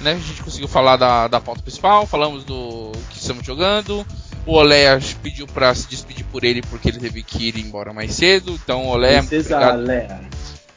né? 0.00 0.12
A 0.12 0.18
gente 0.18 0.42
conseguiu 0.42 0.68
falar 0.68 0.96
da, 0.96 1.28
da 1.28 1.40
pauta 1.40 1.62
principal, 1.62 2.06
falamos 2.06 2.44
do 2.44 2.92
que 3.10 3.18
estamos 3.18 3.44
jogando. 3.44 4.06
O 4.46 4.54
Olé 4.54 4.98
pediu 5.22 5.46
pra 5.46 5.74
se 5.74 5.88
despedir 5.88 6.24
por 6.26 6.42
ele 6.42 6.62
porque 6.62 6.88
ele 6.88 6.98
teve 6.98 7.22
que 7.22 7.48
ir 7.48 7.58
embora 7.58 7.92
mais 7.92 8.14
cedo. 8.14 8.52
Então, 8.52 8.86
Olé, 8.86 9.20
muito 9.20 9.34
obrigado 9.34 9.84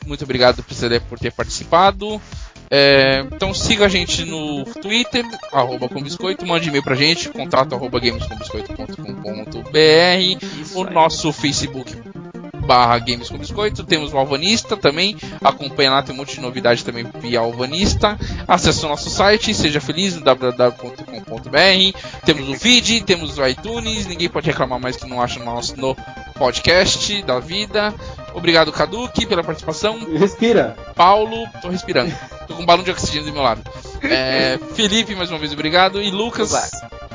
muito 0.05 0.23
obrigado, 0.23 0.63
Priscila, 0.63 0.99
por 1.01 1.19
ter 1.19 1.31
participado. 1.31 2.21
É, 2.69 3.25
então 3.33 3.53
siga 3.53 3.85
a 3.85 3.89
gente 3.89 4.25
no 4.25 4.63
Twitter, 4.63 5.25
arroba 5.51 5.89
com 5.89 6.01
biscoito, 6.01 6.45
mande 6.45 6.69
e-mail 6.69 6.83
pra 6.83 6.95
gente, 6.95 7.27
contato 7.29 7.75
arroba 7.75 7.99
gamescombiscoito.com.br, 7.99 10.75
o 10.75 10.83
nosso 10.85 11.33
Facebook 11.33 11.97
barra 12.71 12.97
Games 12.99 13.29
com 13.29 13.37
Biscoito, 13.37 13.83
temos 13.83 14.13
o 14.13 14.17
Alvanista 14.17 14.77
também, 14.77 15.17
acompanha 15.43 15.91
lá, 15.91 16.01
tem 16.01 16.15
um 16.15 16.17
monte 16.17 16.35
de 16.35 16.39
novidade 16.39 16.85
também 16.85 17.05
via 17.19 17.41
Alvanista, 17.41 18.17
acesse 18.47 18.85
o 18.85 18.87
nosso 18.87 19.09
site, 19.09 19.53
seja 19.53 19.81
feliz 19.81 20.15
no 20.15 20.21
www.com.br, 20.21 21.99
temos 22.25 22.47
o 22.47 22.53
feed, 22.53 23.01
temos 23.01 23.37
o 23.37 23.45
iTunes, 23.45 24.07
ninguém 24.07 24.29
pode 24.29 24.47
reclamar 24.47 24.79
mais 24.79 24.95
que 24.95 25.05
não 25.05 25.21
acha 25.21 25.43
nós 25.43 25.73
no 25.73 25.93
podcast 26.35 27.21
da 27.23 27.41
vida. 27.41 27.93
Obrigado, 28.33 28.71
Kaduki, 28.71 29.25
pela 29.25 29.43
participação. 29.43 29.99
Respira. 30.17 30.77
Paulo, 30.95 31.45
tô 31.61 31.67
respirando. 31.67 32.15
Tô 32.47 32.55
com 32.55 32.63
um 32.63 32.65
balão 32.65 32.85
de 32.85 32.91
oxigênio 32.91 33.25
do 33.25 33.33
meu 33.33 33.41
lado. 33.41 33.61
É, 34.03 34.59
Felipe, 34.73 35.15
mais 35.15 35.29
uma 35.29 35.37
vez, 35.39 35.51
obrigado. 35.53 36.01
E 36.01 36.09
Lucas 36.09 36.51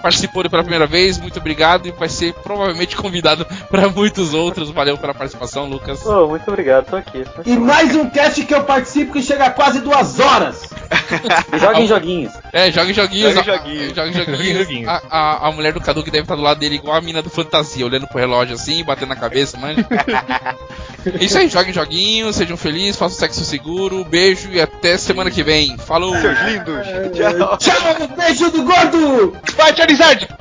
participou 0.02 0.48
pela 0.48 0.62
primeira 0.62 0.86
vez, 0.86 1.18
muito 1.18 1.38
obrigado. 1.38 1.88
E 1.88 1.90
vai 1.90 2.08
ser 2.08 2.32
provavelmente 2.34 2.96
convidado 2.96 3.44
para 3.70 3.88
muitos 3.88 4.34
outros. 4.34 4.70
Valeu 4.70 4.96
pela 4.96 5.12
participação, 5.14 5.66
Lucas. 5.66 6.04
Oh, 6.06 6.26
muito 6.28 6.46
obrigado, 6.48 6.86
tô 6.86 6.96
aqui. 6.96 7.24
E 7.44 7.56
mais 7.56 7.94
um 7.96 8.08
cast 8.08 8.44
que 8.44 8.54
eu 8.54 8.62
participo 8.64 9.12
que 9.14 9.22
chega 9.22 9.46
a 9.46 9.50
quase 9.50 9.80
duas 9.80 10.20
horas. 10.20 10.68
Joga 11.60 11.80
em 11.80 11.86
joguinhos. 11.86 12.32
É, 12.52 12.70
joga 12.70 12.90
em 12.90 12.94
joguinhos. 12.94 13.34
Joga 13.34 13.50
em 13.50 13.54
a- 13.54 13.56
joguinhos. 13.58 13.94
Joga 13.94 14.08
em 14.08 14.12
joguinhos. 14.54 14.88
A, 14.88 15.02
a, 15.10 15.48
a 15.48 15.52
mulher 15.52 15.72
do 15.72 15.80
Cadu 15.80 16.04
que 16.04 16.10
deve 16.10 16.22
estar 16.22 16.36
do 16.36 16.42
lado 16.42 16.58
dele 16.60 16.76
igual 16.76 16.96
a 16.96 17.00
mina 17.00 17.20
do 17.22 17.28
Fantasia, 17.30 17.84
olhando 17.84 18.06
pro 18.06 18.18
relógio 18.18 18.54
assim, 18.54 18.84
batendo 18.84 19.08
na 19.08 19.16
cabeça, 19.16 19.56
manja. 19.58 19.84
É 21.06 21.24
isso 21.24 21.38
aí, 21.38 21.48
joguem 21.48 21.72
joguinhos, 21.72 22.36
sejam 22.36 22.56
felizes, 22.56 22.96
façam 22.96 23.18
sexo 23.18 23.44
seguro, 23.44 24.04
beijo 24.04 24.50
e 24.50 24.60
até 24.60 24.98
semana 24.98 25.30
que 25.30 25.42
vem. 25.42 25.78
Falou! 25.78 26.14
Seus 26.16 26.38
lindos. 26.40 26.86
Tchau. 27.16 27.56
Tchau, 27.58 28.08
beijo 28.16 28.50
do 28.50 28.64
gordo! 28.64 29.36
Vai, 29.56 29.76
Charizard! 29.76 30.26